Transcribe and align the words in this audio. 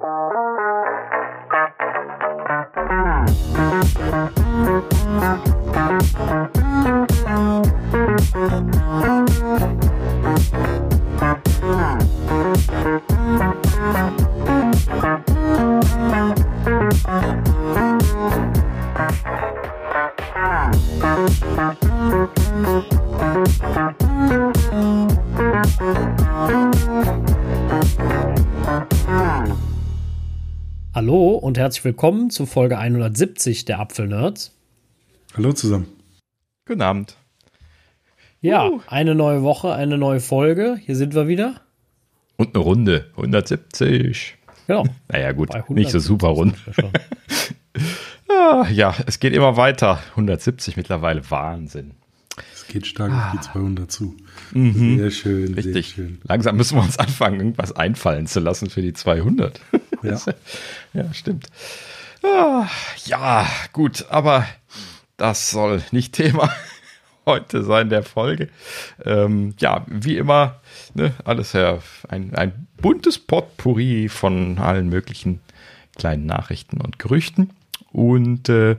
Hallo 0.00 0.31
herzlich 31.72 31.84
willkommen 31.86 32.28
zu 32.28 32.44
Folge 32.44 32.76
170 32.76 33.64
der 33.64 33.80
Apfelnerds. 33.80 34.54
Hallo 35.34 35.54
zusammen. 35.54 35.86
Guten 36.66 36.82
Abend. 36.82 37.16
Ja, 38.42 38.68
uh. 38.68 38.82
eine 38.88 39.14
neue 39.14 39.42
Woche, 39.42 39.72
eine 39.72 39.96
neue 39.96 40.20
Folge. 40.20 40.78
Hier 40.84 40.96
sind 40.96 41.14
wir 41.14 41.28
wieder. 41.28 41.62
Und 42.36 42.54
eine 42.54 42.62
Runde. 42.62 43.06
170. 43.16 44.36
Genau. 44.66 44.84
Naja, 45.08 45.32
gut. 45.32 45.48
Nicht 45.70 45.92
so 45.92 45.98
super 45.98 46.28
rund. 46.28 46.56
ah, 48.28 48.66
ja, 48.70 48.94
es 49.06 49.18
geht 49.18 49.32
immer 49.32 49.56
weiter. 49.56 49.98
170 50.10 50.76
mittlerweile. 50.76 51.22
Wahnsinn. 51.30 51.92
Es 52.52 52.66
geht 52.66 52.86
stark 52.86 53.12
Ah. 53.12 53.30
auf 53.30 53.40
die 53.40 53.50
200 53.50 53.90
zu. 53.90 54.14
Mhm. 54.52 54.98
Sehr 54.98 55.10
schön, 55.10 55.46
sehr 55.46 55.56
Richtig. 55.56 55.88
schön. 55.88 56.18
Langsam 56.24 56.58
müssen 56.58 56.76
wir 56.76 56.82
uns 56.82 56.98
anfangen, 56.98 57.40
irgendwas 57.40 57.72
einfallen 57.72 58.26
zu 58.26 58.40
lassen 58.40 58.68
für 58.68 58.82
die 58.82 58.92
200. 58.92 59.58
Ja. 60.94 61.02
ja, 61.02 61.14
stimmt. 61.14 61.48
Ah, 62.22 62.66
ja, 63.04 63.46
gut, 63.72 64.06
aber 64.10 64.46
das 65.16 65.50
soll 65.50 65.82
nicht 65.90 66.12
Thema 66.14 66.52
heute 67.26 67.62
sein 67.62 67.88
der 67.88 68.02
Folge. 68.02 68.48
Ähm, 69.04 69.54
ja, 69.58 69.84
wie 69.86 70.16
immer, 70.16 70.60
ne, 70.94 71.12
alles 71.24 71.52
ja 71.52 71.78
ein, 72.08 72.34
ein 72.34 72.66
buntes 72.80 73.18
Potpourri 73.18 74.08
von 74.08 74.58
allen 74.58 74.88
möglichen 74.88 75.40
kleinen 75.96 76.26
Nachrichten 76.26 76.80
und 76.80 76.98
Gerüchten. 76.98 77.50
Und 77.92 78.48
äh, 78.48 78.76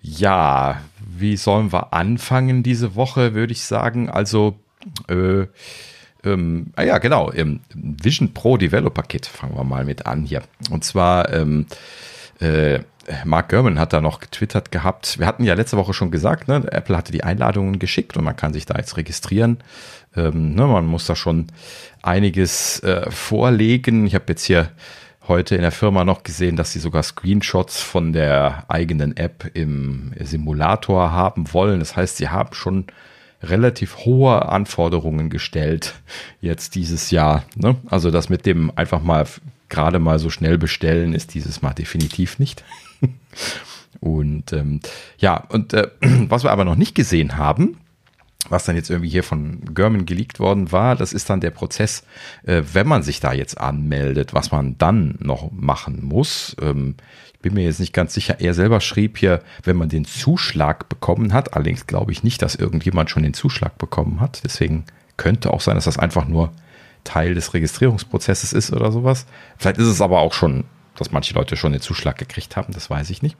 ja, 0.00 0.80
wie 0.98 1.36
sollen 1.36 1.72
wir 1.72 1.92
anfangen 1.92 2.62
diese 2.62 2.94
Woche, 2.94 3.34
würde 3.34 3.52
ich 3.52 3.62
sagen. 3.62 4.08
Also, 4.08 4.58
äh, 5.08 5.46
ähm, 6.24 6.66
ah 6.76 6.82
ja, 6.82 6.98
genau, 6.98 7.30
im 7.30 7.60
Vision 7.74 8.32
Pro 8.32 8.56
Developer 8.56 9.02
Kit 9.02 9.26
fangen 9.26 9.56
wir 9.56 9.64
mal 9.64 9.84
mit 9.84 10.06
an 10.06 10.24
hier. 10.24 10.42
Und 10.70 10.84
zwar, 10.84 11.32
ähm, 11.32 11.66
äh, 12.40 12.80
Mark 13.24 13.48
Gurman 13.48 13.80
hat 13.80 13.92
da 13.92 14.00
noch 14.00 14.20
getwittert 14.20 14.70
gehabt. 14.70 15.18
Wir 15.18 15.26
hatten 15.26 15.44
ja 15.44 15.54
letzte 15.54 15.76
Woche 15.76 15.92
schon 15.92 16.12
gesagt, 16.12 16.46
ne, 16.46 16.62
Apple 16.70 16.96
hatte 16.96 17.10
die 17.12 17.24
Einladungen 17.24 17.78
geschickt 17.78 18.16
und 18.16 18.24
man 18.24 18.36
kann 18.36 18.52
sich 18.52 18.66
da 18.66 18.76
jetzt 18.76 18.96
registrieren. 18.96 19.58
Ähm, 20.16 20.54
ne, 20.54 20.66
man 20.66 20.86
muss 20.86 21.06
da 21.06 21.16
schon 21.16 21.48
einiges 22.02 22.80
äh, 22.80 23.10
vorlegen. 23.10 24.06
Ich 24.06 24.14
habe 24.14 24.26
jetzt 24.28 24.44
hier 24.44 24.70
heute 25.26 25.54
in 25.56 25.62
der 25.62 25.72
Firma 25.72 26.04
noch 26.04 26.22
gesehen, 26.22 26.56
dass 26.56 26.72
sie 26.72 26.78
sogar 26.78 27.02
Screenshots 27.02 27.80
von 27.80 28.12
der 28.12 28.64
eigenen 28.68 29.16
App 29.16 29.50
im 29.54 30.12
Simulator 30.20 31.12
haben 31.12 31.52
wollen. 31.52 31.80
Das 31.80 31.96
heißt, 31.96 32.16
sie 32.16 32.28
haben 32.28 32.54
schon 32.54 32.86
relativ 33.42 33.98
hohe 34.04 34.48
Anforderungen 34.48 35.30
gestellt 35.30 35.94
jetzt 36.40 36.74
dieses 36.74 37.10
Jahr. 37.10 37.44
Ne? 37.56 37.76
Also 37.88 38.10
das 38.10 38.28
mit 38.28 38.46
dem 38.46 38.72
einfach 38.76 39.02
mal 39.02 39.26
gerade 39.68 39.98
mal 39.98 40.18
so 40.18 40.30
schnell 40.30 40.58
bestellen 40.58 41.14
ist 41.14 41.34
dieses 41.34 41.62
Mal 41.62 41.72
definitiv 41.72 42.38
nicht. 42.38 42.62
und 44.00 44.52
ähm, 44.52 44.80
ja, 45.18 45.36
und 45.48 45.72
äh, 45.72 45.88
was 46.00 46.44
wir 46.44 46.52
aber 46.52 46.64
noch 46.64 46.76
nicht 46.76 46.94
gesehen 46.94 47.36
haben, 47.36 47.78
was 48.48 48.64
dann 48.64 48.76
jetzt 48.76 48.90
irgendwie 48.90 49.08
hier 49.08 49.22
von 49.22 49.60
German 49.74 50.04
geleakt 50.04 50.40
worden 50.40 50.72
war, 50.72 50.96
das 50.96 51.12
ist 51.12 51.30
dann 51.30 51.40
der 51.40 51.50
Prozess, 51.50 52.04
äh, 52.44 52.62
wenn 52.72 52.86
man 52.86 53.02
sich 53.02 53.20
da 53.20 53.32
jetzt 53.32 53.58
anmeldet, 53.58 54.34
was 54.34 54.50
man 54.50 54.76
dann 54.78 55.16
noch 55.20 55.50
machen 55.52 56.04
muss. 56.04 56.56
Ähm, 56.60 56.96
bin 57.42 57.54
mir 57.54 57.64
jetzt 57.64 57.80
nicht 57.80 57.92
ganz 57.92 58.14
sicher. 58.14 58.40
Er 58.40 58.54
selber 58.54 58.80
schrieb 58.80 59.18
hier, 59.18 59.42
wenn 59.64 59.76
man 59.76 59.88
den 59.88 60.04
Zuschlag 60.04 60.88
bekommen 60.88 61.32
hat. 61.32 61.54
Allerdings 61.54 61.86
glaube 61.86 62.12
ich 62.12 62.22
nicht, 62.22 62.40
dass 62.40 62.54
irgendjemand 62.54 63.10
schon 63.10 63.24
den 63.24 63.34
Zuschlag 63.34 63.76
bekommen 63.78 64.20
hat. 64.20 64.42
Deswegen 64.44 64.84
könnte 65.16 65.52
auch 65.52 65.60
sein, 65.60 65.74
dass 65.74 65.84
das 65.84 65.98
einfach 65.98 66.26
nur 66.26 66.52
Teil 67.04 67.34
des 67.34 67.52
Registrierungsprozesses 67.52 68.52
ist 68.52 68.72
oder 68.72 68.92
sowas. 68.92 69.26
Vielleicht 69.58 69.78
ist 69.78 69.88
es 69.88 70.00
aber 70.00 70.20
auch 70.20 70.32
schon, 70.32 70.64
dass 70.96 71.10
manche 71.10 71.34
Leute 71.34 71.56
schon 71.56 71.72
den 71.72 71.80
Zuschlag 71.80 72.16
gekriegt 72.16 72.56
haben. 72.56 72.72
Das 72.72 72.88
weiß 72.88 73.10
ich 73.10 73.22
nicht. 73.22 73.36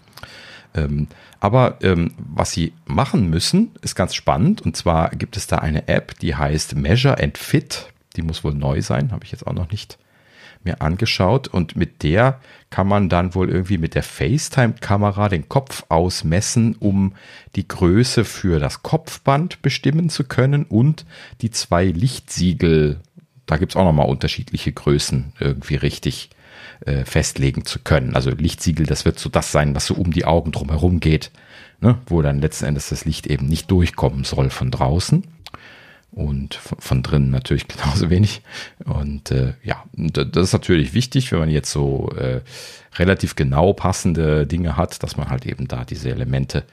Ähm, 0.74 1.06
aber 1.40 1.78
ähm, 1.82 2.14
was 2.16 2.50
sie 2.50 2.72
machen 2.86 3.30
müssen, 3.30 3.72
ist 3.82 3.94
ganz 3.94 4.14
spannend. 4.14 4.62
Und 4.62 4.76
zwar 4.76 5.10
gibt 5.10 5.36
es 5.36 5.46
da 5.46 5.58
eine 5.58 5.88
App, 5.88 6.18
die 6.18 6.34
heißt 6.34 6.74
Measure 6.74 7.22
and 7.22 7.38
Fit. 7.38 7.92
Die 8.16 8.22
muss 8.22 8.42
wohl 8.44 8.54
neu 8.54 8.82
sein, 8.82 9.12
habe 9.12 9.24
ich 9.24 9.32
jetzt 9.32 9.46
auch 9.46 9.54
noch 9.54 9.70
nicht 9.70 9.98
mir 10.64 10.80
angeschaut. 10.80 11.48
Und 11.48 11.76
mit 11.76 12.02
der 12.02 12.40
kann 12.70 12.88
man 12.88 13.08
dann 13.08 13.34
wohl 13.34 13.50
irgendwie 13.50 13.78
mit 13.78 13.94
der 13.94 14.02
FaceTime-Kamera 14.02 15.28
den 15.28 15.48
Kopf 15.48 15.84
ausmessen, 15.88 16.76
um 16.78 17.14
die 17.56 17.68
Größe 17.68 18.24
für 18.24 18.60
das 18.60 18.82
Kopfband 18.82 19.62
bestimmen 19.62 20.08
zu 20.08 20.24
können 20.24 20.64
und 20.64 21.04
die 21.40 21.50
zwei 21.50 21.86
Lichtsiegel, 21.86 23.00
da 23.46 23.56
gibt 23.56 23.72
es 23.72 23.76
auch 23.76 23.84
nochmal 23.84 24.08
unterschiedliche 24.08 24.72
Größen 24.72 25.32
irgendwie 25.38 25.76
richtig 25.76 26.30
äh, 26.86 27.04
festlegen 27.04 27.64
zu 27.64 27.78
können. 27.78 28.16
Also 28.16 28.30
Lichtsiegel, 28.30 28.86
das 28.86 29.04
wird 29.04 29.18
so 29.18 29.28
das 29.28 29.52
sein, 29.52 29.74
was 29.74 29.86
so 29.86 29.94
um 29.94 30.12
die 30.12 30.24
Augen 30.24 30.52
drumherum 30.52 31.00
geht, 31.00 31.30
ne? 31.80 31.98
wo 32.06 32.22
dann 32.22 32.40
letzten 32.40 32.66
Endes 32.66 32.88
das 32.88 33.04
Licht 33.04 33.26
eben 33.26 33.46
nicht 33.46 33.70
durchkommen 33.70 34.24
soll 34.24 34.50
von 34.50 34.70
draußen 34.70 35.24
und 36.12 36.54
von, 36.54 37.02
drinnen 37.02 37.30
natürlich 37.30 37.66
genauso 37.68 38.10
wenig. 38.10 38.42
Und 38.84 39.30
äh, 39.30 39.54
ja, 39.64 39.84
das 39.92 40.48
ist 40.48 40.52
natürlich 40.52 40.94
wichtig, 40.94 41.32
wenn 41.32 41.40
man 41.40 41.50
jetzt 41.50 41.70
so 41.70 42.10
äh, 42.16 42.40
relativ 42.96 43.34
genau 43.34 43.72
passende 43.72 44.46
Dinge 44.46 44.76
hat, 44.76 45.02
dass 45.02 45.16
man 45.16 45.28
halt 45.30 45.46
eben 45.46 45.68
da 45.68 45.84
diese 45.84 46.10
Elemente 46.10 46.64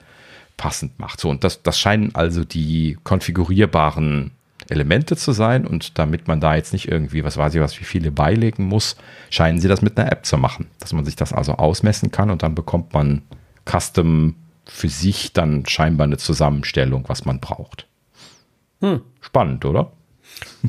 passend 0.56 0.98
macht. 0.98 1.20
So, 1.20 1.30
und 1.30 1.42
das, 1.42 1.62
das 1.62 1.78
scheinen 1.78 2.14
also 2.14 2.44
die 2.44 2.98
konfigurierbaren 3.02 4.32
Elemente 4.68 5.16
zu 5.16 5.32
sein 5.32 5.66
und 5.66 5.98
damit 5.98 6.28
man 6.28 6.40
da 6.40 6.54
jetzt 6.54 6.72
nicht 6.72 6.86
irgendwie, 6.86 7.24
was 7.24 7.36
weiß 7.36 7.54
ich 7.54 7.60
was, 7.60 7.80
wie 7.80 7.84
viele 7.84 8.12
beilegen 8.12 8.64
muss, 8.64 8.96
scheinen 9.30 9.58
sie 9.58 9.68
das 9.68 9.82
mit 9.82 9.98
einer 9.98 10.12
App 10.12 10.26
zu 10.26 10.36
machen, 10.36 10.66
dass 10.78 10.92
man 10.92 11.04
sich 11.04 11.16
das 11.16 11.32
also 11.32 11.54
ausmessen 11.54 12.10
kann 12.10 12.30
und 12.30 12.42
dann 12.42 12.54
bekommt 12.54 12.92
man 12.92 13.22
custom 13.68 14.36
für 14.66 14.88
sich 14.88 15.32
dann 15.32 15.66
scheinbar 15.66 16.06
eine 16.06 16.18
Zusammenstellung, 16.18 17.04
was 17.08 17.24
man 17.24 17.40
braucht. 17.40 17.86
Hm. 18.80 19.00
Spannend, 19.20 19.64
oder? 19.64 19.92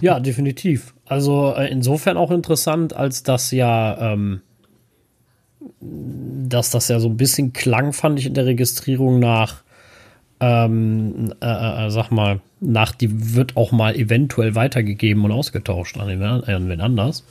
Ja, 0.02 0.20
definitiv. 0.20 0.94
Also 1.06 1.54
äh, 1.56 1.70
insofern 1.72 2.18
auch 2.18 2.32
interessant, 2.32 2.96
als 2.96 3.24
das 3.24 3.52
ja, 3.52 4.14
ähm, 4.14 4.42
dass 5.80 6.72
das 6.72 6.88
ja 6.88 7.00
so 7.00 7.10
ein 7.10 7.18
bisschen 7.18 7.54
klang, 7.54 7.94
fand 7.94 8.20
ich 8.20 8.26
in 8.26 8.34
der 8.34 8.46
Registrierung 8.46 9.20
nach, 9.20 9.64
ähm, 10.40 11.34
äh, 11.42 11.86
äh, 11.86 11.90
sag 11.92 12.10
mal, 12.12 12.42
nach, 12.60 12.94
die 12.94 13.36
wird 13.36 13.58
auch 13.58 13.72
mal 13.72 13.96
eventuell 13.96 14.56
weitergegeben 14.56 15.24
und 15.26 15.32
ausgetauscht 15.32 15.98
an 15.98 16.08
wen, 16.08 16.22
an 16.22 16.70
wen 16.70 16.82
anders. 16.82 17.24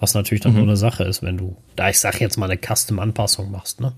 Was 0.00 0.14
natürlich 0.14 0.42
dann 0.42 0.52
Mhm. 0.52 0.56
so 0.58 0.62
eine 0.62 0.76
Sache 0.76 1.04
ist, 1.04 1.22
wenn 1.22 1.38
du, 1.38 1.56
da 1.74 1.88
ich 1.88 1.98
sag 2.00 2.20
jetzt 2.20 2.36
mal 2.36 2.50
eine 2.50 2.58
Custom-Anpassung 2.60 3.50
machst, 3.50 3.80
ne? 3.80 3.92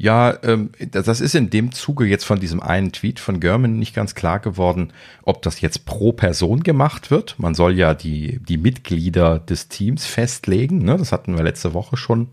Ja, 0.00 0.38
ähm, 0.44 0.70
das 0.92 1.20
ist 1.20 1.34
in 1.34 1.50
dem 1.50 1.72
Zuge 1.72 2.06
jetzt 2.06 2.24
von 2.24 2.38
diesem 2.38 2.62
einen 2.62 2.92
Tweet 2.92 3.18
von 3.18 3.40
German 3.40 3.80
nicht 3.80 3.94
ganz 3.94 4.14
klar 4.14 4.38
geworden, 4.38 4.92
ob 5.24 5.42
das 5.42 5.60
jetzt 5.60 5.86
pro 5.86 6.12
Person 6.12 6.62
gemacht 6.62 7.10
wird. 7.10 7.34
Man 7.38 7.56
soll 7.56 7.76
ja 7.76 7.94
die, 7.94 8.38
die 8.38 8.58
Mitglieder 8.58 9.40
des 9.40 9.66
Teams 9.66 10.06
festlegen. 10.06 10.84
Ne? 10.84 10.96
Das 10.96 11.10
hatten 11.10 11.36
wir 11.36 11.42
letzte 11.42 11.74
Woche 11.74 11.96
schon 11.96 12.28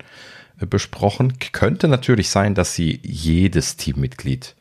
äh, 0.59 0.67
besprochen. 0.67 1.33
Könnte 1.53 1.87
natürlich 1.87 2.29
sein, 2.29 2.53
dass 2.53 2.75
sie 2.75 2.99
jedes 3.03 3.77
Teammitglied 3.77 4.55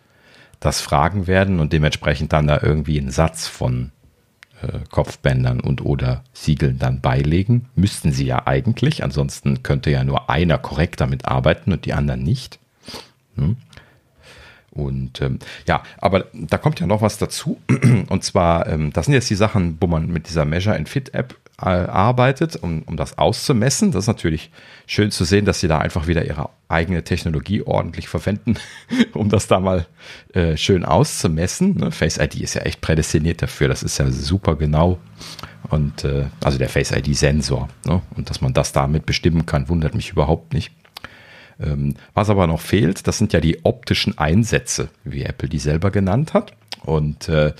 das 0.59 0.81
fragen 0.81 1.27
werden 1.27 1.61
und 1.61 1.75
dementsprechend 1.75 2.33
dann 2.33 2.47
da 2.47 2.59
irgendwie 2.63 2.99
einen 2.99 3.11
Satz 3.11 3.47
von 3.47 3.93
äh, 4.63 4.79
Kopfbändern 4.91 5.61
und 5.61 5.85
oder 5.85 6.25
Siegeln 6.33 6.79
dann 6.79 7.03
beilegen. 7.03 7.69
Müssten 7.75 8.13
sie 8.13 8.25
ja 8.25 8.47
eigentlich, 8.47 9.05
ansonsten 9.05 9.63
könnte 9.63 9.91
ja 9.91 10.05
nur 10.05 10.31
einer 10.31 10.57
korrekt 10.57 11.03
damit 11.03 11.27
arbeiten 11.27 11.71
und 11.71 11.85
die 11.85 11.93
anderen 11.93 12.23
nicht. 12.23 12.61
Hm? 13.37 13.57
Und 14.75 15.21
ähm, 15.23 15.39
ja, 15.67 15.85
aber 15.99 16.27
da 16.33 16.59
kommt 16.59 16.81
ja 16.81 16.87
noch 16.87 17.01
was 17.01 17.17
dazu. 17.17 17.61
Und 18.09 18.25
zwar, 18.25 18.67
ähm, 18.67 18.93
das 18.93 19.07
sind 19.07 19.15
jetzt 19.15 19.31
die 19.31 19.37
Sachen, 19.37 19.79
wo 19.81 19.87
man 19.87 20.09
mit 20.09 20.29
dieser 20.29 20.45
Measure 20.45 20.75
and 20.75 20.89
Fit 20.89 21.15
App 21.15 21.37
äh, 21.63 21.67
arbeitet, 21.67 22.57
um, 22.57 22.83
um 22.83 22.97
das 22.97 23.17
auszumessen. 23.17 23.93
Das 23.93 24.05
ist 24.05 24.09
natürlich 24.09 24.51
schön 24.87 25.13
zu 25.13 25.25
sehen, 25.25 25.45
dass 25.45 25.61
sie 25.61 25.69
da 25.69 25.79
einfach 25.79 26.09
wieder 26.09 26.25
ihre 26.25 26.51
eigene 26.69 27.05
Technologie 27.05 27.63
ordentlich 27.63 28.09
verwenden, 28.09 28.57
um 29.13 29.29
das 29.29 29.47
da 29.47 29.61
mal 29.61 29.87
äh, 30.33 30.57
schön 30.57 30.85
auszumessen. 30.85 31.77
Ne? 31.77 31.93
Face 31.93 32.19
ID 32.19 32.41
ist 32.41 32.55
ja 32.55 32.63
echt 32.63 32.81
prädestiniert 32.81 33.43
dafür. 33.43 33.69
Das 33.69 33.85
ist 33.85 33.99
ja 33.99 34.11
super 34.11 34.57
genau. 34.57 34.99
Und 35.71 36.03
äh, 36.03 36.27
also 36.43 36.59
der 36.59 36.69
Face 36.69 36.91
ID-Sensor. 36.91 37.69
Ne? 37.87 38.03
Und 38.17 38.29
dass 38.29 38.41
man 38.41 38.53
das 38.53 38.73
damit 38.73 39.07
bestimmen 39.07 39.47
kann, 39.47 39.69
wundert 39.69 39.95
mich 39.95 40.11
überhaupt 40.11 40.53
nicht. 40.53 40.73
Ähm, 41.61 41.95
was 42.15 42.31
aber 42.31 42.47
noch 42.47 42.61
fehlt, 42.61 43.07
das 43.07 43.19
sind 43.19 43.33
ja 43.33 43.41
die 43.41 43.65
optischen 43.65 44.19
Einsätze, 44.19 44.89
wie 45.05 45.23
Apple 45.23 45.49
die 45.49 45.59
selber 45.59 45.91
genannt 45.91 46.35
hat. 46.35 46.53
Und 46.85 47.29
äh, 47.29 47.53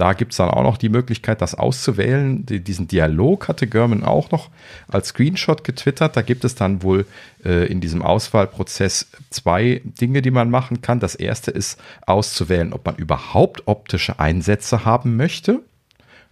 da 0.00 0.14
gibt 0.14 0.32
es 0.32 0.38
dann 0.38 0.48
auch 0.48 0.62
noch 0.62 0.78
die 0.78 0.88
Möglichkeit, 0.88 1.42
das 1.42 1.54
auszuwählen. 1.54 2.46
Die, 2.46 2.60
diesen 2.60 2.88
Dialog 2.88 3.48
hatte 3.48 3.66
German 3.66 4.02
auch 4.02 4.30
noch 4.30 4.48
als 4.88 5.08
Screenshot 5.08 5.62
getwittert. 5.62 6.16
Da 6.16 6.22
gibt 6.22 6.44
es 6.44 6.54
dann 6.54 6.82
wohl 6.82 7.04
äh, 7.44 7.66
in 7.66 7.82
diesem 7.82 8.00
Auswahlprozess 8.00 9.10
zwei 9.28 9.82
Dinge, 9.84 10.22
die 10.22 10.30
man 10.30 10.48
machen 10.48 10.80
kann. 10.80 11.00
Das 11.00 11.14
erste 11.14 11.50
ist 11.50 11.78
auszuwählen, 12.06 12.72
ob 12.72 12.86
man 12.86 12.96
überhaupt 12.96 13.64
optische 13.66 14.18
Einsätze 14.18 14.86
haben 14.86 15.16
möchte. 15.16 15.60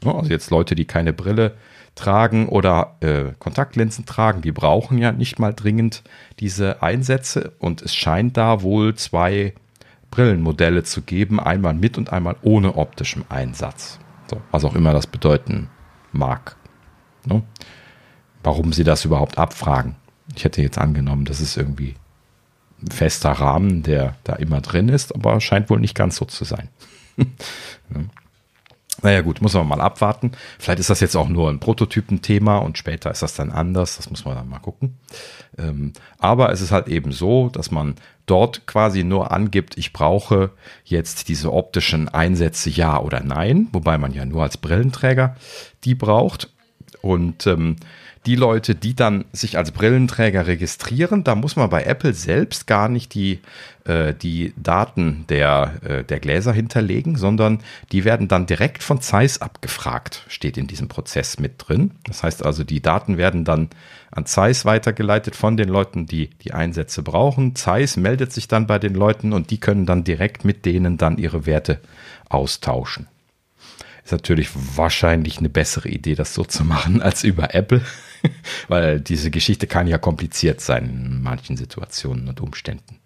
Also 0.03 0.31
jetzt 0.31 0.49
Leute, 0.51 0.75
die 0.75 0.87
keine 0.87 1.13
Brille 1.13 1.53
tragen 1.99 2.49
oder 2.49 2.97
äh, 3.01 3.33
Kontaktlinsen 3.39 4.07
tragen, 4.07 4.41
die 4.41 4.53
brauchen 4.53 4.99
ja 4.99 5.13
nicht 5.13 5.39
mal 5.39 5.53
dringend 5.53 6.03
diese 6.39 6.83
Einsätze. 6.83 7.53
Und 7.59 7.83
es 7.83 7.95
scheint 7.95 8.37
da 8.37 8.63
wohl 8.63 8.95
zwei 8.95 9.53
Brillenmodelle 10.11 10.85
zu 10.85 11.03
geben, 11.03 11.41
einmal 11.41 11.75
mit 11.75 11.99
und 11.99 12.13
einmal 12.13 12.37
ohne 12.43 12.77
optischem 12.77 13.25
Einsatz. 13.29 13.99
So, 14.31 14.41
was 14.51 14.65
auch 14.65 14.75
immer 14.75 14.93
das 14.93 15.07
bedeuten 15.07 15.69
mag. 16.13 16.57
Ne? 17.27 17.43
Warum 18.43 18.73
sie 18.73 18.85
das 18.85 19.05
überhaupt 19.05 19.37
abfragen. 19.37 19.97
Ich 20.37 20.45
hätte 20.45 20.63
jetzt 20.63 20.79
angenommen, 20.79 21.25
das 21.25 21.41
ist 21.41 21.57
irgendwie 21.57 21.97
ein 22.81 22.91
fester 22.91 23.33
Rahmen, 23.33 23.83
der 23.83 24.15
da 24.25 24.35
immer 24.35 24.61
drin 24.61 24.89
ist, 24.89 25.15
aber 25.15 25.41
scheint 25.41 25.69
wohl 25.69 25.81
nicht 25.81 25.97
ganz 25.97 26.17
so 26.17 26.25
zu 26.25 26.45
sein. 26.45 26.69
ne? 27.17 28.09
Naja 29.03 29.21
gut, 29.21 29.41
muss 29.41 29.55
man 29.55 29.69
mal 29.69 29.81
abwarten. 29.81 30.33
Vielleicht 30.59 30.81
ist 30.81 30.91
das 30.91 31.01
jetzt 31.01 31.17
auch 31.17 31.29
nur 31.29 31.49
ein 31.49 31.61
Prototypenthema 31.61 32.59
und 32.59 32.79
später 32.79 33.11
ist 33.11 33.23
das 33.23 33.35
dann 33.35 33.53
anders. 33.53 33.97
Das 33.97 34.11
muss 34.11 34.25
man 34.25 34.35
dann 34.35 34.49
mal 34.49 34.59
gucken. 34.59 34.99
Ähm, 35.57 35.93
aber 36.19 36.51
es 36.51 36.61
ist 36.61 36.73
halt 36.73 36.89
eben 36.89 37.13
so, 37.13 37.49
dass 37.49 37.71
man 37.71 37.95
dort 38.27 38.67
quasi 38.67 39.05
nur 39.05 39.31
angibt, 39.31 39.79
ich 39.79 39.93
brauche 39.93 40.51
jetzt 40.85 41.29
diese 41.29 41.53
optischen 41.53 42.09
Einsätze 42.09 42.71
ja 42.71 43.01
oder 43.01 43.21
nein, 43.21 43.69
wobei 43.73 43.99
man 43.99 44.13
ja 44.13 44.25
nur 44.25 44.43
als 44.43 44.57
Brillenträger 44.57 45.37
die 45.85 45.95
braucht. 45.95 46.53
Und 47.01 47.47
ähm, 47.47 47.77
die 48.29 48.37
Leute, 48.37 48.75
die 48.75 48.95
dann 48.95 49.25
sich 49.33 49.57
als 49.57 49.73
Brillenträger 49.73 50.47
registrieren, 50.47 51.25
da 51.25 51.35
muss 51.35 51.57
man 51.57 51.71
bei 51.71 51.85
Apple 51.85 52.13
selbst 52.13 52.67
gar 52.67 52.91
nicht 52.91 53.15
die, 53.15 53.41
äh, 53.87 54.13
die 54.13 54.53
Daten 54.59 55.25
der, 55.31 55.81
äh, 55.83 56.05
der 56.05 56.21
Gläser 56.21 56.53
hinterlegen, 56.53 57.17
sondern 57.17 57.61
die 57.91 58.05
werden 58.05 58.29
dann 58.29 58.45
direkt 58.45 58.83
von 58.83 59.01
Zeiss 59.01 59.41
abgefragt, 59.41 60.27
steht 60.29 60.59
in 60.59 60.67
diesem 60.67 60.89
Prozess 60.89 61.41
mit 61.41 61.55
drin. 61.57 61.93
Das 62.05 62.23
heißt 62.23 62.45
also, 62.45 62.65
die 62.65 62.83
Daten 62.83 63.17
werden 63.17 63.47
dann 63.47 63.71
an 64.11 64.27
Zeiss 64.27 64.67
weitergeleitet 64.67 65.35
von 65.35 65.57
den 65.57 65.71
Leuten, 65.71 66.05
die 66.05 66.29
die 66.45 66.53
Einsätze 66.53 67.03
brauchen. 67.03 67.55
Zeiss 67.57 67.97
meldet 67.97 68.31
sich 68.31 68.47
dann 68.47 68.67
bei 68.67 68.79
den 68.79 68.93
Leuten 68.95 69.33
und 69.33 69.51
die 69.51 69.59
können 69.59 69.87
dann 69.87 70.05
direkt 70.05 70.45
mit 70.45 70.67
denen 70.67 70.99
dann 70.99 71.17
ihre 71.17 71.47
Werte 71.47 71.81
austauschen. 72.29 73.07
Ist 74.05 74.13
natürlich 74.13 74.51
wahrscheinlich 74.77 75.39
eine 75.39 75.49
bessere 75.49 75.89
Idee, 75.89 76.15
das 76.15 76.35
so 76.35 76.45
zu 76.45 76.63
machen, 76.67 77.01
als 77.01 77.25
über 77.25 77.55
Apple. 77.55 77.81
Weil 78.69 79.01
diese 79.01 79.31
Geschichte 79.31 79.67
kann 79.67 79.87
ja 79.87 79.99
kompliziert 79.99 80.61
sein 80.61 80.85
in 80.89 81.23
manchen 81.23 81.57
Situationen 81.57 82.29
und 82.29 82.41
Umständen. 82.41 82.99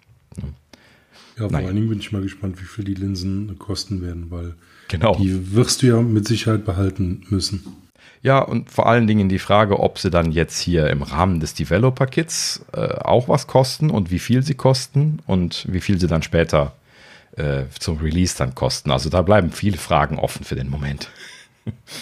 Ja, 1.36 1.48
vor 1.48 1.52
Nein. 1.52 1.66
allen 1.66 1.76
Dingen 1.76 1.88
bin 1.88 1.98
ich 1.98 2.12
mal 2.12 2.22
gespannt, 2.22 2.60
wie 2.60 2.66
viel 2.66 2.84
die 2.84 2.94
Linsen 2.94 3.58
kosten 3.58 4.02
werden, 4.02 4.30
weil 4.30 4.54
genau. 4.88 5.16
die 5.16 5.54
wirst 5.54 5.82
du 5.82 5.86
ja 5.86 6.00
mit 6.00 6.26
Sicherheit 6.26 6.64
behalten 6.64 7.24
müssen. 7.30 7.64
Ja, 8.22 8.38
und 8.38 8.70
vor 8.70 8.86
allen 8.86 9.08
Dingen 9.08 9.28
die 9.28 9.40
Frage, 9.40 9.80
ob 9.80 9.98
sie 9.98 10.10
dann 10.10 10.30
jetzt 10.30 10.60
hier 10.60 10.88
im 10.90 11.02
Rahmen 11.02 11.40
des 11.40 11.54
Developer-Kits 11.54 12.64
äh, 12.72 12.94
auch 12.98 13.28
was 13.28 13.48
kosten 13.48 13.90
und 13.90 14.12
wie 14.12 14.20
viel 14.20 14.44
sie 14.44 14.54
kosten 14.54 15.18
und 15.26 15.66
wie 15.68 15.80
viel 15.80 15.98
sie 15.98 16.06
dann 16.06 16.22
später 16.22 16.72
äh, 17.36 17.64
zum 17.80 17.98
Release 17.98 18.36
dann 18.38 18.54
kosten. 18.54 18.92
Also 18.92 19.10
da 19.10 19.22
bleiben 19.22 19.50
viele 19.50 19.78
Fragen 19.78 20.18
offen 20.18 20.44
für 20.44 20.54
den 20.54 20.70
Moment. 20.70 21.08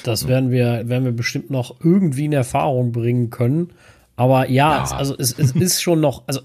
Das 0.05 0.27
werden 0.29 0.51
wir, 0.51 0.89
werden 0.89 1.05
wir 1.05 1.12
bestimmt 1.12 1.51
noch 1.51 1.77
irgendwie 1.83 2.25
in 2.25 2.33
Erfahrung 2.33 2.93
bringen 2.93 3.31
können. 3.31 3.71
Aber 4.17 4.49
ja, 4.49 4.77
ja. 4.77 4.85
Es, 4.85 4.93
also 4.93 5.15
es, 5.19 5.39
es 5.39 5.53
ist 5.53 5.83
schon 5.83 6.01
noch, 6.01 6.23
also, 6.27 6.41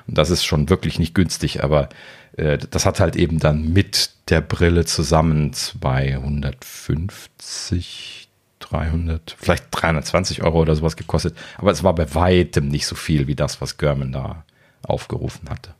Und 0.07 0.17
das 0.17 0.29
ist 0.29 0.45
schon 0.45 0.69
wirklich 0.69 0.97
nicht 0.97 1.13
günstig, 1.13 1.61
aber 1.61 1.89
äh, 2.37 2.57
das 2.57 2.85
hat 2.85 3.01
halt 3.01 3.17
eben 3.17 3.39
dann 3.39 3.73
mit 3.73 4.11
der 4.29 4.39
Brille 4.39 4.85
zusammen 4.85 5.51
250, 5.51 8.29
300, 8.59 9.35
vielleicht 9.37 9.65
320 9.71 10.43
Euro 10.43 10.61
oder 10.61 10.75
sowas 10.75 10.95
gekostet. 10.95 11.35
Aber 11.57 11.71
es 11.71 11.83
war 11.83 11.95
bei 11.95 12.15
weitem 12.15 12.69
nicht 12.69 12.87
so 12.87 12.95
viel 12.95 13.27
wie 13.27 13.35
das, 13.35 13.59
was 13.59 13.77
German 13.77 14.13
da 14.13 14.45
aufgerufen 14.83 15.49
hatte. 15.49 15.73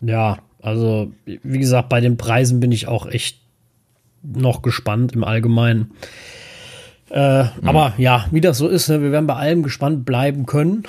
Ja, 0.00 0.38
also, 0.64 1.12
wie 1.26 1.58
gesagt, 1.58 1.90
bei 1.90 2.00
den 2.00 2.16
Preisen 2.16 2.58
bin 2.58 2.72
ich 2.72 2.88
auch 2.88 3.06
echt 3.06 3.38
noch 4.22 4.62
gespannt 4.62 5.12
im 5.12 5.22
Allgemeinen. 5.22 5.90
Äh, 7.10 7.44
mhm. 7.44 7.50
Aber 7.64 7.92
ja, 7.98 8.24
wie 8.30 8.40
das 8.40 8.56
so 8.56 8.66
ist, 8.66 8.88
ne, 8.88 9.02
wir 9.02 9.12
werden 9.12 9.26
bei 9.26 9.34
allem 9.34 9.62
gespannt 9.62 10.06
bleiben 10.06 10.46
können. 10.46 10.84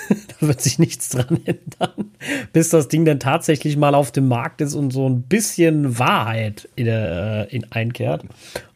da 0.40 0.48
wird 0.48 0.60
sich 0.60 0.80
nichts 0.80 1.10
dran 1.10 1.38
ändern, 1.44 2.10
bis 2.52 2.70
das 2.70 2.88
Ding 2.88 3.04
dann 3.04 3.20
tatsächlich 3.20 3.76
mal 3.76 3.94
auf 3.94 4.10
dem 4.10 4.26
Markt 4.26 4.60
ist 4.62 4.74
und 4.74 4.90
so 4.90 5.08
ein 5.08 5.22
bisschen 5.22 5.96
Wahrheit 5.96 6.68
in, 6.74 6.88
äh, 6.88 7.44
in 7.44 7.70
einkehrt 7.70 8.24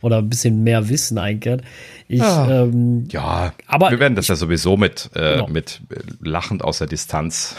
oder 0.03 0.19
ein 0.19 0.29
bisschen 0.29 0.63
mehr 0.63 0.89
Wissen 0.89 1.19
einkehrt. 1.19 1.63
Ich, 2.07 2.21
ja, 2.21 2.63
ähm, 2.63 3.09
ja 3.11 3.53
aber 3.67 3.91
wir 3.91 3.99
werden 3.99 4.15
das 4.15 4.29
ja 4.29 4.37
sowieso 4.37 4.77
mit, 4.77 5.11
äh, 5.15 5.35
genau. 5.35 5.49
mit 5.49 5.81
äh, 5.91 5.97
lachend 6.23 6.63
aus 6.63 6.79
der 6.79 6.87
Distanz 6.87 7.57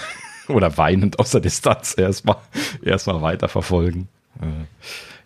oder 0.47 0.77
weinend 0.77 1.19
aus 1.19 1.31
der 1.31 1.41
Distanz 1.41 1.95
erstmal 1.97 2.37
erstmal 2.83 3.21
weiterverfolgen. 3.21 4.07
Äh, 4.41 4.65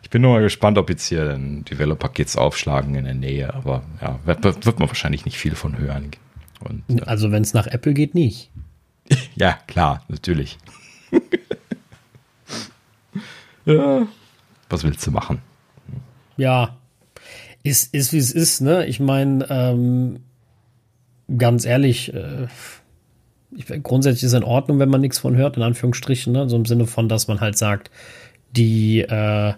ich 0.01 0.09
bin 0.09 0.21
nur 0.21 0.33
mal 0.33 0.41
gespannt, 0.41 0.77
ob 0.77 0.89
jetzt 0.89 1.07
hier 1.07 1.35
ein 1.35 1.65
Developer-Kits 1.65 2.35
aufschlagen 2.35 2.95
in 2.95 3.05
der 3.05 3.13
Nähe, 3.13 3.53
aber 3.53 3.83
ja, 4.01 4.19
wird, 4.25 4.43
wird 4.43 4.79
man 4.79 4.87
wahrscheinlich 4.87 5.25
nicht 5.25 5.37
viel 5.37 5.55
von 5.55 5.77
hören. 5.77 6.11
Und, 6.61 6.83
äh, 6.89 7.01
also 7.03 7.31
wenn 7.31 7.43
es 7.43 7.53
nach 7.53 7.67
Apple 7.67 7.93
geht, 7.93 8.15
nicht. 8.15 8.49
ja, 9.35 9.59
klar, 9.67 10.03
natürlich. 10.07 10.57
ja, 13.65 14.07
was 14.69 14.83
willst 14.83 15.05
du 15.05 15.11
machen? 15.11 15.41
Ja, 16.37 16.77
ist, 17.63 17.93
ist 17.93 18.13
wie 18.13 18.17
es 18.17 18.31
ist, 18.31 18.61
ne? 18.61 18.85
Ich 18.85 18.99
meine, 18.99 19.45
ähm, 19.49 20.21
ganz 21.37 21.65
ehrlich, 21.65 22.13
äh, 22.13 22.47
ich, 23.51 23.65
grundsätzlich 23.83 24.23
ist 24.23 24.33
es 24.33 24.37
in 24.37 24.43
Ordnung, 24.43 24.79
wenn 24.79 24.89
man 24.89 25.01
nichts 25.01 25.19
von 25.19 25.35
hört, 25.35 25.57
in 25.57 25.63
Anführungsstrichen, 25.63 26.33
ne? 26.33 26.49
So 26.49 26.55
im 26.55 26.65
Sinne 26.65 26.85
von, 26.85 27.09
dass 27.09 27.27
man 27.27 27.41
halt 27.41 27.57
sagt, 27.57 27.89
die, 28.51 29.01
äh, 29.01 29.53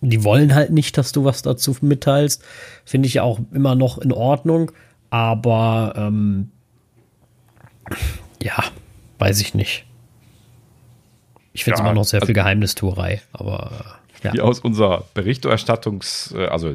die 0.00 0.24
wollen 0.24 0.54
halt 0.54 0.70
nicht, 0.70 0.98
dass 0.98 1.12
du 1.12 1.24
was 1.24 1.42
dazu 1.42 1.76
mitteilst. 1.80 2.42
Finde 2.84 3.06
ich 3.08 3.14
ja 3.14 3.22
auch 3.22 3.40
immer 3.52 3.74
noch 3.74 3.98
in 3.98 4.12
Ordnung. 4.12 4.72
Aber 5.10 5.94
ähm, 5.96 6.50
ja, 8.42 8.64
weiß 9.18 9.40
ich 9.40 9.54
nicht. 9.54 9.84
Ich 11.52 11.64
finde 11.64 11.76
es 11.76 11.80
ja, 11.80 11.86
immer 11.86 11.94
noch 11.94 12.04
sehr 12.04 12.20
viel 12.20 12.30
also, 12.30 12.34
Geheimnistuerei, 12.34 13.22
aber 13.32 13.70
äh, 13.72 14.05
ja. 14.22 14.32
Wie 14.32 14.40
aus 14.40 14.60
unserer 14.60 15.04
Berichterstattungs-, 15.14 16.36
äh, 16.36 16.46
also 16.46 16.74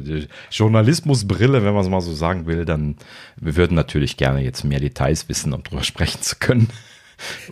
Journalismusbrille, 0.50 1.64
wenn 1.64 1.74
man 1.74 1.84
es 1.84 1.90
mal 1.90 2.00
so 2.00 2.14
sagen 2.14 2.46
will, 2.46 2.64
dann 2.64 2.96
wir 3.36 3.56
würden 3.56 3.74
natürlich 3.74 4.16
gerne 4.16 4.40
jetzt 4.40 4.64
mehr 4.64 4.80
Details 4.80 5.28
wissen, 5.28 5.52
um 5.52 5.62
drüber 5.62 5.82
sprechen 5.84 6.22
zu 6.22 6.36
können. 6.36 6.68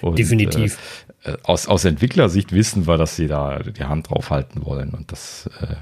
Und, 0.01 0.19
Definitiv. 0.19 1.05
Äh, 1.23 1.37
aus, 1.43 1.69
aus 1.69 1.85
Entwicklersicht 1.85 2.53
wissen 2.53 2.87
wir, 2.87 2.97
dass 2.97 3.17
sie 3.17 3.27
da 3.27 3.59
die 3.59 3.85
Hand 3.85 4.11
drauf 4.11 4.31
halten 4.31 4.65
wollen 4.65 4.91
und 4.91 5.13
das 5.13 5.49
äh, 5.61 5.77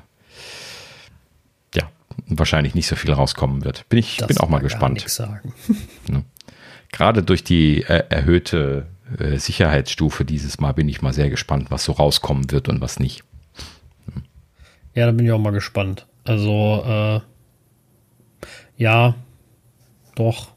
ja 1.75 1.89
wahrscheinlich 2.27 2.75
nicht 2.75 2.89
so 2.89 2.97
viel 2.97 3.13
rauskommen 3.13 3.65
wird. 3.65 3.89
Bin 3.89 3.99
ich 3.99 4.17
das 4.17 4.29
bin 4.29 4.39
auch 4.39 4.49
mal 4.49 4.61
gespannt. 4.61 5.09
Sagen. 5.09 5.53
Ja. 6.11 6.23
Gerade 6.91 7.23
durch 7.23 7.45
die 7.45 7.83
äh, 7.83 8.05
erhöhte 8.09 8.87
äh, 9.19 9.37
Sicherheitsstufe 9.37 10.25
dieses 10.25 10.59
Mal 10.59 10.73
bin 10.73 10.89
ich 10.89 11.03
mal 11.03 11.13
sehr 11.13 11.29
gespannt, 11.31 11.71
was 11.71 11.85
so 11.85 11.93
rauskommen 11.93 12.51
wird 12.51 12.69
und 12.69 12.81
was 12.81 12.99
nicht. 12.99 13.25
Ja, 14.99 15.07
da 15.07 15.13
bin 15.13 15.27
ich 15.27 15.31
auch 15.31 15.39
mal 15.39 15.53
gespannt. 15.53 16.09
Also 16.25 16.83
äh, 16.85 17.21
ja, 18.77 19.15
doch 20.17 20.49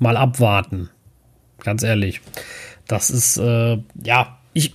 mal 0.00 0.16
abwarten. 0.16 0.90
Ganz 1.62 1.84
ehrlich. 1.84 2.20
Das 2.88 3.10
ist, 3.10 3.36
äh, 3.36 3.78
ja, 4.02 4.38
ich, 4.54 4.72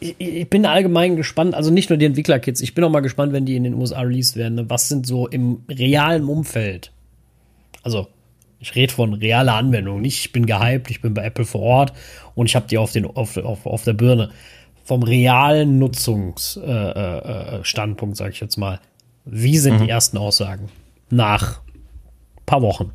ich, 0.00 0.16
ich, 0.18 0.50
bin 0.50 0.66
allgemein 0.66 1.14
gespannt, 1.14 1.54
also 1.54 1.70
nicht 1.70 1.90
nur 1.90 1.96
die 1.96 2.06
Entwicklerkits, 2.06 2.60
ich 2.60 2.74
bin 2.74 2.82
auch 2.82 2.90
mal 2.90 3.02
gespannt, 3.02 3.32
wenn 3.32 3.46
die 3.46 3.54
in 3.54 3.62
den 3.62 3.74
USA 3.74 4.00
released 4.00 4.34
werden. 4.34 4.56
Ne? 4.56 4.68
Was 4.68 4.88
sind 4.88 5.06
so 5.06 5.28
im 5.28 5.62
realen 5.70 6.24
Umfeld? 6.24 6.90
Also, 7.84 8.08
ich 8.58 8.74
rede 8.74 8.92
von 8.92 9.14
realer 9.14 9.54
Anwendung. 9.54 10.04
Ich 10.04 10.32
bin 10.32 10.44
gehypt, 10.44 10.90
ich 10.90 11.00
bin 11.00 11.14
bei 11.14 11.22
Apple 11.22 11.44
vor 11.44 11.60
Ort 11.60 11.92
und 12.34 12.46
ich 12.46 12.56
habe 12.56 12.66
die 12.66 12.78
auf, 12.78 12.90
den, 12.90 13.06
auf, 13.06 13.36
auf, 13.36 13.64
auf 13.64 13.84
der 13.84 13.92
Birne. 13.92 14.30
Vom 14.88 15.02
realen 15.02 15.78
Nutzungsstandpunkt, 15.78 18.02
äh, 18.02 18.12
äh, 18.12 18.16
sage 18.16 18.30
ich 18.30 18.40
jetzt 18.40 18.56
mal. 18.56 18.80
Wie 19.26 19.58
sind 19.58 19.80
mhm. 19.80 19.84
die 19.84 19.90
ersten 19.90 20.16
Aussagen? 20.16 20.70
Nach 21.10 21.60
paar 22.46 22.62
Wochen. 22.62 22.92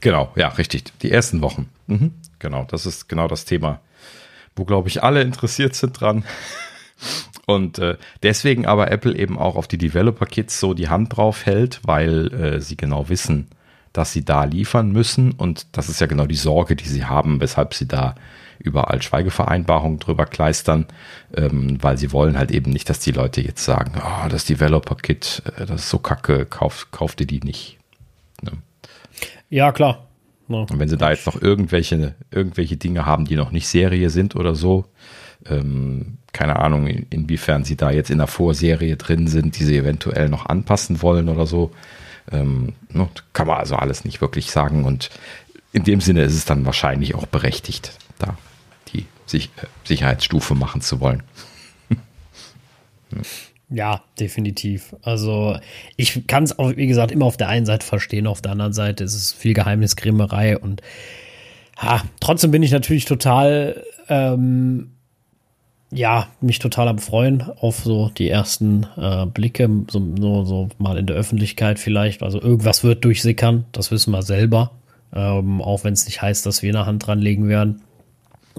Genau, 0.00 0.30
ja, 0.36 0.48
richtig. 0.48 0.92
Die 1.00 1.10
ersten 1.10 1.40
Wochen. 1.40 1.70
Mhm. 1.86 2.12
Genau, 2.40 2.64
das 2.64 2.84
ist 2.84 3.08
genau 3.08 3.26
das 3.26 3.46
Thema, 3.46 3.80
wo, 4.54 4.66
glaube 4.66 4.88
ich, 4.88 5.02
alle 5.02 5.22
interessiert 5.22 5.74
sind 5.74 5.98
dran. 5.98 6.24
Und 7.46 7.78
äh, 7.78 7.96
deswegen 8.22 8.66
aber 8.66 8.90
Apple 8.90 9.16
eben 9.16 9.38
auch 9.38 9.56
auf 9.56 9.66
die 9.66 9.78
Developer-Kits 9.78 10.60
so 10.60 10.74
die 10.74 10.90
Hand 10.90 11.16
drauf 11.16 11.46
hält, 11.46 11.80
weil 11.84 12.34
äh, 12.34 12.60
sie 12.60 12.76
genau 12.76 13.08
wissen, 13.08 13.48
dass 13.92 14.12
sie 14.12 14.24
da 14.24 14.44
liefern 14.44 14.92
müssen. 14.92 15.32
Und 15.32 15.66
das 15.72 15.88
ist 15.88 16.00
ja 16.00 16.06
genau 16.06 16.26
die 16.26 16.36
Sorge, 16.36 16.76
die 16.76 16.88
sie 16.88 17.04
haben, 17.04 17.40
weshalb 17.40 17.74
sie 17.74 17.88
da 17.88 18.14
überall 18.58 19.00
Schweigevereinbarungen 19.00 19.98
drüber 19.98 20.26
kleistern, 20.26 20.86
ähm, 21.34 21.78
weil 21.82 21.96
sie 21.96 22.12
wollen 22.12 22.36
halt 22.36 22.50
eben 22.50 22.70
nicht, 22.70 22.90
dass 22.90 23.00
die 23.00 23.12
Leute 23.12 23.40
jetzt 23.40 23.64
sagen, 23.64 23.92
oh, 23.96 24.28
das 24.28 24.44
Developer-Kit, 24.44 25.42
äh, 25.56 25.66
das 25.66 25.82
ist 25.82 25.90
so 25.90 25.98
kacke, 25.98 26.44
kauf, 26.44 26.88
kauf 26.90 27.16
dir 27.16 27.26
die 27.26 27.40
nicht. 27.40 27.78
Ne? 28.42 28.52
Ja, 29.48 29.72
klar. 29.72 30.06
No. 30.46 30.62
Und 30.62 30.78
wenn 30.78 30.88
sie 30.88 30.96
da 30.96 31.10
jetzt 31.10 31.26
noch 31.26 31.40
irgendwelche, 31.40 32.14
irgendwelche 32.30 32.76
Dinge 32.76 33.06
haben, 33.06 33.24
die 33.24 33.36
noch 33.36 33.50
nicht 33.50 33.68
Serie 33.68 34.10
sind 34.10 34.36
oder 34.36 34.54
so, 34.54 34.84
ähm, 35.48 36.18
keine 36.32 36.56
Ahnung, 36.56 36.86
inwiefern 36.86 37.64
sie 37.64 37.76
da 37.76 37.90
jetzt 37.90 38.10
in 38.10 38.18
der 38.18 38.26
Vorserie 38.26 38.96
drin 38.96 39.26
sind, 39.26 39.58
die 39.58 39.64
sie 39.64 39.76
eventuell 39.78 40.28
noch 40.28 40.46
anpassen 40.46 41.02
wollen 41.02 41.28
oder 41.28 41.46
so, 41.46 41.70
ähm, 42.32 42.74
ne, 42.90 43.08
kann 43.32 43.46
man 43.46 43.58
also 43.58 43.76
alles 43.76 44.04
nicht 44.04 44.20
wirklich 44.20 44.50
sagen. 44.50 44.84
Und 44.84 45.10
in 45.72 45.84
dem 45.84 46.00
Sinne 46.00 46.22
ist 46.22 46.34
es 46.34 46.44
dann 46.44 46.64
wahrscheinlich 46.64 47.14
auch 47.14 47.26
berechtigt, 47.26 47.92
da 48.18 48.36
die 48.92 49.06
Sich 49.26 49.50
Sicherheitsstufe 49.84 50.54
machen 50.54 50.80
zu 50.80 51.00
wollen. 51.00 51.22
Ja, 53.68 54.02
definitiv. 54.18 54.96
Also 55.02 55.56
ich 55.96 56.26
kann 56.26 56.42
es 56.42 56.58
auch, 56.58 56.76
wie 56.76 56.88
gesagt, 56.88 57.12
immer 57.12 57.26
auf 57.26 57.36
der 57.36 57.48
einen 57.48 57.66
Seite 57.66 57.86
verstehen, 57.86 58.26
auf 58.26 58.42
der 58.42 58.52
anderen 58.52 58.72
Seite 58.72 59.04
ist 59.04 59.14
es 59.14 59.32
viel 59.32 59.54
Geheimnisgrimmerei 59.54 60.58
und 60.58 60.82
ha, 61.76 62.02
trotzdem 62.20 62.50
bin 62.50 62.64
ich 62.64 62.72
natürlich 62.72 63.04
total, 63.04 63.84
ähm, 64.08 64.96
ja, 65.90 66.28
mich 66.40 66.58
total 66.58 66.88
am 66.88 66.98
Freuen 66.98 67.42
auf 67.42 67.80
so 67.80 68.10
die 68.10 68.28
ersten 68.28 68.86
äh, 68.96 69.26
Blicke, 69.26 69.68
so, 69.90 70.00
so, 70.18 70.44
so 70.44 70.68
mal 70.78 70.98
in 70.98 71.06
der 71.06 71.16
Öffentlichkeit 71.16 71.78
vielleicht. 71.78 72.22
Also 72.22 72.40
irgendwas 72.40 72.84
wird 72.84 73.04
durchsickern, 73.04 73.64
das 73.72 73.90
wissen 73.90 74.12
wir 74.12 74.22
selber. 74.22 74.72
Ähm, 75.12 75.60
auch 75.60 75.82
wenn 75.82 75.92
es 75.92 76.06
nicht 76.06 76.22
heißt, 76.22 76.46
dass 76.46 76.62
wir 76.62 76.72
eine 76.72 76.86
Hand 76.86 77.06
dran 77.06 77.18
legen 77.18 77.48
werden. 77.48 77.82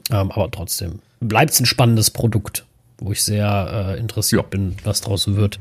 Ähm, 0.09 0.31
aber 0.31 0.51
trotzdem 0.51 0.99
bleibt 1.21 1.51
es 1.51 1.59
ein 1.59 1.65
spannendes 1.65 2.11
Produkt 2.11 2.65
wo 3.01 3.11
ich 3.11 3.23
sehr 3.23 3.95
äh, 3.95 3.99
interessiert 3.99 4.43
ja. 4.43 4.47
bin, 4.47 4.77
was 4.83 5.01
draus 5.01 5.35
wird. 5.35 5.59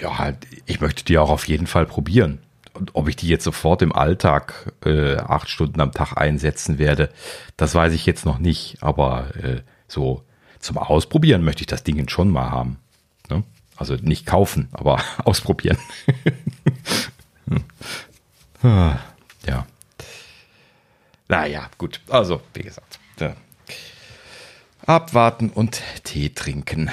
Ja, 0.00 0.18
halt, 0.18 0.36
ich 0.66 0.80
möchte 0.80 1.04
die 1.04 1.16
auch 1.16 1.30
auf 1.30 1.48
jeden 1.48 1.66
Fall 1.66 1.86
probieren. 1.86 2.40
Und 2.74 2.94
ob 2.94 3.08
ich 3.08 3.16
die 3.16 3.28
jetzt 3.28 3.44
sofort 3.44 3.80
im 3.80 3.92
Alltag 3.92 4.72
äh, 4.84 5.16
acht 5.16 5.48
Stunden 5.48 5.80
am 5.80 5.92
Tag 5.92 6.16
einsetzen 6.16 6.78
werde, 6.78 7.08
das 7.56 7.74
weiß 7.74 7.92
ich 7.92 8.06
jetzt 8.06 8.26
noch 8.26 8.38
nicht. 8.38 8.76
Aber 8.82 9.34
äh, 9.36 9.62
so 9.86 10.22
zum 10.60 10.78
Ausprobieren 10.78 11.44
möchte 11.44 11.62
ich 11.62 11.66
das 11.66 11.84
Ding 11.84 12.08
schon 12.08 12.30
mal 12.30 12.50
haben. 12.50 12.78
Ne? 13.30 13.44
Also 13.76 13.94
nicht 13.94 14.26
kaufen, 14.26 14.68
aber 14.72 15.02
ausprobieren. 15.24 15.78
ja. 18.62 19.66
Naja, 21.28 21.68
gut. 21.76 22.00
Also, 22.08 22.40
wie 22.54 22.62
gesagt, 22.62 22.98
abwarten 24.88 25.50
und 25.50 25.82
Tee 26.02 26.30
trinken. 26.30 26.90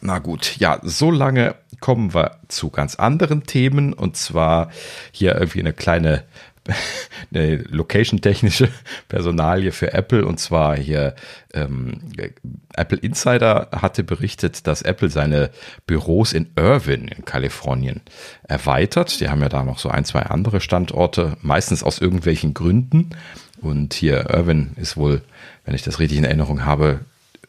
Na 0.00 0.20
gut, 0.20 0.56
ja, 0.58 0.78
so 0.82 1.10
lange 1.10 1.56
kommen 1.80 2.14
wir 2.14 2.38
zu 2.46 2.70
ganz 2.70 2.94
anderen 2.94 3.44
Themen 3.44 3.92
und 3.92 4.16
zwar 4.16 4.70
hier 5.10 5.34
irgendwie 5.34 5.60
eine 5.60 5.72
kleine 5.72 6.24
eine 7.34 7.56
location-technische 7.56 8.68
Personalie 9.08 9.72
für 9.72 9.92
Apple 9.92 10.24
und 10.24 10.38
zwar 10.38 10.76
hier 10.76 11.14
ähm, 11.52 12.00
Apple 12.74 12.98
Insider 12.98 13.68
hatte 13.72 14.04
berichtet, 14.04 14.66
dass 14.66 14.82
Apple 14.82 15.10
seine 15.10 15.50
Büros 15.86 16.32
in 16.32 16.50
Irvine 16.56 17.10
in 17.10 17.24
Kalifornien 17.24 18.00
erweitert. 18.44 19.20
Die 19.20 19.28
haben 19.28 19.42
ja 19.42 19.48
da 19.48 19.64
noch 19.64 19.78
so 19.78 19.88
ein, 19.88 20.04
zwei 20.04 20.22
andere 20.22 20.60
Standorte, 20.60 21.36
meistens 21.42 21.82
aus 21.82 21.98
irgendwelchen 21.98 22.54
Gründen. 22.54 23.10
Und 23.60 23.94
hier 23.94 24.30
Irvine 24.30 24.70
ist 24.76 24.96
wohl, 24.96 25.22
wenn 25.64 25.74
ich 25.74 25.82
das 25.82 25.98
richtig 25.98 26.18
in 26.18 26.24
Erinnerung 26.24 26.64
habe, 26.64 27.00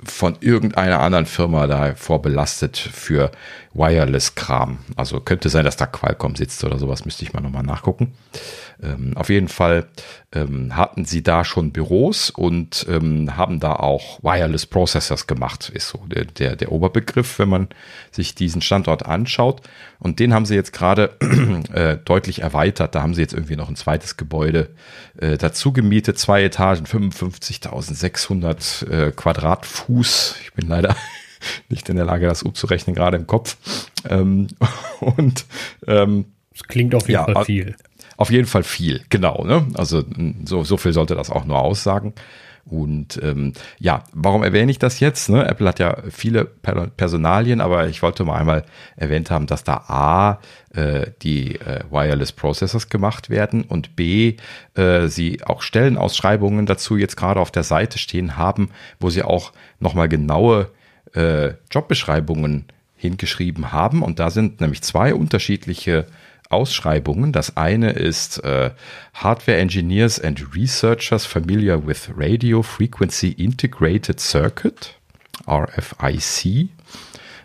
von 0.05 0.38
irgendeiner 0.41 1.00
anderen 1.00 1.25
Firma 1.25 1.67
da 1.67 1.96
vorbelastet 1.96 2.77
für 2.77 3.32
Wireless-Kram. 3.74 4.79
Also 4.96 5.20
könnte 5.20 5.50
sein, 5.50 5.65
dass 5.65 5.77
da 5.77 5.86
Qualcomm 5.86 6.36
sitzt 6.36 6.63
oder 6.63 6.77
sowas, 6.77 7.05
müsste 7.05 7.24
ich 7.24 7.34
mal 7.34 7.41
nochmal 7.41 7.63
nachgucken. 7.63 8.13
Ähm, 8.83 9.13
auf 9.15 9.29
jeden 9.29 9.47
Fall 9.47 9.85
ähm, 10.33 10.75
hatten 10.75 11.05
sie 11.05 11.23
da 11.23 11.45
schon 11.45 11.71
Büros 11.71 12.29
und 12.29 12.85
ähm, 12.89 13.37
haben 13.37 13.59
da 13.59 13.73
auch 13.73 14.21
Wireless 14.23 14.65
Processors 14.65 15.27
gemacht, 15.27 15.69
ist 15.69 15.89
so 15.89 15.99
der, 16.07 16.25
der, 16.25 16.55
der 16.55 16.71
Oberbegriff, 16.71 17.39
wenn 17.39 17.49
man 17.49 17.67
sich 18.11 18.35
diesen 18.35 18.61
Standort 18.61 19.05
anschaut. 19.05 19.61
Und 19.99 20.19
den 20.19 20.33
haben 20.33 20.45
sie 20.45 20.55
jetzt 20.55 20.73
gerade 20.73 21.17
äh, 21.73 21.97
deutlich 22.03 22.41
erweitert. 22.41 22.95
Da 22.95 23.01
haben 23.01 23.13
sie 23.13 23.21
jetzt 23.21 23.33
irgendwie 23.33 23.55
noch 23.55 23.69
ein 23.69 23.75
zweites 23.75 24.17
Gebäude 24.17 24.69
äh, 25.17 25.37
dazu 25.37 25.71
gemietet, 25.71 26.19
zwei 26.19 26.43
Etagen, 26.43 26.85
55.600 26.85 28.89
äh, 28.89 29.11
Quadratfuß. 29.11 30.35
Ich 30.43 30.53
bin 30.53 30.67
leider 30.67 30.95
nicht 31.69 31.87
in 31.89 31.95
der 31.95 32.05
Lage, 32.05 32.27
das 32.27 32.43
umzurechnen, 32.43 32.95
gerade 32.95 33.17
im 33.17 33.27
Kopf. 33.27 33.57
Ähm, 34.09 34.47
und 34.99 35.45
ähm, 35.87 36.25
das 36.51 36.67
klingt 36.67 36.93
auf 36.93 37.07
jeden 37.07 37.13
ja, 37.13 37.33
Fall 37.33 37.45
viel. 37.45 37.75
Auf 38.17 38.32
jeden 38.32 38.48
Fall 38.48 38.63
viel, 38.63 39.01
genau. 39.10 39.43
Ne? 39.43 39.65
Also 39.75 40.03
so, 40.46 40.63
so 40.63 40.77
viel 40.77 40.93
sollte 40.93 41.15
das 41.15 41.29
auch 41.29 41.46
nur 41.46 41.60
aussagen. 41.60 42.13
Und 42.65 43.20
ähm, 43.22 43.53
ja, 43.77 44.03
warum 44.13 44.41
erwähne 44.41 44.72
ich 44.72 44.79
das 44.79 45.01
jetzt? 45.01 45.29
Ne? 45.29 45.46
Apple 45.46 45.67
hat 45.67 45.79
ja 45.79 45.98
viele 46.10 46.46
Personalien, 46.46 47.60
aber 47.60 47.88
ich 47.88 48.01
wollte 48.01 48.24
mal 48.24 48.39
einmal 48.39 48.63
erwähnt 48.96 49.32
haben, 49.32 49.48
dass 49.48 49.65
da 49.65 49.84
A, 49.88 50.39
äh, 50.74 51.08
die 51.22 51.55
äh, 51.55 51.82
Wireless 51.91 52.32
Processors 52.32 52.88
gemacht 52.88 53.29
werden 53.29 53.63
und 53.63 53.98
B, 53.98 54.38
äh, 54.75 55.08
sie 55.08 55.43
auch 55.43 55.62
Stellenausschreibungen 55.62 56.65
dazu 56.65 56.96
jetzt 56.96 57.17
gerade 57.17 57.41
auf 57.41 57.51
der 57.51 57.63
Seite 57.63 57.98
stehen 57.98 58.38
haben, 58.38 58.70
wo 58.98 59.10
sie 59.10 59.24
auch 59.24 59.51
nochmal 59.79 60.08
genaue 60.08 60.70
äh, 61.13 61.55
Jobbeschreibungen 61.70 62.65
hingeschrieben 62.96 63.74
haben. 63.74 64.01
Und 64.01 64.20
da 64.20 64.29
sind 64.29 64.62
nämlich 64.62 64.82
zwei 64.84 65.13
unterschiedliche 65.13 66.05
Ausschreibungen. 66.53 67.31
Das 67.31 67.57
eine 67.57 67.91
ist 67.91 68.43
äh, 68.43 68.72
Hardware 69.13 69.57
Engineers 69.57 70.19
and 70.19 70.55
Researchers 70.55 71.25
familiar 71.25 71.86
with 71.86 72.10
Radio 72.15 72.63
Frequency 72.63 73.29
Integrated 73.29 74.19
Circuit, 74.19 74.95
RFIC. 75.48 76.69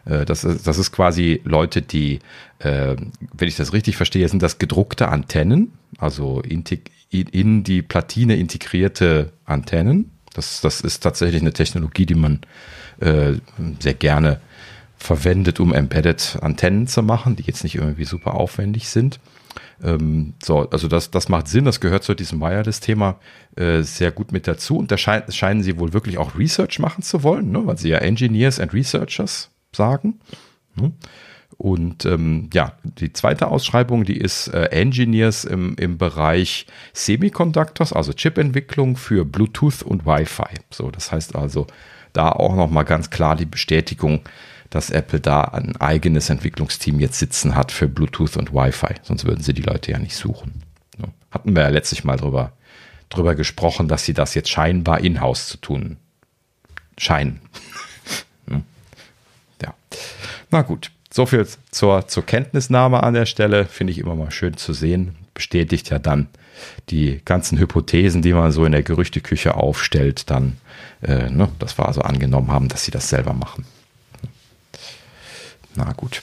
Äh, 0.04 0.24
das, 0.24 0.44
ist, 0.44 0.66
das 0.66 0.78
ist 0.78 0.92
quasi 0.92 1.40
Leute, 1.44 1.82
die, 1.82 2.20
äh, 2.58 2.96
wenn 3.34 3.48
ich 3.48 3.56
das 3.56 3.72
richtig 3.72 3.96
verstehe, 3.96 4.28
sind 4.28 4.42
das 4.42 4.58
gedruckte 4.58 5.08
Antennen, 5.08 5.72
also 5.98 6.40
in, 6.40 6.64
die 7.64 7.82
Platine 7.82 8.36
integrierte 8.36 9.32
Antennen. 9.44 10.10
Das, 10.34 10.60
das 10.60 10.80
ist 10.80 11.00
tatsächlich 11.00 11.40
eine 11.42 11.52
Technologie, 11.52 12.06
die 12.06 12.14
man 12.14 12.40
äh, 13.00 13.34
sehr 13.80 13.94
gerne 13.94 14.40
verwendet, 14.98 15.60
um 15.60 15.72
Embedded 15.72 16.38
Antennen 16.40 16.86
zu 16.86 17.02
machen, 17.02 17.36
die 17.36 17.44
jetzt 17.44 17.62
nicht 17.62 17.76
irgendwie 17.76 18.04
super 18.04 18.34
aufwendig 18.34 18.88
sind. 18.88 19.20
Ähm, 19.82 20.34
so, 20.42 20.68
also 20.70 20.88
das, 20.88 21.10
das 21.10 21.28
macht 21.28 21.48
Sinn, 21.48 21.64
das 21.64 21.80
gehört 21.80 22.02
zu 22.02 22.14
diesem 22.14 22.40
Wireless-Thema 22.40 23.18
äh, 23.56 23.82
sehr 23.82 24.10
gut 24.10 24.32
mit 24.32 24.46
dazu. 24.48 24.76
Und 24.76 24.90
da 24.90 24.96
schein, 24.98 25.22
scheinen 25.30 25.62
sie 25.62 25.78
wohl 25.78 25.92
wirklich 25.92 26.18
auch 26.18 26.36
Research 26.36 26.78
machen 26.78 27.02
zu 27.02 27.22
wollen, 27.22 27.52
ne? 27.52 27.66
weil 27.66 27.78
sie 27.78 27.90
ja 27.90 27.98
Engineers 27.98 28.60
and 28.60 28.74
Researchers 28.74 29.50
sagen. 29.72 30.20
Ne? 30.74 30.92
Und 31.56 32.04
ähm, 32.04 32.50
ja, 32.52 32.74
die 32.84 33.12
zweite 33.12 33.48
Ausschreibung, 33.48 34.04
die 34.04 34.16
ist 34.16 34.48
äh, 34.48 34.66
Engineers 34.66 35.44
im, 35.44 35.74
im 35.76 35.98
Bereich 35.98 36.66
Semiconductors, 36.92 37.92
also 37.92 38.12
Chipentwicklung 38.12 38.96
für 38.96 39.24
Bluetooth 39.24 39.82
und 39.82 40.06
Wi-Fi. 40.06 40.54
So, 40.70 40.90
das 40.90 41.10
heißt 41.10 41.34
also 41.34 41.66
da 42.12 42.30
auch 42.30 42.54
nochmal 42.54 42.84
ganz 42.84 43.10
klar 43.10 43.34
die 43.34 43.44
Bestätigung, 43.44 44.20
dass 44.70 44.90
Apple 44.90 45.20
da 45.20 45.42
ein 45.42 45.76
eigenes 45.76 46.30
Entwicklungsteam 46.30 47.00
jetzt 47.00 47.18
sitzen 47.18 47.54
hat 47.54 47.72
für 47.72 47.88
Bluetooth 47.88 48.36
und 48.36 48.52
Wi-Fi. 48.52 48.94
Sonst 49.02 49.24
würden 49.24 49.42
sie 49.42 49.54
die 49.54 49.62
Leute 49.62 49.92
ja 49.92 49.98
nicht 49.98 50.16
suchen. 50.16 50.62
Hatten 51.30 51.54
wir 51.54 51.62
ja 51.62 51.68
letztlich 51.68 52.04
mal 52.04 52.16
drüber, 52.16 52.52
drüber 53.10 53.34
gesprochen, 53.34 53.88
dass 53.88 54.04
sie 54.04 54.14
das 54.14 54.34
jetzt 54.34 54.50
scheinbar 54.50 55.00
in-house 55.00 55.48
zu 55.48 55.58
tun 55.58 55.98
scheinen. 56.96 57.40
ja. 59.62 59.74
Na 60.50 60.62
gut. 60.62 60.90
So 61.10 61.24
viel 61.24 61.46
zur, 61.70 62.06
zur 62.06 62.26
Kenntnisnahme 62.26 63.02
an 63.02 63.14
der 63.14 63.26
Stelle. 63.26 63.64
Finde 63.64 63.92
ich 63.92 63.98
immer 63.98 64.14
mal 64.14 64.30
schön 64.30 64.56
zu 64.56 64.72
sehen. 64.72 65.16
Bestätigt 65.32 65.90
ja 65.90 65.98
dann 65.98 66.28
die 66.90 67.20
ganzen 67.24 67.58
Hypothesen, 67.58 68.20
die 68.20 68.32
man 68.32 68.52
so 68.52 68.64
in 68.64 68.72
der 68.72 68.82
Gerüchteküche 68.82 69.54
aufstellt, 69.54 70.30
dann, 70.30 70.58
äh, 71.02 71.30
ne, 71.30 71.48
dass 71.58 71.78
wir 71.78 71.86
also 71.86 72.02
angenommen 72.02 72.50
haben, 72.50 72.68
dass 72.68 72.84
sie 72.84 72.90
das 72.90 73.08
selber 73.08 73.32
machen. 73.32 73.64
Na 75.78 75.92
gut. 75.92 76.22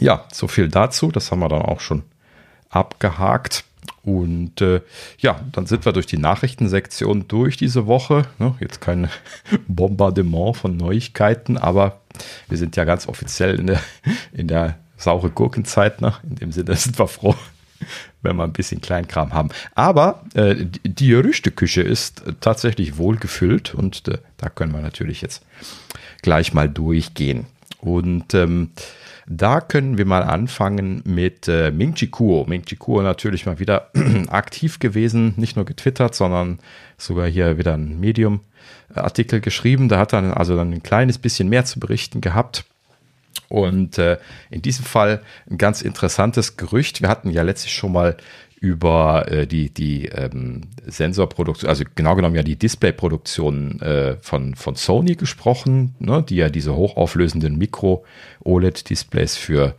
Ja, 0.00 0.24
so 0.32 0.48
viel 0.48 0.68
dazu. 0.68 1.10
Das 1.12 1.30
haben 1.30 1.40
wir 1.40 1.48
dann 1.48 1.62
auch 1.62 1.80
schon 1.80 2.02
abgehakt. 2.70 3.64
Und 4.02 4.60
äh, 4.60 4.80
ja, 5.18 5.40
dann 5.52 5.66
sind 5.66 5.84
wir 5.84 5.92
durch 5.92 6.06
die 6.06 6.18
Nachrichtensektion 6.18 7.28
durch 7.28 7.56
diese 7.56 7.86
Woche. 7.86 8.26
Ne, 8.38 8.54
jetzt 8.60 8.80
kein 8.80 9.08
Bombardement 9.68 10.56
von 10.56 10.76
Neuigkeiten, 10.76 11.56
aber 11.56 12.00
wir 12.48 12.58
sind 12.58 12.76
ja 12.76 12.84
ganz 12.84 13.06
offiziell 13.06 13.58
in 13.58 13.68
der, 13.68 13.80
in 14.32 14.48
der 14.48 14.78
saure 14.96 15.30
Gurkenzeit. 15.30 16.00
Ne? 16.00 16.14
In 16.28 16.36
dem 16.36 16.52
Sinne 16.52 16.74
sind 16.74 16.98
wir 16.98 17.06
froh, 17.06 17.36
wenn 18.22 18.36
wir 18.36 18.44
ein 18.44 18.52
bisschen 18.52 18.80
Kleinkram 18.80 19.34
haben. 19.34 19.50
Aber 19.74 20.24
äh, 20.34 20.56
die 20.84 21.08
Gerüchteküche 21.08 21.82
ist 21.82 22.22
tatsächlich 22.40 22.98
wohl 22.98 23.16
gefüllt 23.16 23.74
und 23.74 24.08
äh, 24.08 24.18
da 24.36 24.48
können 24.48 24.72
wir 24.72 24.80
natürlich 24.80 25.20
jetzt 25.22 25.44
gleich 26.22 26.54
mal 26.54 26.68
durchgehen. 26.68 27.46
Und 27.80 28.34
ähm, 28.34 28.70
da 29.26 29.60
können 29.60 29.98
wir 29.98 30.06
mal 30.06 30.22
anfangen 30.22 31.02
mit 31.04 31.48
äh, 31.48 31.70
Ming 31.70 31.94
Chi 31.94 32.08
Kuo. 32.08 32.44
Ming 32.48 32.64
Chi 32.64 32.76
Kuo 32.76 33.02
natürlich 33.02 33.46
mal 33.46 33.58
wieder 33.58 33.90
aktiv 34.28 34.78
gewesen, 34.78 35.34
nicht 35.36 35.56
nur 35.56 35.64
getwittert, 35.64 36.14
sondern 36.14 36.58
sogar 36.96 37.28
hier 37.28 37.58
wieder 37.58 37.74
ein 37.74 38.00
Medium-Artikel 38.00 39.40
geschrieben. 39.40 39.88
Da 39.88 39.98
hat 39.98 40.12
er 40.12 40.36
also 40.36 40.56
dann 40.56 40.72
ein 40.72 40.82
kleines 40.82 41.18
bisschen 41.18 41.48
mehr 41.48 41.64
zu 41.64 41.78
berichten 41.78 42.20
gehabt. 42.20 42.64
Und 43.48 43.98
äh, 43.98 44.18
in 44.50 44.62
diesem 44.62 44.84
Fall 44.84 45.22
ein 45.48 45.58
ganz 45.58 45.82
interessantes 45.82 46.56
Gerücht. 46.56 47.00
Wir 47.00 47.08
hatten 47.08 47.30
ja 47.30 47.42
letztlich 47.42 47.74
schon 47.74 47.92
mal 47.92 48.16
über 48.60 49.30
äh, 49.30 49.46
die, 49.46 49.70
die 49.72 50.06
ähm, 50.06 50.62
Sensorproduktion, 50.86 51.68
also 51.68 51.84
genau 51.94 52.16
genommen 52.16 52.34
ja 52.34 52.42
die 52.42 52.56
Displayproduktion 52.56 53.80
äh, 53.80 54.16
von, 54.20 54.54
von 54.54 54.74
Sony 54.74 55.14
gesprochen, 55.14 55.94
ne, 55.98 56.24
die 56.28 56.36
ja 56.36 56.48
diese 56.48 56.74
hochauflösenden 56.74 57.56
Mikro-OLED-Displays 57.56 59.36
für, 59.36 59.74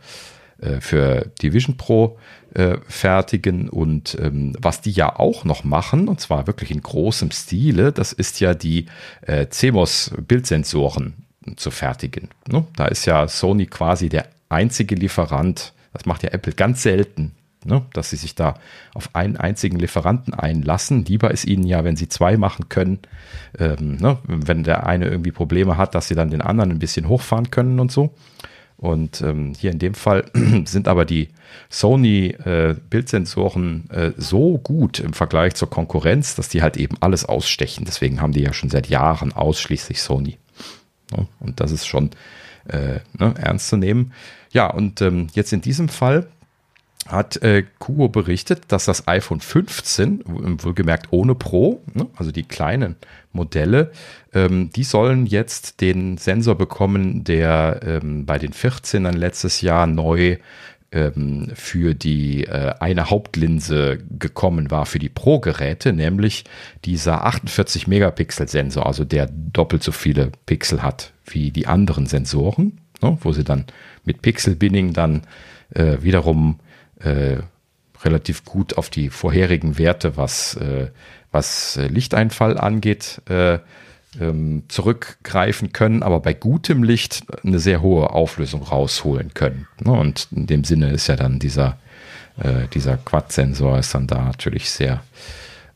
äh, 0.60 0.80
für 0.80 1.30
die 1.42 1.52
Vision 1.52 1.76
Pro 1.76 2.18
äh, 2.54 2.78
fertigen 2.88 3.68
und 3.68 4.16
ähm, 4.20 4.54
was 4.58 4.80
die 4.80 4.92
ja 4.92 5.18
auch 5.18 5.44
noch 5.44 5.62
machen, 5.62 6.08
und 6.08 6.20
zwar 6.20 6.46
wirklich 6.46 6.70
in 6.70 6.80
großem 6.80 7.30
Stile, 7.32 7.92
das 7.92 8.12
ist 8.12 8.40
ja 8.40 8.54
die 8.54 8.86
äh, 9.22 9.46
CMOS-Bildsensoren 9.46 11.14
zu 11.56 11.70
fertigen. 11.70 12.28
Ne? 12.48 12.66
Da 12.76 12.86
ist 12.86 13.04
ja 13.04 13.28
Sony 13.28 13.66
quasi 13.66 14.08
der 14.08 14.26
einzige 14.48 14.94
Lieferant, 14.94 15.74
das 15.92 16.06
macht 16.06 16.22
ja 16.22 16.30
Apple 16.30 16.52
ganz 16.52 16.82
selten, 16.82 17.32
ne, 17.64 17.82
dass 17.92 18.10
sie 18.10 18.16
sich 18.16 18.34
da 18.34 18.54
auf 18.94 19.14
einen 19.14 19.36
einzigen 19.36 19.78
Lieferanten 19.78 20.34
einlassen. 20.34 21.04
Lieber 21.04 21.30
ist 21.30 21.46
ihnen 21.46 21.64
ja, 21.64 21.84
wenn 21.84 21.96
sie 21.96 22.08
zwei 22.08 22.36
machen 22.36 22.68
können, 22.68 23.00
ähm, 23.58 23.96
ne, 23.96 24.18
wenn 24.26 24.64
der 24.64 24.86
eine 24.86 25.06
irgendwie 25.06 25.32
Probleme 25.32 25.76
hat, 25.76 25.94
dass 25.94 26.08
sie 26.08 26.14
dann 26.14 26.30
den 26.30 26.42
anderen 26.42 26.70
ein 26.70 26.78
bisschen 26.78 27.08
hochfahren 27.08 27.50
können 27.50 27.80
und 27.80 27.92
so. 27.92 28.14
Und 28.80 29.20
ähm, 29.20 29.52
hier 29.58 29.72
in 29.72 29.78
dem 29.78 29.92
Fall 29.92 30.24
sind 30.64 30.88
aber 30.88 31.04
die 31.04 31.28
Sony 31.68 32.28
äh, 32.46 32.70
äh, 32.70 34.12
so 34.16 34.58
gut 34.58 35.00
im 35.00 35.12
Vergleich 35.12 35.54
zur 35.54 35.68
Konkurrenz, 35.68 36.34
dass 36.34 36.48
die 36.48 36.62
halt 36.62 36.78
eben 36.78 36.96
alles 37.00 37.26
ausstechen. 37.26 37.84
Deswegen 37.84 38.22
haben 38.22 38.32
die 38.32 38.40
ja 38.40 38.54
schon 38.54 38.70
seit 38.70 38.88
Jahren 38.88 39.34
ausschließlich 39.34 40.00
Sony. 40.00 40.38
Ja, 41.14 41.26
und 41.40 41.60
das 41.60 41.72
ist 41.72 41.86
schon 41.86 42.10
äh, 42.68 43.00
ne, 43.18 43.34
ernst 43.36 43.68
zu 43.68 43.76
nehmen. 43.76 44.12
Ja, 44.50 44.68
und 44.68 45.02
ähm, 45.02 45.26
jetzt 45.34 45.52
in 45.52 45.60
diesem 45.60 45.90
Fall 45.90 46.28
hat 47.12 47.42
äh, 47.42 47.64
Kuo 47.78 48.08
berichtet, 48.08 48.64
dass 48.68 48.84
das 48.84 49.08
iPhone 49.08 49.40
15, 49.40 50.22
wohlgemerkt 50.62 51.08
ohne 51.10 51.34
Pro, 51.34 51.82
ne, 51.94 52.06
also 52.16 52.30
die 52.30 52.42
kleinen 52.42 52.96
Modelle, 53.32 53.92
ähm, 54.32 54.70
die 54.74 54.84
sollen 54.84 55.26
jetzt 55.26 55.80
den 55.80 56.18
Sensor 56.18 56.56
bekommen, 56.56 57.24
der 57.24 57.80
ähm, 57.84 58.26
bei 58.26 58.38
den 58.38 58.52
14ern 58.52 59.16
letztes 59.16 59.60
Jahr 59.60 59.86
neu 59.86 60.38
ähm, 60.92 61.50
für 61.54 61.94
die 61.94 62.44
äh, 62.44 62.74
eine 62.80 63.10
Hauptlinse 63.10 63.98
gekommen 64.18 64.70
war 64.70 64.86
für 64.86 64.98
die 64.98 65.08
Pro-Geräte, 65.08 65.92
nämlich 65.92 66.44
dieser 66.84 67.24
48 67.24 67.86
Megapixel 67.86 68.48
Sensor, 68.48 68.86
also 68.86 69.04
der 69.04 69.28
doppelt 69.30 69.82
so 69.82 69.92
viele 69.92 70.32
Pixel 70.46 70.82
hat 70.82 71.12
wie 71.26 71.50
die 71.50 71.66
anderen 71.66 72.06
Sensoren, 72.06 72.78
ne, 73.02 73.16
wo 73.20 73.32
sie 73.32 73.44
dann 73.44 73.66
mit 74.04 74.22
Pixel 74.22 74.56
Binning 74.56 74.92
dann 74.92 75.22
äh, 75.74 75.98
wiederum 76.00 76.58
äh, 77.00 77.38
relativ 78.02 78.44
gut 78.44 78.78
auf 78.78 78.90
die 78.90 79.10
vorherigen 79.10 79.78
Werte, 79.78 80.16
was, 80.16 80.54
äh, 80.56 80.88
was 81.32 81.76
äh, 81.76 81.86
Lichteinfall 81.86 82.58
angeht, 82.58 83.20
äh, 83.28 83.58
ähm, 84.18 84.64
zurückgreifen 84.68 85.72
können, 85.72 86.02
aber 86.02 86.20
bei 86.20 86.34
gutem 86.34 86.82
Licht 86.82 87.22
eine 87.44 87.58
sehr 87.58 87.80
hohe 87.80 88.10
Auflösung 88.10 88.62
rausholen 88.62 89.34
können. 89.34 89.68
Ne? 89.78 89.92
Und 89.92 90.28
in 90.32 90.46
dem 90.46 90.64
Sinne 90.64 90.90
ist 90.90 91.06
ja 91.06 91.16
dann 91.16 91.38
dieser, 91.38 91.78
äh, 92.38 92.66
dieser 92.74 92.96
Quad-Sensor 92.96 93.78
ist 93.78 93.94
dann 93.94 94.06
da 94.06 94.24
natürlich 94.24 94.70
sehr, 94.70 95.02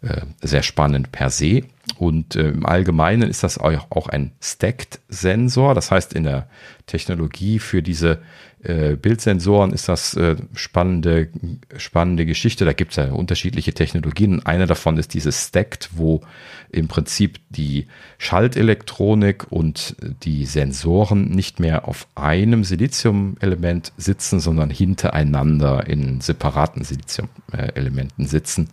äh, 0.02 0.22
sehr 0.42 0.62
spannend 0.62 1.12
per 1.12 1.30
se. 1.30 1.62
Und 1.96 2.34
äh, 2.34 2.48
im 2.48 2.66
Allgemeinen 2.66 3.30
ist 3.30 3.44
das 3.44 3.58
auch 3.58 4.08
ein 4.08 4.32
Stacked-Sensor. 4.40 5.74
Das 5.74 5.90
heißt, 5.92 6.12
in 6.12 6.24
der 6.24 6.48
Technologie 6.86 7.60
für 7.60 7.82
diese 7.82 8.18
äh, 8.64 8.96
Bildsensoren 8.96 9.72
ist 9.72 9.88
das 9.88 10.14
äh, 10.14 10.36
spannende, 10.54 11.28
spannende 11.76 12.26
Geschichte. 12.26 12.64
Da 12.64 12.72
gibt 12.72 12.92
es 12.92 12.96
ja 12.96 13.12
unterschiedliche 13.12 13.74
Technologien. 13.74 14.44
Eine 14.44 14.66
davon 14.66 14.96
ist 14.96 15.14
dieses 15.14 15.48
Stacked, 15.48 15.90
wo 15.92 16.22
im 16.70 16.88
Prinzip 16.88 17.38
die 17.50 17.86
Schaltelektronik 18.18 19.46
und 19.50 19.96
die 20.22 20.46
Sensoren 20.46 21.30
nicht 21.30 21.60
mehr 21.60 21.86
auf 21.86 22.08
einem 22.14 22.64
Silizium-Element 22.64 23.92
sitzen, 23.96 24.40
sondern 24.40 24.70
hintereinander 24.70 25.86
in 25.86 26.20
separaten 26.20 26.84
Silizium-Elementen 26.84 28.26
sitzen, 28.26 28.70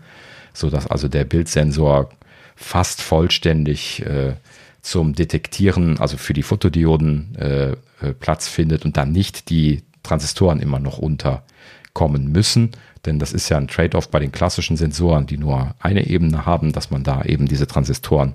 sodass 0.54 0.88
also 0.88 1.08
der 1.08 1.26
Bildsensor 1.26 2.10
fast 2.56 3.02
vollständig 3.02 4.06
äh, 4.06 4.36
zum 4.82 5.14
Detektieren, 5.14 6.00
also 6.00 6.18
für 6.18 6.34
die 6.34 6.44
Fotodioden 6.44 7.36
äh, 7.36 7.72
äh, 7.72 8.14
Platz 8.20 8.48
findet 8.48 8.86
und 8.86 8.98
dann 8.98 9.12
nicht 9.12 9.50
die 9.50 9.84
Transistoren 10.04 10.60
immer 10.60 10.80
noch 10.80 10.98
unterkommen 10.98 12.32
müssen. 12.32 12.72
Denn 13.06 13.20
das 13.20 13.34
ist 13.34 13.50
ja 13.50 13.58
ein 13.58 13.68
Trade-off 13.68 14.10
bei 14.10 14.20
den 14.20 14.32
klassischen 14.32 14.78
Sensoren, 14.78 15.26
die 15.26 15.38
nur 15.38 15.74
eine 15.80 16.08
Ebene 16.08 16.46
haben, 16.46 16.72
dass 16.72 16.92
man 16.92 17.04
da 17.04 17.24
eben 17.24 17.48
diese 17.48 17.68
Transistoren 17.68 18.34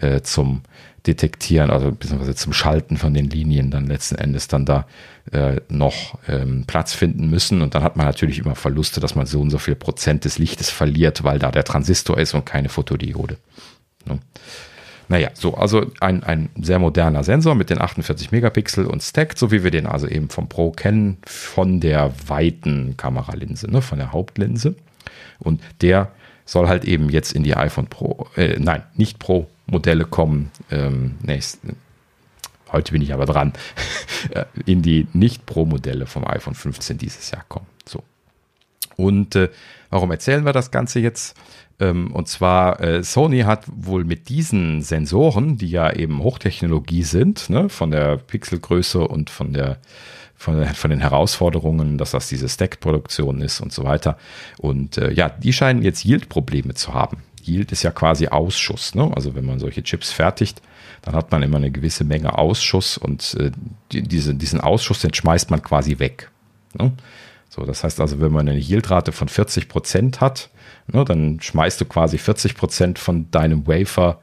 äh, 0.00 0.20
zum 0.22 0.62
Detektieren, 1.06 1.70
also 1.70 1.92
beziehungsweise 1.92 2.34
zum 2.34 2.52
Schalten 2.52 2.96
von 2.96 3.14
den 3.14 3.30
Linien 3.30 3.70
dann 3.70 3.86
letzten 3.86 4.16
Endes 4.16 4.48
dann 4.48 4.66
da 4.66 4.86
äh, 5.32 5.60
noch 5.68 6.18
ähm, 6.28 6.64
Platz 6.66 6.92
finden 6.92 7.30
müssen. 7.30 7.62
Und 7.62 7.74
dann 7.74 7.82
hat 7.82 7.96
man 7.96 8.06
natürlich 8.06 8.38
immer 8.38 8.54
Verluste, 8.54 9.00
dass 9.00 9.14
man 9.14 9.26
so 9.26 9.40
und 9.40 9.50
so 9.50 9.58
viel 9.58 9.76
Prozent 9.76 10.24
des 10.24 10.38
Lichtes 10.38 10.70
verliert, 10.70 11.24
weil 11.24 11.38
da 11.38 11.50
der 11.50 11.64
Transistor 11.64 12.18
ist 12.18 12.34
und 12.34 12.44
keine 12.44 12.68
Fotodiode. 12.68 13.38
Ne? 14.06 14.18
Naja, 15.10 15.30
so, 15.34 15.54
also 15.54 15.90
ein, 15.98 16.22
ein 16.22 16.50
sehr 16.54 16.78
moderner 16.78 17.24
Sensor 17.24 17.56
mit 17.56 17.68
den 17.68 17.80
48 17.80 18.30
Megapixel 18.30 18.86
und 18.86 19.02
stacked, 19.02 19.38
so 19.38 19.50
wie 19.50 19.64
wir 19.64 19.72
den 19.72 19.86
also 19.86 20.06
eben 20.06 20.28
vom 20.28 20.48
Pro 20.48 20.70
kennen, 20.70 21.18
von 21.26 21.80
der 21.80 22.12
weiten 22.28 22.96
Kameralinse, 22.96 23.68
ne, 23.68 23.82
von 23.82 23.98
der 23.98 24.12
Hauptlinse. 24.12 24.76
Und 25.40 25.60
der 25.80 26.12
soll 26.44 26.68
halt 26.68 26.84
eben 26.84 27.08
jetzt 27.10 27.32
in 27.32 27.42
die 27.42 27.56
iPhone 27.56 27.88
Pro, 27.88 28.28
äh, 28.36 28.56
nein, 28.60 28.84
nicht 28.94 29.18
Pro 29.18 29.48
Modelle 29.66 30.04
kommen. 30.04 30.52
Ähm, 30.70 31.16
nächst, 31.22 31.58
heute 32.70 32.92
bin 32.92 33.02
ich 33.02 33.12
aber 33.12 33.26
dran, 33.26 33.52
in 34.64 34.80
die 34.80 35.08
nicht 35.12 35.44
Pro 35.44 35.64
Modelle 35.64 36.06
vom 36.06 36.24
iPhone 36.24 36.54
15 36.54 36.98
dieses 36.98 37.32
Jahr 37.32 37.44
kommen. 37.48 37.66
So. 37.84 38.04
Und 38.94 39.34
äh, 39.34 39.48
warum 39.90 40.12
erzählen 40.12 40.44
wir 40.44 40.52
das 40.52 40.70
Ganze 40.70 41.00
jetzt? 41.00 41.36
Ähm, 41.80 42.12
und 42.12 42.28
zwar, 42.28 42.80
äh, 42.80 43.02
Sony 43.02 43.40
hat 43.40 43.64
wohl 43.66 44.04
mit 44.04 44.28
diesen 44.28 44.82
Sensoren, 44.82 45.56
die 45.56 45.70
ja 45.70 45.92
eben 45.92 46.22
Hochtechnologie 46.22 47.02
sind, 47.02 47.50
ne, 47.50 47.68
von 47.68 47.90
der 47.90 48.18
Pixelgröße 48.18 49.00
und 49.00 49.30
von 49.30 49.52
der 49.52 49.78
von, 50.36 50.64
von 50.64 50.90
den 50.90 51.00
Herausforderungen, 51.00 51.98
dass 51.98 52.12
das 52.12 52.28
diese 52.28 52.48
Stack-Produktion 52.48 53.42
ist 53.42 53.60
und 53.60 53.74
so 53.74 53.84
weiter. 53.84 54.16
Und 54.56 54.96
äh, 54.96 55.12
ja, 55.12 55.28
die 55.28 55.52
scheinen 55.52 55.82
jetzt 55.82 56.02
Yield-Probleme 56.06 56.72
zu 56.72 56.94
haben. 56.94 57.18
Yield 57.44 57.72
ist 57.72 57.82
ja 57.82 57.90
quasi 57.90 58.28
Ausschuss. 58.28 58.94
Ne? 58.94 59.10
Also 59.14 59.34
wenn 59.34 59.44
man 59.44 59.58
solche 59.58 59.82
Chips 59.82 60.12
fertigt, 60.12 60.62
dann 61.02 61.14
hat 61.14 61.30
man 61.30 61.42
immer 61.42 61.58
eine 61.58 61.70
gewisse 61.70 62.04
Menge 62.04 62.38
Ausschuss 62.38 62.96
und 62.96 63.36
äh, 63.38 63.50
die, 63.92 64.02
diese, 64.02 64.34
diesen 64.34 64.62
Ausschuss, 64.62 65.00
den 65.00 65.12
schmeißt 65.12 65.50
man 65.50 65.62
quasi 65.62 65.98
weg. 65.98 66.30
Ne? 66.72 66.92
So, 67.50 67.64
das 67.64 67.84
heißt 67.84 68.00
also, 68.00 68.20
wenn 68.20 68.32
man 68.32 68.48
eine 68.48 68.58
Yieldrate 68.58 69.12
von 69.12 69.28
40 69.28 69.68
Prozent 69.68 70.22
hat, 70.22 70.48
Ne, 70.92 71.04
dann 71.04 71.40
schmeißt 71.40 71.80
du 71.80 71.84
quasi 71.84 72.18
40 72.18 72.56
Prozent 72.56 72.98
von 72.98 73.30
deinem 73.30 73.66
Wafer 73.66 74.20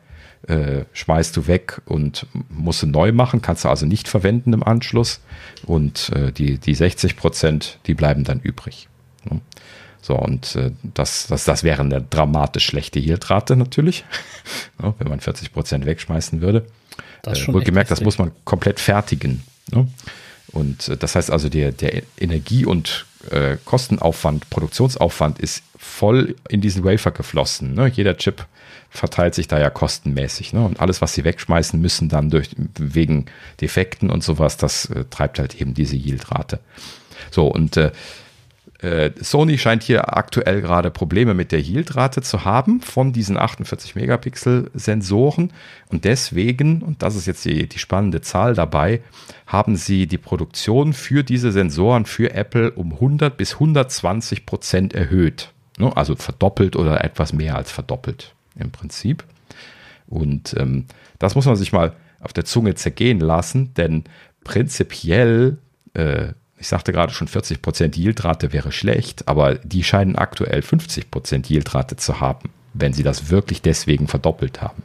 äh, 0.48 0.86
schmeißt 0.94 1.36
du 1.36 1.48
weg 1.48 1.82
und 1.86 2.26
musst 2.50 2.84
du 2.84 2.88
neu 2.88 3.12
machen, 3.12 3.42
kannst 3.42 3.66
du 3.66 3.70
also 3.70 3.86
nicht 3.86 4.08
verwenden 4.08 4.54
im 4.54 4.64
Anschluss 4.64 5.22
und 5.66 6.10
äh, 6.16 6.32
die, 6.32 6.58
die 6.58 6.76
60 6.76 7.18
Prozent, 7.18 7.80
die 7.86 7.94
bleiben 7.94 8.24
dann 8.24 8.40
übrig. 8.40 8.88
Ne? 9.30 9.42
So, 10.02 10.16
und 10.16 10.56
äh, 10.56 10.72
das, 10.94 11.28
das, 11.28 11.44
das 11.44 11.64
wäre 11.64 11.82
eine 11.82 12.02
dramatisch 12.02 12.66
schlechte 12.66 13.00
Yieldrate 13.00 13.56
natürlich, 13.56 14.06
ne, 14.82 14.94
wenn 15.00 15.10
man 15.10 15.20
40 15.20 15.52
Prozent 15.52 15.86
wegschmeißen 15.86 16.42
würde. 16.42 16.66
Das 17.24 17.42
äh, 17.42 17.54
wohlgemerkt, 17.54 17.92
das 17.92 18.02
muss 18.02 18.18
man 18.18 18.32
komplett 18.46 18.80
fertigen. 18.80 19.44
Ne? 19.72 19.88
Und 20.58 20.90
äh, 20.90 20.98
das 20.98 21.16
heißt 21.16 21.30
also, 21.30 21.50
der, 21.50 21.72
der 21.72 22.02
Energie- 22.20 22.66
und 22.66 23.06
äh, 23.30 23.58
Kostenaufwand, 23.64 24.50
Produktionsaufwand 24.50 25.40
ist 25.40 25.64
voll 25.78 26.36
in 26.50 26.62
diesen 26.62 26.84
Wafer 26.84 27.12
geflossen. 27.12 27.76
Ne? 27.76 27.88
Jeder 27.88 28.18
Chip 28.18 28.46
verteilt 28.90 29.36
sich 29.36 29.48
da 29.48 29.60
ja 29.60 29.70
kostenmäßig. 29.70 30.54
Ne? 30.54 30.66
Und 30.66 30.80
alles, 30.80 31.00
was 31.02 31.14
sie 31.14 31.24
wegschmeißen 31.24 31.80
müssen, 31.80 32.10
dann 32.10 32.32
durch, 32.32 32.50
wegen 32.80 33.28
Defekten 33.62 34.10
und 34.10 34.24
sowas, 34.24 34.58
das 34.58 34.86
äh, 34.90 35.06
treibt 35.12 35.38
halt 35.38 35.62
eben 35.62 35.76
diese 35.76 35.96
Yieldrate. 35.96 36.60
So, 37.30 37.48
und 37.48 37.78
äh, 37.78 37.92
Sony 39.20 39.58
scheint 39.58 39.82
hier 39.82 40.16
aktuell 40.16 40.62
gerade 40.62 40.92
Probleme 40.92 41.34
mit 41.34 41.52
der 41.52 41.62
Yieldrate 41.62 42.22
zu 42.22 42.46
haben 42.46 42.82
von 42.82 43.12
diesen 43.12 43.38
48 43.38 43.96
Megapixel 43.96 44.70
Sensoren 44.76 45.52
und 45.90 46.06
deswegen, 46.06 46.84
und 46.84 47.02
das 47.02 47.16
ist 47.16 47.26
jetzt 47.26 47.44
die, 47.46 47.68
die 47.68 47.80
spannende 47.80 48.22
Zahl 48.22 48.54
dabei, 48.54 49.02
haben 49.48 49.76
sie 49.78 50.06
die 50.06 50.20
Produktion 50.20 50.94
für 50.94 51.24
diese 51.24 51.52
Sensoren 51.52 52.06
für 52.06 52.34
Apple 52.34 52.72
um 52.72 52.94
100 52.94 53.36
bis 53.36 53.54
120 53.54 54.46
Prozent 54.46 54.94
erhöht. 54.94 55.52
Ne? 55.80 55.96
Also 55.96 56.16
verdoppelt 56.16 56.76
oder 56.76 57.04
etwas 57.04 57.34
mehr 57.34 57.56
als 57.56 57.72
verdoppelt 57.72 58.36
im 58.56 58.72
Prinzip. 58.72 59.24
Und 60.08 60.56
ähm, 60.58 60.86
das 61.20 61.36
muss 61.36 61.46
man 61.46 61.56
sich 61.56 61.74
mal 61.74 61.96
auf 62.20 62.34
der 62.34 62.46
Zunge 62.46 62.76
zergehen 62.76 63.20
lassen, 63.20 63.74
denn 63.76 64.04
prinzipiell, 64.44 65.58
äh, 65.94 66.34
ich 66.58 66.68
sagte 66.68 66.92
gerade 66.92 67.14
schon 67.14 67.28
40% 67.28 67.96
Yieldrate 67.98 68.52
wäre 68.52 68.72
schlecht, 68.72 69.28
aber 69.28 69.56
die 69.56 69.84
scheinen 69.84 70.16
aktuell 70.16 70.62
50% 70.62 71.50
Yieldrate 71.52 71.96
zu 71.98 72.20
haben, 72.20 72.50
wenn 72.74 72.94
sie 72.94 73.04
das 73.04 73.30
wirklich 73.30 73.62
deswegen 73.62 74.08
verdoppelt 74.08 74.62
haben. 74.62 74.84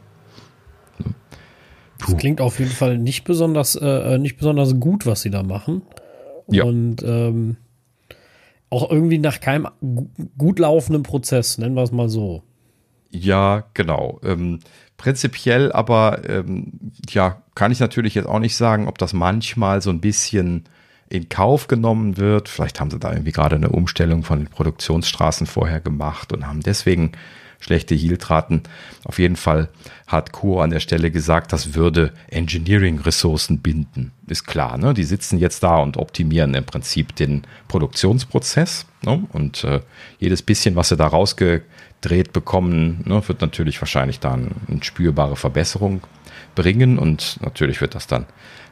Das 1.99 2.17
klingt 2.17 2.41
auf 2.41 2.59
jeden 2.59 2.71
Fall 2.71 2.97
nicht 2.97 3.23
besonders, 3.23 3.75
äh, 3.75 3.85
äh 4.15 4.17
nicht 4.17 4.37
besonders 4.37 4.79
gut, 4.79 5.05
was 5.05 5.21
sie 5.21 5.29
da 5.29 5.41
machen. 5.41 5.83
Ja. 6.47 6.65
Und 6.65 7.01
ähm, 7.03 7.57
auch 8.69 8.91
irgendwie 8.91 9.19
nach 9.19 9.39
keinem 9.39 9.67
gut 10.37 10.59
laufenden 10.59 11.03
Prozess, 11.03 11.57
nennen 11.57 11.75
wir 11.75 11.83
es 11.83 11.91
mal 11.91 12.09
so. 12.09 12.43
Ja, 13.09 13.65
genau. 13.73 14.19
Ähm, 14.23 14.59
prinzipiell 14.97 15.71
aber, 15.71 16.27
ähm, 16.27 16.91
ja, 17.09 17.43
kann 17.55 17.71
ich 17.71 17.79
natürlich 17.79 18.15
jetzt 18.15 18.27
auch 18.27 18.39
nicht 18.39 18.55
sagen, 18.55 18.87
ob 18.87 18.97
das 18.97 19.13
manchmal 19.13 19.81
so 19.81 19.91
ein 19.91 20.01
bisschen 20.01 20.65
in 21.13 21.29
Kauf 21.29 21.67
genommen 21.67 22.17
wird. 22.17 22.49
Vielleicht 22.49 22.79
haben 22.79 22.89
sie 22.89 22.97
da 22.97 23.11
irgendwie 23.11 23.31
gerade 23.31 23.55
eine 23.55 23.69
Umstellung 23.69 24.23
von 24.23 24.39
den 24.39 24.47
Produktionsstraßen 24.47 25.45
vorher 25.45 25.79
gemacht 25.79 26.33
und 26.33 26.47
haben 26.47 26.61
deswegen 26.61 27.11
schlechte 27.59 27.93
Yieldraten. 27.93 28.63
Auf 29.05 29.19
jeden 29.19 29.35
Fall 29.35 29.69
hat 30.07 30.31
Kur 30.31 30.63
an 30.63 30.71
der 30.71 30.79
Stelle 30.79 31.11
gesagt, 31.11 31.53
das 31.53 31.75
würde 31.75 32.13
Engineering-Ressourcen 32.31 33.59
binden. 33.59 34.11
Ist 34.25 34.47
klar, 34.47 34.79
ne? 34.79 34.95
Die 34.95 35.03
sitzen 35.03 35.37
jetzt 35.37 35.61
da 35.61 35.77
und 35.77 35.97
optimieren 35.97 36.55
im 36.55 36.65
Prinzip 36.65 37.15
den 37.15 37.43
Produktionsprozess. 37.67 38.87
Ne? 39.03 39.23
Und 39.33 39.63
äh, 39.65 39.81
jedes 40.17 40.41
bisschen, 40.41 40.75
was 40.75 40.89
sie 40.89 40.97
da 40.97 41.05
rausgedreht 41.05 42.33
bekommen, 42.33 43.03
ne, 43.05 43.21
wird 43.27 43.39
natürlich 43.41 43.79
wahrscheinlich 43.79 44.19
dann 44.19 44.49
eine 44.67 44.83
spürbare 44.83 45.35
Verbesserung 45.35 46.01
bringen 46.55 46.97
und 46.97 47.37
natürlich 47.41 47.81
wird 47.81 47.93
das 47.93 48.07
dann 48.07 48.25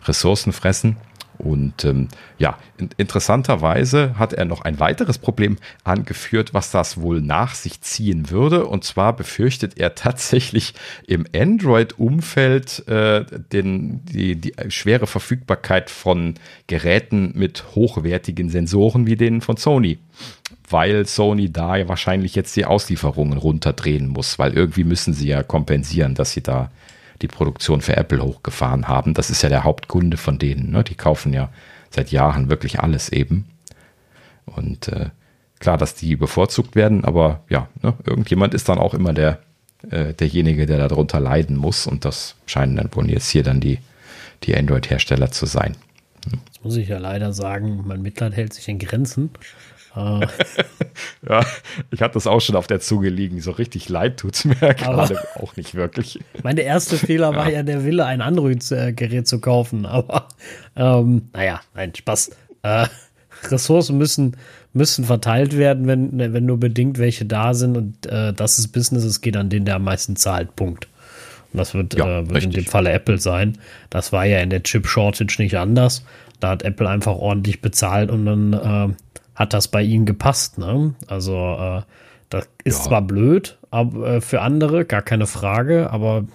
Ressourcen 0.06 0.54
fressen. 0.54 0.98
Und 1.38 1.86
ähm, 1.86 2.08
ja, 2.38 2.58
in, 2.78 2.90
interessanterweise 2.98 4.18
hat 4.18 4.34
er 4.34 4.46
noch 4.46 4.62
ein 4.62 4.80
weiteres 4.80 5.18
Problem 5.18 5.58
angeführt, 5.84 6.54
was 6.54 6.72
das 6.72 7.00
wohl 7.00 7.22
nach 7.22 7.56
sich 7.56 7.82
ziehen 7.82 8.30
würde. 8.30 8.66
Und 8.66 8.84
zwar 8.84 9.16
befürchtet 9.16 9.78
er 9.78 9.96
tatsächlich 9.96 10.74
im 11.08 11.26
Android-Umfeld 11.36 12.88
äh, 12.88 13.26
die, 13.52 14.36
die 14.36 14.54
schwere 14.70 15.08
Verfügbarkeit 15.08 15.90
von 15.90 16.36
Geräten 16.68 17.32
mit 17.36 17.64
hochwertigen 17.76 18.50
Sensoren 18.50 19.06
wie 19.06 19.16
denen 19.16 19.42
von 19.42 19.58
Sony 19.58 20.00
weil 20.70 21.06
Sony 21.06 21.52
da 21.52 21.76
ja 21.76 21.90
wahrscheinlich 21.90 22.36
jetzt 22.36 22.56
die 22.56 22.66
Auslieferungen 22.66 23.38
runterdrehen 23.38 24.08
muss, 24.08 24.40
weil 24.40 24.54
irgendwie 24.54 24.86
müssen 24.86 25.14
sie 25.14 25.28
ja 25.28 25.44
kompensieren, 25.44 26.16
dass 26.16 26.32
sie 26.32 26.42
da 26.42 26.72
die 27.22 27.28
Produktion 27.28 27.82
für 27.82 27.96
Apple 27.98 28.22
hochgefahren 28.22 28.88
haben. 28.88 29.14
Das 29.14 29.30
ist 29.30 29.42
ja 29.42 29.50
der 29.50 29.64
Hauptkunde 29.64 30.18
von 30.18 30.38
denen. 30.38 30.72
Ne? 30.72 30.84
Die 30.84 30.96
kaufen 30.96 31.34
ja 31.34 31.50
seit 31.90 32.12
Jahren 32.12 32.50
wirklich 32.50 32.80
alles 32.80 33.10
eben. 33.10 33.46
Und 34.46 34.88
äh, 34.88 35.10
klar, 35.60 35.78
dass 35.78 35.96
die 35.96 36.16
bevorzugt 36.16 36.76
werden, 36.76 37.06
aber 37.06 37.44
ja, 37.50 37.68
ne? 37.82 37.94
irgendjemand 38.06 38.54
ist 38.54 38.70
dann 38.70 38.80
auch 38.80 38.94
immer 38.94 39.14
der, 39.14 39.40
äh, 39.90 40.14
derjenige, 40.14 40.66
der 40.66 40.88
darunter 40.88 41.20
leiden 41.20 41.58
muss. 41.58 41.88
Und 41.88 42.06
das 42.06 42.36
scheinen 42.46 42.76
dann 42.76 42.90
wohl 42.94 43.10
jetzt 43.10 43.30
hier 43.30 43.44
dann 43.44 43.60
die, 43.60 43.80
die 44.44 44.56
Android-Hersteller 44.56 45.32
zu 45.32 45.46
sein. 45.46 45.76
Jetzt 46.26 46.64
muss 46.64 46.76
ich 46.78 46.90
ja 46.90 46.98
leider 46.98 47.34
sagen, 47.34 47.84
mein 47.86 48.02
Mitleid 48.02 48.36
hält 48.36 48.54
sich 48.54 48.68
in 48.68 48.80
Grenzen. 48.80 49.32
Ah. 49.94 50.22
ja, 51.28 51.46
ich 51.90 52.02
hatte 52.02 52.14
das 52.14 52.28
auch 52.28 52.40
schon 52.40 52.56
auf 52.56 52.68
der 52.68 52.80
Zunge 52.80 53.10
liegen. 53.10 53.42
So 53.42 53.52
richtig 53.52 53.90
leid 53.90 54.18
tut 54.18 54.36
es 54.36 54.46
mir 54.46 54.56
gerade 54.56 55.20
auch 55.36 55.56
nicht 55.58 55.76
wirklich. 55.76 56.20
Mein 56.44 56.58
erste 56.58 56.98
Fehler 56.98 57.36
war 57.36 57.50
ja. 57.50 57.58
ja 57.58 57.64
der 57.64 57.84
Wille, 57.84 58.06
ein 58.06 58.22
Android-Gerät 58.22 59.28
zu 59.28 59.40
kaufen. 59.40 59.86
Aber 59.86 60.28
ähm, 60.76 61.30
naja, 61.34 61.62
nein, 61.74 61.94
Spaß. 61.96 62.32
Äh, 62.64 62.88
Ressourcen 63.50 63.98
müssen, 63.98 64.38
müssen 64.74 65.04
verteilt 65.04 65.58
werden, 65.58 65.88
wenn, 65.88 66.18
wenn 66.18 66.46
nur 66.46 66.60
bedingt 66.60 67.00
welche 67.00 67.26
da 67.26 67.54
sind. 67.54 67.76
Und 67.76 68.06
äh, 68.06 68.34
das 68.34 68.60
ist 68.60 68.70
Business, 68.70 69.04
es 69.04 69.22
geht 69.22 69.36
an 69.36 69.50
den, 69.50 69.66
der 69.66 69.76
am 69.76 69.84
meisten 69.84 70.16
zahlt. 70.16 70.56
Punkt. 70.56 70.88
Und 71.52 71.58
das 71.58 71.74
wird, 71.74 71.96
ja, 71.96 72.20
äh, 72.20 72.30
wird 72.30 72.44
in 72.44 72.52
dem 72.52 72.66
Falle 72.66 72.92
Apple 72.92 73.18
sein. 73.18 73.58
Das 73.90 74.12
war 74.12 74.26
ja 74.26 74.40
in 74.40 74.50
der 74.50 74.64
Chip-Shortage 74.64 75.42
nicht 75.42 75.58
anders. 75.58 76.04
Da 76.40 76.50
hat 76.50 76.64
Apple 76.64 76.90
einfach 76.90 77.16
ordentlich 77.16 77.62
bezahlt 77.62 78.10
und 78.10 78.26
dann 78.26 78.54
äh, 78.54 78.94
hat 79.42 79.54
das 79.54 79.68
bei 79.68 79.82
ihnen 79.82 80.06
gepasst. 80.06 80.58
Ne? 80.58 80.94
Also 81.08 81.36
äh, 81.36 81.82
Das 82.30 82.48
ist 82.64 82.80
ja. 82.80 82.84
zwar 82.86 83.02
blöd 83.02 83.58
aber, 83.72 84.08
äh, 84.08 84.22
für 84.22 84.42
andere, 84.42 84.86
gar 84.86 85.02
keine 85.02 85.28
Frage, 85.28 85.90
aber 85.92 86.26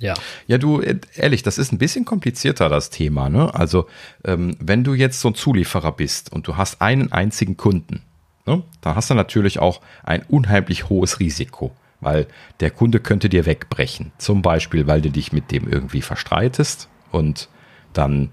ja. 0.00 0.14
Ja, 0.46 0.58
du, 0.58 0.80
äh, 0.80 0.98
ehrlich, 1.14 1.42
das 1.42 1.58
ist 1.58 1.72
ein 1.72 1.78
bisschen 1.78 2.04
komplizierter, 2.04 2.68
das 2.68 2.90
Thema. 2.90 3.28
Ne? 3.28 3.54
Also, 3.54 3.86
ähm, 4.24 4.56
wenn 4.58 4.82
du 4.82 4.94
jetzt 4.94 5.20
so 5.20 5.28
ein 5.28 5.34
Zulieferer 5.34 5.92
bist 5.92 6.32
und 6.32 6.46
du 6.48 6.56
hast 6.56 6.80
einen 6.80 7.12
einzigen 7.12 7.56
Kunden, 7.56 8.02
ne, 8.46 8.62
dann 8.80 8.94
hast 8.94 9.10
du 9.10 9.14
natürlich 9.14 9.58
auch 9.58 9.80
ein 10.02 10.22
unheimlich 10.28 10.88
hohes 10.88 11.20
Risiko, 11.20 11.72
weil 12.00 12.26
der 12.60 12.70
Kunde 12.70 13.00
könnte 13.00 13.28
dir 13.28 13.44
wegbrechen. 13.44 14.12
Zum 14.16 14.40
Beispiel, 14.40 14.86
weil 14.86 15.02
du 15.02 15.10
dich 15.10 15.32
mit 15.32 15.50
dem 15.50 15.68
irgendwie 15.68 16.02
verstreitest 16.02 16.88
und 17.10 17.48
dann 17.92 18.30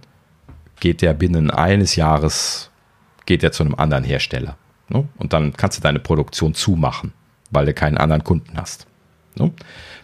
geht 0.79 1.01
der 1.01 1.13
binnen 1.13 1.51
eines 1.51 1.95
Jahres, 1.97 2.71
geht 3.27 3.43
er 3.43 3.51
zu 3.51 3.63
einem 3.63 3.75
anderen 3.75 4.03
Hersteller. 4.03 4.57
Ne? 4.89 5.07
Und 5.17 5.33
dann 5.33 5.53
kannst 5.53 5.77
du 5.77 5.83
deine 5.83 5.99
Produktion 5.99 6.55
zumachen, 6.55 7.13
weil 7.51 7.67
du 7.67 7.75
keinen 7.75 7.97
anderen 7.97 8.23
Kunden 8.23 8.57
hast. 8.57 8.87
Ne? 9.35 9.51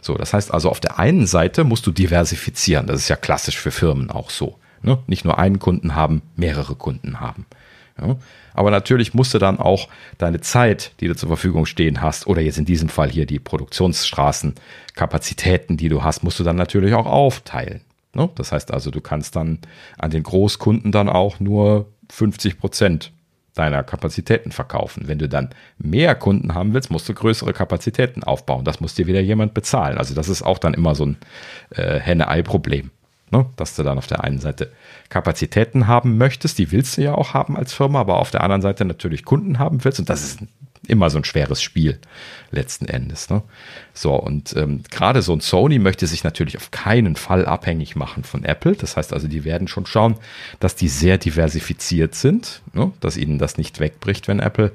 So, 0.02 0.14
das 0.16 0.34
heißt 0.34 0.54
also, 0.54 0.70
auf 0.70 0.80
der 0.80 1.00
einen 1.00 1.26
Seite 1.26 1.64
musst 1.64 1.88
du 1.88 1.92
diversifizieren. 1.92 2.86
Das 2.86 3.00
ist 3.00 3.10
ja 3.10 3.16
klassisch 3.16 3.58
für 3.58 3.72
Firmen 3.72 4.12
auch 4.12 4.30
so. 4.30 4.60
Ne? 4.84 5.00
Nicht 5.08 5.26
nur 5.26 5.40
einen 5.40 5.58
Kunden 5.60 5.96
haben, 5.96 6.22
mehrere 6.36 6.76
Kunden 6.76 7.22
haben. 7.22 7.46
Ja? 8.00 8.18
Aber 8.54 8.70
natürlich 8.70 9.14
musst 9.14 9.34
du 9.34 9.40
dann 9.40 9.58
auch 9.60 9.88
deine 10.18 10.42
Zeit, 10.42 10.92
die 11.00 11.08
du 11.08 11.16
zur 11.16 11.30
Verfügung 11.30 11.66
stehen 11.66 12.02
hast, 12.02 12.28
oder 12.28 12.42
jetzt 12.42 12.58
in 12.58 12.66
diesem 12.66 12.90
Fall 12.90 13.10
hier 13.10 13.26
die 13.26 13.40
Produktionsstraßenkapazitäten, 13.40 15.78
die 15.78 15.88
du 15.90 16.04
hast, 16.04 16.24
musst 16.24 16.40
du 16.40 16.44
dann 16.44 16.58
natürlich 16.58 16.94
auch 16.94 17.06
aufteilen. 17.06 17.80
Ne? 18.14 18.30
Das 18.36 18.52
heißt 18.52 18.72
also, 18.72 18.92
du 18.92 19.00
kannst 19.00 19.38
dann 19.38 19.60
an 19.98 20.12
den 20.12 20.24
Großkunden 20.24 20.92
dann 20.92 21.08
auch 21.08 21.40
nur 21.40 21.86
50 22.12 22.60
Prozent 22.60 23.13
deiner 23.54 23.84
Kapazitäten 23.84 24.52
verkaufen. 24.52 25.08
Wenn 25.08 25.20
du 25.20 25.30
dann 25.30 25.50
mehr 25.78 26.16
Kunden 26.16 26.54
haben 26.54 26.74
willst, 26.74 26.92
musst 26.92 27.08
du 27.08 27.14
größere 27.14 27.54
Kapazitäten 27.54 28.24
aufbauen. 28.24 28.66
Das 28.66 28.80
muss 28.80 28.96
dir 28.96 29.08
wieder 29.08 29.22
jemand 29.22 29.54
bezahlen. 29.54 29.98
Also 29.98 30.16
das 30.16 30.30
ist 30.30 30.42
auch 30.42 30.58
dann 30.58 30.74
immer 30.74 30.96
so 30.96 31.06
ein 31.06 31.18
äh, 31.72 32.00
Henne-Ei-Problem. 32.00 32.92
Ne? 33.32 33.46
Dass 33.56 33.76
du 33.76 33.84
dann 33.84 33.98
auf 33.98 34.08
der 34.08 34.24
einen 34.24 34.40
Seite 34.40 34.72
Kapazitäten 35.10 35.88
haben 35.88 36.18
möchtest, 36.18 36.58
die 36.58 36.72
willst 36.72 36.98
du 36.98 37.02
ja 37.02 37.16
auch 37.16 37.34
haben 37.34 37.56
als 37.58 37.74
Firma, 37.74 38.00
aber 38.00 38.20
auf 38.20 38.32
der 38.32 38.42
anderen 38.42 38.62
Seite 38.62 38.86
natürlich 38.86 39.26
Kunden 39.26 39.60
haben 39.60 39.84
willst. 39.84 40.00
Und 40.00 40.10
das 40.10 40.24
ist 40.24 40.40
immer 40.88 41.10
so 41.10 41.18
ein 41.18 41.24
schweres 41.24 41.62
Spiel 41.62 42.00
letzten 42.52 42.86
Endes. 42.86 43.30
Ne? 43.30 43.42
So, 43.94 44.14
und 44.16 44.56
ähm, 44.56 44.84
gerade 44.90 45.22
so 45.22 45.34
ein 45.34 45.40
Sony 45.40 45.80
möchte 45.80 46.08
sich 46.08 46.24
natürlich 46.24 46.58
auf 46.58 46.72
keinen 46.72 47.16
Fall 47.16 47.46
abhängig 47.46 47.96
machen 47.96 48.24
von 48.24 48.44
Apple. 48.44 48.76
Das 48.76 48.98
heißt 48.98 49.14
also, 49.14 49.28
die 49.28 49.46
werden 49.46 49.68
schon 49.68 49.86
schauen, 49.86 50.16
dass 50.60 50.76
die 50.76 50.90
sehr 50.90 51.18
diversifiziert 51.18 52.16
sind, 52.16 52.62
ne? 52.74 52.92
dass 53.00 53.18
ihnen 53.18 53.40
das 53.40 53.58
nicht 53.58 53.80
wegbricht, 53.80 54.28
wenn 54.28 54.40
Apple 54.40 54.72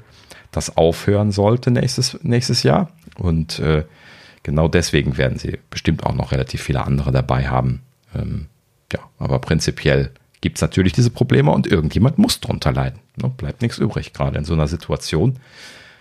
das 0.51 0.77
aufhören 0.77 1.31
sollte 1.31 1.71
nächstes, 1.71 2.19
nächstes 2.23 2.63
Jahr. 2.63 2.91
Und 3.17 3.59
äh, 3.59 3.85
genau 4.43 4.69
deswegen 4.69 5.19
werden 5.19 5.39
sie 5.39 5.59
bestimmt 5.71 6.05
auch 6.05 6.15
noch 6.15 6.33
relativ 6.33 6.63
viele 6.63 6.85
andere 6.85 7.13
dabei 7.13 7.49
haben. 7.49 7.83
Ähm, 8.15 8.47
ja, 8.93 9.01
aber 9.19 9.39
prinzipiell 9.41 10.11
gibt 10.41 10.57
es 10.57 10.63
natürlich 10.63 10.93
diese 10.93 11.11
Probleme 11.11 11.51
und 11.51 11.67
irgendjemand 11.67 12.19
muss 12.19 12.41
drunter 12.41 12.73
leiden. 12.73 13.01
Ne? 13.17 13.31
Bleibt 13.37 13.63
nichts 13.63 13.79
übrig, 13.79 14.13
gerade 14.13 14.39
in 14.39 14.45
so 14.45 14.55
einer 14.55 14.69
Situation. 14.69 15.39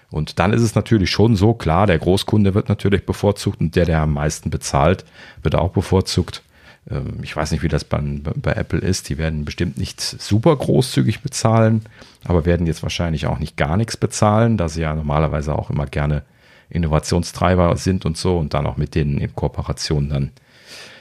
Und 0.10 0.40
dann 0.40 0.54
ist 0.54 0.62
es 0.62 0.76
natürlich 0.76 1.12
schon 1.12 1.36
so, 1.36 1.54
klar, 1.54 1.86
der 1.86 2.00
Großkunde 2.00 2.54
wird 2.54 2.70
natürlich 2.70 3.06
bevorzugt 3.06 3.60
und 3.60 3.76
der, 3.76 3.86
der 3.86 4.02
am 4.02 4.14
meisten 4.14 4.50
bezahlt, 4.50 5.06
wird 5.44 5.56
auch 5.56 5.72
bevorzugt. 5.72 6.44
Ähm, 6.90 7.20
ich 7.22 7.36
weiß 7.36 7.52
nicht, 7.52 7.62
wie 7.64 7.68
das 7.68 7.84
bei, 7.84 8.00
bei 8.00 8.54
Apple 8.54 8.80
ist. 8.80 9.10
Die 9.10 9.18
werden 9.18 9.46
bestimmt 9.46 9.78
nicht 9.78 10.00
super 10.00 10.56
großzügig 10.56 11.22
bezahlen, 11.22 11.84
aber 12.24 12.46
werden 12.46 12.68
jetzt 12.68 12.84
wahrscheinlich 12.84 13.28
auch 13.28 13.40
nicht 13.40 13.58
gar 13.58 13.76
nichts 13.78 13.98
bezahlen, 13.98 14.58
da 14.58 14.70
sie 14.70 14.82
ja 14.82 14.96
normalerweise 14.96 15.54
auch 15.56 15.70
immer 15.70 15.86
gerne 15.86 16.24
Innovationstreiber 16.70 17.76
sind 17.78 18.06
und 18.06 18.18
so 18.18 18.38
und 18.38 18.54
dann 18.54 18.68
auch 18.68 18.78
mit 18.78 18.96
denen 18.96 19.18
in 19.18 19.34
Kooperation 19.36 20.10
dann 20.10 20.32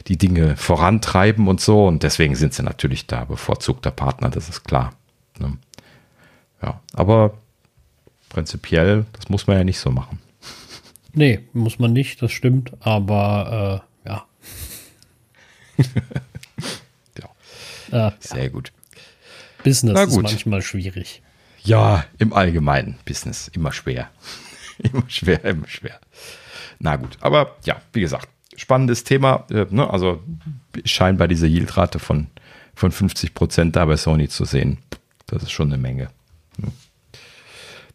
die 0.07 0.17
Dinge 0.17 0.57
vorantreiben 0.57 1.49
und 1.49 1.61
so. 1.61 1.87
Und 1.87 2.03
deswegen 2.03 2.37
sind 2.37 2.55
sie 2.55 2.63
natürlich 2.63 3.07
da 3.07 3.25
bevorzugter 3.25 3.91
Partner, 3.91 4.31
das 4.31 4.49
ist 4.49 4.65
klar. 4.65 4.93
Ne? 5.39 5.59
Ja, 6.63 6.81
aber 6.93 7.35
prinzipiell, 8.29 9.07
das 9.13 9.29
muss 9.29 9.47
man 9.47 9.57
ja 9.57 9.65
nicht 9.65 9.79
so 9.79 9.91
machen. 9.91 10.19
Nee, 11.13 11.41
muss 11.53 11.79
man 11.79 11.93
nicht, 11.93 12.21
das 12.21 12.33
stimmt, 12.33 12.73
aber 12.81 13.83
äh, 14.05 14.09
ja. 14.09 14.27
ja. 17.91 18.09
Äh, 18.09 18.13
Sehr 18.21 18.45
ja. 18.45 18.49
gut. 18.51 18.73
Business 19.65 19.99
gut. 19.99 20.09
ist 20.09 20.23
manchmal 20.23 20.63
schwierig. 20.63 21.23
Ja, 21.63 22.05
im 22.19 22.33
Allgemeinen 22.33 22.99
Business 23.05 23.49
immer 23.49 23.73
schwer. 23.73 24.11
immer 24.79 25.05
schwer, 25.09 25.45
immer 25.45 25.69
schwer. 25.69 25.99
Na 26.79 26.97
gut, 26.97 27.17
aber 27.21 27.57
ja, 27.65 27.81
wie 27.93 28.01
gesagt, 28.01 28.29
spannendes 28.57 29.05
Thema. 29.05 29.47
Äh, 29.51 29.67
ne? 29.71 29.89
Also 29.89 30.23
scheinbar 30.85 31.29
diese 31.29 31.47
Yieldrate 31.47 31.99
von, 31.99 32.29
von 32.75 32.93
50 32.93 33.35
Prozent 33.35 33.77
da 33.77 33.85
bei 33.85 33.97
Sony 33.97 34.29
zu 34.29 34.45
sehen. 34.45 34.79
Das 35.27 35.43
ist 35.43 35.51
schon 35.51 35.73
eine 35.73 35.79
Menge. 35.79 36.09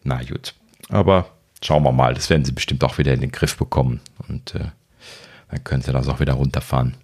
Na 0.04 0.22
gut. 0.24 0.54
Aber 0.90 1.30
schauen 1.64 1.84
wir 1.84 1.92
mal, 1.92 2.14
das 2.14 2.30
werden 2.30 2.46
sie 2.46 2.52
bestimmt 2.52 2.84
auch 2.84 2.98
wieder 2.98 3.14
in 3.14 3.22
den 3.22 3.32
Griff 3.32 3.58
bekommen. 3.58 4.02
Und 4.28 4.56
äh, 4.56 4.66
dann 5.50 5.64
können 5.64 5.82
sie 5.82 5.92
das 5.92 6.08
auch 6.08 6.20
wieder 6.20 6.34
runterfahren. 6.34 6.96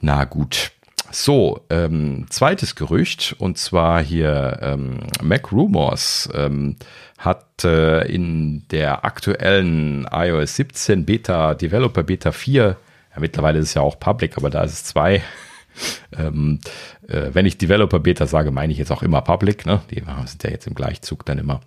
Na 0.00 0.24
gut. 0.24 0.72
So, 1.10 1.60
ähm, 1.70 2.26
zweites 2.28 2.74
Gerücht, 2.74 3.36
und 3.38 3.56
zwar 3.56 4.02
hier 4.02 4.58
ähm, 4.62 4.98
Mac 5.22 5.52
Rumors 5.52 6.28
ähm, 6.34 6.76
hat 7.18 7.62
äh, 7.62 8.04
in 8.12 8.66
der 8.68 9.04
aktuellen 9.04 10.08
iOS 10.10 10.56
17 10.56 11.04
Beta, 11.04 11.54
Developer 11.54 12.02
Beta 12.02 12.32
4, 12.32 12.64
ja, 13.14 13.20
mittlerweile 13.20 13.60
ist 13.60 13.68
es 13.68 13.74
ja 13.74 13.82
auch 13.82 14.00
Public, 14.00 14.36
aber 14.36 14.50
da 14.50 14.64
ist 14.64 14.72
es 14.72 14.84
2, 14.86 15.22
ähm, 16.16 16.60
äh, 17.08 17.30
wenn 17.32 17.46
ich 17.46 17.58
Developer 17.58 17.98
Beta 17.98 18.26
sage, 18.26 18.50
meine 18.50 18.72
ich 18.72 18.78
jetzt 18.78 18.92
auch 18.92 19.02
immer 19.02 19.22
Public. 19.22 19.66
Ne? 19.66 19.82
Die 19.90 20.02
sind 20.26 20.44
ja 20.44 20.50
jetzt 20.50 20.66
im 20.66 20.74
Gleichzug 20.74 21.24
dann 21.24 21.38
immer. 21.38 21.60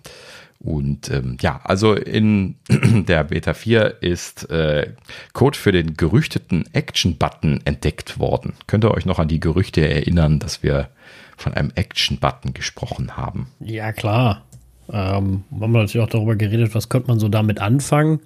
Und 0.60 1.08
ähm, 1.10 1.36
ja, 1.40 1.60
also 1.62 1.94
in 1.94 2.56
der 2.68 3.24
Beta 3.24 3.54
4 3.54 4.02
ist 4.02 4.50
äh, 4.50 4.92
Code 5.32 5.56
für 5.56 5.70
den 5.70 5.94
gerüchteten 5.94 6.64
Action-Button 6.72 7.60
entdeckt 7.64 8.18
worden. 8.18 8.54
Könnt 8.66 8.84
ihr 8.84 8.92
euch 8.92 9.06
noch 9.06 9.20
an 9.20 9.28
die 9.28 9.40
Gerüchte 9.40 9.88
erinnern, 9.88 10.40
dass 10.40 10.62
wir 10.62 10.88
von 11.36 11.54
einem 11.54 11.70
Action-Button 11.76 12.54
gesprochen 12.54 13.16
haben? 13.16 13.48
Ja, 13.60 13.92
klar. 13.92 14.42
Ähm, 14.90 15.44
wir 15.50 15.62
haben 15.62 15.72
natürlich 15.72 16.04
auch 16.04 16.10
darüber 16.10 16.34
geredet, 16.34 16.74
was 16.74 16.88
könnte 16.88 17.08
man 17.08 17.20
so 17.20 17.28
damit 17.28 17.60
anfangen. 17.60 18.20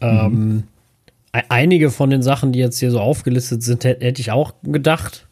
Ähm, 0.00 0.32
mhm. 0.32 0.62
Einige 1.48 1.90
von 1.90 2.10
den 2.10 2.22
Sachen, 2.22 2.52
die 2.52 2.60
jetzt 2.60 2.78
hier 2.78 2.92
so 2.92 3.00
aufgelistet 3.00 3.62
sind, 3.62 3.84
hätte 3.84 4.20
ich 4.20 4.30
auch 4.30 4.54
gedacht. 4.62 5.26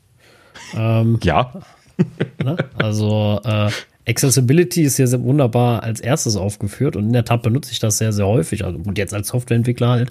Ähm, 0.75 1.21
ja. 1.23 1.53
ne? 2.45 2.57
Also 2.75 3.41
äh, 3.45 3.71
Accessibility 4.09 4.83
ist 4.83 4.97
hier 4.97 5.07
sehr 5.07 5.23
wunderbar 5.23 5.85
als 5.85 6.01
erstes 6.01 6.37
aufgeführt 6.37 6.97
und 6.97 7.05
in 7.05 7.13
der 7.13 7.25
Tat 7.25 7.43
benutze 7.43 7.71
ich 7.71 7.79
das 7.79 7.99
sehr, 7.99 8.13
sehr 8.13 8.27
häufig. 8.27 8.65
Also 8.65 8.81
gut, 8.81 8.99
jetzt 8.99 9.15
als 9.15 9.29
Softwareentwickler 9.29 9.91
halt, 9.91 10.11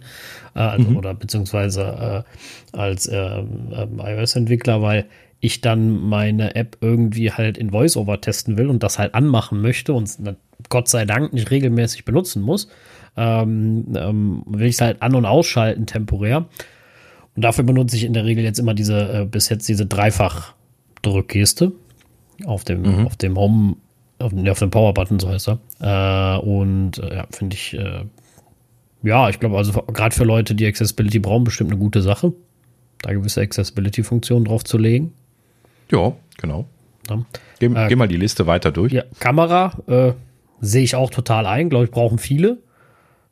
äh, 0.56 0.60
also, 0.60 0.89
mhm. 0.89 0.97
oder 0.97 1.13
beziehungsweise 1.13 2.25
äh, 2.73 2.77
als 2.77 3.08
äh, 3.08 3.43
iOS-Entwickler, 3.97 4.82
weil 4.82 5.06
ich 5.41 5.60
dann 5.60 5.99
meine 5.99 6.56
App 6.56 6.77
irgendwie 6.80 7.32
halt 7.32 7.58
in 7.58 7.73
VoiceOver 7.73 8.21
testen 8.21 8.58
will 8.58 8.69
und 8.69 8.84
das 8.84 8.97
halt 8.97 9.13
anmachen 9.13 9.62
möchte 9.62 9.91
und 9.91 10.10
Gott 10.69 10.88
sei 10.88 11.04
Dank 11.04 11.34
nicht 11.34 11.51
regelmäßig 11.51 12.06
benutzen 12.06 12.41
muss 12.43 12.69
ähm, 13.17 13.86
ähm, 13.95 14.43
will 14.45 14.67
ich 14.67 14.76
es 14.76 14.82
halt 14.82 15.02
an- 15.02 15.15
und 15.15 15.26
ausschalten 15.26 15.86
temporär. 15.86 16.45
Und 17.36 17.43
dafür 17.43 17.63
benutze 17.63 17.95
ich 17.95 18.04
in 18.04 18.13
der 18.13 18.26
Regel 18.26 18.43
jetzt 18.43 18.60
immer 18.60 18.74
diese, 18.74 19.21
äh, 19.21 19.26
bis 19.26 19.50
jetzt 19.50 19.67
diese 19.69 19.86
Dreifach-Drückgeste 19.86 21.71
auf 22.45 22.63
dem, 22.63 22.82
mhm. 22.82 23.08
auf 23.08 23.15
dem 23.15 23.38
Home, 23.38 23.76
auf, 24.19 24.34
auf 24.34 24.60
dem 24.60 24.69
Power-Button, 24.69 25.19
so 25.19 25.30
heißt 25.30 25.50
er. 25.50 25.60
Äh, 25.80 26.39
und 26.39 26.97
äh, 27.00 27.15
ja, 27.15 27.28
finde 27.32 27.56
ich, 27.56 27.74
äh, 27.74 28.06
ja, 29.04 29.30
ich 29.30 29.39
glaube, 29.39 29.58
also 29.58 29.71
gerade 29.71 30.15
für 30.15 30.24
Leute, 30.24 30.56
die 30.56 30.65
Accessibility 30.65 31.19
brauchen, 31.19 31.43
bestimmt 31.43 31.71
eine 31.71 31.80
gute 31.80 32.02
Sache, 32.02 32.34
da 33.02 33.13
gewisse 33.13 33.41
Accessibility-Funktionen 33.41 34.45
drauf 34.45 34.63
zu 34.63 34.78
legen. 34.78 35.13
Ja, 35.91 36.13
genau. 36.38 36.65
Ja. 37.10 37.26
Geh, 37.60 37.65
äh, 37.67 37.88
geh, 37.88 37.95
mal 37.95 38.08
die 38.08 38.17
Liste 38.17 38.47
weiter 38.47 38.71
durch. 38.71 38.93
Ja, 38.93 39.04
Kamera 39.19 39.78
äh, 39.88 40.13
sehe 40.60 40.84
ich 40.84 40.95
auch 40.95 41.10
total 41.10 41.45
ein, 41.45 41.69
glaube 41.69 41.86
ich, 41.86 41.91
brauchen 41.91 42.17
viele 42.17 42.58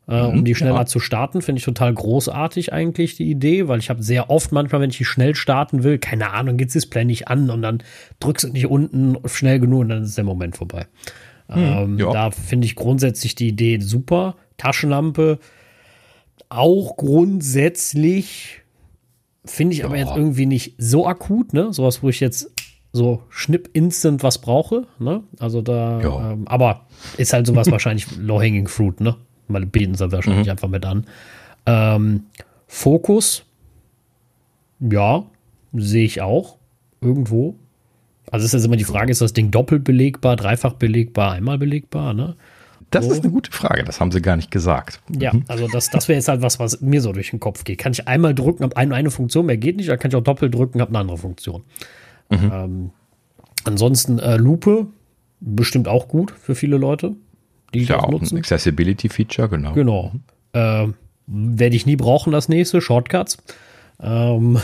äh, 0.10 0.22
um 0.22 0.40
mhm, 0.40 0.46
die 0.46 0.56
schneller 0.56 0.76
ja. 0.76 0.86
zu 0.86 1.00
starten. 1.00 1.42
Finde 1.42 1.60
ich 1.60 1.66
total 1.66 1.94
großartig 1.94 2.74
eigentlich 2.74 3.16
die 3.16 3.30
Idee, 3.30 3.68
weil 3.68 3.80
ich 3.80 3.90
habe 3.90 4.04
sehr 4.04 4.30
oft 4.30 4.52
manchmal, 4.52 4.82
wenn 4.82 4.90
ich 4.90 4.98
die 4.98 5.06
schnell 5.06 5.36
starten 5.36 5.84
will, 5.84 6.00
keine 6.00 6.32
Ahnung, 6.32 6.58
geht 6.58 6.70
das 6.70 6.74
Display 6.74 7.06
nicht 7.06 7.28
an 7.28 7.50
und 7.50 7.62
dann 7.62 7.84
drückst 8.20 8.46
du 8.46 8.50
nicht 8.50 8.68
unten 8.68 9.18
schnell 9.28 9.60
genug 9.60 9.82
und 9.82 9.90
dann 9.90 10.04
ist 10.04 10.18
der 10.18 10.24
Moment 10.26 10.58
vorbei. 10.58 10.88
Mhm, 11.48 11.64
ähm, 11.64 12.00
ja. 12.00 12.12
Da 12.12 12.32
finde 12.32 12.66
ich 12.66 12.76
grundsätzlich 12.76 13.36
die 13.36 13.48
Idee 13.50 13.80
super. 13.80 14.36
Taschenlampe 14.58 15.40
auch 16.50 16.98
grundsätzlich 16.98 18.62
finde 19.46 19.74
ich 19.74 19.80
ja. 19.80 19.86
aber 19.86 19.98
jetzt 19.98 20.16
irgendwie 20.16 20.48
nicht 20.48 20.76
so 20.78 21.08
akut, 21.08 21.54
ne? 21.54 21.72
Sowas, 21.74 22.04
wo 22.04 22.10
ich 22.10 22.20
jetzt 22.20 22.52
so 22.92 23.24
schnipp 23.30 23.70
instant 23.74 24.24
was 24.24 24.40
brauche. 24.40 24.88
Ne? 24.98 25.24
Also 25.40 25.62
da, 25.62 26.32
ähm, 26.32 26.48
aber 26.48 26.88
ist 27.18 27.34
halt 27.34 27.46
sowas 27.46 27.70
wahrscheinlich 27.72 28.08
low-hanging 28.18 28.68
fruit, 28.68 29.00
ne? 29.00 29.16
Weil 29.50 29.66
bieten 29.66 29.96
sie 29.96 30.12
wahrscheinlich 30.12 30.46
mhm. 30.46 30.52
einfach 30.52 30.70
mit 30.70 30.86
an. 30.86 31.06
Ähm, 31.66 32.24
Fokus, 32.68 33.44
ja, 34.80 35.26
sehe 35.74 36.06
ich 36.06 36.22
auch 36.22 36.58
irgendwo. 37.02 37.56
Also 38.32 38.46
ist 38.46 38.54
jetzt 38.54 38.66
immer 38.66 38.78
die 38.78 38.84
Frage, 38.84 39.12
ist 39.12 39.22
das 39.22 39.34
Ding 39.34 39.52
doppelt 39.52 39.84
belegbar, 39.84 40.36
dreifach 40.36 40.74
belegbar, 40.74 41.34
einmal 41.34 41.58
belegbar, 41.58 42.14
ne? 42.14 42.36
Das 42.92 43.06
so. 43.06 43.12
ist 43.12 43.24
eine 43.24 43.32
gute 43.32 43.52
Frage, 43.52 43.84
das 43.84 44.00
haben 44.00 44.12
sie 44.12 44.22
gar 44.22 44.36
nicht 44.36 44.50
gesagt. 44.50 45.00
Ja, 45.16 45.34
mhm. 45.34 45.44
also 45.48 45.68
das, 45.68 45.90
das 45.92 46.08
wäre 46.08 46.18
jetzt 46.18 46.28
halt 46.28 46.42
was, 46.42 46.60
was 46.60 46.82
mir 46.82 47.02
so 47.02 47.12
durch 47.12 47.30
den 47.30 47.40
Kopf 47.40 47.64
geht. 47.64 47.78
Kann 47.78 47.92
ich 47.92 48.08
einmal 48.08 48.34
drücken, 48.34 48.64
habe 48.64 48.78
eine, 48.78 48.96
eine 48.96 49.12
Funktion, 49.12 49.46
mehr 49.46 49.58
geht 49.58 49.78
nicht, 49.78 49.90
oder 49.90 49.98
kann 49.98 50.10
ich 50.10 50.16
auch 50.16 50.24
doppelt 50.24 50.54
drücken, 50.56 50.82
habe 50.82 50.90
eine 50.90 51.00
andere 51.00 51.18
Funktion. 51.18 51.64
Mhm. 52.30 52.52
Ähm, 52.52 52.90
ansonsten 53.64 54.18
äh, 54.18 54.38
Lupe, 54.38 54.88
bestimmt 55.40 55.88
auch 55.88 56.08
gut 56.08 56.32
für 56.32 56.56
viele 56.56 56.78
Leute, 56.78 57.16
die 57.74 57.84
ja, 57.84 57.96
das 57.96 58.04
auch 58.06 58.12
nutzen. 58.12 58.36
ein 58.36 58.40
Accessibility-Feature, 58.40 59.50
genau. 59.50 59.74
Genau. 59.74 60.12
Äh, 60.54 60.88
Werde 61.28 61.76
ich 61.76 61.86
nie 61.86 61.96
brauchen, 61.96 62.32
das 62.32 62.50
nächste, 62.50 62.82
Shortcuts. 62.82 63.38
Ähm, 64.02 64.60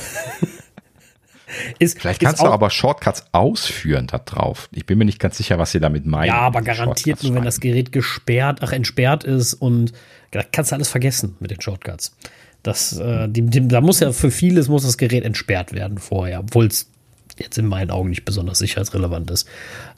ist, 1.79 1.99
Vielleicht 1.99 2.21
kannst 2.21 2.39
ist 2.39 2.43
du 2.43 2.51
aber 2.51 2.69
Shortcuts 2.69 3.25
ausführen 3.31 4.07
da 4.07 4.17
drauf. 4.17 4.69
Ich 4.71 4.85
bin 4.85 4.97
mir 4.97 5.05
nicht 5.05 5.19
ganz 5.19 5.37
sicher, 5.37 5.59
was 5.59 5.71
sie 5.71 5.79
damit 5.79 6.05
meinen. 6.05 6.27
Ja, 6.27 6.39
aber 6.39 6.61
garantiert 6.61 7.23
nur, 7.23 7.35
wenn 7.35 7.43
das 7.43 7.59
Gerät 7.59 7.91
gesperrt, 7.91 8.59
ach, 8.61 8.71
entsperrt 8.71 9.23
ist 9.23 9.53
und 9.53 9.93
da 10.31 10.41
kannst 10.43 10.71
du 10.71 10.75
alles 10.75 10.89
vergessen 10.89 11.35
mit 11.39 11.51
den 11.51 11.61
Shortcuts. 11.61 12.15
Das, 12.63 12.97
äh, 12.97 13.29
die, 13.29 13.43
die, 13.43 13.67
da 13.67 13.79
muss 13.79 13.99
ja 13.99 14.11
für 14.11 14.31
vieles 14.31 14.69
muss 14.69 14.83
das 14.83 14.97
Gerät 14.97 15.23
entsperrt 15.23 15.71
werden 15.71 15.99
vorher, 15.99 16.39
obwohl 16.39 16.65
es 16.65 16.89
jetzt 17.37 17.57
in 17.57 17.67
meinen 17.67 17.91
Augen 17.91 18.09
nicht 18.09 18.25
besonders 18.25 18.59
sicherheitsrelevant 18.59 19.29
ist. 19.29 19.47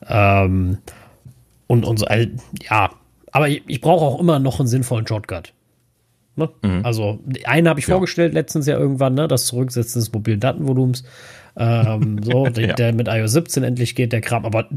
Ähm, 0.08 0.80
und, 1.68 1.86
und 1.86 1.98
so, 2.00 2.06
ja, 2.70 2.90
aber 3.32 3.50
ich, 3.50 3.64
ich 3.68 3.82
brauche 3.82 4.06
auch 4.06 4.20
immer 4.20 4.40
noch 4.40 4.60
einen 4.60 4.68
sinnvollen 4.68 5.06
Shortcut. 5.06 5.54
Ne? 6.38 6.50
Mhm. 6.62 6.82
Also, 6.84 7.20
einen 7.46 7.68
habe 7.68 7.80
ich 7.80 7.88
ja. 7.88 7.94
vorgestellt 7.94 8.34
letztens 8.34 8.68
ja 8.68 8.78
irgendwann, 8.78 9.16
ne? 9.16 9.28
das 9.28 9.48
Zurücksetzen 9.48 10.00
des 10.00 10.14
mobilen 10.14 10.40
Datenvolumens. 10.40 11.04
Ähm, 11.58 12.22
so, 12.24 12.46
der, 12.50 12.68
ja. 12.68 12.74
der, 12.74 12.94
mit 12.94 13.08
iOS 13.08 13.32
17 13.34 13.64
endlich 13.64 13.96
geht, 13.96 14.14
der 14.14 14.22
Kram. 14.22 14.46
Aber 14.46 14.70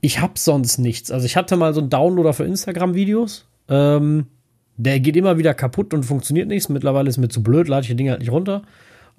ich 0.00 0.20
habe 0.20 0.34
sonst 0.36 0.78
nichts. 0.78 1.10
Also, 1.10 1.26
ich 1.26 1.36
hatte 1.36 1.56
mal 1.56 1.74
so 1.74 1.80
einen 1.80 1.90
Downloader 1.90 2.32
für 2.32 2.44
Instagram-Videos. 2.44 3.46
Ähm, 3.68 4.26
der 4.78 5.00
geht 5.00 5.16
immer 5.16 5.36
wieder 5.36 5.52
kaputt 5.54 5.92
und 5.92 6.04
funktioniert 6.04 6.48
nichts. 6.48 6.68
Mittlerweile 6.70 7.08
ist 7.08 7.18
mir 7.18 7.28
zu 7.28 7.42
blöd, 7.42 7.68
lade 7.68 7.82
ich 7.82 7.88
die 7.88 7.96
Dinger 7.96 8.12
halt 8.12 8.20
nicht 8.20 8.32
runter 8.32 8.62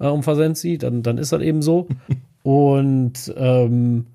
äh, 0.00 0.08
und 0.08 0.24
versend 0.24 0.58
sie. 0.58 0.76
Dann, 0.76 1.02
dann 1.02 1.18
ist 1.18 1.32
das 1.32 1.40
eben 1.40 1.62
so. 1.62 1.86
und 2.42 3.32
ähm, 3.36 4.06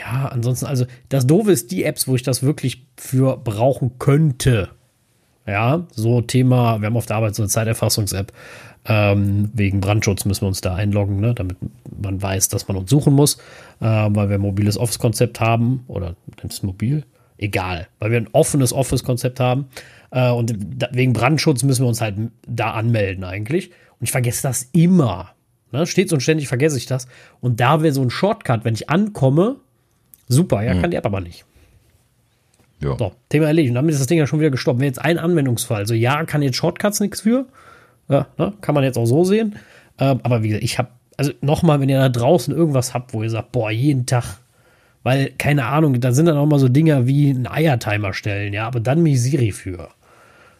ja, 0.00 0.26
ansonsten, 0.26 0.66
also 0.66 0.86
das 1.08 1.26
Doofe 1.26 1.52
ist 1.52 1.70
die 1.70 1.84
Apps, 1.84 2.08
wo 2.08 2.14
ich 2.14 2.22
das 2.22 2.42
wirklich 2.42 2.86
für 2.96 3.36
brauchen 3.36 3.98
könnte. 3.98 4.70
Ja, 5.46 5.86
so 5.92 6.20
Thema, 6.20 6.80
wir 6.80 6.86
haben 6.86 6.96
auf 6.96 7.06
der 7.06 7.16
Arbeit 7.16 7.34
so 7.34 7.42
eine 7.42 7.48
Zeiterfassungs-App. 7.48 8.32
Ähm, 8.86 9.50
wegen 9.52 9.80
Brandschutz 9.80 10.24
müssen 10.24 10.42
wir 10.42 10.48
uns 10.48 10.62
da 10.62 10.74
einloggen, 10.74 11.20
ne, 11.20 11.34
damit 11.34 11.58
man 12.00 12.22
weiß, 12.22 12.48
dass 12.48 12.66
man 12.66 12.78
uns 12.78 12.88
suchen 12.88 13.12
muss, 13.12 13.34
äh, 13.80 13.84
weil 13.84 14.30
wir 14.30 14.36
ein 14.36 14.40
mobiles 14.40 14.78
Office-Konzept 14.78 15.38
haben 15.38 15.84
oder 15.86 16.16
das 16.42 16.62
mobil, 16.62 17.04
egal, 17.36 17.88
weil 17.98 18.10
wir 18.10 18.18
ein 18.18 18.28
offenes 18.32 18.72
Office-Konzept 18.72 19.38
haben 19.38 19.66
äh, 20.12 20.30
und 20.30 20.54
da, 20.78 20.88
wegen 20.92 21.12
Brandschutz 21.12 21.62
müssen 21.62 21.84
wir 21.84 21.88
uns 21.88 22.00
halt 22.00 22.16
da 22.46 22.70
anmelden 22.70 23.24
eigentlich. 23.24 23.68
Und 23.68 24.04
ich 24.04 24.12
vergesse 24.12 24.42
das 24.42 24.68
immer. 24.72 25.32
Ne? 25.72 25.86
Stets 25.86 26.12
und 26.14 26.22
ständig 26.22 26.48
vergesse 26.48 26.78
ich 26.78 26.86
das. 26.86 27.06
Und 27.40 27.60
da 27.60 27.82
wäre 27.82 27.92
so 27.92 28.00
ein 28.00 28.10
Shortcut, 28.10 28.64
wenn 28.64 28.74
ich 28.74 28.88
ankomme, 28.88 29.56
super, 30.30 30.62
ja, 30.62 30.74
mhm. 30.74 30.80
kann 30.80 30.90
die 30.90 30.96
App 30.96 31.06
aber 31.06 31.20
nicht. 31.20 31.44
Ja. 32.82 32.96
So, 32.98 33.12
Thema 33.28 33.46
erledigt. 33.46 33.70
Und 33.70 33.74
damit 33.74 33.92
ist 33.92 34.00
das 34.00 34.06
Ding 34.06 34.18
ja 34.18 34.26
schon 34.26 34.40
wieder 34.40 34.50
gestorben. 34.50 34.80
Wäre 34.80 34.88
jetzt 34.88 35.04
ein 35.04 35.18
Anwendungsfall. 35.18 35.86
So, 35.86 35.94
ja, 35.94 36.24
kann 36.24 36.42
jetzt 36.42 36.56
Shortcuts 36.56 37.00
nichts 37.00 37.20
für. 37.20 37.46
Ja, 38.08 38.26
ne? 38.38 38.54
Kann 38.60 38.74
man 38.74 38.84
jetzt 38.84 38.96
auch 38.96 39.06
so 39.06 39.24
sehen. 39.24 39.56
Ähm, 39.98 40.20
aber 40.22 40.42
wie 40.42 40.48
gesagt, 40.48 40.64
ich 40.64 40.78
habe, 40.78 40.88
also 41.16 41.32
nochmal, 41.42 41.80
wenn 41.80 41.88
ihr 41.88 41.98
da 41.98 42.08
draußen 42.08 42.54
irgendwas 42.54 42.94
habt, 42.94 43.12
wo 43.12 43.22
ihr 43.22 43.30
sagt, 43.30 43.52
boah, 43.52 43.70
jeden 43.70 44.06
Tag, 44.06 44.38
weil, 45.02 45.30
keine 45.36 45.66
Ahnung, 45.66 46.00
da 46.00 46.12
sind 46.12 46.26
dann 46.26 46.38
auch 46.38 46.46
mal 46.46 46.58
so 46.58 46.68
Dinger 46.68 47.06
wie 47.06 47.30
ein 47.30 47.46
Eiertimer 47.46 48.14
stellen, 48.14 48.52
ja, 48.52 48.66
aber 48.66 48.80
dann 48.80 49.02
mich 49.02 49.20
Siri 49.20 49.52
für. 49.52 49.90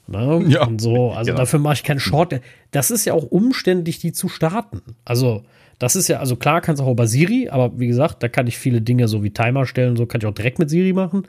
Ne? 0.07 0.45
Ja. 0.49 0.67
Und 0.67 0.81
so, 0.81 1.13
also 1.13 1.29
genau. 1.29 1.39
dafür 1.39 1.59
mache 1.59 1.75
ich 1.75 1.85
keinen 1.85 2.01
Short. 2.01 2.41
Das 2.71 2.91
ist 2.91 3.05
ja 3.05 3.15
auch 3.15 3.25
umständlich, 3.25 3.99
die 3.99 4.13
zu 4.13 4.29
starten. 4.29 4.83
Also, 5.05 5.45
das 5.81 5.97
ist 5.97 6.09
ja, 6.09 6.19
also 6.19 6.37
klar 6.37 6.61
kannst 6.61 6.81
du 6.81 6.85
auch 6.85 6.93
über 6.93 7.07
Siri, 7.07 7.49
aber 7.49 7.77
wie 7.81 7.87
gesagt, 7.87 8.23
da 8.23 8.29
kann 8.29 8.47
ich 8.47 8.59
viele 8.59 8.83
Dinge 8.83 9.09
so 9.09 9.25
wie 9.25 9.31
Timer 9.31 9.65
stellen, 9.67 9.97
so 9.97 10.05
kann 10.05 10.21
ich 10.21 10.27
auch 10.27 10.35
direkt 10.35 10.59
mit 10.59 10.69
Siri 10.69 10.93
machen. 10.93 11.27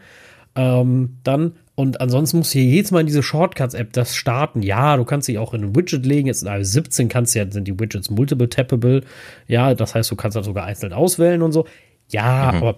Ähm, 0.55 1.17
dann, 1.23 1.53
und 1.75 2.01
ansonsten 2.01 2.37
musst 2.37 2.53
du 2.53 2.59
hier 2.59 2.67
jedes 2.67 2.91
Mal 2.91 2.99
in 2.99 3.07
diese 3.07 3.23
Shortcuts-App 3.23 3.93
das 3.93 4.13
starten. 4.13 4.61
Ja, 4.61 4.97
du 4.97 5.05
kannst 5.05 5.27
sie 5.27 5.37
auch 5.37 5.53
in 5.53 5.63
ein 5.63 5.75
Widget 5.75 6.05
legen. 6.05 6.27
Jetzt 6.27 6.43
in 6.43 6.49
iOS 6.49 6.73
17 6.73 7.07
kannst 7.07 7.33
du 7.33 7.39
ja, 7.39 7.49
sind 7.49 7.65
die 7.65 7.79
Widgets 7.79 8.09
multiple 8.09 8.49
tappable. 8.49 9.05
Ja, 9.47 9.73
das 9.73 9.95
heißt, 9.95 10.11
du 10.11 10.17
kannst 10.17 10.35
das 10.35 10.45
sogar 10.45 10.65
einzeln 10.65 10.91
auswählen 10.91 11.41
und 11.41 11.53
so. 11.53 11.65
Ja, 12.09 12.51
mhm. 12.51 12.57
aber 12.57 12.75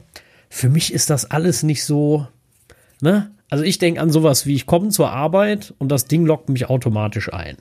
für 0.49 0.69
mich 0.69 0.93
ist 0.93 1.09
das 1.09 1.31
alles 1.31 1.63
nicht 1.63 1.83
so, 1.83 2.27
ne? 3.01 3.31
Also 3.49 3.63
ich 3.63 3.79
denke 3.79 3.99
an 3.99 4.11
sowas 4.11 4.45
wie, 4.45 4.53
ich 4.53 4.67
komme 4.67 4.89
zur 4.89 5.09
Arbeit 5.09 5.73
und 5.79 5.91
das 5.91 6.05
Ding 6.05 6.25
lockt 6.25 6.49
mich 6.49 6.69
automatisch 6.69 7.33
ein. 7.33 7.57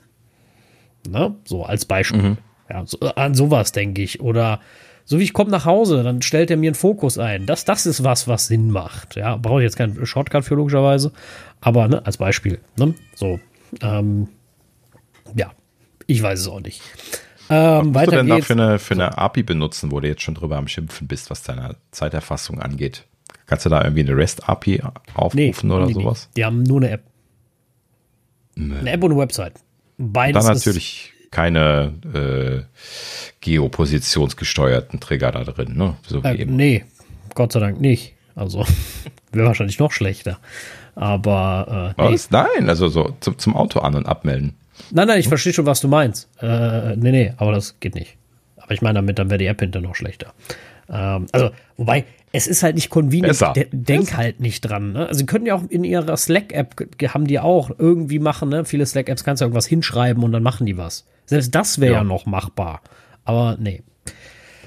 Ne? 1.07 1.35
So 1.45 1.65
als 1.65 1.85
Beispiel. 1.85 2.21
Mhm. 2.21 2.37
Ja, 2.69 2.85
so, 2.85 2.99
an 2.99 3.35
sowas 3.35 3.71
denke 3.71 4.01
ich. 4.01 4.21
Oder 4.21 4.59
so 5.05 5.19
wie 5.19 5.23
ich 5.23 5.33
komme 5.33 5.51
nach 5.51 5.65
Hause, 5.65 6.03
dann 6.03 6.21
stellt 6.21 6.49
er 6.49 6.57
mir 6.57 6.69
einen 6.69 6.75
Fokus 6.75 7.17
ein. 7.17 7.45
Das, 7.45 7.65
das 7.65 7.85
ist 7.85 8.03
was, 8.03 8.27
was 8.27 8.47
Sinn 8.47 8.71
macht. 8.71 9.15
Ja, 9.15 9.35
brauche 9.35 9.59
ich 9.59 9.65
jetzt 9.65 9.75
keinen 9.75 10.05
Shortcut 10.05 10.45
für 10.45 10.55
logischerweise, 10.55 11.11
aber 11.61 11.87
ne, 11.87 12.05
als 12.05 12.17
Beispiel. 12.17 12.59
Ne? 12.77 12.95
So, 13.15 13.39
ähm, 13.81 14.29
ja, 15.35 15.51
ich 16.07 16.21
weiß 16.21 16.39
es 16.39 16.47
auch 16.47 16.61
nicht. 16.61 16.81
Ähm, 17.49 17.93
was 17.93 18.05
du 18.05 18.11
denn 18.11 18.27
da 18.27 18.41
für 18.41 18.53
eine, 18.53 18.79
für 18.79 18.93
eine 18.93 19.17
API 19.17 19.43
benutzen, 19.43 19.91
wo 19.91 19.99
du 19.99 20.07
jetzt 20.07 20.21
schon 20.21 20.35
drüber 20.35 20.57
am 20.57 20.67
Schimpfen 20.67 21.07
bist, 21.07 21.29
was 21.29 21.43
deine 21.43 21.75
Zeiterfassung 21.91 22.61
angeht? 22.61 23.05
Kannst 23.45 23.65
du 23.65 23.69
da 23.69 23.83
irgendwie 23.83 24.01
eine 24.01 24.15
REST-API 24.15 24.83
aufrufen 25.13 25.69
nee, 25.69 25.75
oder 25.75 25.87
die 25.87 25.93
sowas? 25.93 26.25
Nicht. 26.27 26.37
Die 26.37 26.45
haben 26.45 26.63
nur 26.63 26.81
eine 26.81 26.91
App. 26.91 27.03
Nee. 28.55 28.77
Eine 28.77 28.91
App 28.91 29.03
und 29.03 29.11
eine 29.11 29.19
Website. 29.19 29.55
Beides 29.97 30.45
Dann 30.45 30.55
natürlich 30.55 31.12
keine 31.33 31.93
äh, 32.13 32.61
geopositionsgesteuerten 33.41 34.99
Trigger 34.99 35.31
da 35.31 35.43
drin, 35.43 35.75
ne? 35.75 35.95
So 36.07 36.21
äh. 36.21 36.45
Nee, 36.45 36.85
Gott 37.33 37.51
sei 37.51 37.59
Dank 37.59 37.81
nicht. 37.81 38.13
Also 38.35 38.65
wäre 39.31 39.47
wahrscheinlich 39.47 39.79
noch 39.79 39.91
schlechter. 39.91 40.37
Aber 40.95 41.95
äh, 41.97 42.09
nee. 42.09 42.19
nein, 42.29 42.69
also 42.69 42.87
so 42.87 43.15
zum, 43.19 43.37
zum 43.39 43.55
Auto 43.55 43.79
an- 43.79 43.95
und 43.95 44.05
abmelden. 44.05 44.53
Nein, 44.91 45.07
nein, 45.07 45.19
ich 45.19 45.27
verstehe 45.27 45.53
schon, 45.53 45.65
was 45.65 45.81
du 45.81 45.87
meinst. 45.87 46.29
Äh, 46.39 46.95
nee, 46.95 47.11
nee, 47.11 47.33
aber 47.37 47.51
das 47.51 47.79
geht 47.79 47.95
nicht. 47.95 48.15
Aber 48.57 48.71
ich 48.71 48.81
meine 48.81 48.99
damit, 48.99 49.17
dann 49.17 49.29
wäre 49.29 49.39
die 49.39 49.47
App 49.47 49.59
hinter 49.59 49.81
noch 49.81 49.95
schlechter. 49.95 50.33
Ähm, 50.87 51.25
also, 51.31 51.49
wobei, 51.77 52.05
es 52.31 52.45
ist 52.45 52.61
halt 52.61 52.75
nicht 52.75 52.89
convenient. 52.89 53.39
De 53.55 53.67
denk 53.71 54.05
Besser. 54.05 54.17
halt 54.17 54.39
nicht 54.39 54.61
dran. 54.61 54.93
Ne? 54.93 55.07
Also, 55.07 55.19
sie 55.19 55.25
können 55.25 55.47
ja 55.47 55.55
auch 55.55 55.63
in 55.67 55.83
ihrer 55.83 56.15
Slack-App, 56.15 56.75
haben 57.09 57.25
die 57.25 57.39
auch 57.39 57.71
irgendwie 57.77 58.19
machen, 58.19 58.49
ne? 58.49 58.65
Viele 58.65 58.85
Slack-Apps 58.85 59.23
kannst 59.23 59.41
du 59.41 59.45
irgendwas 59.45 59.65
hinschreiben 59.65 60.23
und 60.23 60.31
dann 60.31 60.43
machen 60.43 60.65
die 60.65 60.77
was. 60.77 61.05
Selbst 61.25 61.53
das 61.53 61.79
wäre 61.79 61.93
ja. 61.93 61.97
ja 61.99 62.03
noch 62.03 62.25
machbar. 62.25 62.81
Aber 63.25 63.57
nee. 63.59 63.83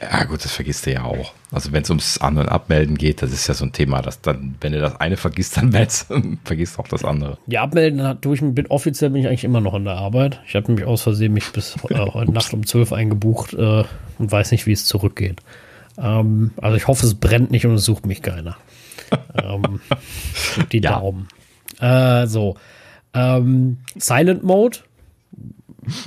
Ja, 0.00 0.24
gut, 0.24 0.44
das 0.44 0.52
vergisst 0.52 0.84
du 0.84 0.92
ja 0.92 1.04
auch. 1.04 1.32
Also, 1.50 1.72
wenn 1.72 1.82
es 1.82 1.88
ums 1.88 2.18
An- 2.18 2.36
und 2.36 2.48
Abmelden 2.48 2.98
geht, 2.98 3.22
das 3.22 3.32
ist 3.32 3.46
ja 3.46 3.54
so 3.54 3.64
ein 3.64 3.72
Thema, 3.72 4.02
dass 4.02 4.20
dann, 4.20 4.56
wenn 4.60 4.72
du 4.72 4.80
das 4.80 5.00
eine 5.00 5.16
vergisst, 5.16 5.56
dann 5.56 5.70
meldest, 5.70 6.12
vergisst 6.44 6.78
auch 6.78 6.88
das 6.88 7.02
andere. 7.02 7.38
Ja, 7.46 7.62
abmelden 7.62 8.20
tue 8.20 8.34
ich 8.34 8.42
bin 8.42 8.66
offiziell 8.66 9.10
bin 9.10 9.22
ich 9.22 9.28
eigentlich 9.28 9.44
immer 9.44 9.60
noch 9.62 9.74
in 9.74 9.84
der 9.84 9.94
Arbeit. 9.94 10.40
Ich 10.46 10.54
habe 10.54 10.70
mich 10.72 10.84
aus 10.84 11.02
Versehen 11.02 11.32
mich 11.32 11.50
bis 11.52 11.76
äh, 11.88 11.96
heute 11.96 12.32
Nacht 12.32 12.52
um 12.52 12.66
12 12.66 12.92
eingebucht 12.92 13.54
äh, 13.54 13.84
und 14.18 14.32
weiß 14.32 14.50
nicht, 14.50 14.66
wie 14.66 14.72
es 14.72 14.84
zurückgeht. 14.84 15.40
Ähm, 15.96 16.50
also 16.60 16.76
ich 16.76 16.86
hoffe, 16.86 17.06
es 17.06 17.14
brennt 17.14 17.50
nicht 17.50 17.64
und 17.64 17.74
es 17.74 17.84
sucht 17.84 18.04
mich 18.04 18.20
keiner. 18.20 18.56
ähm, 19.42 19.80
die 20.72 20.80
ja. 20.80 20.98
Daumen. 20.98 21.28
Äh, 21.80 22.26
so. 22.26 22.56
Ähm, 23.14 23.78
Silent 23.96 24.42
Mode 24.42 24.78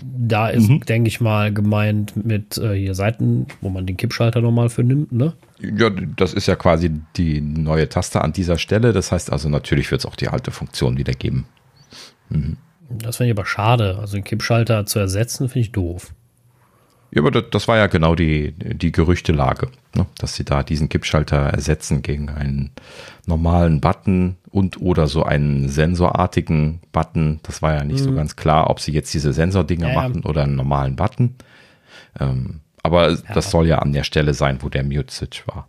da 0.04 0.50
ist, 0.50 0.70
mhm. 0.70 0.82
denke 0.82 1.08
ich 1.08 1.22
mal, 1.22 1.54
gemeint 1.54 2.26
mit 2.26 2.58
äh, 2.58 2.76
hier 2.76 2.96
Seiten, 2.96 3.48
wo 3.62 3.70
man 3.70 3.86
den 3.86 3.98
Kippschalter 3.98 4.42
nochmal 4.42 4.70
für 4.70 4.84
nimmt, 4.84 5.12
ne? 5.12 5.34
Ja, 5.60 5.90
das 5.90 6.34
ist 6.34 6.48
ja 6.48 6.56
quasi 6.56 6.92
die 7.16 7.42
neue 7.42 7.90
Taste 7.90 8.22
an 8.22 8.34
dieser 8.34 8.58
Stelle. 8.58 8.94
Das 8.94 9.12
heißt 9.12 9.32
also, 9.32 9.50
natürlich 9.50 9.92
wird 9.92 10.02
es 10.02 10.06
auch 10.06 10.16
die 10.16 10.30
alte 10.30 10.52
Funktion 10.52 10.98
wieder 10.98 11.14
geben. 11.14 11.46
Mhm. 12.30 12.58
Das 12.90 13.18
finde 13.18 13.32
ich 13.32 13.38
aber 13.38 13.46
schade. 13.46 13.98
Also 14.00 14.18
den 14.18 14.24
Kippschalter 14.24 14.86
zu 14.86 15.00
ersetzen, 15.00 15.50
finde 15.50 15.60
ich 15.60 15.72
doof. 15.72 16.14
Ja, 17.12 17.22
aber 17.22 17.42
das, 17.42 17.68
war 17.68 17.78
ja 17.78 17.88
genau 17.88 18.14
die, 18.14 18.52
die 18.52 18.92
Gerüchtelage, 18.92 19.70
ne? 19.96 20.06
dass 20.20 20.36
sie 20.36 20.46
da 20.46 20.62
diesen 20.62 20.90
Kippschalter 20.90 21.38
ersetzen 21.38 22.04
gegen 22.04 22.30
einen 22.30 22.72
normalen 23.26 23.82
Button 23.82 24.38
und 24.52 24.80
oder 24.80 25.08
so 25.08 25.24
einen 25.24 25.70
sensorartigen 25.70 26.82
Button. 26.92 27.40
Das 27.44 27.62
war 27.62 27.74
ja 27.74 27.84
nicht 27.84 28.02
mhm. 28.02 28.04
so 28.04 28.14
ganz 28.14 28.36
klar, 28.36 28.70
ob 28.70 28.80
sie 28.80 28.92
jetzt 28.92 29.14
diese 29.14 29.34
Sensordinger 29.34 29.90
ja, 29.90 29.96
machen 29.96 30.24
oder 30.24 30.44
einen 30.44 30.56
normalen 30.56 30.96
Button. 30.96 31.36
Ähm, 32.20 32.62
Aber 32.84 33.12
ja. 33.12 33.18
das 33.34 33.50
soll 33.50 33.68
ja 33.68 33.80
an 33.80 33.94
der 33.94 34.04
Stelle 34.04 34.36
sein, 34.36 34.60
wo 34.62 34.70
der 34.70 34.84
Mute-Switch 34.84 35.48
war. 35.48 35.68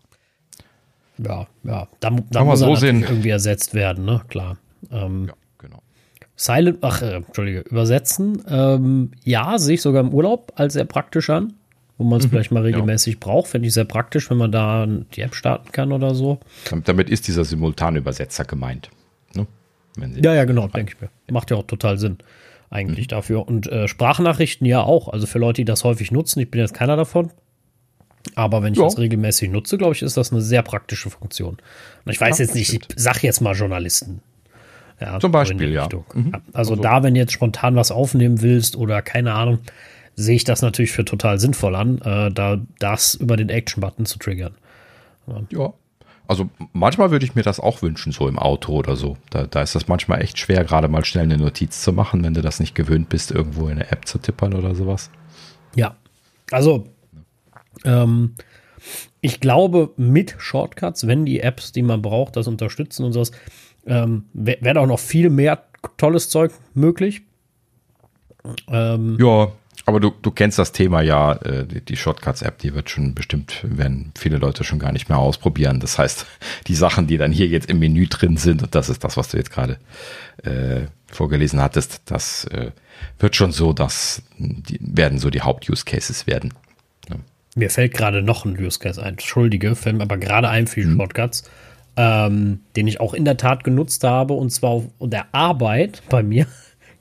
Ja, 1.18 1.46
ja. 1.64 1.88
Da, 2.00 2.16
da 2.30 2.44
muss 2.44 2.60
so 2.60 2.74
sehen. 2.74 3.02
irgendwie 3.02 3.30
ersetzt 3.30 3.74
werden, 3.74 4.04
ne? 4.04 4.22
Klar. 4.28 4.56
Ähm, 4.90 5.26
ja. 5.28 5.34
Silent, 6.40 6.78
ach, 6.80 7.02
äh, 7.02 7.16
Entschuldige, 7.16 7.60
übersetzen. 7.60 8.42
Ähm, 8.48 9.10
ja, 9.24 9.58
sehe 9.58 9.74
ich 9.74 9.82
sogar 9.82 10.00
im 10.00 10.14
Urlaub 10.14 10.54
als 10.56 10.72
sehr 10.72 10.86
praktisch 10.86 11.28
an, 11.28 11.52
wo 11.98 12.04
man 12.04 12.18
es 12.18 12.24
mhm, 12.24 12.30
vielleicht 12.30 12.50
mal 12.50 12.62
regelmäßig 12.62 13.14
ja. 13.14 13.20
braucht. 13.20 13.48
Finde 13.48 13.68
ich 13.68 13.74
sehr 13.74 13.84
praktisch, 13.84 14.30
wenn 14.30 14.38
man 14.38 14.50
da 14.50 14.86
die 14.86 15.20
App 15.20 15.34
starten 15.34 15.70
kann 15.70 15.92
oder 15.92 16.14
so. 16.14 16.40
Damit 16.84 17.10
ist 17.10 17.28
dieser 17.28 17.44
Simultanübersetzer 17.44 18.46
gemeint. 18.46 18.88
Ne? 19.34 19.46
ja, 20.22 20.34
ja, 20.34 20.44
genau, 20.46 20.66
denke 20.68 20.94
ich 20.94 21.00
mir. 21.02 21.10
Macht 21.30 21.50
ja 21.50 21.58
auch 21.58 21.66
total 21.66 21.98
Sinn 21.98 22.16
eigentlich 22.70 23.08
mhm. 23.08 23.10
dafür. 23.10 23.46
Und 23.46 23.66
äh, 23.66 23.86
Sprachnachrichten 23.86 24.66
ja 24.66 24.80
auch. 24.80 25.08
Also 25.08 25.26
für 25.26 25.38
Leute, 25.38 25.60
die 25.60 25.66
das 25.66 25.84
häufig 25.84 26.10
nutzen, 26.10 26.40
ich 26.40 26.50
bin 26.50 26.62
jetzt 26.62 26.72
keiner 26.72 26.96
davon. 26.96 27.32
Aber 28.34 28.62
wenn 28.62 28.72
ich 28.72 28.78
ja. 28.78 28.86
das 28.86 28.96
regelmäßig 28.96 29.50
nutze, 29.50 29.76
glaube 29.76 29.94
ich, 29.94 30.00
ist 30.00 30.16
das 30.16 30.32
eine 30.32 30.40
sehr 30.40 30.62
praktische 30.62 31.10
Funktion. 31.10 31.58
Und 32.06 32.12
ich 32.12 32.18
weiß 32.18 32.38
ja, 32.38 32.46
jetzt 32.46 32.54
nicht, 32.54 32.72
ich 32.72 32.80
sag 32.96 33.22
jetzt 33.22 33.42
mal 33.42 33.54
Journalisten. 33.54 34.22
Ja, 35.00 35.18
Zum 35.18 35.32
Beispiel, 35.32 35.72
ja. 35.72 35.88
Mhm. 36.14 36.32
Also, 36.52 36.72
also 36.72 36.76
da, 36.76 37.02
wenn 37.02 37.14
du 37.14 37.20
jetzt 37.20 37.32
spontan 37.32 37.74
was 37.74 37.90
aufnehmen 37.90 38.42
willst 38.42 38.76
oder 38.76 39.00
keine 39.00 39.32
Ahnung, 39.32 39.60
sehe 40.14 40.36
ich 40.36 40.44
das 40.44 40.60
natürlich 40.62 40.92
für 40.92 41.04
total 41.04 41.38
sinnvoll 41.38 41.74
an, 41.74 41.98
äh, 42.02 42.30
da 42.30 42.60
das 42.78 43.14
über 43.14 43.36
den 43.36 43.48
Action-Button 43.48 44.04
zu 44.04 44.18
triggern. 44.18 44.54
Ja. 45.26 45.42
ja. 45.50 45.72
Also 46.28 46.48
manchmal 46.72 47.10
würde 47.10 47.24
ich 47.24 47.34
mir 47.34 47.42
das 47.42 47.58
auch 47.58 47.82
wünschen, 47.82 48.12
so 48.12 48.28
im 48.28 48.38
Auto 48.38 48.74
oder 48.74 48.94
so. 48.94 49.16
Da, 49.30 49.46
da 49.46 49.62
ist 49.62 49.74
das 49.74 49.88
manchmal 49.88 50.22
echt 50.22 50.38
schwer, 50.38 50.62
gerade 50.62 50.86
mal 50.86 51.04
schnell 51.04 51.24
eine 51.24 51.38
Notiz 51.38 51.82
zu 51.82 51.92
machen, 51.92 52.22
wenn 52.22 52.34
du 52.34 52.42
das 52.42 52.60
nicht 52.60 52.76
gewöhnt 52.76 53.08
bist, 53.08 53.32
irgendwo 53.32 53.66
in 53.66 53.72
eine 53.72 53.90
App 53.90 54.06
zu 54.06 54.18
tippern 54.18 54.54
oder 54.54 54.76
sowas. 54.76 55.10
Ja, 55.74 55.96
also 56.52 56.86
ähm, 57.84 58.34
ich 59.20 59.40
glaube, 59.40 59.92
mit 59.96 60.36
Shortcuts, 60.38 61.06
wenn 61.06 61.24
die 61.24 61.40
Apps, 61.40 61.72
die 61.72 61.82
man 61.82 62.00
braucht, 62.00 62.36
das 62.36 62.46
unterstützen 62.46 63.04
und 63.04 63.12
sowas, 63.12 63.32
ähm, 63.86 64.24
wäre 64.32 64.80
auch 64.80 64.86
noch 64.86 64.98
viel 64.98 65.30
mehr 65.30 65.64
tolles 65.96 66.28
Zeug 66.28 66.52
möglich. 66.74 67.22
Ähm, 68.68 69.18
ja, 69.20 69.52
aber 69.86 70.00
du, 70.00 70.12
du 70.22 70.30
kennst 70.30 70.58
das 70.58 70.72
Thema 70.72 71.02
ja, 71.02 71.32
äh, 71.32 71.66
die, 71.66 71.80
die 71.80 71.96
Shortcuts-App, 71.96 72.58
die 72.58 72.74
wird 72.74 72.90
schon 72.90 73.14
bestimmt, 73.14 73.60
werden 73.62 74.12
viele 74.16 74.38
Leute 74.38 74.64
schon 74.64 74.78
gar 74.78 74.92
nicht 74.92 75.08
mehr 75.08 75.18
ausprobieren. 75.18 75.80
Das 75.80 75.98
heißt, 75.98 76.26
die 76.66 76.74
Sachen, 76.74 77.06
die 77.06 77.18
dann 77.18 77.32
hier 77.32 77.46
jetzt 77.46 77.68
im 77.68 77.78
Menü 77.78 78.06
drin 78.06 78.36
sind, 78.36 78.62
und 78.62 78.74
das 78.74 78.88
ist 78.88 79.04
das, 79.04 79.16
was 79.16 79.28
du 79.28 79.36
jetzt 79.36 79.50
gerade 79.50 79.78
äh, 80.42 80.86
vorgelesen 81.10 81.60
hattest, 81.60 82.02
das 82.06 82.44
äh, 82.44 82.70
wird 83.18 83.36
schon 83.36 83.52
so, 83.52 83.72
dass 83.72 84.22
die 84.38 84.78
werden 84.80 85.18
so 85.18 85.30
die 85.30 85.42
Haupt-Use-Cases 85.42 86.26
werden. 86.26 86.54
Ja. 87.08 87.16
Mir 87.56 87.70
fällt 87.70 87.94
gerade 87.94 88.22
noch 88.22 88.44
ein 88.44 88.58
Use 88.58 88.78
Case 88.78 89.02
ein, 89.02 89.14
entschuldige, 89.14 89.74
fällt 89.74 89.96
mir 89.96 90.04
aber 90.04 90.18
gerade 90.18 90.48
ein 90.48 90.66
für 90.66 90.80
die 90.80 90.86
mhm. 90.86 90.98
Ähm, 92.02 92.60
den 92.76 92.86
ich 92.86 92.98
auch 92.98 93.12
in 93.12 93.26
der 93.26 93.36
Tat 93.36 93.62
genutzt 93.62 94.04
habe, 94.04 94.32
und 94.32 94.48
zwar 94.50 94.70
auf 94.70 94.84
der 95.00 95.26
Arbeit 95.34 96.02
bei 96.08 96.22
mir 96.22 96.46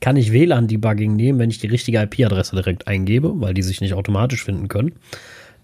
kann 0.01 0.17
ich 0.17 0.33
WLAN-Debugging 0.33 1.15
nehmen, 1.15 1.39
wenn 1.39 1.49
ich 1.49 1.59
die 1.59 1.67
richtige 1.67 2.01
IP-Adresse 2.01 2.55
direkt 2.55 2.87
eingebe, 2.87 3.31
weil 3.39 3.53
die 3.53 3.61
sich 3.61 3.79
nicht 3.79 3.93
automatisch 3.93 4.43
finden 4.43 4.67
können, 4.67 4.93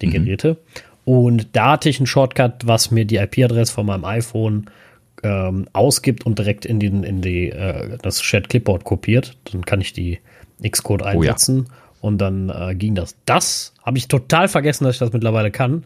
die 0.01 0.07
mhm. 0.07 0.11
Geräte. 0.11 0.57
Und 1.03 1.49
da 1.53 1.73
hatte 1.73 1.89
ich 1.89 1.99
einen 1.99 2.07
Shortcut, 2.07 2.65
was 2.65 2.91
mir 2.91 3.03
die 3.03 3.17
IP-Adresse 3.17 3.73
von 3.73 3.85
meinem 3.85 4.05
iPhone 4.05 4.69
ähm, 5.23 5.67
ausgibt 5.73 6.25
und 6.25 6.39
direkt 6.39 6.65
in, 6.65 6.79
den, 6.79 7.03
in 7.03 7.21
die, 7.21 7.49
äh, 7.49 7.97
das 8.01 8.21
Shared 8.21 8.49
Clipboard 8.49 8.83
kopiert. 8.85 9.37
Dann 9.51 9.65
kann 9.65 9.81
ich 9.81 9.91
die 9.91 10.19
Xcode 10.65 11.03
einsetzen. 11.03 11.65
Oh 11.67 11.69
ja. 11.69 11.79
Und 12.01 12.19
dann 12.19 12.49
äh, 12.49 12.75
ging 12.75 12.95
das. 12.95 13.15
Das 13.25 13.73
habe 13.83 13.97
ich 13.97 14.07
total 14.07 14.47
vergessen, 14.47 14.83
dass 14.85 14.95
ich 14.95 14.99
das 14.99 15.11
mittlerweile 15.11 15.51
kann. 15.51 15.83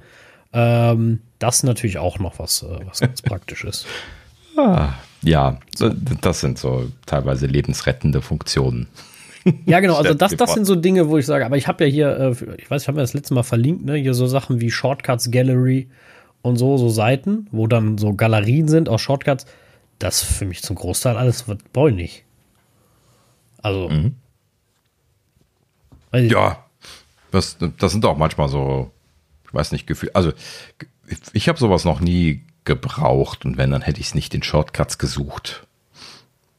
Ähm, 0.53 1.21
das 1.37 1.57
ist 1.57 1.63
natürlich 1.63 1.97
auch 1.97 2.19
noch 2.19 2.39
was, 2.39 2.63
äh, 2.63 2.79
was 2.85 2.99
ganz 2.99 3.21
praktisch 3.21 3.63
ist. 3.63 3.85
Ah, 4.57 4.95
ja, 5.21 5.57
das 6.21 6.41
sind 6.41 6.57
so 6.57 6.91
teilweise 7.05 7.45
lebensrettende 7.45 8.21
Funktionen. 8.21 8.87
Ja, 9.65 9.79
genau, 9.79 9.95
also 9.95 10.13
das, 10.15 10.35
das 10.35 10.53
sind 10.53 10.65
so 10.65 10.75
Dinge, 10.75 11.07
wo 11.07 11.17
ich 11.17 11.25
sage, 11.25 11.45
aber 11.45 11.55
ich 11.55 11.67
habe 11.67 11.85
ja 11.85 11.89
hier, 11.89 12.17
äh, 12.19 12.55
ich 12.57 12.69
weiß, 12.69 12.81
ich 12.81 12.87
habe 12.89 12.97
mir 12.97 13.03
das 13.03 13.13
letzte 13.13 13.33
Mal 13.35 13.43
verlinkt, 13.43 13.85
ne, 13.85 13.95
hier 13.95 14.13
so 14.13 14.27
Sachen 14.27 14.59
wie 14.59 14.69
Shortcuts 14.69 15.31
Gallery 15.31 15.87
und 16.41 16.57
so, 16.57 16.77
so 16.77 16.89
Seiten, 16.89 17.47
wo 17.51 17.67
dann 17.67 17.97
so 17.97 18.13
Galerien 18.13 18.67
sind 18.67 18.89
aus 18.89 19.01
Shortcuts. 19.01 19.45
Das 19.97 20.21
für 20.21 20.45
mich 20.45 20.61
zum 20.61 20.75
Großteil 20.75 21.17
alles 21.17 21.45
brauche 21.73 21.89
ich 21.89 21.95
nicht. 21.95 22.23
Also. 23.61 23.89
Mhm. 23.89 24.15
Ja, 26.11 26.65
das, 27.31 27.57
das 27.77 27.91
sind 27.91 28.05
auch 28.05 28.17
manchmal 28.17 28.49
so, 28.49 28.91
ich 29.49 29.53
weiß 29.53 29.71
nicht, 29.71 29.87
Gefühl. 29.87 30.11
Also, 30.13 30.31
ich 31.33 31.49
habe 31.49 31.57
sowas 31.57 31.85
noch 31.85 32.01
nie 32.01 32.43
gebraucht 32.65 33.45
und 33.45 33.57
wenn, 33.57 33.71
dann 33.71 33.81
hätte 33.81 33.99
ich 33.99 34.07
es 34.07 34.15
nicht 34.15 34.35
in 34.35 34.43
Shortcuts 34.43 34.99
gesucht. 34.99 35.65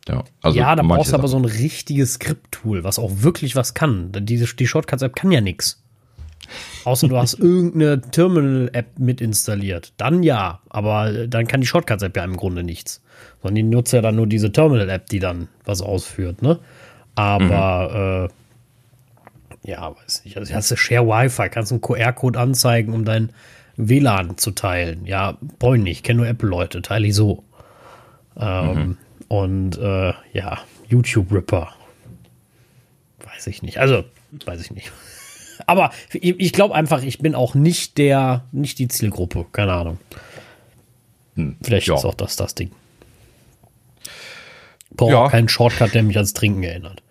Ja, 0.08 0.24
also 0.42 0.58
ja 0.58 0.74
da 0.74 0.82
brauchst 0.82 1.12
du 1.12 1.16
aber 1.16 1.28
so 1.28 1.36
ein 1.36 1.44
richtiges 1.44 2.14
Skript-Tool, 2.14 2.82
was 2.82 2.98
auch 2.98 3.22
wirklich 3.22 3.54
was 3.54 3.74
kann. 3.74 4.10
Die, 4.12 4.44
die 4.44 4.66
Shortcuts-App 4.66 5.14
kann 5.14 5.30
ja 5.30 5.40
nichts. 5.40 5.82
Außer 6.84 7.06
du 7.06 7.16
hast 7.16 7.34
irgendeine 7.38 8.00
Terminal-App 8.00 8.98
mit 8.98 9.20
installiert. 9.20 9.92
Dann 9.98 10.24
ja, 10.24 10.60
aber 10.68 11.28
dann 11.28 11.46
kann 11.46 11.60
die 11.60 11.66
Shortcuts-App 11.68 12.16
ja 12.16 12.24
im 12.24 12.36
Grunde 12.36 12.64
nichts. 12.64 13.02
Sondern 13.40 13.54
die 13.54 13.62
nutzt 13.62 13.92
ja 13.92 14.00
dann 14.00 14.16
nur 14.16 14.26
diese 14.26 14.50
Terminal-App, 14.50 15.06
die 15.10 15.20
dann 15.20 15.46
was 15.64 15.80
ausführt, 15.80 16.42
ne? 16.42 16.58
Aber, 17.14 18.26
mhm. 18.26 18.26
äh, 18.26 18.39
ja, 19.62 19.94
weiß 19.94 20.24
nicht. 20.24 20.36
Also 20.36 20.54
hast 20.54 20.70
du 20.70 20.76
Share 20.76 21.06
Wi-Fi, 21.06 21.48
kannst 21.48 21.72
einen 21.72 21.80
QR-Code 21.80 22.38
anzeigen, 22.38 22.94
um 22.94 23.04
dein 23.04 23.32
WLAN 23.76 24.38
zu 24.38 24.52
teilen. 24.52 25.06
Ja, 25.06 25.38
ich 25.40 25.68
nicht, 25.80 26.04
kenne 26.04 26.18
nur 26.18 26.28
Apple-Leute, 26.28 26.82
teile 26.82 27.06
ich 27.06 27.14
so. 27.14 27.44
Ähm, 28.38 28.74
mhm. 28.74 28.96
Und 29.28 29.78
äh, 29.78 30.12
ja, 30.32 30.58
YouTube-Ripper. 30.88 31.72
Weiß 33.24 33.46
ich 33.46 33.62
nicht. 33.62 33.78
Also, 33.78 34.04
weiß 34.44 34.60
ich 34.62 34.70
nicht. 34.70 34.90
Aber 35.66 35.90
ich, 36.12 36.52
glaube 36.52 36.74
einfach, 36.74 37.02
ich 37.02 37.18
bin 37.18 37.34
auch 37.34 37.54
nicht 37.54 37.98
der, 37.98 38.44
nicht 38.50 38.78
die 38.78 38.88
Zielgruppe. 38.88 39.46
Keine 39.52 39.74
Ahnung. 39.74 39.98
Hm, 41.36 41.56
Vielleicht 41.62 41.86
ja. 41.86 41.94
ist 41.94 42.04
auch 42.04 42.14
das 42.14 42.36
das 42.36 42.54
Ding. 42.54 42.70
Brauche 44.90 45.12
ja. 45.12 45.28
keinen 45.28 45.48
Shortcut, 45.48 45.94
der 45.94 46.02
mich 46.02 46.16
ans 46.16 46.32
Trinken 46.32 46.62
erinnert. 46.62 47.02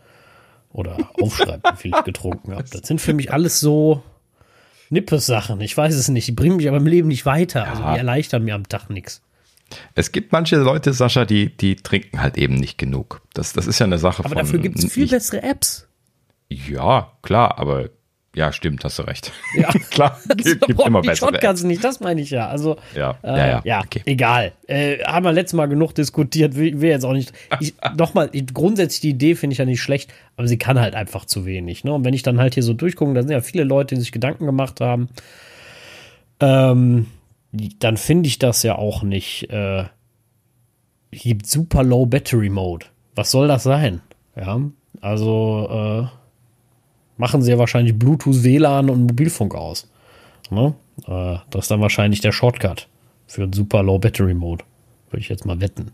Oder 0.71 0.97
aufschreibt, 1.19 1.65
wie 1.73 1.77
viel 1.77 1.91
ich 1.97 2.03
getrunken 2.03 2.53
habe. 2.53 2.65
Das 2.71 2.87
sind 2.87 3.01
für 3.01 3.13
mich 3.13 3.33
alles 3.33 3.59
so, 3.59 4.03
Nippes-Sachen. 4.89 5.61
Ich 5.61 5.75
weiß 5.75 5.95
es 5.95 6.09
nicht. 6.09 6.27
Die 6.27 6.31
bringen 6.31 6.57
mich 6.57 6.67
aber 6.67 6.77
im 6.77 6.87
Leben 6.87 7.07
nicht 7.07 7.25
weiter. 7.25 7.63
Ja. 7.63 7.69
Also 7.71 7.83
die 7.83 7.97
erleichtern 7.97 8.43
mir 8.43 8.55
am 8.55 8.67
Tag 8.67 8.89
nichts. 8.89 9.21
Es 9.93 10.11
gibt 10.11 10.31
manche 10.31 10.57
Leute, 10.57 10.93
Sascha, 10.93 11.25
die, 11.25 11.55
die 11.55 11.75
trinken 11.75 12.21
halt 12.21 12.37
eben 12.37 12.55
nicht 12.55 12.77
genug. 12.79 13.21
Das, 13.33 13.53
das 13.53 13.67
ist 13.67 13.77
ja 13.79 13.85
eine 13.85 13.99
Sache 13.99 14.25
aber 14.25 14.29
von. 14.29 14.37
Aber 14.39 14.45
dafür 14.45 14.59
gibt 14.59 14.79
es 14.79 14.91
viel 14.91 15.07
bessere 15.07 15.43
Apps. 15.43 15.87
Ja, 16.49 17.11
klar, 17.21 17.59
aber 17.59 17.89
ja, 18.35 18.53
stimmt, 18.53 18.83
hast 18.83 18.99
du 18.99 19.03
recht. 19.03 19.31
Ja, 19.55 19.69
klar. 19.89 20.19
gibt, 20.37 20.67
gibt 20.67 20.85
immer 20.85 21.01
die 21.01 21.15
Shotguns 21.15 21.63
nicht, 21.63 21.83
das 21.83 21.99
meine 21.99 22.21
ich 22.21 22.29
ja. 22.29 22.47
Also, 22.47 22.77
ja, 22.95 23.17
äh, 23.23 23.27
ja, 23.27 23.47
ja, 23.47 23.61
ja 23.65 23.79
okay. 23.79 24.01
egal. 24.05 24.51
Äh, 24.67 24.99
haben 25.03 25.25
wir 25.25 25.31
letztes 25.31 25.53
Mal 25.53 25.65
genug 25.65 25.95
diskutiert, 25.95 26.55
will, 26.55 26.79
will 26.79 26.89
jetzt 26.89 27.05
auch 27.05 27.13
nicht. 27.13 27.33
Nochmal, 27.97 28.29
grundsätzlich 28.53 29.01
die 29.01 29.09
Idee 29.09 29.35
finde 29.35 29.53
ich 29.53 29.57
ja 29.57 29.65
nicht 29.65 29.81
schlecht, 29.81 30.13
aber 30.37 30.47
sie 30.47 30.57
kann 30.57 30.79
halt 30.79 30.93
einfach 30.93 31.25
zu 31.25 31.45
wenig. 31.45 31.83
Ne? 31.83 31.93
Und 31.93 32.05
wenn 32.05 32.13
ich 32.13 32.21
dann 32.21 32.39
halt 32.39 32.53
hier 32.53 32.63
so 32.63 32.73
durchgucke, 32.73 33.13
da 33.13 33.21
sind 33.21 33.31
ja 33.31 33.41
viele 33.41 33.63
Leute, 33.63 33.95
die 33.95 34.01
sich 34.01 34.11
Gedanken 34.11 34.45
gemacht 34.45 34.79
haben, 34.79 35.09
ähm, 36.39 37.07
dann 37.51 37.97
finde 37.97 38.27
ich 38.27 38.37
das 38.37 38.61
ja 38.63 38.75
auch 38.75 39.01
nicht. 39.01 39.49
Äh, 39.49 39.85
gibt 41.11 41.47
super 41.47 41.83
Low 41.83 42.05
Battery 42.05 42.49
Mode. 42.49 42.85
Was 43.15 43.31
soll 43.31 43.47
das 43.47 43.63
sein? 43.63 44.01
Ja, 44.35 44.61
also, 45.01 46.09
äh, 46.11 46.18
machen 47.19 47.41
sie 47.43 47.51
ja 47.51 47.59
wahrscheinlich 47.59 47.99
Bluetooth, 47.99 48.43
WLAN 48.43 48.89
und 48.89 49.01
Mobilfunk 49.01 49.53
aus. 49.53 49.87
Ne? 50.49 50.73
Äh, 51.05 51.37
das 51.49 51.65
ist 51.65 51.71
dann 51.71 51.81
wahrscheinlich 51.81 52.21
der 52.21 52.31
Shortcut 52.31 52.87
für 53.27 53.43
einen 53.43 53.53
super 53.53 53.83
Low 53.83 53.99
Battery 53.99 54.33
Mode. 54.33 54.63
Würde 55.11 55.21
ich 55.21 55.29
jetzt 55.29 55.45
mal 55.45 55.59
wetten. 55.61 55.91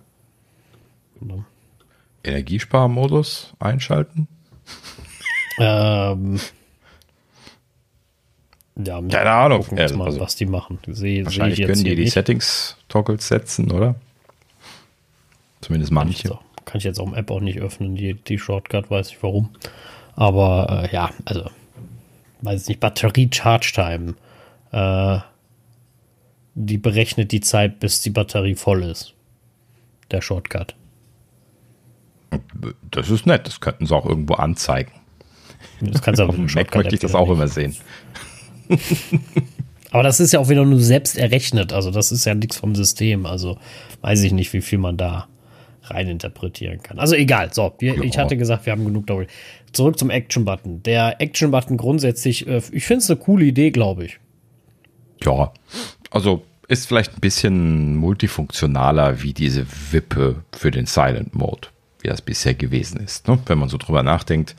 Ne? 1.20 1.44
Energiesparmodus 2.24 3.54
einschalten? 3.60 4.28
Ähm, 5.58 6.40
ja, 8.76 9.02
keine 9.02 9.32
Ahnung. 9.32 9.62
Gucken 9.64 9.78
wir 9.78 9.98
mal, 9.98 10.06
also, 10.06 10.20
was 10.20 10.36
die 10.36 10.46
machen. 10.46 10.80
Seh, 10.88 11.26
wahrscheinlich 11.26 11.66
können 11.66 11.84
die 11.84 11.96
die 11.96 12.08
Settings-Toggles 12.08 13.28
setzen, 13.28 13.72
oder? 13.72 13.96
Zumindest 15.62 15.92
manche. 15.92 16.30
Kann 16.30 16.40
ich, 16.60 16.66
kann 16.66 16.78
ich 16.80 16.84
jetzt 16.84 17.00
auch 17.00 17.08
im 17.08 17.16
App 17.16 17.32
auch 17.32 17.40
nicht 17.40 17.60
öffnen, 17.60 17.96
die, 17.96 18.14
die 18.14 18.38
Shortcut, 18.38 18.92
weiß 18.92 19.10
ich 19.10 19.24
warum. 19.24 19.50
Aber 20.16 20.84
äh, 20.84 20.94
ja, 20.94 21.12
also, 21.26 21.50
weiß 22.42 22.64
ich 22.64 22.68
nicht, 22.70 22.80
Batterie-Charge-Time. 22.80 24.16
Äh, 24.72 25.20
die 26.56 26.78
berechnet 26.78 27.32
die 27.32 27.42
Zeit, 27.42 27.80
bis 27.80 28.02
die 28.02 28.10
Batterie 28.10 28.56
voll 28.56 28.84
ist. 28.84 29.14
Der 30.12 30.22
Shortcut. 30.22 30.76
Das 32.92 33.10
ist 33.10 33.26
nett, 33.26 33.48
das 33.48 33.60
könnten 33.60 33.86
sie 33.86 33.96
auch 33.96 34.06
irgendwo 34.06 34.36
anzeigen. 34.36 34.92
Das 35.82 36.02
kannst 36.02 36.20
du 36.20 36.24
aber 36.24 36.30
Auf 36.32 36.36
dem 36.36 36.46
Mac 36.46 36.74
möchte 36.76 36.96
ich 36.96 37.02
das 37.02 37.16
auch 37.16 37.30
immer 37.30 37.48
sehen. 37.48 37.76
Aber 39.92 40.04
das 40.04 40.20
ist 40.20 40.34
ja 40.34 40.40
auch 40.40 40.50
wieder 40.50 40.66
nur 40.66 40.80
selbst 40.80 41.18
errechnet. 41.18 41.74
Also 41.74 41.92
das 41.92 42.12
ist 42.12 42.26
ja 42.26 42.36
nichts 42.36 42.58
vom 42.58 42.76
System. 42.76 43.26
Also 43.26 43.58
weiß 44.02 44.24
ich 44.24 44.32
nicht, 44.32 44.54
wie 44.54 44.62
viel 44.62 44.78
man 44.78 44.98
da 44.98 45.28
reininterpretieren 45.92 46.82
kann. 46.82 47.00
Also 47.00 47.16
egal. 47.16 47.54
So, 47.54 47.74
wir, 47.80 48.02
ich 48.04 48.18
hatte 48.18 48.38
gesagt, 48.38 48.66
wir 48.66 48.74
haben 48.74 48.86
genug 48.86 49.08
darüber. 49.08 49.28
Zurück 49.72 50.00
zum 50.00 50.10
Action-Button. 50.10 50.84
Der 50.84 51.22
Action-Button 51.22 51.78
grundsätzlich, 51.78 52.48
äh, 52.48 52.62
ich 52.72 52.86
finde 52.86 53.00
es 53.00 53.10
eine 53.10 53.20
coole 53.20 53.46
Idee, 53.46 53.72
glaube 53.72 54.06
ich. 54.06 54.20
Ja, 55.24 55.52
also 56.12 56.44
ist 56.68 56.88
vielleicht 56.88 57.14
ein 57.14 57.22
bisschen 57.22 57.96
multifunktionaler 57.96 59.22
wie 59.22 59.34
diese 59.34 59.66
Wippe 59.92 60.44
für 60.52 60.72
den 60.72 60.86
Silent 60.86 61.36
Mode, 61.36 61.68
wie 62.00 62.08
das 62.08 62.22
bisher 62.22 62.54
gewesen 62.54 63.00
ist. 63.00 63.28
Ne? 63.28 63.40
Wenn 63.46 63.60
man 63.60 63.70
so 63.70 63.78
drüber 63.78 64.04
nachdenkt, 64.04 64.56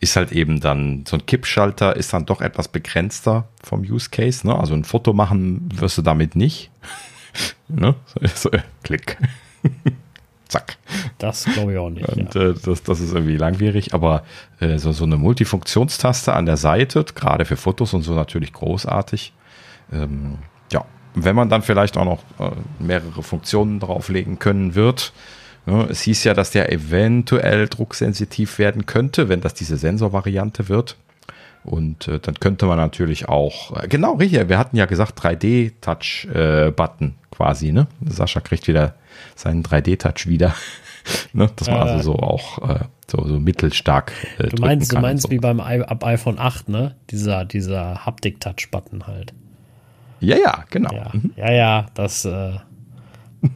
ist 0.00 0.16
halt 0.16 0.32
eben 0.32 0.60
dann 0.60 1.04
so 1.06 1.16
ein 1.16 1.26
Kippschalter 1.26 1.96
ist 1.96 2.12
dann 2.12 2.26
doch 2.26 2.40
etwas 2.40 2.68
begrenzter 2.68 3.48
vom 3.62 3.80
Use 3.80 4.10
Case. 4.10 4.46
Ne? 4.46 4.58
Also 4.58 4.74
ein 4.74 4.84
Foto 4.84 5.12
machen 5.12 5.68
wirst 5.74 5.98
du 5.98 6.02
damit 6.02 6.36
nicht. 6.36 6.70
ne? 7.68 7.94
so, 8.34 8.50
klick. 8.82 9.16
Zack. 10.48 10.76
Das 11.18 11.44
glaube 11.44 11.72
ich 11.72 11.78
auch 11.78 11.90
nicht. 11.90 12.08
Und, 12.08 12.34
ja. 12.34 12.50
äh, 12.50 12.54
das, 12.64 12.82
das 12.82 13.00
ist 13.00 13.12
irgendwie 13.12 13.36
langwierig, 13.36 13.94
aber 13.94 14.24
äh, 14.60 14.78
so, 14.78 14.92
so 14.92 15.04
eine 15.04 15.16
Multifunktionstaste 15.16 16.32
an 16.32 16.46
der 16.46 16.56
Seite, 16.56 17.04
gerade 17.14 17.44
für 17.44 17.56
Fotos 17.56 17.94
und 17.94 18.02
so 18.02 18.14
natürlich 18.14 18.52
großartig. 18.52 19.32
Ähm, 19.92 20.38
ja, 20.72 20.84
wenn 21.14 21.36
man 21.36 21.48
dann 21.48 21.62
vielleicht 21.62 21.96
auch 21.96 22.04
noch 22.04 22.22
äh, 22.38 22.52
mehrere 22.78 23.22
Funktionen 23.22 23.80
drauflegen 23.80 24.38
können 24.38 24.74
wird. 24.74 25.12
Ne? 25.66 25.86
Es 25.90 26.02
hieß 26.02 26.24
ja, 26.24 26.34
dass 26.34 26.50
der 26.50 26.72
eventuell 26.72 27.68
drucksensitiv 27.68 28.58
werden 28.58 28.86
könnte, 28.86 29.28
wenn 29.28 29.40
das 29.40 29.54
diese 29.54 29.76
Sensorvariante 29.76 30.68
wird. 30.68 30.96
Und 31.64 32.08
äh, 32.08 32.20
dann 32.20 32.34
könnte 32.34 32.66
man 32.66 32.76
natürlich 32.76 33.28
auch, 33.28 33.82
äh, 33.82 33.88
genau, 33.88 34.14
richtig, 34.14 34.48
wir 34.48 34.58
hatten 34.58 34.76
ja 34.76 34.86
gesagt 34.86 35.18
3D-Touch-Button 35.20 37.08
äh, 37.08 37.34
quasi, 37.34 37.72
ne? 37.72 37.86
Sascha 38.06 38.40
kriegt 38.40 38.68
wieder 38.68 38.94
seinen 39.34 39.62
3D-Touch 39.62 40.26
wieder. 40.26 40.54
ne? 41.32 41.50
Dass 41.56 41.68
man 41.68 41.88
also 41.88 42.12
so 42.12 42.18
auch 42.18 42.68
äh, 42.68 42.84
so, 43.10 43.26
so 43.26 43.40
mittelstark. 43.40 44.12
Äh, 44.38 44.48
du 44.48 44.60
meinst, 44.60 44.92
du 44.92 44.98
meinst 44.98 45.24
so. 45.24 45.30
wie 45.30 45.38
beim 45.38 45.58
I 45.58 45.82
ab 45.82 46.04
iPhone 46.04 46.38
8, 46.38 46.68
ne? 46.68 46.96
Dieser, 47.10 47.44
dieser 47.46 48.04
Haptik-Touch-Button 48.04 49.06
halt. 49.06 49.32
Ja, 50.20 50.36
ja, 50.36 50.64
genau. 50.70 50.94
Ja, 50.94 51.10
mhm. 51.12 51.32
ja, 51.36 51.52
ja, 51.52 51.86
das, 51.94 52.24
äh, 52.24 52.58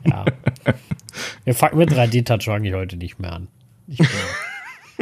ja. 0.04 0.24
Wir 1.44 1.54
fangen 1.54 1.78
mit 1.78 1.90
3D-Touch 1.90 2.44
fange 2.44 2.68
ich 2.68 2.74
heute 2.74 2.96
nicht 2.96 3.18
mehr 3.18 3.32
an. 3.32 3.48
Ich 3.86 3.98
bin, 3.98 4.08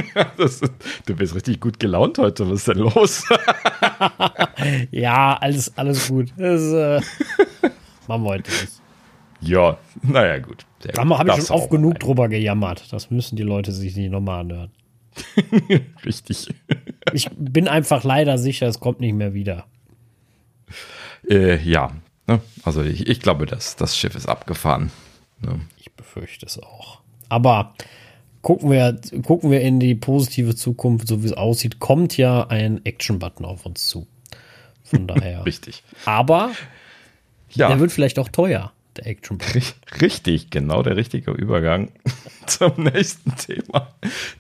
das, 0.37 0.61
du 1.07 1.17
bist 1.17 1.35
richtig 1.35 1.61
gut 1.61 1.81
gelaunt 1.81 2.19
heute. 2.19 2.49
Was 2.51 2.61
ist 2.61 2.69
denn 2.69 2.79
los? 2.79 3.25
ja, 4.91 5.37
alles, 5.37 5.77
alles 5.77 6.09
gut. 6.09 6.33
Das 6.37 6.63
äh, 6.63 7.01
machen 8.07 8.23
wir 8.23 8.31
heute 8.31 8.51
nicht. 8.51 8.81
Ja, 9.41 9.79
naja, 10.03 10.39
gut. 10.39 10.67
Da 10.81 11.03
habe 11.03 11.31
ich 11.31 11.47
schon 11.47 11.57
oft 11.57 11.71
genug 11.71 11.95
rein. 11.95 12.01
drüber 12.01 12.29
gejammert. 12.29 12.93
Das 12.93 13.11
müssen 13.11 13.37
die 13.37 13.43
Leute 13.43 13.73
sich 13.73 13.97
nicht 13.97 14.11
nochmal 14.11 14.41
anhören. 14.41 14.71
Richtig. 16.05 16.49
ich 17.13 17.31
bin 17.37 17.69
einfach 17.69 18.05
leider 18.05 18.39
sicher, 18.39 18.67
es 18.67 18.81
kommt 18.81 19.01
nicht 19.01 19.15
mehr 19.15 19.35
wieder. 19.35 19.67
Äh, 21.29 21.57
ja, 21.63 21.93
ne? 22.27 22.41
also 22.65 22.83
ich, 22.83 23.09
ich, 23.09 23.21
glaube, 23.21 23.47
das, 23.47 23.77
das 23.77 23.97
Schiff 23.97 24.15
ist 24.15 24.29
abgefahren. 24.29 24.91
Ne? 25.41 25.61
Ich 25.79 25.93
befürchte 25.93 26.47
es 26.47 26.63
auch. 26.63 27.01
Aber 27.29 27.75
gucken 28.47 28.71
wir, 28.71 28.97
gucken 29.25 29.51
wir 29.51 29.61
in 29.61 29.81
die 29.81 29.97
positive 29.97 30.55
Zukunft, 30.55 31.09
so 31.09 31.25
wie 31.25 31.27
es 31.27 31.33
aussieht, 31.33 31.81
kommt 31.81 32.17
ja 32.17 32.47
ein 32.47 32.81
Action-Button 32.85 33.45
auf 33.45 33.67
uns 33.67 33.89
zu. 33.89 34.07
Von 34.85 35.07
daher. 35.09 35.45
Richtig. 35.45 35.83
Aber 36.05 36.53
ja. 37.51 37.67
der 37.67 37.81
wird 37.81 37.91
vielleicht 37.91 38.21
auch 38.21 38.29
teuer 38.29 38.73
der 38.97 39.09
Action 39.09 39.39
Button. 39.39 39.63
Richtig, 40.01 40.51
genau 40.51 40.85
der 40.85 40.97
richtige 40.97 41.33
Übergang 41.33 41.91
zum 42.47 42.85
nächsten 42.85 43.35
Thema. 43.35 43.89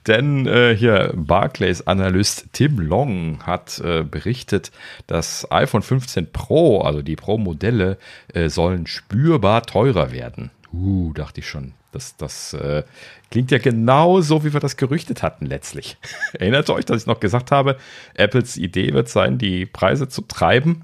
Denn 0.06 0.46
äh, 0.46 0.76
hier 0.76 1.12
Barclays 1.16 1.84
Analyst 1.88 2.46
Tim 2.52 2.78
Long 2.78 3.44
hat 3.44 3.80
äh, 3.80 4.04
berichtet, 4.04 4.70
das 5.08 5.50
iPhone 5.50 5.82
15 5.82 6.30
Pro, 6.30 6.82
also 6.82 7.02
die 7.02 7.16
Pro-Modelle, 7.16 7.98
äh, 8.32 8.50
sollen 8.50 8.86
spürbar 8.86 9.64
teurer 9.64 10.12
werden. 10.12 10.52
Uh, 10.72 11.12
dachte 11.12 11.40
ich 11.40 11.48
schon. 11.48 11.74
Das, 11.96 12.14
das 12.18 12.52
äh, 12.52 12.82
klingt 13.30 13.50
ja 13.50 13.56
genau 13.56 14.20
so, 14.20 14.44
wie 14.44 14.52
wir 14.52 14.60
das 14.60 14.76
gerüchtet 14.76 15.22
hatten 15.22 15.46
letztlich. 15.46 15.96
Erinnert 16.34 16.68
euch, 16.68 16.84
dass 16.84 17.00
ich 17.00 17.06
noch 17.06 17.20
gesagt 17.20 17.50
habe, 17.50 17.78
Apples 18.12 18.58
Idee 18.58 18.92
wird 18.92 19.08
sein, 19.08 19.38
die 19.38 19.64
Preise 19.64 20.06
zu 20.06 20.20
treiben? 20.20 20.82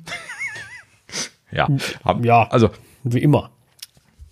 ja, 1.53 1.69
ja, 2.23 2.49
also 2.49 2.71
wie 3.05 3.19
immer. 3.19 3.51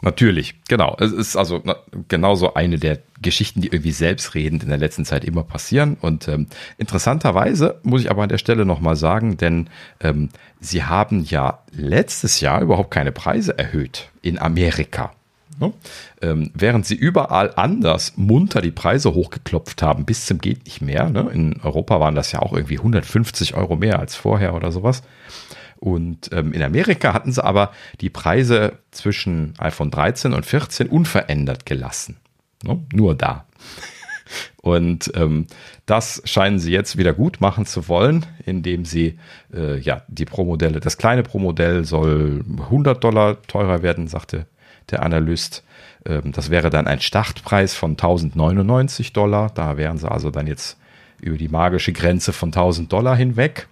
Natürlich, 0.01 0.55
genau. 0.68 0.97
Es 0.99 1.12
ist 1.12 1.37
also 1.37 1.62
genauso 2.09 2.55
eine 2.55 2.78
der 2.78 3.01
Geschichten, 3.20 3.61
die 3.61 3.68
irgendwie 3.68 3.93
selbstredend 3.93 4.62
in 4.62 4.70
der 4.70 4.78
letzten 4.78 5.05
Zeit 5.05 5.22
immer 5.26 5.43
passieren. 5.43 5.99
Und 6.01 6.26
ähm, 6.28 6.47
interessanterweise 6.78 7.78
muss 7.83 8.01
ich 8.01 8.11
aber 8.11 8.22
an 8.22 8.31
der 8.31 8.39
Stelle 8.39 8.64
nochmal 8.64 8.97
sagen, 8.97 9.37
denn 9.37 9.68
ähm, 10.01 10.31
sie 10.59 10.85
haben 10.85 11.24
ja 11.24 11.59
letztes 11.72 12.41
Jahr 12.41 12.62
überhaupt 12.62 12.91
keine 12.91 13.12
Preise 13.12 13.59
erhöht 13.59 14.09
in 14.22 14.39
Amerika. 14.39 15.12
Ne? 15.61 15.72
Ähm, 16.22 16.50
während 16.54 16.86
sie 16.86 16.94
überall 16.94 17.52
anders 17.54 18.14
munter 18.16 18.62
die 18.62 18.70
Preise 18.70 19.12
hochgeklopft 19.12 19.82
haben, 19.82 20.06
bis 20.06 20.24
zum 20.24 20.38
geht 20.38 20.64
nicht 20.64 20.80
mehr. 20.80 21.11
Ne? 21.11 21.28
In 21.32 21.61
Europa 21.62 22.00
waren 22.00 22.14
das 22.14 22.32
ja 22.32 22.40
auch 22.40 22.54
irgendwie 22.54 22.78
150 22.78 23.54
Euro 23.54 23.76
mehr 23.76 23.98
als 23.98 24.16
vorher 24.16 24.54
oder 24.54 24.72
sowas. 24.72 25.02
Und 25.76 26.30
ähm, 26.32 26.52
in 26.52 26.62
Amerika 26.62 27.12
hatten 27.12 27.32
sie 27.32 27.44
aber 27.44 27.72
die 28.00 28.11
Preise 28.11 28.72
zwischen 28.90 29.54
iPhone 29.58 29.90
13 29.90 30.32
und 30.32 30.46
14 30.46 30.88
unverändert 30.88 31.66
gelassen. 31.66 32.16
Ne? 32.62 32.82
Nur 32.92 33.14
da. 33.14 33.46
Und 34.62 35.11
ähm, 35.14 35.46
das 35.86 36.22
scheinen 36.24 36.58
sie 36.58 36.72
jetzt 36.72 36.96
wieder 36.96 37.12
gut 37.12 37.40
machen 37.40 37.66
zu 37.66 37.88
wollen, 37.88 38.26
indem 38.46 38.84
sie 38.84 39.18
äh, 39.52 39.78
ja 39.78 40.02
die 40.08 40.24
Pro-Modelle, 40.24 40.80
das 40.80 40.98
kleine 40.98 41.22
Pro-Modell 41.22 41.84
soll 41.84 42.44
100 42.58 43.02
Dollar 43.02 43.42
teurer 43.42 43.82
werden, 43.82 44.06
sagte 44.06 44.46
der 44.93 45.03
Analyst. 45.03 45.64
Ähm, 46.07 46.32
das 46.32 46.51
wäre 46.51 46.70
dann 46.70 46.86
ein 46.86 47.01
Startpreis 47.01 47.74
von 47.74 47.93
1099 47.93 49.12
Dollar. 49.12 49.51
Da 49.55 49.76
wären 49.76 49.99
sie 49.99 50.11
also 50.11 50.30
dann 50.30 50.47
jetzt 50.47 50.76
über 51.20 51.36
die 51.36 51.49
magische 51.49 51.93
Grenze 51.93 52.32
von 52.32 52.49
1000 52.49 52.93
Dollar 52.93 53.16
hinweg. 53.16 53.68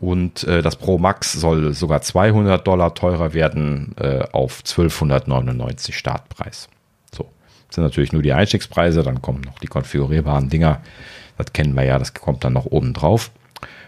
Und 0.00 0.44
äh, 0.44 0.60
das 0.60 0.76
Pro 0.76 0.98
Max 0.98 1.32
soll 1.32 1.72
sogar 1.72 2.02
200 2.02 2.66
Dollar 2.66 2.94
teurer 2.94 3.32
werden 3.32 3.94
äh, 3.98 4.24
auf 4.32 4.60
1299 4.60 5.96
Startpreis. 5.96 6.68
So, 7.12 7.30
das 7.68 7.76
sind 7.76 7.84
natürlich 7.84 8.12
nur 8.12 8.22
die 8.22 8.32
Einstiegspreise, 8.32 9.02
dann 9.02 9.22
kommen 9.22 9.40
noch 9.42 9.58
die 9.60 9.66
konfigurierbaren 9.66 10.48
Dinger. 10.48 10.80
Das 11.38 11.52
kennen 11.52 11.74
wir 11.74 11.84
ja, 11.84 11.98
das 11.98 12.14
kommt 12.14 12.44
dann 12.44 12.52
noch 12.52 12.66
oben 12.66 12.92
drauf. 12.92 13.30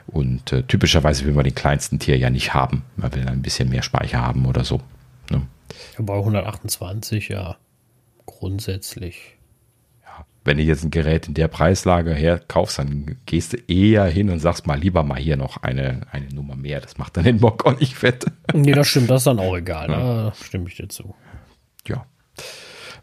Und 0.07 0.53
äh, 0.53 0.62
typischerweise 0.62 1.25
will 1.25 1.35
man 1.35 1.45
den 1.45 1.55
kleinsten 1.55 1.99
Tier 1.99 2.17
ja 2.17 2.31
nicht 2.31 2.55
haben. 2.55 2.85
Man 2.97 3.14
will 3.14 3.27
ein 3.27 3.43
bisschen 3.43 3.69
mehr 3.69 3.83
Speicher 3.83 4.23
haben 4.23 4.47
oder 4.47 4.64
so. 4.64 4.81
Ne? 5.31 5.43
Bei 5.99 6.14
128, 6.14 7.29
ja, 7.29 7.57
grundsätzlich 8.25 9.37
wenn 10.47 10.57
du 10.59 10.62
jetzt 10.62 10.85
ein 10.85 10.91
Gerät 10.91 11.29
in 11.29 11.35
der 11.35 11.49
Preislage 11.49 12.14
herkaufst, 12.14 12.79
dann 12.79 13.17
gehst 13.27 13.53
du 13.53 13.57
eher 13.69 14.05
hin 14.05 14.31
und 14.31 14.39
sagst 14.39 14.67
mal 14.67 14.79
lieber 14.79 15.03
mal 15.03 15.19
hier 15.19 15.37
noch 15.37 15.62
eine, 15.62 16.03
eine 16.12 16.29
Nummer 16.29 16.57
mehr. 16.57 16.81
Das 16.81 16.99
macht 16.99 17.17
dann 17.17 17.25
den 17.25 17.41
Bock 17.41 17.67
auch 17.67 17.79
nicht 17.79 17.95
fett. 17.95 18.25
Nee, 18.55 18.73
das 18.73 18.89
stimmt, 18.89 19.11
das 19.11 19.23
ist 19.23 19.27
dann 19.27 19.41
auch 19.41 19.57
egal. 19.57 19.91
Ja. 19.91 19.99
Da 19.99 20.33
stimme 20.41 20.69
ich 20.69 20.77
dir 20.77 20.89
zu. 20.89 21.14
Ja. 21.87 22.07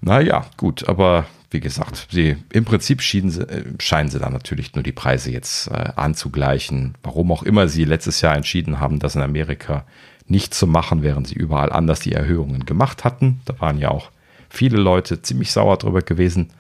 Naja, 0.02 0.46
gut, 0.58 0.88
aber 0.88 1.26
wie 1.52 1.60
gesagt, 1.60 2.08
sie, 2.10 2.38
im 2.52 2.66
Prinzip 2.66 3.02
sie, 3.02 3.20
äh, 3.20 3.64
scheinen 3.80 4.10
sie 4.10 4.20
dann 4.20 4.34
natürlich 4.34 4.74
nur 4.74 4.84
die 4.84 4.92
Preise 4.92 5.32
jetzt 5.32 5.68
äh, 5.68 5.92
anzugleichen. 5.96 6.98
Warum 7.04 7.32
auch 7.32 7.44
immer 7.44 7.68
sie 7.68 7.84
letztes 7.84 8.22
Jahr 8.22 8.36
entschieden 8.36 8.80
haben, 8.80 9.00
das 9.00 9.16
in 9.16 9.22
Amerika 9.22 9.86
nicht 10.28 10.54
zu 10.54 10.68
machen, 10.68 11.04
während 11.04 11.28
sie 11.28 11.36
überall 11.36 11.72
anders 11.72 12.00
die 12.00 12.14
Erhöhungen 12.14 12.66
gemacht 12.66 13.04
hatten. 13.04 13.42
Da 13.46 13.60
waren 13.60 13.78
ja 13.78 13.90
auch 13.90 14.12
viele 14.50 14.78
Leute 14.78 15.22
ziemlich 15.22 15.52
sauer 15.52 15.78
drüber 15.78 16.02
gewesen. 16.02 16.52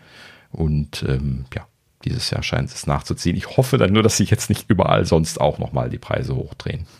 Und 0.51 1.03
ähm, 1.07 1.45
ja, 1.53 1.65
dieses 2.05 2.29
Jahr 2.29 2.43
scheint 2.43 2.69
es 2.69 2.87
nachzuziehen. 2.87 3.35
Ich 3.35 3.57
hoffe 3.57 3.77
dann 3.77 3.93
nur, 3.93 4.03
dass 4.03 4.17
sie 4.17 4.25
jetzt 4.25 4.49
nicht 4.49 4.69
überall 4.69 5.05
sonst 5.05 5.39
auch 5.39 5.59
nochmal 5.59 5.89
die 5.89 5.99
Preise 5.99 6.35
hochdrehen. 6.35 6.85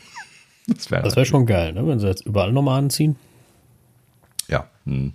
Das 0.66 0.90
wäre 0.92 1.14
wär 1.14 1.26
schon 1.26 1.46
geil, 1.46 1.74
ne? 1.74 1.86
wenn 1.86 2.00
sie 2.00 2.08
jetzt 2.08 2.26
überall 2.26 2.54
nochmal 2.54 2.80
anziehen. 2.80 3.18
Ja. 4.48 4.70
Hm. 4.86 5.12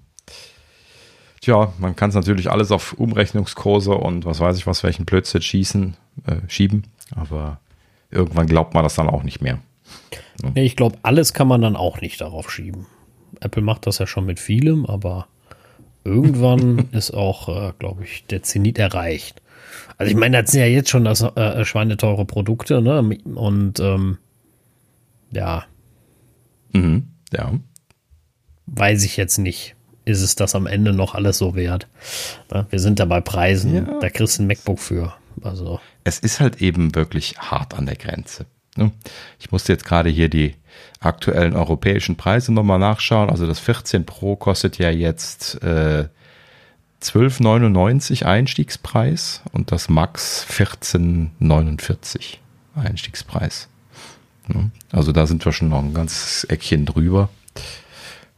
Tja, 1.41 1.73
man 1.79 1.97
kann 1.97 2.11
es 2.11 2.17
natürlich 2.17 2.51
alles 2.51 2.71
auf 2.71 2.93
Umrechnungskurse 2.93 3.93
und 3.95 4.27
was 4.27 4.41
weiß 4.41 4.59
ich 4.59 4.67
was, 4.67 4.83
welchen 4.83 5.07
Blödsinn 5.07 5.41
schießen, 5.41 5.97
äh, 6.27 6.37
schieben, 6.49 6.83
aber 7.17 7.61
irgendwann 8.11 8.47
glaubt 8.47 8.75
man 8.75 8.83
das 8.83 8.97
dann 8.97 9.09
auch 9.09 9.23
nicht 9.23 9.41
mehr. 9.41 9.59
Nee, 10.55 10.65
ich 10.65 10.77
glaube, 10.77 10.99
alles 11.03 11.33
kann 11.33 11.49
man 11.49 11.63
dann 11.63 11.77
auch 11.77 12.01
nicht 12.01 12.21
darauf 12.21 12.51
schieben. 12.51 12.87
Apple 13.41 13.63
macht 13.63 13.87
das 13.87 13.99
ja 13.99 14.07
schon 14.07 14.27
mit 14.27 14.41
vielem, 14.41 14.87
aber 14.87 15.27
irgendwann 16.05 16.89
ist 16.93 17.13
auch, 17.13 17.49
äh, 17.49 17.73
glaube 17.79 18.05
ich, 18.05 18.27
der 18.27 18.43
Zenit 18.43 18.79
erreicht. 18.79 19.43
Also 19.97 20.11
ich 20.11 20.17
meine, 20.17 20.43
das 20.43 20.53
sind 20.53 20.61
ja 20.61 20.67
jetzt 20.67 20.91
schon 20.91 21.05
das 21.05 21.23
äh, 21.23 21.65
schweineteure 21.65 22.25
Produkte, 22.25 22.81
ne? 22.81 23.01
Und 23.35 23.81
ähm, 23.81 24.19
ja. 25.33 25.65
Mhm, 26.73 27.09
ja. 27.33 27.53
Weiß 28.67 29.05
ich 29.05 29.17
jetzt 29.17 29.39
nicht. 29.39 29.75
Ist 30.05 30.23
es 30.23 30.37
das 30.37 30.55
am 30.55 30.67
Ende 30.67 30.93
noch 30.93 31.15
alles 31.15 31.37
so 31.37 31.55
wert? 31.55 31.89
Wir 32.71 32.79
sind 32.79 32.99
da 32.99 33.05
bei 33.05 33.21
Preisen, 33.21 33.75
ja. 33.75 33.99
da 34.01 34.09
kriegst 34.09 34.39
du 34.39 34.43
ein 34.43 34.47
MacBook 34.47 34.79
für. 34.79 35.15
Also. 35.43 35.81
Es 36.05 36.19
ist 36.19 36.41
halt 36.41 36.63
eben 36.63 36.95
wirklich 36.95 37.37
hart 37.39 37.75
an 37.75 37.87
der 37.87 37.97
Grenze. 37.97 38.47
Ne? 38.79 38.93
Ich 39.39 39.53
musste 39.53 39.73
jetzt 39.73 39.85
gerade 39.85 40.09
hier 40.09 40.29
die 40.29 40.55
aktuellen 41.01 41.55
europäischen 41.55 42.17
Preise 42.17 42.53
nochmal 42.53 42.79
nachschauen. 42.79 43.31
Also 43.31 43.47
das 43.47 43.59
14 43.59 44.07
Pro 44.07 44.37
kostet 44.37 44.79
ja 44.79 44.91
jetzt 44.91 45.63
äh, 45.63 46.09
12,99 47.03 48.25
Einstiegspreis 48.25 49.43
und 49.53 49.71
das 49.71 49.89
Max 49.89 50.47
14,49 50.51 52.39
Einstiegspreis. 52.75 53.69
Ne? 54.49 54.71
Also 54.91 55.13
da 55.13 55.27
sind 55.27 55.45
wir 55.45 55.53
schon 55.53 55.69
noch 55.69 55.83
ein 55.83 55.95
ganzes 55.95 56.45
Eckchen 56.45 56.87
drüber. 56.87 57.29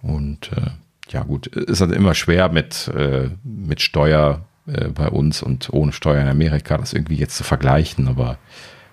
Und 0.02 0.50
äh, 0.52 0.70
ja 1.10 1.22
gut, 1.22 1.46
ist 1.46 1.80
halt 1.80 1.92
immer 1.92 2.14
schwer 2.14 2.50
mit, 2.50 2.88
äh, 2.88 3.30
mit 3.42 3.80
Steuer 3.80 4.44
äh, 4.66 4.88
bei 4.88 5.08
uns 5.08 5.42
und 5.42 5.70
ohne 5.72 5.92
Steuer 5.92 6.22
in 6.22 6.28
Amerika 6.28 6.78
das 6.78 6.92
irgendwie 6.92 7.16
jetzt 7.16 7.36
zu 7.36 7.44
vergleichen, 7.44 8.08
aber 8.08 8.38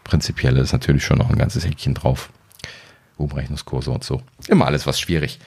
prinzipiell 0.07 0.57
ist 0.57 0.73
natürlich 0.73 1.03
schon 1.03 1.17
noch 1.17 1.29
ein 1.29 1.37
ganzes 1.37 1.65
Häkchen 1.65 1.93
drauf. 1.93 2.29
Umrechnungskurse 3.17 3.91
und 3.91 4.03
so. 4.03 4.21
Immer 4.47 4.67
alles 4.67 4.85
was 4.85 4.99
schwierig. 4.99 5.39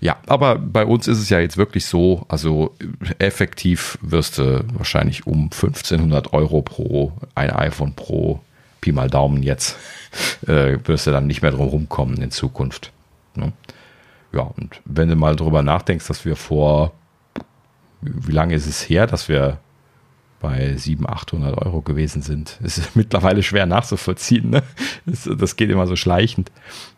Ja, 0.00 0.16
aber 0.26 0.56
bei 0.56 0.84
uns 0.84 1.06
ist 1.06 1.18
es 1.18 1.28
ja 1.28 1.38
jetzt 1.38 1.56
wirklich 1.56 1.84
so, 1.84 2.24
also 2.28 2.74
effektiv 3.18 3.98
wirst 4.00 4.38
du 4.38 4.64
wahrscheinlich 4.72 5.26
um 5.26 5.44
1500 5.44 6.32
Euro 6.32 6.62
pro 6.62 7.12
ein 7.34 7.50
iPhone 7.50 7.92
Pro, 7.92 8.40
Pi 8.80 8.92
mal 8.92 9.10
Daumen 9.10 9.42
jetzt, 9.42 9.76
äh, 10.46 10.78
wirst 10.84 11.06
du 11.06 11.10
dann 11.10 11.26
nicht 11.26 11.42
mehr 11.42 11.50
drum 11.50 11.68
rumkommen 11.68 12.16
in 12.22 12.30
Zukunft. 12.30 12.92
Ne? 13.34 13.52
Ja, 14.32 14.42
und 14.42 14.80
wenn 14.84 15.08
du 15.08 15.16
mal 15.16 15.36
drüber 15.36 15.62
nachdenkst, 15.62 16.06
dass 16.08 16.24
wir 16.24 16.36
vor, 16.36 16.92
wie 18.00 18.32
lange 18.32 18.54
ist 18.54 18.66
es 18.66 18.88
her, 18.88 19.06
dass 19.06 19.28
wir 19.28 19.58
bei 20.40 20.76
700, 20.76 21.12
800 21.12 21.58
Euro 21.58 21.82
gewesen 21.82 22.22
sind. 22.22 22.58
Ist 22.62 22.94
mittlerweile 22.96 23.42
schwer 23.42 23.66
nachzuvollziehen. 23.66 24.50
Ne? 24.50 24.62
Das, 25.06 25.56
geht 25.56 25.70
immer 25.70 25.86
so 25.86 25.96
schleichend. 25.96 26.50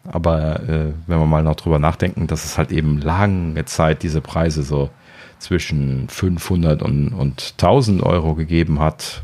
Aber 0.04 0.60
äh, 0.62 0.92
wenn 1.06 1.18
wir 1.18 1.26
mal 1.26 1.42
noch 1.42 1.56
drüber 1.56 1.78
nachdenken, 1.78 2.26
dass 2.26 2.44
es 2.44 2.58
halt 2.58 2.72
eben 2.72 3.00
lange 3.00 3.64
Zeit 3.64 4.02
diese 4.02 4.20
Preise 4.20 4.62
so 4.62 4.90
zwischen 5.38 6.08
500 6.08 6.82
und, 6.82 7.08
und 7.08 7.54
1000 7.58 8.02
Euro 8.02 8.34
gegeben 8.34 8.80
hat 8.80 9.22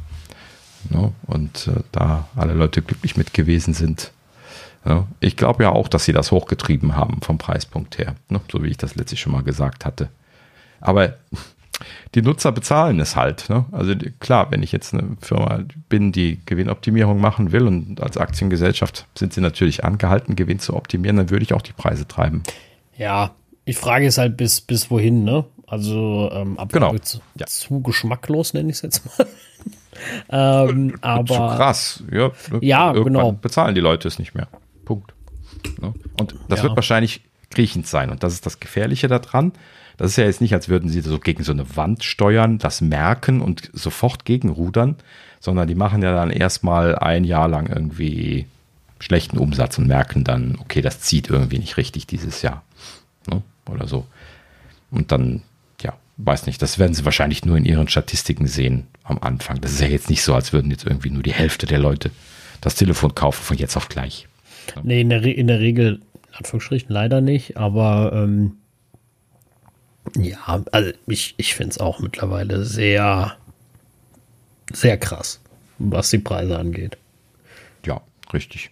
ne? 0.90 1.12
und 1.26 1.68
äh, 1.68 1.80
da 1.92 2.28
alle 2.36 2.54
Leute 2.54 2.82
glücklich 2.82 3.16
mit 3.16 3.34
gewesen 3.34 3.74
sind. 3.74 4.12
Ja? 4.84 5.06
Ich 5.20 5.36
glaube 5.36 5.64
ja 5.64 5.70
auch, 5.70 5.88
dass 5.88 6.04
sie 6.04 6.12
das 6.12 6.32
hochgetrieben 6.32 6.96
haben 6.96 7.20
vom 7.22 7.38
Preispunkt 7.38 7.98
her, 7.98 8.14
ne? 8.28 8.40
so 8.50 8.62
wie 8.62 8.68
ich 8.68 8.78
das 8.78 8.94
letztlich 8.94 9.20
schon 9.20 9.32
mal 9.32 9.42
gesagt 9.42 9.84
hatte. 9.84 10.08
Aber 10.80 11.14
die 12.14 12.22
Nutzer 12.22 12.52
bezahlen 12.52 13.00
es 13.00 13.16
halt. 13.16 13.48
Ne? 13.48 13.66
Also 13.72 13.94
klar, 14.20 14.50
wenn 14.50 14.62
ich 14.62 14.72
jetzt 14.72 14.94
eine 14.94 15.16
Firma 15.20 15.60
bin, 15.88 16.12
die 16.12 16.40
Gewinnoptimierung 16.46 17.20
machen 17.20 17.52
will 17.52 17.66
und 17.66 18.00
als 18.02 18.16
Aktiengesellschaft 18.16 19.06
sind 19.14 19.32
sie 19.32 19.40
natürlich 19.40 19.84
angehalten, 19.84 20.36
Gewinn 20.36 20.58
zu 20.58 20.74
optimieren, 20.74 21.16
dann 21.16 21.30
würde 21.30 21.42
ich 21.42 21.52
auch 21.52 21.62
die 21.62 21.72
Preise 21.72 22.08
treiben. 22.08 22.42
Ja, 22.96 23.34
die 23.66 23.74
Frage 23.74 24.06
ist 24.06 24.18
halt 24.18 24.36
bis, 24.36 24.60
bis 24.60 24.90
wohin, 24.90 25.24
ne? 25.24 25.44
Also 25.66 26.30
ähm, 26.32 26.58
ab 26.58 26.72
genau. 26.72 26.96
zu, 26.98 27.20
ja. 27.34 27.46
zu 27.46 27.80
geschmacklos 27.80 28.54
nenne 28.54 28.70
ich 28.70 28.76
es 28.76 28.82
jetzt 28.82 29.18
mal. 29.18 29.26
ähm, 30.70 30.96
aber 31.00 31.26
zu 31.26 31.34
krass, 31.34 32.04
ja. 32.12 32.30
Ja, 32.60 32.92
genau. 32.92 33.32
Bezahlen 33.32 33.74
die 33.74 33.80
Leute 33.80 34.06
es 34.06 34.18
nicht 34.20 34.34
mehr. 34.34 34.48
Punkt. 34.84 35.12
Ne? 35.80 35.92
Und 36.20 36.36
das 36.48 36.60
ja. 36.60 36.64
wird 36.64 36.76
wahrscheinlich 36.76 37.22
kriechend 37.50 37.86
sein. 37.88 38.10
Und 38.10 38.22
das 38.22 38.32
ist 38.32 38.46
das 38.46 38.60
Gefährliche 38.60 39.08
daran. 39.08 39.52
Das 39.96 40.10
ist 40.10 40.16
ja 40.16 40.24
jetzt 40.24 40.40
nicht, 40.40 40.52
als 40.52 40.68
würden 40.68 40.90
sie 40.90 41.00
so 41.00 41.18
gegen 41.18 41.42
so 41.42 41.52
eine 41.52 41.76
Wand 41.76 42.04
steuern, 42.04 42.58
das 42.58 42.80
merken 42.80 43.40
und 43.40 43.70
sofort 43.72 44.24
gegenrudern, 44.24 44.96
sondern 45.40 45.68
die 45.68 45.74
machen 45.74 46.02
ja 46.02 46.14
dann 46.14 46.30
erstmal 46.30 46.96
ein 46.98 47.24
Jahr 47.24 47.48
lang 47.48 47.66
irgendwie 47.68 48.46
schlechten 48.98 49.38
Umsatz 49.38 49.78
und 49.78 49.86
merken 49.86 50.24
dann, 50.24 50.58
okay, 50.60 50.80
das 50.80 51.00
zieht 51.00 51.28
irgendwie 51.28 51.58
nicht 51.58 51.76
richtig 51.76 52.06
dieses 52.06 52.42
Jahr. 52.42 52.62
Ne? 53.30 53.42
Oder 53.70 53.86
so. 53.86 54.06
Und 54.90 55.12
dann, 55.12 55.42
ja, 55.82 55.94
weiß 56.16 56.46
nicht, 56.46 56.60
das 56.62 56.78
werden 56.78 56.94
sie 56.94 57.04
wahrscheinlich 57.04 57.44
nur 57.44 57.56
in 57.56 57.64
ihren 57.64 57.88
Statistiken 57.88 58.46
sehen 58.46 58.86
am 59.04 59.18
Anfang. 59.18 59.60
Das 59.60 59.72
ist 59.72 59.80
ja 59.80 59.88
jetzt 59.88 60.10
nicht 60.10 60.22
so, 60.22 60.34
als 60.34 60.52
würden 60.52 60.70
jetzt 60.70 60.86
irgendwie 60.86 61.10
nur 61.10 61.22
die 61.22 61.32
Hälfte 61.32 61.66
der 61.66 61.78
Leute 61.78 62.10
das 62.60 62.74
Telefon 62.74 63.14
kaufen 63.14 63.42
von 63.42 63.56
jetzt 63.56 63.76
auf 63.76 63.88
gleich. 63.88 64.26
Nee, 64.82 65.02
in 65.02 65.10
der, 65.10 65.22
in 65.22 65.46
der 65.46 65.60
Regel, 65.60 66.00
in 66.28 66.34
Anführungsstrichen 66.34 66.90
leider 66.90 67.20
nicht, 67.20 67.56
aber 67.56 68.12
ähm, 68.14 68.56
ja, 70.16 70.64
also 70.72 70.90
ich, 71.06 71.34
ich 71.36 71.54
finde 71.54 71.70
es 71.70 71.78
auch 71.78 72.00
mittlerweile 72.00 72.64
sehr, 72.64 73.36
sehr 74.72 74.98
krass, 74.98 75.40
was 75.78 76.10
die 76.10 76.18
Preise 76.18 76.58
angeht. 76.58 76.96
Ja, 77.84 78.00
richtig. 78.32 78.70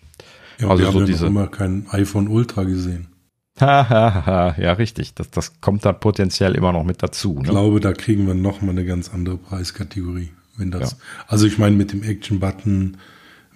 Ja, 0.58 0.68
also 0.68 0.82
wir 0.82 0.86
haben 0.86 0.94
so 0.94 1.00
ja 1.00 1.06
diese... 1.06 1.24
noch 1.24 1.30
immer 1.30 1.46
kein 1.48 1.86
iPhone 1.90 2.28
Ultra 2.28 2.64
gesehen. 2.64 3.08
ja, 3.60 4.72
richtig. 4.72 5.14
Das, 5.14 5.30
das 5.30 5.60
kommt 5.60 5.84
dann 5.84 6.00
potenziell 6.00 6.54
immer 6.54 6.72
noch 6.72 6.84
mit 6.84 7.02
dazu. 7.02 7.34
Ne? 7.34 7.42
Ich 7.44 7.50
glaube, 7.50 7.80
da 7.80 7.92
kriegen 7.92 8.26
wir 8.26 8.34
noch 8.34 8.62
mal 8.62 8.70
eine 8.70 8.84
ganz 8.84 9.10
andere 9.10 9.36
Preiskategorie. 9.36 10.30
Wenn 10.56 10.70
das, 10.70 10.92
ja. 10.92 10.96
Also 11.26 11.46
ich 11.46 11.58
meine 11.58 11.76
mit 11.76 11.92
dem 11.92 12.02
Action-Button, 12.02 12.96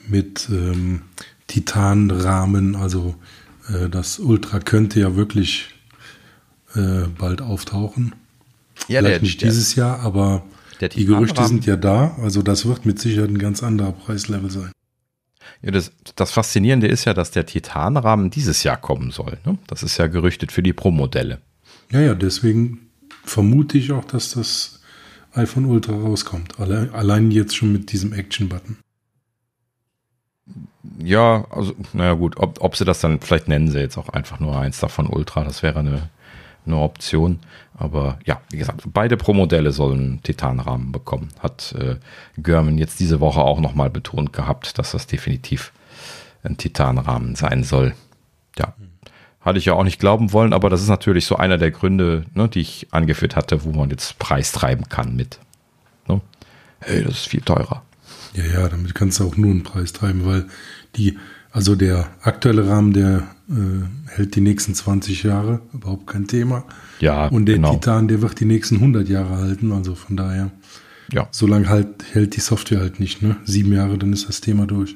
mit 0.08 0.48
ähm, 0.50 1.02
Titanrahmen, 1.46 2.76
also 2.76 3.14
äh, 3.68 3.88
das 3.88 4.18
Ultra 4.18 4.60
könnte 4.60 5.00
ja 5.00 5.16
wirklich 5.16 5.74
äh, 6.78 7.08
bald 7.18 7.42
auftauchen. 7.42 8.14
Ja, 8.86 9.00
Vielleicht 9.00 9.16
der, 9.16 9.22
nicht 9.22 9.42
der, 9.42 9.48
dieses 9.48 9.74
Jahr, 9.74 10.00
aber 10.00 10.44
die 10.80 11.04
Gerüchte 11.04 11.44
sind 11.44 11.66
ja 11.66 11.76
da. 11.76 12.16
Also 12.22 12.42
das 12.42 12.66
wird 12.66 12.86
mit 12.86 12.98
Sicherheit 13.00 13.30
ein 13.30 13.38
ganz 13.38 13.62
anderer 13.62 13.92
Preislevel 13.92 14.50
sein. 14.50 14.70
Ja, 15.62 15.72
das, 15.72 15.90
das 16.14 16.30
Faszinierende 16.30 16.86
ist 16.86 17.04
ja, 17.04 17.14
dass 17.14 17.32
der 17.32 17.44
Titanrahmen 17.44 18.30
dieses 18.30 18.62
Jahr 18.62 18.76
kommen 18.76 19.10
soll. 19.10 19.38
Ne? 19.44 19.58
Das 19.66 19.82
ist 19.82 19.98
ja 19.98 20.06
gerüchtet 20.06 20.52
für 20.52 20.62
die 20.62 20.72
Pro-Modelle. 20.72 21.40
Ja, 21.90 22.00
ja, 22.00 22.14
deswegen 22.14 22.90
vermute 23.24 23.76
ich 23.76 23.90
auch, 23.90 24.04
dass 24.04 24.32
das 24.32 24.80
iPhone 25.32 25.64
Ultra 25.64 25.94
rauskommt. 25.94 26.60
Allein, 26.60 26.92
allein 26.92 27.30
jetzt 27.30 27.56
schon 27.56 27.72
mit 27.72 27.90
diesem 27.90 28.12
Action-Button. 28.12 28.76
Ja, 31.02 31.44
also, 31.50 31.74
naja 31.92 32.14
gut, 32.14 32.36
ob, 32.36 32.62
ob 32.62 32.76
sie 32.76 32.84
das 32.84 33.00
dann, 33.00 33.20
vielleicht 33.20 33.48
nennen 33.48 33.70
sie 33.70 33.80
jetzt 33.80 33.98
auch 33.98 34.08
einfach 34.08 34.40
nur 34.40 34.56
eins 34.58 34.78
davon 34.78 35.08
Ultra, 35.08 35.44
das 35.44 35.62
wäre 35.62 35.80
eine 35.80 36.08
eine 36.68 36.78
Option. 36.78 37.40
Aber 37.76 38.18
ja, 38.24 38.40
wie 38.50 38.56
gesagt, 38.56 38.82
beide 38.92 39.16
Pro-Modelle 39.16 39.72
sollen 39.72 40.20
Titanrahmen 40.22 40.92
bekommen. 40.92 41.28
Hat 41.40 41.74
äh, 41.78 41.96
Görman 42.40 42.78
jetzt 42.78 43.00
diese 43.00 43.20
Woche 43.20 43.40
auch 43.40 43.60
nochmal 43.60 43.90
betont 43.90 44.32
gehabt, 44.32 44.78
dass 44.78 44.92
das 44.92 45.06
definitiv 45.06 45.72
ein 46.42 46.56
Titanrahmen 46.56 47.34
sein 47.34 47.62
soll. 47.62 47.94
Ja. 48.58 48.74
Hatte 49.40 49.58
ich 49.58 49.66
ja 49.66 49.74
auch 49.74 49.84
nicht 49.84 50.00
glauben 50.00 50.32
wollen, 50.32 50.52
aber 50.52 50.70
das 50.70 50.82
ist 50.82 50.88
natürlich 50.88 51.26
so 51.26 51.36
einer 51.36 51.58
der 51.58 51.70
Gründe, 51.70 52.24
ne, 52.34 52.48
die 52.48 52.60
ich 52.60 52.88
angeführt 52.90 53.36
hatte, 53.36 53.64
wo 53.64 53.72
man 53.72 53.90
jetzt 53.90 54.18
Preis 54.18 54.52
treiben 54.52 54.88
kann 54.88 55.14
mit. 55.14 55.38
Ne? 56.08 56.20
Hey, 56.80 57.04
das 57.04 57.14
ist 57.14 57.28
viel 57.28 57.40
teurer. 57.40 57.82
Ja, 58.34 58.44
ja, 58.44 58.68
damit 58.68 58.94
kannst 58.94 59.20
du 59.20 59.26
auch 59.26 59.36
nur 59.36 59.50
einen 59.50 59.62
Preis 59.62 59.92
treiben, 59.92 60.26
weil 60.26 60.46
die, 60.96 61.18
also 61.50 61.74
der 61.74 62.08
aktuelle 62.22 62.68
Rahmen, 62.68 62.92
der 62.92 63.28
äh, 63.48 64.10
hält 64.10 64.36
die 64.36 64.40
nächsten 64.40 64.74
20 64.74 65.22
Jahre, 65.22 65.60
überhaupt 65.72 66.06
kein 66.06 66.26
Thema. 66.26 66.64
Ja, 67.00 67.26
Und 67.28 67.46
der 67.46 67.56
genau. 67.56 67.74
Titan, 67.74 68.08
der 68.08 68.22
wird 68.22 68.38
die 68.40 68.44
nächsten 68.44 68.76
100 68.76 69.08
Jahre 69.08 69.36
halten, 69.38 69.72
also 69.72 69.94
von 69.94 70.16
daher. 70.16 70.50
Ja. 71.12 71.28
Solange 71.30 71.68
halt 71.68 72.04
hält 72.12 72.36
die 72.36 72.40
Software 72.40 72.80
halt 72.80 73.00
nicht, 73.00 73.22
ne? 73.22 73.36
Sieben 73.44 73.72
Jahre, 73.72 73.96
dann 73.96 74.12
ist 74.12 74.28
das 74.28 74.40
Thema 74.40 74.66
durch. 74.66 74.94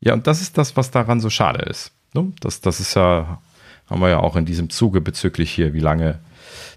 Ja, 0.00 0.14
und 0.14 0.26
das 0.26 0.40
ist 0.40 0.58
das, 0.58 0.76
was 0.76 0.90
daran 0.90 1.20
so 1.20 1.30
schade 1.30 1.64
ist. 1.64 1.92
Ne? 2.14 2.32
Das, 2.40 2.60
das 2.60 2.80
ist 2.80 2.94
ja, 2.94 3.40
haben 3.86 4.00
wir 4.00 4.08
ja 4.08 4.20
auch 4.20 4.36
in 4.36 4.46
diesem 4.46 4.70
Zuge 4.70 5.00
bezüglich 5.00 5.50
hier, 5.50 5.74
wie 5.74 5.80
lange 5.80 6.18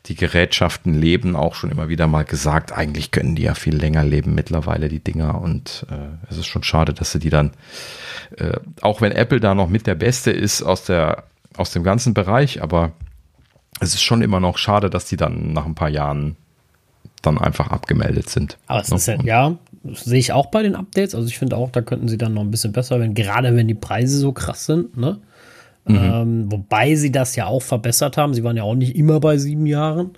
die 0.08 0.16
Gerätschaften 0.16 0.94
leben, 0.94 1.36
auch 1.36 1.54
schon 1.54 1.72
immer 1.72 1.88
wieder 1.88 2.08
mal 2.08 2.26
gesagt. 2.26 2.72
Eigentlich 2.72 3.12
können 3.12 3.36
die 3.36 3.44
ja 3.44 3.54
viel 3.54 3.76
länger 3.76 4.04
leben 4.04 4.34
mittlerweile, 4.34 4.90
die 4.90 5.04
Dinger. 5.04 5.40
Und 5.40 5.86
äh, 5.92 6.30
es 6.30 6.38
ist 6.38 6.48
schon 6.48 6.64
schade, 6.64 6.94
dass 6.94 7.12
sie 7.12 7.20
die 7.20 7.30
dann, 7.30 7.52
äh, 8.38 8.54
auch 8.82 9.02
wenn 9.02 9.12
Apple 9.12 9.40
da 9.40 9.54
noch 9.54 9.70
mit 9.70 9.86
der 9.86 9.96
Beste 9.96 10.32
ist 10.32 10.64
aus, 10.64 10.86
der, 10.86 11.26
aus 11.56 11.72
dem 11.72 11.84
ganzen 11.84 12.14
Bereich, 12.14 12.64
aber 12.64 12.94
es 13.80 13.94
ist 13.94 14.02
schon 14.02 14.22
immer 14.22 14.40
noch 14.40 14.58
schade, 14.58 14.90
dass 14.90 15.06
die 15.06 15.18
dann 15.18 15.54
nach 15.54 15.66
ein 15.66 15.76
paar 15.76 15.90
Jahren 15.90 16.36
dann 17.22 17.38
einfach 17.38 17.70
abgemeldet 17.70 18.30
sind. 18.30 18.58
Aber 18.68 18.82
es 18.82 18.92
ist 18.92 19.08
ja, 19.08 19.22
ja, 19.24 19.58
sehe 19.84 20.20
ich 20.20 20.34
auch 20.34 20.48
bei 20.48 20.64
den 20.64 20.76
Updates. 20.76 21.14
Also 21.14 21.28
ich 21.28 21.38
finde 21.38 21.58
auch, 21.58 21.70
da 21.70 21.82
könnten 21.82 22.08
sie 22.08 22.18
dann 22.18 22.34
noch 22.34 22.42
ein 22.42 22.52
bisschen 22.52 22.72
besser 22.72 23.00
werden, 23.00 23.14
gerade 23.14 23.56
wenn 23.56 23.68
die 23.68 23.76
Preise 23.76 24.18
so 24.18 24.32
krass 24.32 24.66
sind, 24.66 24.98
ne? 24.98 25.20
Mhm. 25.86 25.96
Ähm, 25.96 26.52
wobei 26.52 26.96
sie 26.96 27.12
das 27.12 27.36
ja 27.36 27.48
auch 27.48 27.62
verbessert 27.62 28.18
haben. 28.18 28.34
Sie 28.34 28.44
waren 28.44 28.58
ja 28.58 28.64
auch 28.64 28.76
nicht 28.76 28.96
immer 28.96 29.20
bei 29.20 29.38
sieben 29.38 29.66
Jahren. 29.66 30.12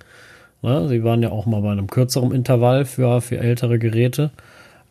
Ne? 0.62 0.88
Sie 0.90 1.04
waren 1.04 1.22
ja 1.22 1.32
auch 1.32 1.46
mal 1.46 1.62
bei 1.62 1.72
einem 1.72 1.88
kürzeren 1.88 2.32
Intervall 2.32 2.86
für, 2.86 3.22
für 3.22 3.38
ältere 3.38 3.80
Geräte. 3.80 4.32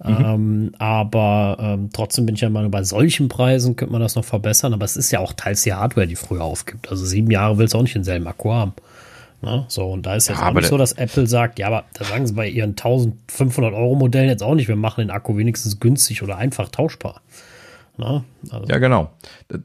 Mhm. 0.02 0.24
Ähm, 0.24 0.74
aber 0.78 1.56
ähm, 1.60 1.90
trotzdem 1.92 2.26
bin 2.26 2.34
ich 2.34 2.40
ja 2.40 2.50
mal 2.50 2.68
bei 2.68 2.82
solchen 2.82 3.28
Preisen 3.28 3.76
könnte 3.76 3.92
man 3.92 4.00
das 4.00 4.16
noch 4.16 4.24
verbessern. 4.24 4.72
Aber 4.72 4.84
es 4.84 4.96
ist 4.96 5.10
ja 5.12 5.20
auch 5.20 5.32
teils 5.32 5.62
die 5.62 5.74
Hardware, 5.74 6.06
die 6.06 6.16
früher 6.16 6.42
aufgibt. 6.42 6.90
Also 6.90 7.04
sieben 7.04 7.30
Jahre 7.30 7.58
willst 7.58 7.74
du 7.74 7.78
auch 7.78 7.82
nicht 7.82 7.94
denselben 7.94 8.26
Akku 8.26 8.52
haben. 8.52 8.72
Ne? 9.42 9.64
so, 9.66 9.90
und 9.90 10.06
da 10.06 10.14
ist 10.14 10.28
jetzt 10.28 10.38
ja, 10.38 10.48
auch 10.48 10.54
nicht 10.54 10.68
so, 10.68 10.78
dass 10.78 10.92
Apple 10.92 11.26
sagt, 11.26 11.58
ja, 11.58 11.66
aber 11.66 11.84
da 11.94 12.04
sagen 12.04 12.28
sie 12.28 12.32
bei 12.32 12.48
ihren 12.48 12.70
1500 12.70 13.74
Euro 13.74 13.96
Modellen 13.96 14.28
jetzt 14.28 14.42
auch 14.42 14.54
nicht, 14.54 14.68
wir 14.68 14.76
machen 14.76 15.00
den 15.00 15.10
Akku 15.10 15.36
wenigstens 15.36 15.80
günstig 15.80 16.22
oder 16.22 16.36
einfach 16.36 16.68
tauschbar. 16.68 17.22
Ne? 18.02 18.24
also. 18.50 18.66
Ja, 18.66 18.78
genau. 18.78 19.12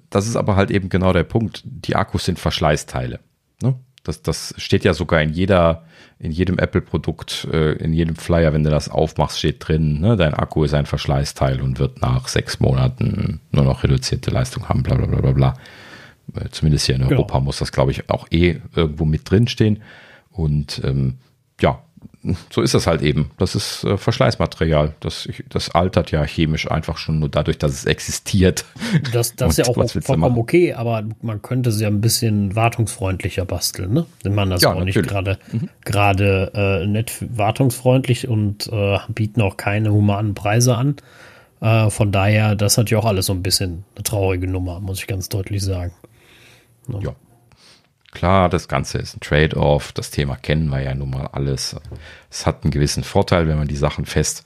Das 0.10 0.28
ist 0.28 0.36
aber 0.36 0.56
halt 0.56 0.72
eben 0.72 0.90
genau 0.90 1.14
der 1.14 1.24
Punkt. 1.24 1.64
Die 1.66 1.96
Akkus 1.96 2.26
sind 2.26 2.40
Verschleißteile. 2.40 3.20
Ne? 3.62 3.76
Das, 4.04 4.22
das 4.22 4.54
steht 4.58 4.84
ja 4.84 4.94
sogar 4.94 5.22
in 5.22 5.32
jeder, 5.32 5.84
in 6.20 6.32
jedem 6.32 6.58
Apple-Produkt, 6.58 7.48
äh, 7.52 7.74
in 7.74 7.94
jedem 7.94 8.16
Flyer, 8.16 8.54
wenn 8.54 8.64
du 8.64 8.70
das 8.70 8.90
aufmachst, 8.90 9.40
steht 9.40 9.68
drin, 9.68 10.00
ne, 10.00 10.16
dein 10.16 10.34
Akku 10.34 10.64
ist 10.64 10.74
ein 10.74 10.86
Verschleißteil 10.86 11.62
und 11.62 11.80
wird 11.80 12.02
nach 12.02 12.28
sechs 12.28 12.60
Monaten 12.60 13.42
nur 13.52 13.66
noch 13.66 13.84
reduzierte 13.84 14.32
Leistung 14.32 14.70
haben, 14.70 14.84
bla 14.84 14.96
bla 14.96 15.08
bla 15.08 15.20
bla 15.20 15.32
bla. 15.32 15.54
Äh, 16.36 16.50
zumindest 16.52 16.86
hier 16.86 16.96
in 16.96 17.02
genau. 17.02 17.14
Europa 17.16 17.36
genau. 17.36 17.46
muss 17.46 17.60
das, 17.60 17.72
glaube 17.72 17.92
ich, 17.92 18.10
auch 18.10 18.28
eh 18.32 18.62
irgendwo 18.76 19.06
mit 19.06 19.30
drin 19.30 19.48
stehen. 19.48 19.82
Und 20.32 20.82
ähm, 20.84 21.18
ja, 21.60 21.82
so 22.50 22.62
ist 22.62 22.74
das 22.74 22.88
halt 22.88 23.02
eben. 23.02 23.32
Das 23.38 23.56
ist 23.56 23.84
äh, 23.84 23.98
Verschleißmaterial. 23.98 24.96
Das, 25.00 25.28
das 25.50 25.72
altert 25.72 26.12
ja 26.12 26.24
chemisch 26.24 26.70
einfach 26.70 26.98
schon 26.98 27.20
nur 27.20 27.30
dadurch, 27.30 27.58
dass 27.58 27.72
es 27.72 27.86
existiert. 27.86 28.66
Das, 29.14 29.36
das 29.36 29.52
ist 29.52 29.58
ja 29.58 29.66
auch 29.66 29.90
vollkommen 29.90 30.38
okay, 30.38 30.74
aber 30.74 31.04
man 31.22 31.42
könnte 31.42 31.72
sie 31.72 31.84
ja 31.84 31.90
ein 31.90 32.02
bisschen 32.02 32.56
wartungsfreundlicher 32.56 33.46
basteln, 33.46 33.94
ne? 33.94 34.06
Wenn 34.24 34.36
man 34.36 34.50
das 34.50 34.62
ja, 34.62 34.70
auch 34.70 34.76
natürlich. 34.76 34.98
nicht 34.98 35.08
gerade 35.08 35.38
mhm. 35.52 35.70
gerade 35.86 36.52
äh, 36.54 36.88
nett 36.88 37.14
wartungsfreundlich 37.36 38.28
und 38.28 38.68
äh, 38.72 38.98
bieten 39.10 39.42
auch 39.42 39.58
keine 39.58 39.92
humanen 39.92 40.34
Preise 40.34 40.76
an. 40.76 40.96
Äh, 41.62 41.90
von 41.90 42.12
daher, 42.12 42.56
das 42.56 42.74
ist 42.74 42.78
natürlich 42.78 43.04
auch 43.04 43.08
alles 43.08 43.28
so 43.28 43.34
ein 43.34 43.44
bisschen 43.44 43.84
eine 43.96 44.04
traurige 44.04 44.48
Nummer, 44.48 44.80
muss 44.80 45.00
ich 45.00 45.08
ganz 45.08 45.30
deutlich 45.30 45.64
sagen. 45.64 45.94
Ne? 46.88 47.00
Ja. 47.04 47.16
Klar, 48.12 48.50
das 48.50 48.68
Ganze 48.68 48.98
ist 48.98 49.16
ein 49.16 49.20
Trade-off. 49.20 49.92
Das 49.92 50.12
Thema 50.12 50.36
kennen 50.36 50.70
wir 50.70 50.82
ja 50.82 50.96
nun 50.96 51.12
mal 51.12 51.28
alles. 51.28 51.76
Es 52.32 52.46
hat 52.46 52.64
einen 52.64 52.72
gewissen 52.72 53.04
Vorteil, 53.04 53.48
wenn 53.48 53.58
man 53.58 53.68
die 53.68 53.76
Sachen 53.76 54.06
fest, 54.06 54.46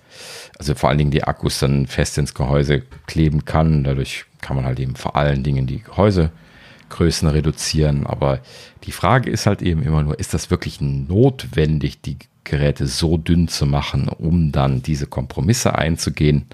also 0.57 0.75
vor 0.75 0.89
allen 0.89 0.97
Dingen 0.97 1.11
die 1.11 1.23
Akkus 1.23 1.59
dann 1.59 1.87
fest 1.87 2.17
ins 2.17 2.33
Gehäuse 2.33 2.81
kleben 3.07 3.45
kann. 3.45 3.83
Dadurch 3.83 4.25
kann 4.41 4.55
man 4.55 4.65
halt 4.65 4.79
eben 4.79 4.95
vor 4.95 5.15
allen 5.15 5.43
Dingen 5.43 5.67
die 5.67 5.83
Gehäusegrößen 5.83 7.29
reduzieren. 7.29 8.05
Aber 8.07 8.39
die 8.83 8.91
Frage 8.91 9.29
ist 9.29 9.45
halt 9.45 9.61
eben 9.61 9.83
immer 9.83 10.03
nur, 10.03 10.19
ist 10.19 10.33
das 10.33 10.49
wirklich 10.49 10.81
notwendig, 10.81 12.01
die 12.01 12.17
Geräte 12.43 12.87
so 12.87 13.17
dünn 13.17 13.47
zu 13.47 13.65
machen, 13.65 14.09
um 14.09 14.51
dann 14.51 14.81
diese 14.81 15.05
Kompromisse 15.05 15.77
einzugehen, 15.77 16.47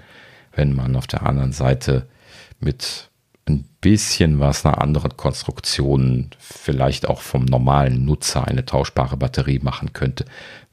wenn 0.54 0.74
man 0.74 0.94
auf 0.94 1.06
der 1.06 1.24
anderen 1.24 1.52
Seite 1.52 2.06
mit 2.60 3.07
ein 3.48 3.64
bisschen 3.80 4.40
was 4.40 4.64
einer 4.64 4.80
anderen 4.80 5.16
Konstruktion 5.16 6.30
vielleicht 6.38 7.08
auch 7.08 7.20
vom 7.20 7.44
normalen 7.44 8.04
Nutzer 8.04 8.46
eine 8.46 8.64
tauschbare 8.64 9.16
Batterie 9.16 9.60
machen 9.60 9.92
könnte. 9.92 10.24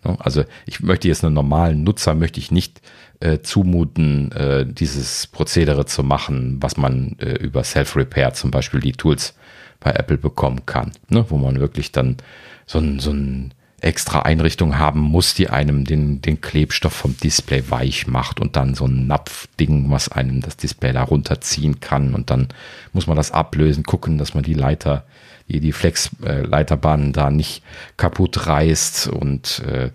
Ne? 0.04 0.18
Also 0.20 0.44
ich 0.66 0.82
möchte 0.82 1.08
jetzt 1.08 1.24
einen 1.24 1.34
normalen 1.34 1.84
Nutzer 1.84 2.16
möchte 2.16 2.40
ich 2.40 2.52
nicht 2.52 2.82
äh, 3.20 3.40
zumuten, 3.40 4.32
äh, 4.32 4.66
dieses 4.66 5.28
Prozedere 5.28 5.86
zu 5.86 6.04
machen, 6.04 6.58
was 6.62 6.78
man 6.78 7.18
äh, 7.20 7.34
über 7.34 7.64
Self-Repair 7.64 8.34
zum 8.34 8.52
Beispiel 8.52 8.80
die 8.80 8.94
Tools 8.94 9.36
bei 9.80 9.92
Apple 9.92 10.18
bekommen 10.18 10.66
kann, 10.66 10.92
ne? 11.10 11.26
wo 11.30 11.38
man 11.38 11.60
wirklich 11.60 11.92
dann 11.92 12.18
so 12.66 12.80
ein, 12.80 13.00
so 13.00 13.12
ein 13.12 13.54
extra 13.86 14.22
Einrichtung 14.22 14.80
haben 14.80 15.00
muss, 15.00 15.36
die 15.36 15.50
einem 15.50 15.86
den, 15.86 16.22
den 16.22 16.42
Klebstoff 16.42 16.94
vom 16.94 17.16
Display 17.18 17.64
weich 17.70 18.08
macht 18.08 18.40
und 18.40 18.56
dann 18.56 18.74
so 18.74 18.86
ein 18.86 19.06
Napfding, 19.06 19.92
was 19.92 20.10
einem 20.10 20.42
das 20.42 20.58
Display 20.58 20.92
da 20.92 21.04
runterziehen 21.04 21.80
kann 21.80 22.16
und 22.16 22.32
dann 22.32 22.48
muss 22.94 23.06
man 23.06 23.16
das 23.16 23.32
ablösen, 23.32 23.84
gucken, 23.84 24.18
dass 24.18 24.34
man 24.34 24.44
die 24.44 24.56
Leiter, 24.56 25.06
die, 25.48 25.60
die 25.60 25.72
Flex-Leiterbahnen 25.72 27.14
da 27.14 27.30
nicht 27.30 27.62
kaputt 27.96 28.48
reißt 28.48 29.08
und 29.08 29.60
äh, 29.60 29.92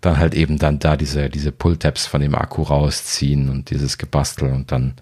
dann 0.00 0.18
halt 0.18 0.34
eben 0.34 0.58
dann 0.58 0.78
da 0.78 0.96
diese, 0.96 1.28
diese 1.28 1.52
Pull-Tabs 1.52 2.06
von 2.06 2.22
dem 2.22 2.34
Akku 2.34 2.62
rausziehen 2.62 3.50
und 3.50 3.68
dieses 3.68 3.98
Gebastel 3.98 4.52
und 4.52 4.72
dann 4.72 4.94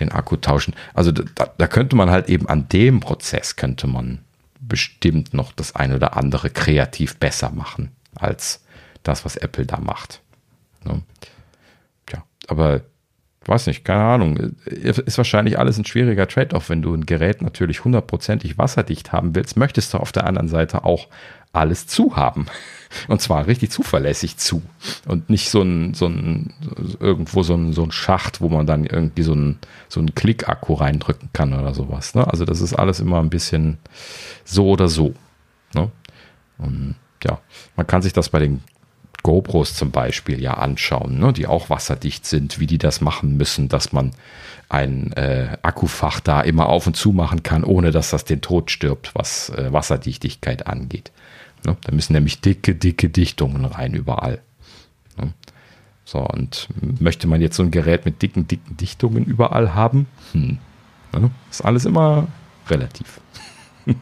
den 0.00 0.10
Akku 0.10 0.36
tauschen. 0.36 0.74
Also 0.94 1.12
da, 1.12 1.50
da 1.56 1.66
könnte 1.68 1.94
man 1.94 2.10
halt 2.10 2.28
eben 2.28 2.48
an 2.48 2.68
dem 2.68 2.98
Prozess 3.00 3.54
könnte 3.54 3.86
man 3.86 4.23
bestimmt 4.68 5.34
noch 5.34 5.52
das 5.52 5.74
ein 5.74 5.92
oder 5.92 6.16
andere 6.16 6.50
kreativ 6.50 7.16
besser 7.16 7.50
machen 7.50 7.92
als 8.14 8.64
das, 9.02 9.24
was 9.24 9.36
Apple 9.36 9.66
da 9.66 9.78
macht. 9.78 10.22
Ne? 10.84 11.02
Tja, 12.06 12.24
aber 12.48 12.82
weiß 13.46 13.66
nicht, 13.66 13.84
keine 13.84 14.04
Ahnung. 14.04 14.36
Ist 14.64 15.18
wahrscheinlich 15.18 15.58
alles 15.58 15.78
ein 15.78 15.84
schwieriger 15.84 16.26
Trade-off. 16.26 16.70
Wenn 16.70 16.82
du 16.82 16.94
ein 16.94 17.06
Gerät 17.06 17.42
natürlich 17.42 17.84
hundertprozentig 17.84 18.58
wasserdicht 18.58 19.12
haben 19.12 19.34
willst, 19.34 19.56
möchtest 19.56 19.92
du 19.94 19.98
auf 19.98 20.12
der 20.12 20.26
anderen 20.26 20.48
Seite 20.48 20.84
auch 20.84 21.08
alles 21.52 21.86
zu 21.86 22.16
haben. 22.16 22.46
Und 23.08 23.20
zwar 23.20 23.46
richtig 23.46 23.70
zuverlässig 23.70 24.36
zu. 24.36 24.62
Und 25.06 25.30
nicht 25.30 25.50
so 25.50 25.62
ein, 25.62 25.94
so 25.94 26.06
ein, 26.06 26.52
irgendwo 27.00 27.42
so 27.42 27.54
ein, 27.54 27.72
so 27.72 27.82
ein 27.82 27.92
Schacht, 27.92 28.40
wo 28.40 28.48
man 28.48 28.66
dann 28.66 28.84
irgendwie 28.84 29.22
so 29.22 29.34
ein, 29.34 29.58
so 29.88 30.00
ein 30.00 30.14
Klick-Akku 30.14 30.74
reindrücken 30.74 31.30
kann 31.32 31.52
oder 31.52 31.74
sowas. 31.74 32.14
Ne? 32.14 32.26
Also 32.26 32.44
das 32.44 32.60
ist 32.60 32.74
alles 32.74 33.00
immer 33.00 33.20
ein 33.20 33.30
bisschen 33.30 33.78
so 34.44 34.68
oder 34.68 34.88
so. 34.88 35.14
Ne? 35.74 35.90
Und 36.58 36.96
ja, 37.22 37.38
man 37.76 37.86
kann 37.86 38.02
sich 38.02 38.12
das 38.12 38.28
bei 38.28 38.38
den 38.38 38.62
GoPros 39.22 39.74
zum 39.74 39.90
Beispiel 39.90 40.40
ja 40.40 40.54
anschauen, 40.54 41.18
ne? 41.18 41.32
die 41.32 41.46
auch 41.46 41.70
wasserdicht 41.70 42.26
sind, 42.26 42.60
wie 42.60 42.66
die 42.66 42.78
das 42.78 43.00
machen 43.00 43.36
müssen, 43.36 43.68
dass 43.68 43.92
man 43.92 44.12
ein 44.68 45.12
äh, 45.14 45.56
Akkufach 45.62 46.20
da 46.20 46.42
immer 46.42 46.68
auf 46.68 46.86
und 46.86 46.96
zu 46.96 47.12
machen 47.12 47.42
kann, 47.42 47.64
ohne 47.64 47.90
dass 47.90 48.10
das 48.10 48.24
den 48.24 48.42
Tod 48.42 48.70
stirbt, 48.70 49.14
was 49.14 49.48
äh, 49.50 49.72
Wasserdichtigkeit 49.72 50.66
angeht. 50.66 51.10
Ne? 51.66 51.76
Da 51.82 51.94
müssen 51.94 52.12
nämlich 52.12 52.40
dicke, 52.40 52.74
dicke 52.74 53.08
Dichtungen 53.08 53.64
rein 53.64 53.94
überall. 53.94 54.40
Ne? 55.18 55.32
So, 56.04 56.18
und 56.20 56.68
möchte 57.00 57.26
man 57.26 57.40
jetzt 57.40 57.56
so 57.56 57.62
ein 57.62 57.70
Gerät 57.70 58.04
mit 58.04 58.20
dicken, 58.20 58.46
dicken 58.46 58.76
Dichtungen 58.76 59.24
überall 59.24 59.74
haben? 59.74 60.06
Hm. 60.32 60.58
Ne? 61.12 61.30
Ist 61.50 61.64
alles 61.64 61.84
immer 61.84 62.28
relativ. 62.68 63.20
ne? 63.86 63.96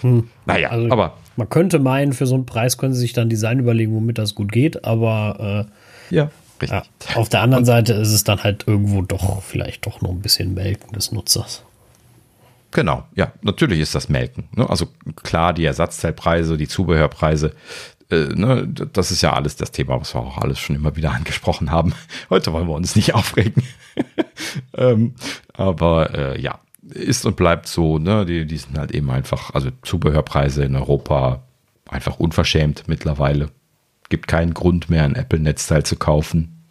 hm. 0.00 0.28
Naja, 0.46 0.70
also, 0.70 0.90
aber. 0.90 1.16
Man 1.36 1.48
könnte 1.48 1.78
meinen, 1.78 2.14
für 2.14 2.26
so 2.26 2.34
einen 2.34 2.46
Preis 2.46 2.78
können 2.78 2.94
sie 2.94 3.00
sich 3.00 3.12
dann 3.12 3.28
Design 3.28 3.60
überlegen, 3.60 3.94
womit 3.94 4.18
das 4.18 4.34
gut 4.34 4.50
geht, 4.50 4.84
aber 4.84 5.68
äh, 6.10 6.14
ja, 6.14 6.30
richtig. 6.60 6.90
Ja, 7.10 7.16
auf 7.16 7.28
der 7.28 7.42
anderen 7.42 7.64
Seite 7.64 7.92
ist 7.92 8.12
es 8.12 8.24
dann 8.24 8.42
halt 8.42 8.64
irgendwo 8.66 9.02
doch 9.02 9.40
vielleicht 9.42 9.86
doch 9.86 10.00
noch 10.00 10.10
ein 10.10 10.20
bisschen 10.20 10.54
Melken 10.54 10.92
des 10.92 11.12
Nutzers. 11.12 11.62
Genau, 12.70 13.06
ja, 13.14 13.32
natürlich 13.42 13.80
ist 13.80 13.94
das 13.94 14.08
Melken. 14.08 14.48
Ne? 14.54 14.68
Also 14.68 14.88
klar, 15.22 15.52
die 15.54 15.64
Ersatzteilpreise, 15.64 16.56
die 16.56 16.68
Zubehörpreise, 16.68 17.54
äh, 18.10 18.26
ne, 18.34 18.68
das 18.68 19.10
ist 19.10 19.22
ja 19.22 19.32
alles 19.32 19.56
das 19.56 19.70
Thema, 19.70 20.00
was 20.00 20.14
wir 20.14 20.20
auch 20.20 20.38
alles 20.38 20.58
schon 20.58 20.76
immer 20.76 20.96
wieder 20.96 21.12
angesprochen 21.14 21.70
haben. 21.70 21.94
Heute 22.30 22.52
wollen 22.52 22.68
wir 22.68 22.74
uns 22.74 22.96
nicht 22.96 23.14
aufregen. 23.14 23.62
ähm, 24.76 25.14
aber 25.54 26.14
äh, 26.14 26.40
ja, 26.40 26.60
ist 26.82 27.26
und 27.26 27.36
bleibt 27.36 27.66
so, 27.66 27.98
ne? 27.98 28.24
Die, 28.24 28.46
die 28.46 28.56
sind 28.56 28.78
halt 28.78 28.92
eben 28.92 29.10
einfach, 29.10 29.54
also 29.54 29.70
Zubehörpreise 29.82 30.64
in 30.64 30.76
Europa 30.76 31.42
einfach 31.88 32.18
unverschämt 32.18 32.84
mittlerweile. 32.86 33.50
Gibt 34.08 34.26
keinen 34.26 34.54
Grund 34.54 34.88
mehr, 34.88 35.04
ein 35.04 35.14
Apple-Netzteil 35.14 35.84
zu 35.84 35.96
kaufen. 35.96 36.64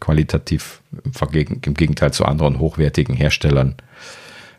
Qualitativ 0.00 0.80
im, 1.04 1.60
im 1.62 1.74
Gegenteil 1.74 2.12
zu 2.12 2.24
anderen 2.24 2.58
hochwertigen 2.58 3.14
Herstellern 3.14 3.76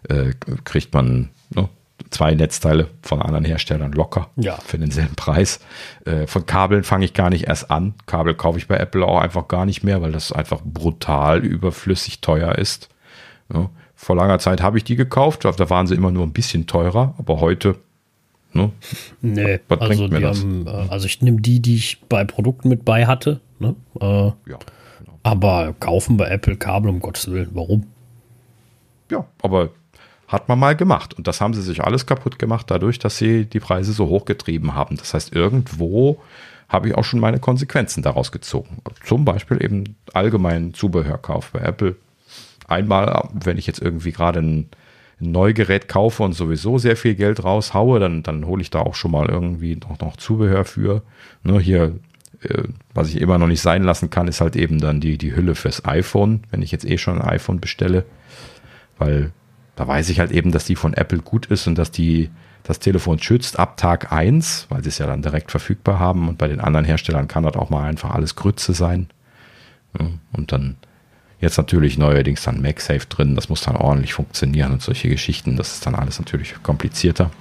äh, 0.10 0.34
kriegt 0.64 0.94
man 0.94 1.30
ne, 1.54 1.70
zwei 2.10 2.34
Netzteile 2.34 2.88
von 3.02 3.22
anderen 3.22 3.46
Herstellern 3.46 3.92
locker 3.92 4.30
ja. 4.36 4.58
für 4.58 4.78
denselben 4.78 5.16
Preis. 5.16 5.60
Äh, 6.06 6.28
von 6.28 6.46
Kabeln 6.46 6.84
fange 6.84 7.06
ich 7.06 7.14
gar 7.14 7.30
nicht 7.30 7.48
erst 7.48 7.72
an. 7.72 7.94
Kabel 8.06 8.34
kaufe 8.34 8.58
ich 8.58 8.68
bei 8.68 8.78
Apple 8.78 9.06
auch 9.06 9.20
einfach 9.20 9.48
gar 9.48 9.66
nicht 9.66 9.84
mehr, 9.84 10.02
weil 10.02 10.12
das 10.12 10.32
einfach 10.32 10.62
brutal 10.64 11.40
überflüssig 11.40 12.22
teuer 12.22 12.56
ist. 12.56 12.90
Ja, 13.54 13.70
vor 13.96 14.16
langer 14.16 14.40
Zeit 14.40 14.62
habe 14.62 14.78
ich 14.78 14.84
die 14.84 14.96
gekauft, 14.96 15.46
da 15.46 15.70
waren 15.70 15.86
sie 15.86 15.96
immer 15.96 16.12
nur 16.12 16.26
ein 16.26 16.34
bisschen 16.34 16.66
teurer, 16.66 17.14
aber 17.18 17.40
heute 17.40 17.78
Ne? 18.54 18.72
Nee, 19.22 19.60
was 19.70 19.80
also, 19.80 20.08
die 20.08 20.26
haben, 20.26 20.68
äh, 20.68 20.70
also 20.90 21.06
ich 21.06 21.22
nehme 21.22 21.40
die, 21.40 21.62
die 21.62 21.76
ich 21.76 22.02
bei 22.10 22.26
Produkten 22.26 22.68
mit 22.68 22.84
bei 22.84 23.06
hatte. 23.06 23.40
Ne? 23.60 23.76
Äh, 24.00 24.06
ja, 24.06 24.34
genau. 24.46 25.20
Aber 25.24 25.74
kaufen 25.80 26.18
bei 26.18 26.28
Apple 26.28 26.58
Kabel, 26.58 26.90
um 26.90 27.00
Gottes 27.00 27.32
Willen, 27.32 27.52
warum? 27.54 27.88
Ja, 29.10 29.26
aber 29.42 29.70
hat 30.32 30.48
man 30.48 30.58
mal 30.58 30.76
gemacht. 30.76 31.14
Und 31.14 31.28
das 31.28 31.42
haben 31.42 31.54
sie 31.54 31.62
sich 31.62 31.84
alles 31.84 32.06
kaputt 32.06 32.40
gemacht, 32.40 32.68
dadurch, 32.70 33.00
dass 33.00 33.18
sie 33.18 33.46
die 33.46 33.60
Preise 33.60 33.92
so 33.92 34.08
hochgetrieben 34.08 34.74
haben. 34.74 34.98
Das 34.98 35.14
heißt, 35.14 35.36
irgendwo 35.36 36.22
habe 36.70 36.88
ich 36.88 36.96
auch 36.96 37.04
schon 37.04 37.20
meine 37.20 37.40
Konsequenzen 37.40 38.02
daraus 38.02 38.32
gezogen. 38.32 38.78
Zum 39.04 39.26
Beispiel 39.26 39.62
eben 39.62 39.98
allgemein 40.14 40.74
Zubehörkauf 40.74 41.52
bei 41.52 41.60
Apple. 41.60 41.98
Einmal, 42.68 43.28
wenn 43.34 43.58
ich 43.58 43.68
jetzt 43.68 43.82
irgendwie 43.82 44.14
gerade 44.14 44.40
ein, 44.40 44.70
Neugerät 45.24 45.88
kaufe 45.88 46.24
und 46.24 46.34
sowieso 46.34 46.80
sehr 46.80 46.98
viel 46.98 47.14
Geld 47.14 47.44
raushaue, 47.44 48.00
dann, 48.00 48.24
dann 48.24 48.48
hole 48.48 48.62
ich 48.62 48.72
da 48.72 48.80
auch 48.80 48.96
schon 48.96 49.12
mal 49.12 49.30
irgendwie 49.30 49.76
noch, 49.76 50.00
noch 50.00 50.18
Zubehör 50.18 50.66
für. 50.66 51.04
Ne, 51.44 51.60
hier 51.60 52.00
äh, 52.42 52.64
was 52.94 53.10
ich 53.10 53.22
immer 53.22 53.38
noch 53.38 53.48
nicht 53.48 53.62
sein 53.62 53.84
lassen 53.84 54.10
kann, 54.10 54.28
ist 54.28 54.42
halt 54.42 54.56
eben 54.56 54.80
dann 54.80 55.00
die, 55.00 55.18
die 55.18 55.36
Hülle 55.36 55.56
fürs 55.56 55.86
iPhone, 55.86 56.42
wenn 56.50 56.62
ich 56.62 56.72
jetzt 56.72 56.86
eh 56.86 56.98
schon 56.98 57.22
ein 57.22 57.28
iPhone 57.28 57.60
bestelle. 57.60 58.04
Weil 58.98 59.32
da 59.82 59.88
weiß 59.88 60.10
ich 60.10 60.20
halt 60.20 60.30
eben, 60.30 60.52
dass 60.52 60.66
die 60.66 60.76
von 60.76 60.94
Apple 60.94 61.24
gut 61.24 61.48
ist 61.48 61.66
und 61.66 61.76
dass 61.76 61.90
die 61.90 62.30
das 62.62 62.78
Telefon 62.78 63.18
schützt 63.18 63.58
ab 63.58 63.78
Tag 63.78 64.12
1, 64.12 64.68
weil 64.70 64.84
sie 64.84 64.90
es 64.90 65.00
ja 65.00 65.08
dann 65.08 65.24
direkt 65.24 65.50
verfügbar 65.50 65.98
haben. 65.98 66.30
Und 66.30 66.38
bei 66.38 66.48
den 66.48 66.62
anderen 66.62 66.86
Herstellern 66.86 67.28
kann 67.28 67.42
das 67.42 67.56
auch 67.56 67.72
mal 67.72 67.90
einfach 67.90 68.12
alles 68.12 68.36
Grütze 68.36 68.74
sein. 68.74 69.08
Und 70.34 70.52
dann 70.52 70.76
jetzt 71.40 71.58
natürlich 71.58 71.98
neuerdings 71.98 72.44
dann 72.44 72.62
MagSafe 72.62 73.08
drin, 73.08 73.34
das 73.34 73.50
muss 73.50 73.62
dann 73.62 73.76
ordentlich 73.76 74.14
funktionieren 74.14 74.72
und 74.72 74.84
solche 74.84 75.10
Geschichten, 75.10 75.58
das 75.58 75.74
ist 75.74 75.88
dann 75.88 75.96
alles 75.96 76.20
natürlich 76.20 76.62
komplizierter. 76.62 77.32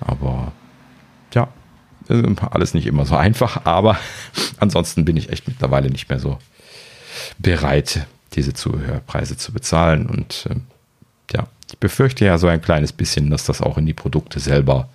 Aber 0.00 0.52
ja, 1.34 1.48
alles 2.08 2.72
nicht 2.72 2.86
immer 2.86 3.04
so 3.04 3.16
einfach, 3.18 3.66
aber 3.66 3.98
ansonsten 4.56 5.04
bin 5.04 5.18
ich 5.18 5.28
echt 5.28 5.46
mittlerweile 5.46 5.90
nicht 5.90 6.08
mehr 6.08 6.20
so 6.20 6.38
bereit, 7.36 8.06
diese 8.32 8.54
Zuhörpreise 8.54 9.36
zu 9.36 9.52
bezahlen. 9.52 10.06
Und 10.06 10.48
äh, 10.48 10.54
ja, 11.32 11.46
ich 11.70 11.78
befürchte 11.78 12.24
ja 12.24 12.38
so 12.38 12.46
ein 12.46 12.60
kleines 12.60 12.92
bisschen, 12.92 13.30
dass 13.30 13.44
das 13.44 13.60
auch 13.60 13.78
in 13.78 13.86
die 13.86 13.94
Produkte 13.94 14.40
selber 14.40 14.88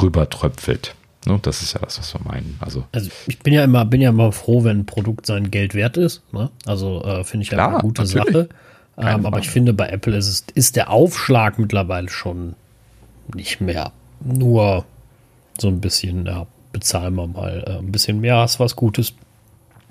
rübertröpfelt. 0.00 0.94
Ne? 1.26 1.38
Das 1.42 1.62
ist 1.62 1.74
ja 1.74 1.80
das, 1.80 1.98
was 1.98 2.14
wir 2.14 2.20
meinen. 2.24 2.56
Also, 2.60 2.84
also 2.92 3.10
ich 3.26 3.38
bin 3.40 3.52
ja 3.52 3.64
immer, 3.64 3.84
bin 3.84 4.00
ja 4.00 4.10
immer 4.10 4.32
froh, 4.32 4.64
wenn 4.64 4.80
ein 4.80 4.86
Produkt 4.86 5.26
sein 5.26 5.50
Geld 5.50 5.74
wert 5.74 5.96
ist. 5.96 6.22
Ne? 6.32 6.50
Also 6.64 7.02
äh, 7.04 7.24
finde 7.24 7.44
ich 7.44 7.50
ja 7.50 7.68
eine 7.68 7.78
gute 7.78 8.02
natürlich. 8.02 8.26
Sache. 8.26 8.48
Ähm, 8.98 9.26
aber 9.26 9.40
ich 9.40 9.50
finde, 9.50 9.74
bei 9.74 9.88
Apple 9.88 10.16
ist, 10.16 10.28
es, 10.28 10.44
ist 10.54 10.76
der 10.76 10.90
Aufschlag 10.90 11.58
mittlerweile 11.58 12.08
schon 12.08 12.54
nicht 13.34 13.60
mehr 13.60 13.92
nur 14.20 14.86
so 15.58 15.68
ein 15.68 15.80
bisschen, 15.80 16.26
ja, 16.26 16.46
bezahlen 16.72 17.14
wir 17.14 17.26
mal 17.26 17.64
äh, 17.66 17.78
ein 17.78 17.92
bisschen 17.92 18.20
mehr, 18.20 18.36
hast 18.36 18.60
was 18.60 18.76
Gutes. 18.76 19.14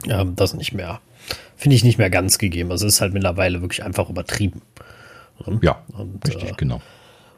Ähm, 0.07 0.35
das 0.35 0.53
nicht 0.55 0.73
mehr, 0.73 1.01
finde 1.55 1.75
ich 1.75 1.83
nicht 1.83 1.97
mehr 1.97 2.09
ganz 2.09 2.37
gegeben. 2.37 2.71
Also 2.71 2.87
es 2.87 2.95
ist 2.95 3.01
halt 3.01 3.13
mittlerweile 3.13 3.61
wirklich 3.61 3.83
einfach 3.83 4.09
übertrieben. 4.09 4.61
Ja, 5.61 5.81
und, 5.97 6.25
richtig, 6.27 6.51
äh, 6.51 6.53
genau. 6.57 6.81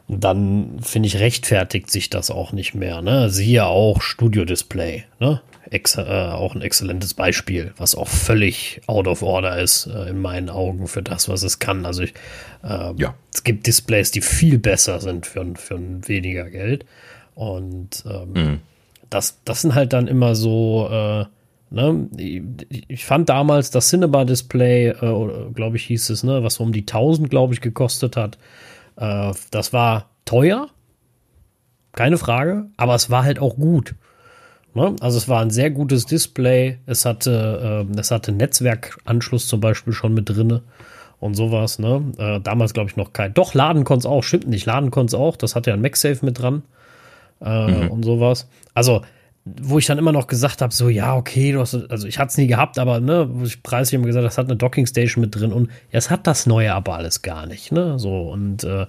Und 0.08 0.24
dann 0.24 0.80
finde 0.80 1.06
ich, 1.06 1.18
rechtfertigt 1.18 1.90
sich 1.90 2.08
das 2.08 2.30
auch 2.30 2.52
nicht 2.52 2.74
mehr. 2.74 3.02
Ne? 3.02 3.28
Siehe 3.28 3.66
auch 3.66 4.00
Studio 4.00 4.46
Display. 4.46 5.04
Ne? 5.20 5.42
Ex 5.70 5.98
äh, 5.98 6.02
auch 6.02 6.54
ein 6.54 6.62
exzellentes 6.62 7.12
Beispiel, 7.12 7.74
was 7.76 7.94
auch 7.94 8.08
völlig 8.08 8.80
out 8.86 9.06
of 9.06 9.22
order 9.22 9.58
ist, 9.58 9.86
äh, 9.86 10.08
in 10.08 10.22
meinen 10.22 10.48
Augen, 10.48 10.88
für 10.88 11.02
das, 11.02 11.28
was 11.28 11.42
es 11.42 11.58
kann. 11.58 11.84
Also 11.84 12.04
ich, 12.04 12.14
äh, 12.64 12.94
ja. 12.96 13.14
es 13.34 13.44
gibt 13.44 13.66
Displays, 13.66 14.10
die 14.10 14.22
viel 14.22 14.58
besser 14.58 15.00
sind 15.00 15.26
für, 15.26 15.44
für 15.56 15.78
weniger 16.08 16.48
Geld. 16.48 16.86
Und 17.34 18.04
ähm, 18.08 18.32
mhm. 18.32 18.60
das, 19.10 19.40
das 19.44 19.60
sind 19.60 19.74
halt 19.74 19.92
dann 19.92 20.08
immer 20.08 20.34
so, 20.34 20.88
äh, 20.90 21.26
Ne? 21.70 22.08
Ich 22.88 23.04
fand 23.04 23.28
damals 23.28 23.70
das 23.70 23.88
Cinema-Display, 23.90 24.88
äh, 24.88 25.50
glaube 25.52 25.76
ich, 25.76 25.84
hieß 25.84 26.10
es, 26.10 26.24
ne, 26.24 26.42
was 26.42 26.58
um 26.60 26.72
die 26.72 26.86
1000, 26.86 27.28
glaube 27.28 27.54
ich, 27.54 27.60
gekostet 27.60 28.16
hat. 28.16 28.38
Äh, 28.96 29.32
das 29.50 29.72
war 29.72 30.10
teuer, 30.24 30.68
keine 31.92 32.18
Frage, 32.18 32.66
aber 32.76 32.94
es 32.94 33.10
war 33.10 33.24
halt 33.24 33.38
auch 33.38 33.56
gut. 33.56 33.94
Ne? 34.74 34.94
Also 35.00 35.18
es 35.18 35.28
war 35.28 35.40
ein 35.40 35.50
sehr 35.50 35.70
gutes 35.70 36.06
Display. 36.06 36.78
Es 36.86 37.04
hatte, 37.04 37.86
äh, 37.90 37.98
es 37.98 38.10
hatte 38.10 38.32
Netzwerkanschluss 38.32 39.48
zum 39.48 39.60
Beispiel 39.60 39.92
schon 39.92 40.14
mit 40.14 40.28
drinne 40.28 40.62
und 41.20 41.34
sowas. 41.34 41.78
Ne? 41.78 42.12
Äh, 42.18 42.40
damals 42.40 42.74
glaube 42.74 42.90
ich 42.90 42.96
noch 42.96 43.12
kein. 43.12 43.34
Doch 43.34 43.54
laden 43.54 43.84
konnte 43.84 44.06
es 44.06 44.06
auch, 44.06 44.22
stimmt 44.22 44.48
nicht. 44.48 44.66
Laden 44.66 44.90
konnte 44.90 45.16
es 45.16 45.20
auch. 45.20 45.36
Das 45.36 45.56
hatte 45.56 45.70
ja 45.70 45.74
ein 45.74 45.82
MagSafe 45.82 46.24
mit 46.24 46.40
dran 46.40 46.62
äh, 47.40 47.66
mhm. 47.66 47.90
und 47.90 48.04
sowas. 48.04 48.48
Also 48.74 49.02
wo 49.44 49.78
ich 49.78 49.86
dann 49.86 49.98
immer 49.98 50.12
noch 50.12 50.26
gesagt 50.26 50.62
habe, 50.62 50.74
so 50.74 50.88
ja, 50.88 51.16
okay, 51.16 51.52
du 51.52 51.60
hast, 51.60 51.74
also 51.74 52.06
ich 52.06 52.18
hatte 52.18 52.30
es 52.30 52.38
nie 52.38 52.46
gehabt, 52.46 52.78
aber 52.78 53.00
ne, 53.00 53.28
wo 53.30 53.44
ich 53.44 53.62
preislich 53.62 53.94
immer 53.94 54.06
gesagt, 54.06 54.26
das 54.26 54.38
hat 54.38 54.46
eine 54.46 54.56
Docking 54.56 54.86
Station 54.86 55.22
mit 55.22 55.34
drin 55.34 55.52
und 55.52 55.68
ja, 55.90 55.98
es 55.98 56.10
hat 56.10 56.26
das 56.26 56.46
neue 56.46 56.74
aber 56.74 56.96
alles 56.96 57.22
gar 57.22 57.46
nicht, 57.46 57.72
ne, 57.72 57.98
so 57.98 58.30
und 58.30 58.64
äh, 58.64 58.86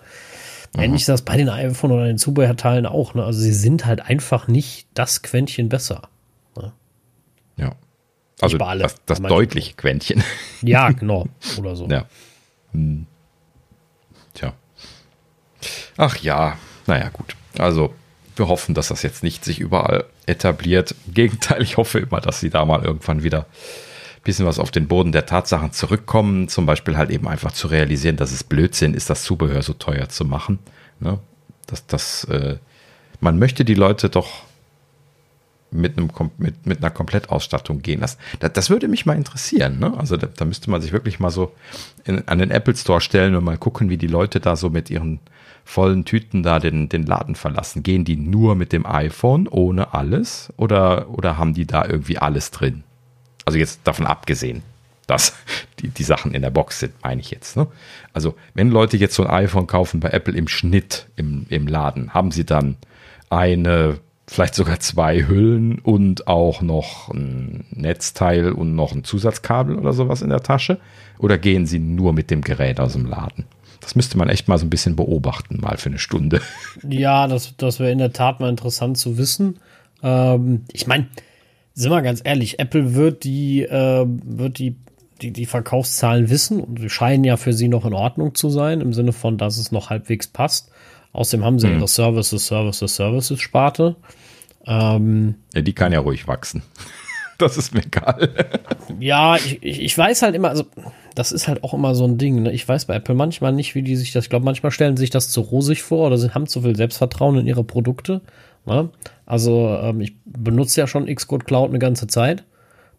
ähnlich 0.78 1.02
ist 1.02 1.10
das 1.10 1.22
bei 1.22 1.38
den 1.38 1.50
iPhone 1.50 1.92
oder 1.92 2.06
den 2.06 2.18
Zubehörteilen 2.18 2.86
auch, 2.86 3.14
ne, 3.14 3.24
also 3.24 3.40
sie 3.40 3.54
sind 3.54 3.86
halt 3.86 4.02
einfach 4.02 4.48
nicht 4.48 4.88
das 4.94 5.22
Quäntchen 5.22 5.70
besser. 5.70 6.10
Ne? 6.58 6.74
Ja. 7.58 7.76
Also 8.42 8.58
alle, 8.58 8.84
das, 8.84 8.96
das 9.06 9.22
deutliche 9.22 9.76
Quäntchen. 9.76 10.24
Ja, 10.62 10.90
genau, 10.92 11.28
oder 11.58 11.76
so. 11.76 11.88
Ja. 11.88 12.06
Hm. 12.72 13.06
Tja. 14.34 14.54
Ach 15.98 16.18
ja, 16.18 16.58
naja, 16.88 17.10
gut. 17.10 17.36
Also 17.58 17.94
wir 18.40 18.48
hoffen, 18.48 18.74
dass 18.74 18.88
das 18.88 19.04
jetzt 19.04 19.24
nicht 19.24 19.46
sich 19.46 19.60
überall 19.60 20.06
etabliert. 20.26 20.96
Im 21.08 21.14
Gegenteil, 21.14 21.62
ich 21.62 21.78
hoffe 21.78 22.00
immer, 22.00 22.22
dass 22.22 22.40
sie 22.40 22.50
da 22.50 22.66
mal 22.66 22.84
irgendwann 22.84 23.24
wieder 23.24 23.40
ein 23.40 24.24
bisschen 24.24 24.46
was 24.46 24.60
auf 24.60 24.72
den 24.72 24.88
Boden 24.88 25.12
der 25.12 25.26
Tatsachen 25.26 25.72
zurückkommen. 25.72 26.48
Zum 26.48 26.66
Beispiel 26.66 26.98
halt 26.98 27.10
eben 27.10 27.28
einfach 27.28 27.52
zu 27.52 27.68
realisieren, 27.68 28.18
dass 28.18 28.32
es 28.32 28.44
Blödsinn 28.44 28.94
ist, 28.94 29.10
das 29.10 29.24
Zubehör 29.24 29.62
so 29.62 29.74
teuer 29.74 30.10
zu 30.10 30.26
machen. 30.26 30.60
Ne? 31.00 31.20
Das, 31.68 31.86
das, 31.86 32.24
äh, 32.26 32.58
man 33.20 33.38
möchte 33.38 33.66
die 33.66 33.76
Leute 33.76 34.10
doch 34.10 34.44
mit, 35.72 35.98
einem, 35.98 36.10
mit, 36.38 36.66
mit 36.66 36.80
einer 36.80 36.90
Komplettausstattung 36.90 37.82
gehen 37.82 38.00
lassen. 38.00 38.18
Das, 38.40 38.54
das 38.54 38.70
würde 38.70 38.88
mich 38.88 39.06
mal 39.06 39.16
interessieren. 39.16 39.80
Ne? 39.80 39.94
Also 39.98 40.18
da, 40.18 40.28
da, 40.28 40.46
müsste 40.46 40.70
man 40.72 40.82
sich 40.82 40.92
wirklich 40.92 41.20
mal 41.20 41.30
so 41.30 41.54
in, 42.06 42.28
an 42.28 42.40
den 42.40 42.52
Apple 42.52 42.76
Store 42.76 43.02
stellen 43.02 43.36
und 43.36 43.44
mal 43.44 43.58
gucken, 43.58 43.90
wie 43.90 43.98
die 43.98 44.08
Leute 44.08 44.40
da 44.40 44.56
so 44.56 44.70
mit 44.70 44.90
ihren 44.90 45.20
vollen 45.64 46.06
Tüten 46.06 46.42
da 46.42 46.60
den, 46.60 46.90
den 46.90 47.06
Laden 47.06 47.36
verlassen? 47.36 47.84
Gehen 47.84 48.06
die 48.06 48.16
nur 48.16 48.56
mit 48.56 48.74
dem 48.74 48.86
iPhone 48.86 49.48
ohne 49.48 49.94
alles 49.94 50.52
oder, 50.58 51.10
oder 51.10 51.38
haben 51.38 51.54
die 51.54 51.68
da 51.68 51.86
irgendwie 51.86 52.18
alles 52.18 52.52
drin? 52.52 52.84
Also 53.46 53.60
jetzt 53.60 53.82
davon 53.84 54.08
abgesehen, 54.08 54.64
dass 55.06 55.36
die, 55.80 55.90
die 55.90 56.04
Sachen 56.04 56.34
in 56.34 56.42
der 56.42 56.50
Box 56.50 56.80
sind, 56.80 56.94
meine 57.04 57.22
ich 57.22 57.32
jetzt. 57.32 57.56
Ne? 57.56 57.68
Also 58.14 58.36
wenn 58.54 58.70
Leute 58.70 58.98
jetzt 58.98 59.16
so 59.16 59.24
ein 59.24 59.30
iPhone 59.30 59.68
kaufen 59.68 60.00
bei 60.00 60.10
Apple 60.10 60.36
im 60.36 60.48
Schnitt 60.48 61.08
im, 61.16 61.46
im 61.50 61.68
Laden, 61.68 62.14
haben 62.14 62.32
sie 62.32 62.46
dann 62.46 62.78
eine, 63.30 64.00
vielleicht 64.30 64.54
sogar 64.54 64.80
zwei 64.80 65.28
Hüllen 65.28 65.80
und 65.80 66.28
auch 66.28 66.62
noch 66.62 67.10
ein 67.10 67.66
Netzteil 67.72 68.52
und 68.52 68.76
noch 68.76 68.94
ein 68.94 69.04
Zusatzkabel 69.04 69.76
oder 69.76 69.92
sowas 69.92 70.22
in 70.22 70.30
der 70.30 70.44
Tasche? 70.44 70.80
Oder 71.18 71.38
gehen 71.38 71.66
sie 71.66 71.80
nur 71.80 72.14
mit 72.14 72.30
dem 72.30 72.42
Gerät 72.42 72.80
aus 72.80 72.94
dem 72.94 73.06
Laden? 73.06 73.46
Das 73.82 73.96
müsste 73.96 74.18
man 74.18 74.30
echt 74.30 74.48
mal 74.48 74.60
so 74.60 74.66
ein 74.66 74.70
bisschen 74.70 74.96
beobachten, 74.96 75.60
mal 75.60 75.78
für 75.78 75.90
eine 75.90 76.00
Stunde. 76.00 76.42
Ja, 76.88 77.28
das, 77.28 77.56
das 77.58 77.80
wäre 77.80 77.92
in 77.92 77.98
der 77.98 78.14
Tat 78.14 78.40
mal 78.40 78.50
interessant 78.50 78.98
zu 78.98 79.18
wissen. 79.18 79.60
Ähm, 80.04 80.64
ich 80.72 80.86
meine, 80.86 81.08
sind 81.74 81.92
wir 81.92 82.02
ganz 82.02 82.22
ehrlich, 82.24 82.60
Apple 82.60 82.94
wird 82.94 83.24
die, 83.24 83.64
äh, 83.64 84.06
wird 84.06 84.60
die, 84.60 84.76
die, 85.22 85.32
die 85.32 85.46
Verkaufszahlen 85.46 86.30
wissen 86.30 86.62
und 86.62 86.80
sie 86.80 86.90
scheinen 86.90 87.24
ja 87.24 87.36
für 87.36 87.54
sie 87.54 87.68
noch 87.68 87.86
in 87.86 87.94
Ordnung 87.94 88.36
zu 88.36 88.50
sein, 88.50 88.82
im 88.82 88.94
Sinne 88.94 89.12
von, 89.12 89.38
dass 89.38 89.58
es 89.58 89.72
noch 89.72 89.90
halbwegs 89.90 90.28
passt. 90.28 90.72
Außerdem 91.14 91.44
haben 91.44 91.60
sie 91.60 91.68
mhm. 91.68 91.80
ihre 91.80 91.88
Services, 91.88 92.46
Services, 92.46 92.96
Services-Sparte. 92.96 93.96
Ähm, 94.66 95.36
ja, 95.54 95.62
die 95.62 95.74
kann 95.74 95.92
ja 95.92 96.00
ruhig 96.00 96.28
wachsen. 96.28 96.64
das 97.38 97.58
ist 97.58 97.74
mir 97.74 97.86
egal. 97.86 98.30
ja, 99.00 99.36
ich, 99.36 99.62
ich 99.62 99.98
weiß 99.98 100.22
halt 100.22 100.36
immer, 100.36 100.50
also 100.50 100.66
das 101.16 101.32
ist 101.32 101.48
halt 101.48 101.64
auch 101.64 101.74
immer 101.74 101.96
so 101.96 102.06
ein 102.06 102.18
Ding. 102.18 102.44
Ne? 102.44 102.52
Ich 102.52 102.68
weiß 102.68 102.86
bei 102.86 102.96
Apple 102.96 103.16
manchmal 103.16 103.54
nicht, 103.54 103.76
wie 103.76 103.82
die 103.82 103.96
sich 103.96 104.12
das, 104.12 104.26
ich 104.26 104.30
glaube, 104.30 104.46
manchmal 104.46 104.72
stellen 104.72 104.98
sich 104.98 105.10
das 105.10 105.30
zu 105.30 105.42
rosig 105.42 105.84
vor 105.84 106.08
oder 106.08 106.18
sie 106.18 106.32
haben 106.32 106.48
zu 106.48 106.62
viel 106.62 106.76
Selbstvertrauen 106.76 107.38
in 107.38 107.48
ihre 107.48 107.64
Produkte. 107.64 108.22
Ne? 108.66 108.90
Also 109.26 109.78
ähm, 109.82 110.02
ich 110.02 110.16
benutze 110.26 110.80
ja 110.80 110.88
schon 110.88 111.14
Xcode 111.14 111.46
Cloud 111.46 111.70
eine 111.70 111.80
ganze 111.80 112.08
Zeit. 112.08 112.44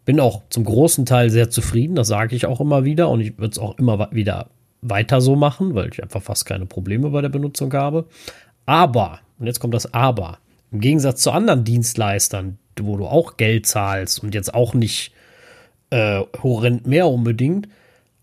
Bin 0.03 0.19
auch 0.19 0.41
zum 0.49 0.63
großen 0.63 1.05
Teil 1.05 1.29
sehr 1.29 1.51
zufrieden, 1.51 1.95
das 1.95 2.07
sage 2.07 2.35
ich 2.35 2.47
auch 2.47 2.59
immer 2.59 2.83
wieder 2.83 3.09
und 3.09 3.21
ich 3.21 3.37
würde 3.37 3.51
es 3.51 3.59
auch 3.59 3.77
immer 3.77 4.09
wieder 4.11 4.47
weiter 4.81 5.21
so 5.21 5.35
machen, 5.35 5.75
weil 5.75 5.89
ich 5.89 6.01
einfach 6.01 6.23
fast 6.23 6.45
keine 6.45 6.65
Probleme 6.65 7.11
bei 7.11 7.21
der 7.21 7.29
Benutzung 7.29 7.71
habe. 7.73 8.05
Aber, 8.65 9.19
und 9.37 9.45
jetzt 9.45 9.59
kommt 9.59 9.75
das 9.75 9.93
Aber, 9.93 10.39
im 10.71 10.79
Gegensatz 10.79 11.21
zu 11.21 11.31
anderen 11.31 11.63
Dienstleistern, 11.63 12.57
wo 12.79 12.97
du 12.97 13.05
auch 13.05 13.37
Geld 13.37 13.65
zahlst 13.65 14.23
und 14.23 14.33
jetzt 14.33 14.53
auch 14.53 14.73
nicht 14.73 15.13
äh, 15.89 16.21
horrend 16.41 16.87
mehr 16.87 17.07
unbedingt, 17.07 17.67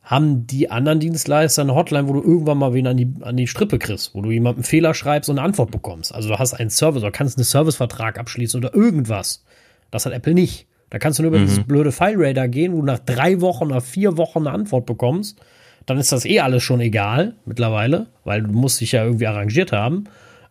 haben 0.03 0.47
die 0.47 0.71
anderen 0.71 1.01
Dienstleister 1.01 1.61
eine 1.61 1.75
Hotline, 1.75 2.09
wo 2.09 2.15
du 2.15 2.23
irgendwann 2.23 2.57
mal 2.57 2.73
wen 2.73 2.87
an 2.87 2.97
die, 2.97 3.13
an 3.21 3.37
die 3.37 3.47
Strippe 3.47 3.79
kriegst, 3.79 4.15
wo 4.15 4.23
du 4.23 4.31
jemandem 4.31 4.65
Fehler 4.65 4.95
schreibst 4.95 5.29
und 5.29 5.39
eine 5.39 5.47
Antwort 5.47 5.71
bekommst. 5.71 6.15
Also 6.15 6.31
du 6.31 6.39
hast 6.39 6.55
einen 6.55 6.71
Service 6.71 7.03
oder 7.03 7.13
kannst 7.13 7.37
einen 7.37 7.45
Servicevertrag 7.45 8.19
abschließen 8.19 8.59
oder 8.59 8.75
irgendwas. 8.75 9.45
Das 9.91 10.07
hat 10.07 10.15
Apple 10.15 10.33
nicht. 10.33 10.67
Da 10.89 10.99
kannst 10.99 11.19
du 11.19 11.23
nur 11.23 11.33
über 11.33 11.39
mhm. 11.39 11.47
dieses 11.47 11.65
blöde 11.65 11.93
FileRadar 11.93 12.49
gehen, 12.49 12.73
wo 12.73 12.79
du 12.81 12.87
nach 12.87 13.01
drei 13.01 13.43
Wochen, 13.43 13.69
nach 13.69 13.83
vier 13.83 14.17
Wochen 14.17 14.47
eine 14.47 14.53
Antwort 14.53 14.87
bekommst. 14.87 15.39
Dann 15.85 15.99
ist 15.99 16.11
das 16.11 16.25
eh 16.25 16.41
alles 16.41 16.63
schon 16.63 16.81
egal 16.81 17.35
mittlerweile, 17.45 18.07
weil 18.25 18.43
du 18.43 18.51
musst 18.51 18.81
dich 18.81 18.93
ja 18.93 19.05
irgendwie 19.05 19.27
arrangiert 19.27 19.73
haben. 19.73 20.05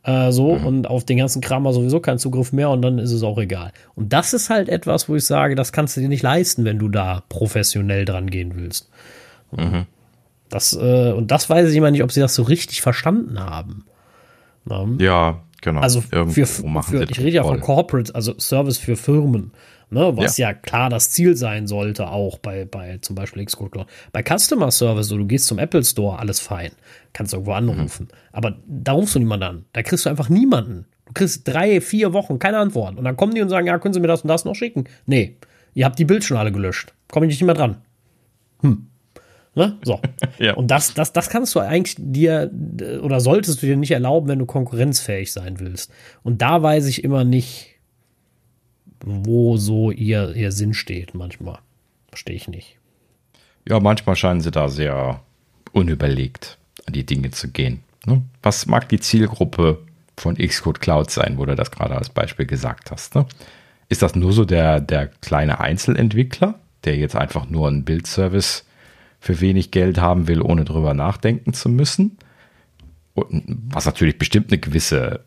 Äh, 0.07 0.31
so, 0.31 0.55
mhm. 0.55 0.65
und 0.65 0.87
auf 0.87 1.03
den 1.03 1.17
ganzen 1.17 1.41
Kram 1.41 1.65
war 1.65 1.73
sowieso 1.73 1.99
kein 1.99 2.17
Zugriff 2.17 2.53
mehr 2.53 2.69
und 2.69 2.81
dann 2.81 2.97
ist 2.97 3.11
es 3.11 3.23
auch 3.23 3.37
egal. 3.37 3.73
Und 3.93 4.13
das 4.13 4.33
ist 4.33 4.49
halt 4.49 4.69
etwas, 4.69 5.09
wo 5.09 5.15
ich 5.17 5.25
sage, 5.25 5.55
das 5.55 5.73
kannst 5.73 5.97
du 5.97 6.01
dir 6.01 6.07
nicht 6.07 6.23
leisten, 6.23 6.63
wenn 6.63 6.79
du 6.79 6.87
da 6.87 7.23
professionell 7.27 8.05
dran 8.05 8.29
gehen 8.29 8.53
willst. 8.55 8.89
Mhm. 9.51 9.85
Das, 10.47 10.71
äh, 10.71 11.11
und 11.11 11.29
das 11.29 11.49
weiß 11.49 11.69
ich 11.69 11.75
immer 11.75 11.91
nicht, 11.91 12.03
ob 12.03 12.13
sie 12.13 12.21
das 12.21 12.35
so 12.35 12.43
richtig 12.43 12.81
verstanden 12.81 13.37
haben. 13.37 13.83
Na? 14.63 14.87
Ja, 14.97 15.41
genau. 15.61 15.81
Also 15.81 16.01
für, 16.01 16.27
für 16.27 17.03
ich 17.09 17.19
rede 17.19 17.31
ja 17.31 17.43
von 17.43 17.59
Corporate, 17.59 18.13
also 18.13 18.37
Service 18.39 18.77
für 18.77 18.95
Firmen. 18.95 19.51
Ne, 19.89 20.17
was 20.17 20.37
ja. 20.37 20.49
ja. 20.49 20.53
klar 20.53 20.89
das 20.89 21.11
Ziel 21.11 21.37
sein 21.37 21.65
sollte, 21.65 22.09
auch 22.09 22.39
bei, 22.39 22.65
bei 22.65 22.97
zum 22.97 23.15
Beispiel 23.15 23.45
Xcode 23.45 23.71
Cloud. 23.71 23.87
Bei 24.11 24.21
Customer 24.21 24.69
Service, 24.69 25.07
so 25.07 25.17
du 25.17 25.25
gehst 25.25 25.47
zum 25.47 25.59
Apple 25.59 25.83
Store, 25.85 26.19
alles 26.19 26.41
fein. 26.41 26.71
Kannst 27.13 27.31
irgendwo 27.31 27.53
anrufen. 27.53 28.09
Mhm. 28.11 28.17
Aber 28.33 28.57
da 28.67 28.91
rufst 28.91 29.15
du 29.15 29.19
niemanden 29.19 29.45
an. 29.45 29.65
Da 29.71 29.83
kriegst 29.83 30.05
du 30.05 30.09
einfach 30.09 30.27
niemanden. 30.27 30.87
Du 31.05 31.13
kriegst 31.13 31.47
drei, 31.47 31.79
vier 31.79 32.11
Wochen 32.11 32.37
keine 32.37 32.57
Antwort. 32.57 32.97
Und 32.97 33.05
dann 33.05 33.15
kommen 33.15 33.33
die 33.33 33.41
und 33.41 33.47
sagen, 33.47 33.65
ja, 33.65 33.79
können 33.79 33.93
Sie 33.93 34.01
mir 34.01 34.07
das 34.07 34.23
und 34.23 34.27
das 34.27 34.43
noch 34.43 34.55
schicken? 34.55 34.89
Nee, 35.05 35.37
ihr 35.73 35.85
habt 35.85 35.97
die 35.97 36.05
Bild 36.05 36.25
schon 36.25 36.35
alle 36.35 36.51
gelöscht. 36.51 36.93
Komme 37.09 37.27
ich 37.27 37.31
nicht 37.31 37.43
mehr 37.43 37.55
dran. 37.55 37.77
Hm. 38.61 38.87
Ne? 39.57 39.75
So. 39.83 39.99
ja. 40.37 40.53
Und 40.53 40.67
das, 40.67 40.93
das, 40.93 41.13
das 41.13 41.29
kannst 41.29 41.55
du 41.55 41.59
eigentlich 41.59 41.95
dir 41.97 42.51
oder 43.01 43.19
solltest 43.19 43.63
du 43.63 43.65
dir 43.65 43.75
nicht 43.75 43.89
erlauben, 43.89 44.27
wenn 44.27 44.37
du 44.37 44.45
konkurrenzfähig 44.45 45.31
sein 45.31 45.59
willst. 45.59 45.91
Und 46.21 46.43
da 46.43 46.61
weiß 46.61 46.85
ich 46.85 47.03
immer 47.03 47.23
nicht, 47.23 47.75
wo 49.03 49.57
so 49.57 49.89
ihr, 49.89 50.35
ihr 50.35 50.51
Sinn 50.51 50.75
steht 50.75 51.15
manchmal. 51.15 51.57
Verstehe 52.09 52.35
ich 52.35 52.47
nicht. 52.47 52.77
Ja, 53.67 53.79
manchmal 53.79 54.15
scheinen 54.15 54.41
sie 54.41 54.51
da 54.51 54.69
sehr 54.69 55.21
unüberlegt 55.71 56.59
an 56.85 56.93
die 56.93 57.05
Dinge 57.05 57.31
zu 57.31 57.47
gehen. 57.47 57.81
Ne? 58.05 58.21
Was 58.43 58.67
mag 58.67 58.87
die 58.89 58.99
Zielgruppe 58.99 59.79
von 60.17 60.35
Xcode 60.35 60.79
Cloud 60.79 61.09
sein, 61.09 61.39
wo 61.39 61.45
du 61.45 61.55
das 61.55 61.71
gerade 61.71 61.95
als 61.95 62.09
Beispiel 62.09 62.45
gesagt 62.45 62.91
hast? 62.91 63.15
Ne? 63.15 63.25
Ist 63.89 64.03
das 64.03 64.13
nur 64.13 64.33
so 64.33 64.45
der, 64.45 64.81
der 64.81 65.07
kleine 65.07 65.59
Einzelentwickler, 65.59 66.59
der 66.83 66.95
jetzt 66.95 67.15
einfach 67.15 67.49
nur 67.49 67.67
einen 67.67 67.85
Bildservice 67.85 68.66
für 69.19 69.41
wenig 69.41 69.71
Geld 69.71 69.99
haben 69.99 70.27
will, 70.27 70.41
ohne 70.41 70.65
drüber 70.65 70.93
nachdenken 70.93 71.53
zu 71.53 71.69
müssen? 71.69 72.17
Und 73.13 73.43
was 73.69 73.85
natürlich 73.85 74.17
bestimmt 74.19 74.51
eine 74.51 74.59
gewisse 74.59 75.21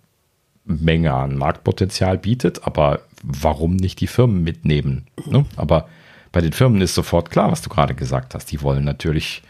Menge 0.64 1.12
an 1.12 1.36
Marktpotenzial 1.36 2.18
bietet, 2.18 2.64
aber 2.64 3.00
warum 3.22 3.76
nicht 3.76 4.00
die 4.00 4.06
Firmen 4.06 4.42
mitnehmen? 4.42 5.06
Ne? 5.26 5.44
Aber 5.56 5.88
bei 6.32 6.40
den 6.40 6.52
Firmen 6.52 6.80
ist 6.80 6.94
sofort 6.94 7.30
klar, 7.30 7.50
was 7.50 7.62
du 7.62 7.70
gerade 7.70 7.94
gesagt 7.94 8.34
hast. 8.34 8.52
Die 8.52 8.62
wollen 8.62 8.84
natürlich 8.84 9.42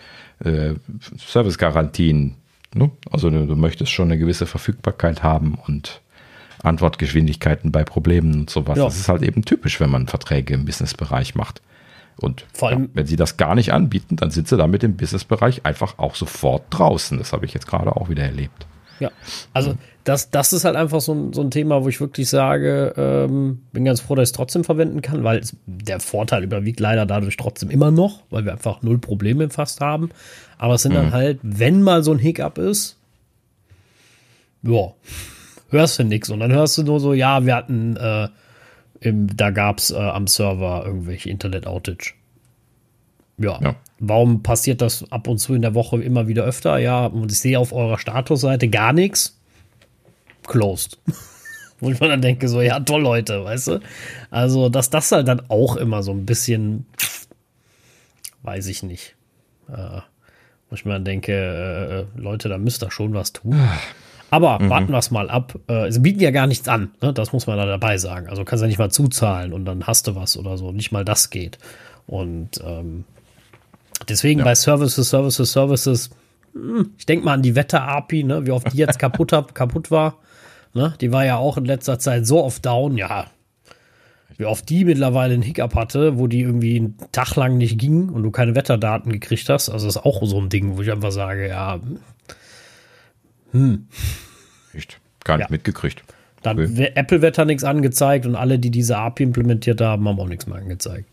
äh, 0.45 0.75
Servicegarantien. 1.19 2.37
Ne? 2.75 2.91
Also 3.11 3.31
du, 3.31 3.47
du, 3.47 3.57
möchtest 3.57 3.93
schon 3.93 4.09
eine 4.09 4.19
gewisse 4.19 4.47
Verfügbarkeit 4.47 5.23
haben 5.23 5.59
und 5.67 6.01
Antwortgeschwindigkeiten 6.63 7.73
bei 7.73 7.85
Problemen 7.85 8.35
und 8.35 8.51
sowas. 8.51 8.79
Ja. 8.79 8.85
Das 8.85 8.99
ist 8.99 9.09
halt 9.09 9.23
eben 9.23 9.45
typisch, 9.45 9.81
wenn 9.81 9.91
man 9.91 10.07
Verträge 10.07 10.55
im 10.55 10.65
Businessbereich 10.65 11.35
macht. 11.35 11.61
Und 12.23 12.45
Vor 12.53 12.69
allem, 12.69 12.83
ja, 12.85 12.89
wenn 12.95 13.07
sie 13.07 13.17
das 13.17 13.37
gar 13.37 13.55
nicht 13.55 13.73
anbieten, 13.73 14.17
dann 14.17 14.31
sind 14.31 14.49
sie 14.49 14.57
damit 14.57 14.83
im 14.85 14.97
Businessbereich 14.97 15.65
einfach 15.65 15.99
auch 15.99 16.15
sofort 16.15 16.65
draußen. 16.71 17.19
Das 17.19 17.33
habe 17.33 17.47
ich 17.47 17.55
jetzt 17.55 17.67
gerade 17.67 17.97
auch 17.97 18.09
wieder 18.09 18.25
erlebt. 18.25 18.67
Ja, 19.01 19.11
also 19.55 19.77
das, 20.05 20.31
das 20.31 20.53
ist 20.53 20.65
halt 20.65 20.77
einfach 20.77 21.01
so 21.01 21.15
ein, 21.15 21.33
so 21.33 21.41
ein 21.41 21.51
Thema, 21.51 21.83
wo 21.83 21.89
ich 21.89 22.01
wirklich 22.01 22.29
sage, 22.29 22.93
ähm, 22.99 23.63
bin 23.73 23.87
ganz 23.87 24.01
froh, 24.01 24.15
dass 24.15 24.29
ich 24.29 24.33
es 24.33 24.37
trotzdem 24.37 24.63
verwenden 24.63 25.01
kann, 25.01 25.25
weil 25.25 25.39
es, 25.39 25.57
der 25.65 26.01
Vorteil 26.01 26.45
überwiegt 26.45 26.81
leider 26.81 27.07
dadurch 27.07 27.39
trotzdem 27.39 27.71
immer 27.71 27.91
noch, 27.91 28.23
weil 28.29 28.45
wir 28.45 28.53
einfach 28.53 28.83
null 28.83 28.99
Probleme 28.99 29.49
fast 29.49 29.81
haben. 29.81 30.11
Aber 30.59 30.75
es 30.75 30.83
sind 30.83 30.93
mhm. 30.93 30.97
dann 30.97 31.13
halt, 31.13 31.39
wenn 31.43 31.83
mal 31.83 32.03
so 32.03 32.13
ein 32.13 32.19
Hiccup 32.19 32.59
ist, 32.59 32.99
ja, 34.63 34.93
hörst 35.71 35.99
du 35.99 36.05
nichts. 36.05 36.29
Und 36.29 36.41
dann 36.41 36.53
hörst 36.53 36.77
du 36.77 36.83
nur 36.83 37.01
so, 37.01 37.15
ja, 37.15 37.47
wir 37.47 37.57
hatten, 37.57 37.97
äh, 37.97 38.29
im, 39.01 39.35
da 39.37 39.51
gab 39.51 39.79
es 39.79 39.91
äh, 39.91 39.97
am 39.97 40.27
Server 40.27 40.85
irgendwelche 40.85 41.31
Internet-Outage. 41.31 42.15
Ja. 43.39 43.59
ja. 43.63 43.77
Warum 43.99 44.43
passiert 44.43 44.83
das 44.83 45.11
ab 45.11 45.27
und 45.27 45.39
zu 45.39 45.55
in 45.55 45.63
der 45.63 45.75
Woche 45.75 46.03
immer 46.03 46.29
wieder 46.29 46.45
öfter? 46.45 46.79
Ja, 46.79 47.07
und 47.07 47.33
ich 47.33 47.41
sehe 47.41 47.59
auf 47.59 47.73
eurer 47.73 47.99
Statusseite 47.99 48.69
gar 48.69 48.93
nichts. 48.93 49.39
Closed. 50.47 50.99
Wo 51.81 51.91
ich 51.91 51.99
mir 51.99 52.09
dann 52.09 52.21
denke, 52.21 52.49
so, 52.49 52.61
ja, 52.61 52.79
toll, 52.81 53.01
Leute, 53.01 53.43
weißt 53.43 53.69
du? 53.69 53.81
Also, 54.31 54.69
dass 54.69 54.91
das 54.91 55.11
halt 55.13 55.27
dann 55.29 55.43
auch 55.49 55.77
immer 55.77 56.03
so 56.03 56.13
ein 56.13 56.27
bisschen, 56.27 56.85
weiß 58.43 58.67
ich 58.67 58.83
nicht. 58.83 59.17
Äh, 59.69 60.01
wo 60.69 60.75
ich 60.75 60.85
mir 60.85 60.93
dann 60.93 61.05
denke, 61.07 61.33
äh, 61.33 62.01
äh 62.01 62.07
Leute, 62.21 62.51
da 62.51 62.59
müsst 62.59 62.83
ihr 62.83 62.91
schon 62.91 63.15
was 63.15 63.33
tun. 63.33 63.59
Aber 64.31 64.59
mhm. 64.61 64.71
warten 64.71 64.93
wir 64.93 64.99
es 64.99 65.11
mal 65.11 65.29
ab. 65.29 65.59
Äh, 65.67 65.91
sie 65.91 66.01
bieten 66.01 66.21
ja 66.21 66.31
gar 66.31 66.47
nichts 66.47 66.69
an, 66.69 66.93
ne? 67.03 67.13
das 67.13 67.33
muss 67.33 67.47
man 67.47 67.57
da 67.57 67.67
dabei 67.67 67.99
sagen. 67.99 68.29
Also 68.29 68.45
kannst 68.45 68.63
ja 68.63 68.69
nicht 68.69 68.79
mal 68.79 68.91
zuzahlen 68.91 69.53
und 69.53 69.65
dann 69.65 69.87
hast 69.87 70.07
du 70.07 70.15
was 70.15 70.37
oder 70.37 70.57
so. 70.57 70.73
Nicht 70.73 70.93
mal 70.93 71.05
das 71.05 71.31
geht. 71.31 71.59
Und 72.07 72.61
ähm, 72.65 73.05
Deswegen 74.09 74.41
ja. 74.41 74.45
bei 74.45 74.55
Services, 74.55 75.11
Services, 75.11 75.53
Services, 75.53 76.11
hm, 76.55 76.93
ich 76.99 77.07
denke 77.07 77.25
mal 77.25 77.35
an 77.35 77.43
die 77.43 77.55
Wetter-API, 77.55 78.25
ne, 78.25 78.47
wie 78.47 78.51
oft 78.51 78.73
die 78.73 78.79
jetzt 78.79 78.99
kaputt, 78.99 79.33
hab, 79.33 79.55
kaputt 79.55 79.91
war. 79.91 80.19
Ne, 80.73 80.95
die 81.01 81.13
war 81.13 81.25
ja 81.25 81.37
auch 81.37 81.57
in 81.57 81.65
letzter 81.65 81.99
Zeit 81.99 82.27
so 82.27 82.45
oft 82.45 82.65
down, 82.65 82.97
ja. 82.97 83.27
Wie 84.37 84.47
oft 84.47 84.69
die 84.71 84.85
mittlerweile 84.85 85.35
einen 85.35 85.43
Hiccup 85.43 85.75
hatte, 85.75 86.17
wo 86.17 86.27
die 86.27 86.41
irgendwie 86.41 86.77
einen 86.77 86.97
Tag 87.13 87.37
lang 87.37 87.59
nicht 87.59 87.79
ging 87.79 88.09
und 88.09 88.23
du 88.23 88.31
keine 88.31 88.55
Wetterdaten 88.55 89.13
gekriegt 89.13 89.49
hast. 89.51 89.69
Also 89.69 89.87
das 89.87 89.97
ist 89.97 90.03
auch 90.03 90.25
so 90.25 90.41
ein 90.41 90.49
Ding, 90.49 90.77
wo 90.77 90.83
ich 90.83 90.91
einfach 90.91 91.13
sage, 91.13 91.49
ja. 91.49 91.81
Hm. 93.53 93.87
Echt? 94.75 95.01
Gar 95.25 95.39
nicht 95.39 95.49
ja. 95.49 95.53
mitgekriegt. 95.53 96.03
Dann 96.43 96.59
okay. 96.59 96.93
Apple-Wetter 96.95 97.45
nichts 97.45 97.65
angezeigt 97.65 98.25
und 98.25 98.35
alle, 98.35 98.59
die 98.59 98.71
diese 98.71 98.97
API 98.97 99.25
implementiert 99.25 99.81
haben, 99.81 100.09
haben 100.09 100.19
auch 100.19 100.29
nichts 100.29 100.47
mehr 100.47 100.57
angezeigt. 100.57 101.07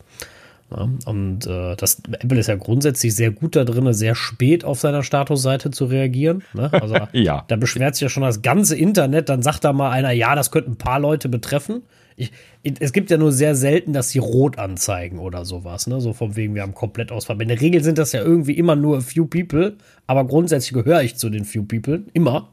Ja, 0.70 0.88
und 1.06 1.46
äh, 1.46 1.76
das 1.76 2.02
Apple 2.10 2.38
ist 2.38 2.46
ja 2.46 2.56
grundsätzlich 2.56 3.14
sehr 3.14 3.30
gut 3.30 3.56
da 3.56 3.64
drin, 3.64 3.90
sehr 3.94 4.14
spät 4.14 4.64
auf 4.64 4.78
seiner 4.78 5.02
Statusseite 5.02 5.70
zu 5.70 5.86
reagieren. 5.86 6.42
Ne? 6.52 6.70
Also 6.72 6.96
ja. 7.12 7.44
da 7.48 7.56
beschwert 7.56 7.94
sich 7.94 8.02
ja 8.02 8.08
schon 8.08 8.22
das 8.22 8.42
ganze 8.42 8.76
Internet, 8.76 9.30
dann 9.30 9.42
sagt 9.42 9.64
da 9.64 9.72
mal 9.72 9.90
einer, 9.90 10.12
ja, 10.12 10.34
das 10.34 10.50
könnte 10.50 10.70
ein 10.70 10.76
paar 10.76 11.00
Leute 11.00 11.28
betreffen. 11.28 11.82
Ich, 12.18 12.32
es 12.80 12.92
gibt 12.92 13.10
ja 13.10 13.16
nur 13.16 13.30
sehr 13.30 13.54
selten, 13.54 13.92
dass 13.92 14.10
sie 14.10 14.18
rot 14.18 14.58
anzeigen 14.58 15.20
oder 15.20 15.44
sowas, 15.44 15.86
ne? 15.86 16.00
So 16.00 16.12
vom 16.12 16.34
wegen, 16.34 16.54
wir 16.54 16.62
haben 16.62 16.74
komplett 16.74 17.12
Ausfall. 17.12 17.40
In 17.40 17.48
der 17.48 17.60
Regel 17.60 17.82
sind 17.84 17.96
das 17.96 18.12
ja 18.12 18.20
irgendwie 18.22 18.54
immer 18.54 18.74
nur 18.74 18.98
a 18.98 19.00
few 19.00 19.24
people, 19.24 19.76
aber 20.06 20.24
grundsätzlich 20.26 20.72
gehöre 20.72 21.02
ich 21.02 21.16
zu 21.16 21.30
den 21.30 21.44
few 21.44 21.62
people, 21.62 22.02
immer. 22.12 22.48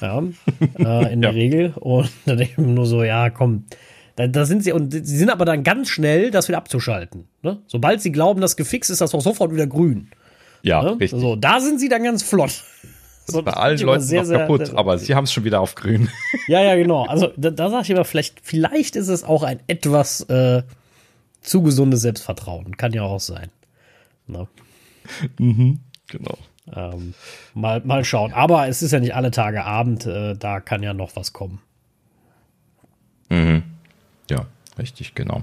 Ja, 0.00 0.22
äh, 0.78 1.12
in 1.12 1.20
der 1.20 1.32
ja. 1.32 1.36
Regel. 1.36 1.72
Und 1.74 2.10
da 2.26 2.36
denke 2.36 2.52
ich 2.52 2.58
mir 2.58 2.72
nur 2.72 2.86
so, 2.86 3.02
ja, 3.02 3.28
komm, 3.30 3.64
da, 4.14 4.28
da 4.28 4.46
sind 4.46 4.62
sie, 4.62 4.72
und 4.72 4.92
sie 4.92 5.16
sind 5.16 5.30
aber 5.30 5.44
dann 5.44 5.64
ganz 5.64 5.88
schnell, 5.88 6.30
das 6.30 6.48
wieder 6.48 6.58
abzuschalten. 6.58 7.26
Ne? 7.42 7.58
Sobald 7.66 8.00
sie 8.00 8.12
glauben, 8.12 8.40
das 8.40 8.56
gefixt 8.56 8.90
ist, 8.90 9.00
das 9.00 9.14
auch 9.14 9.20
sofort 9.20 9.52
wieder 9.52 9.66
grün. 9.66 10.08
Ja, 10.62 10.82
ne? 10.82 11.00
richtig. 11.00 11.20
So, 11.20 11.36
da 11.36 11.60
sind 11.60 11.80
sie 11.80 11.88
dann 11.88 12.04
ganz 12.04 12.22
flott. 12.22 12.64
Das 13.26 13.32
so, 13.32 13.38
ist 13.40 13.44
bei 13.44 13.52
allen 13.52 13.78
Leuten 13.78 14.02
sehr, 14.02 14.22
noch 14.22 14.30
kaputt, 14.30 14.66
sehr, 14.66 14.78
aber 14.78 14.98
sie 14.98 15.14
haben 15.14 15.24
es 15.24 15.32
schon 15.32 15.44
wieder 15.44 15.60
auf 15.60 15.74
grün. 15.74 16.08
Ja, 16.48 16.62
ja, 16.62 16.76
genau. 16.76 17.06
Also 17.06 17.32
da, 17.36 17.50
da 17.50 17.70
sage 17.70 17.82
ich 17.82 17.90
immer, 17.90 18.04
vielleicht, 18.04 18.40
vielleicht 18.40 18.94
ist 18.94 19.08
es 19.08 19.24
auch 19.24 19.42
ein 19.42 19.58
etwas 19.66 20.20
äh, 20.28 20.62
zu 21.40 21.62
gesundes 21.62 22.02
Selbstvertrauen. 22.02 22.76
Kann 22.76 22.92
ja 22.92 23.02
auch 23.02 23.18
sein. 23.18 23.50
Ne? 24.28 24.46
Mhm, 25.38 25.80
genau. 26.06 26.38
Ähm, 26.72 27.14
mal, 27.54 27.80
mal 27.84 28.04
schauen. 28.04 28.32
Aber 28.32 28.68
es 28.68 28.82
ist 28.82 28.92
ja 28.92 29.00
nicht 29.00 29.14
alle 29.14 29.32
Tage 29.32 29.64
Abend, 29.64 30.06
äh, 30.06 30.34
da 30.36 30.60
kann 30.60 30.84
ja 30.84 30.94
noch 30.94 31.16
was 31.16 31.32
kommen. 31.32 31.60
Mhm. 33.28 33.64
Ja, 34.30 34.46
richtig, 34.78 35.14
genau. 35.14 35.42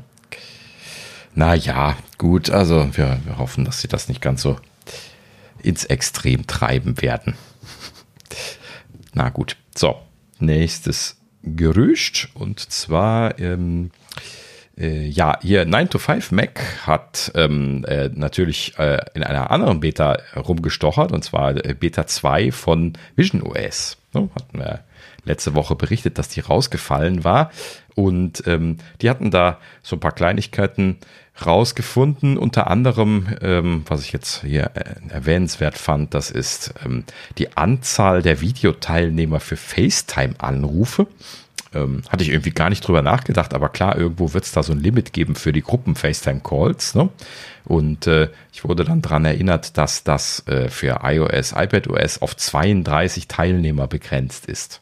Naja, 1.36 1.97
gut, 2.17 2.49
also 2.49 2.95
wir, 2.95 3.19
wir 3.25 3.38
hoffen, 3.38 3.65
dass 3.65 3.81
sie 3.81 3.88
das 3.88 4.07
nicht 4.07 4.21
ganz 4.21 4.41
so 4.41 4.57
ins 5.61 5.86
Extrem 5.86 6.45
treiben 6.45 7.01
werden. 7.01 7.36
Na 9.14 9.30
gut, 9.30 9.57
so, 9.76 10.01
nächstes 10.39 11.18
Gerücht 11.43 12.30
und 12.34 12.59
zwar, 12.59 13.39
ähm, 13.39 13.91
äh, 14.78 15.07
ja, 15.07 15.38
hier 15.41 15.66
9 15.66 15.89
to 15.89 15.99
5 15.99 16.32
Mac 16.32 16.88
hat 16.88 17.32
ähm, 17.36 17.86
äh, 17.86 18.09
natürlich 18.14 18.78
äh, 18.80 18.99
in 19.14 19.24
einer 19.24 19.51
anderen 19.51 19.80
Beta 19.80 20.18
rumgestochert 20.36 21.11
und 21.11 21.24
zwar 21.24 21.55
äh, 21.64 21.76
Beta 21.78 22.07
2 22.07 22.51
von 22.51 22.93
Vision 23.16 23.43
OS. 23.43 23.97
So, 24.14 24.30
hatten 24.36 24.59
wir 24.59 24.84
letzte 25.26 25.55
Woche 25.55 25.76
berichtet, 25.76 26.18
dass 26.18 26.30
die 26.30 26.41
rausgefallen 26.41 27.24
war. 27.24 27.51
Und 27.95 28.43
ähm, 28.47 28.78
die 29.01 29.09
hatten 29.09 29.32
da 29.32 29.59
so 29.82 29.95
ein 29.95 29.99
paar 29.99 30.11
Kleinigkeiten 30.11 30.97
rausgefunden. 31.45 32.38
Unter 32.38 32.69
anderem, 32.69 33.27
ähm, 33.41 33.84
was 33.88 34.01
ich 34.01 34.11
jetzt 34.11 34.41
hier 34.41 34.71
äh, 34.75 35.13
erwähnenswert 35.13 35.77
fand, 35.77 36.13
das 36.13 36.31
ist 36.31 36.73
ähm, 36.86 37.03
die 37.38 37.57
Anzahl 37.57 38.21
der 38.21 38.41
Videoteilnehmer 38.41 39.39
für 39.39 39.57
FaceTime-Anrufe. 39.57 41.07
Ähm, 41.73 42.03
hatte 42.09 42.23
ich 42.23 42.29
irgendwie 42.29 42.51
gar 42.51 42.69
nicht 42.69 42.88
drüber 42.88 43.01
nachgedacht, 43.01 43.53
aber 43.53 43.69
klar, 43.69 43.97
irgendwo 43.97 44.34
wird 44.34 44.43
es 44.43 44.51
da 44.51 44.61
so 44.61 44.73
ein 44.73 44.79
Limit 44.79 45.11
geben 45.11 45.36
für 45.36 45.51
die 45.51 45.63
Gruppen 45.63 45.95
FaceTime-Calls. 45.95 46.93
Ne? 46.95 47.09
Und 47.65 48.05
äh, 48.05 48.29
ich 48.51 48.63
wurde 48.63 48.84
dann 48.84 49.01
daran 49.01 49.25
erinnert, 49.25 49.77
dass 49.77 50.03
das 50.03 50.45
äh, 50.47 50.69
für 50.69 50.99
iOS, 51.03 51.53
iPadOS 51.53 52.21
auf 52.21 52.38
32 52.38 53.27
Teilnehmer 53.27 53.88
begrenzt 53.88 54.45
ist. 54.45 54.81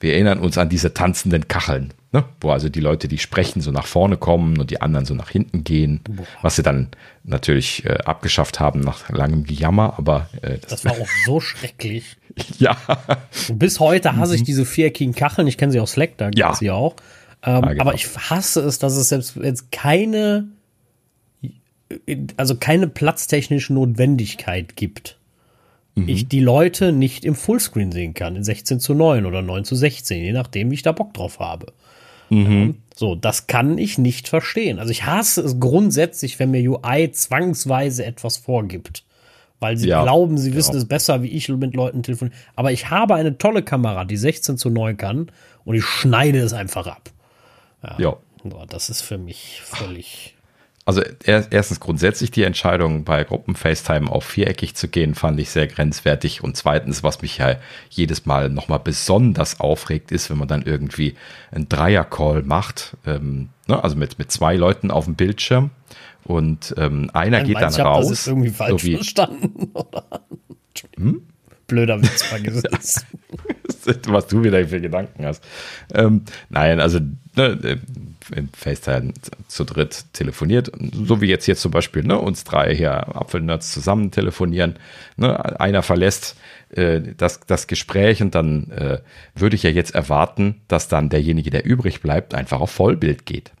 Wir 0.00 0.14
erinnern 0.14 0.38
uns 0.38 0.58
an 0.58 0.68
diese 0.68 0.94
tanzenden 0.94 1.48
Kacheln, 1.48 1.92
ne? 2.14 2.24
wo 2.40 2.50
also 2.50 2.68
die 2.68 2.80
Leute, 2.80 3.08
die 3.08 3.18
sprechen, 3.18 3.60
so 3.60 3.72
nach 3.72 3.86
vorne 3.86 4.16
kommen 4.16 4.58
und 4.58 4.70
die 4.70 4.80
anderen 4.80 5.04
so 5.04 5.14
nach 5.14 5.28
hinten 5.28 5.64
gehen, 5.64 6.00
Boah. 6.04 6.24
was 6.42 6.56
sie 6.56 6.62
dann 6.62 6.88
natürlich 7.24 7.84
äh, 7.84 7.98
abgeschafft 8.04 8.60
haben 8.60 8.80
nach 8.80 9.10
langem 9.10 9.44
Gejammer, 9.44 9.94
aber 9.98 10.28
äh, 10.40 10.58
das, 10.58 10.82
das, 10.82 10.84
war 10.84 10.92
auch 10.92 11.08
so 11.26 11.40
schrecklich. 11.40 12.16
Ja. 12.58 12.76
Und 13.48 13.60
bis 13.60 13.78
heute 13.78 14.16
hasse 14.16 14.34
ich 14.34 14.42
diese 14.42 14.64
viereckigen 14.64 15.14
Kacheln. 15.14 15.46
Ich 15.46 15.56
kenne 15.56 15.70
sie 15.70 15.78
aus 15.78 15.92
Slack, 15.92 16.16
da 16.16 16.26
gibt 16.26 16.38
Ja. 16.38 16.52
sie 16.52 16.72
auch. 16.72 16.96
Ähm, 17.44 17.62
Ja, 17.62 17.72
genau. 17.72 17.80
Aber 17.82 17.94
ich 17.94 18.08
hasse 18.16 18.60
es, 18.62 18.80
dass 18.80 18.96
es 18.96 19.08
selbst 19.08 19.36
jetzt 19.36 19.70
keine, 19.70 20.48
also 22.36 22.56
keine 22.56 22.88
platztechnische 22.88 23.72
Notwendigkeit 23.72 24.74
gibt. 24.74 25.16
Ich 25.94 26.26
die 26.26 26.40
Leute 26.40 26.90
nicht 26.90 27.24
im 27.24 27.36
Fullscreen 27.36 27.92
sehen 27.92 28.14
kann, 28.14 28.34
in 28.34 28.42
16 28.42 28.80
zu 28.80 28.94
9 28.94 29.26
oder 29.26 29.42
9 29.42 29.64
zu 29.64 29.76
16, 29.76 30.24
je 30.24 30.32
nachdem, 30.32 30.72
wie 30.72 30.74
ich 30.74 30.82
da 30.82 30.90
Bock 30.90 31.14
drauf 31.14 31.38
habe. 31.38 31.72
Mhm. 32.34 32.74
So, 32.94 33.14
das 33.14 33.46
kann 33.46 33.76
ich 33.78 33.98
nicht 33.98 34.28
verstehen. 34.28 34.78
Also 34.78 34.90
ich 34.92 35.04
hasse 35.04 35.40
es 35.42 35.58
grundsätzlich, 35.58 36.38
wenn 36.38 36.50
mir 36.52 36.70
UI 36.70 37.10
zwangsweise 37.10 38.04
etwas 38.04 38.36
vorgibt. 38.36 39.04
Weil 39.60 39.76
sie 39.76 39.88
Ja, 39.88 40.02
glauben, 40.02 40.36
sie 40.36 40.54
wissen 40.54 40.72
genau. 40.72 40.82
es 40.82 40.88
besser, 40.88 41.22
wie 41.22 41.28
ich 41.28 41.48
mit 41.48 41.74
Leuten 41.74 42.02
telefoniere. 42.02 42.36
Aber 42.54 42.70
ich 42.72 42.90
habe 42.90 43.14
eine 43.14 43.38
tolle 43.38 43.62
Kamera, 43.62 44.04
die 44.04 44.16
16 44.16 44.58
zu 44.58 44.68
9 44.70 44.96
kann 44.96 45.30
und 45.64 45.74
ich 45.74 45.84
schneide 45.84 46.38
es 46.40 46.52
einfach 46.52 46.86
ab. 46.86 47.10
Ja. 47.98 48.16
So, 48.42 48.64
Das 48.68 48.90
ist 48.90 49.02
für 49.02 49.18
mich 49.18 49.60
völlig. 49.64 50.33
Also 50.86 51.02
er, 51.24 51.46
erstens 51.50 51.80
grundsätzlich 51.80 52.30
die 52.30 52.42
Entscheidung 52.42 53.04
bei 53.04 53.24
Gruppen-FaceTime 53.24 54.10
auf 54.10 54.24
viereckig 54.24 54.74
zu 54.74 54.88
gehen, 54.88 55.14
fand 55.14 55.40
ich 55.40 55.48
sehr 55.48 55.66
grenzwertig. 55.66 56.44
Und 56.44 56.56
zweitens, 56.58 57.02
was 57.02 57.22
mich 57.22 57.38
ja 57.38 57.56
jedes 57.88 58.26
Mal 58.26 58.50
nochmal 58.50 58.80
besonders 58.80 59.60
aufregt, 59.60 60.12
ist, 60.12 60.28
wenn 60.28 60.36
man 60.36 60.48
dann 60.48 60.62
irgendwie 60.62 61.14
einen 61.50 61.70
Dreier-Call 61.70 62.42
macht, 62.42 62.98
ähm, 63.06 63.48
ne, 63.66 63.82
also 63.82 63.96
mit, 63.96 64.18
mit 64.18 64.30
zwei 64.30 64.56
Leuten 64.56 64.90
auf 64.90 65.06
dem 65.06 65.14
Bildschirm 65.14 65.70
und 66.24 66.74
ähm, 66.76 67.10
einer 67.14 67.42
geht 67.44 67.56
dann 67.56 67.72
ich 67.72 67.78
hab 67.78 67.86
raus. 67.86 68.08
Das 68.08 68.20
ist 68.20 68.26
irgendwie 68.26 68.50
falsch 68.50 68.82
so 68.82 68.86
wie, 68.86 68.94
verstanden. 68.96 69.70
Oder? 69.74 70.04
Hm? 70.96 71.22
Blöder 71.66 72.02
Witz 72.02 72.22
vergiss 72.22 72.62
es. 72.78 73.06
was 74.06 74.26
du 74.26 74.42
wieder 74.42 74.66
für 74.66 74.80
Gedanken 74.80 75.24
hast. 75.24 75.42
Ähm, 75.92 76.22
nein, 76.48 76.80
also 76.80 77.00
ne, 77.36 77.80
im 78.34 78.48
FaceTime 78.52 79.12
zu 79.48 79.64
dritt 79.64 80.06
telefoniert, 80.12 80.70
so 80.92 81.20
wie 81.20 81.26
jetzt 81.26 81.44
hier 81.44 81.56
zum 81.56 81.70
Beispiel 81.70 82.04
ne, 82.04 82.18
uns 82.18 82.44
drei 82.44 82.74
hier 82.74 83.16
Apfelnerds 83.16 83.72
zusammen 83.72 84.10
telefonieren. 84.10 84.74
Ne, 85.16 85.60
einer 85.60 85.82
verlässt 85.82 86.36
äh, 86.70 87.00
das, 87.16 87.40
das 87.40 87.66
Gespräch 87.66 88.22
und 88.22 88.34
dann 88.34 88.70
äh, 88.70 88.98
würde 89.34 89.56
ich 89.56 89.62
ja 89.62 89.70
jetzt 89.70 89.94
erwarten, 89.94 90.62
dass 90.68 90.88
dann 90.88 91.08
derjenige, 91.08 91.50
der 91.50 91.64
übrig 91.64 92.00
bleibt, 92.00 92.34
einfach 92.34 92.60
auf 92.60 92.70
Vollbild 92.70 93.26
geht. 93.26 93.52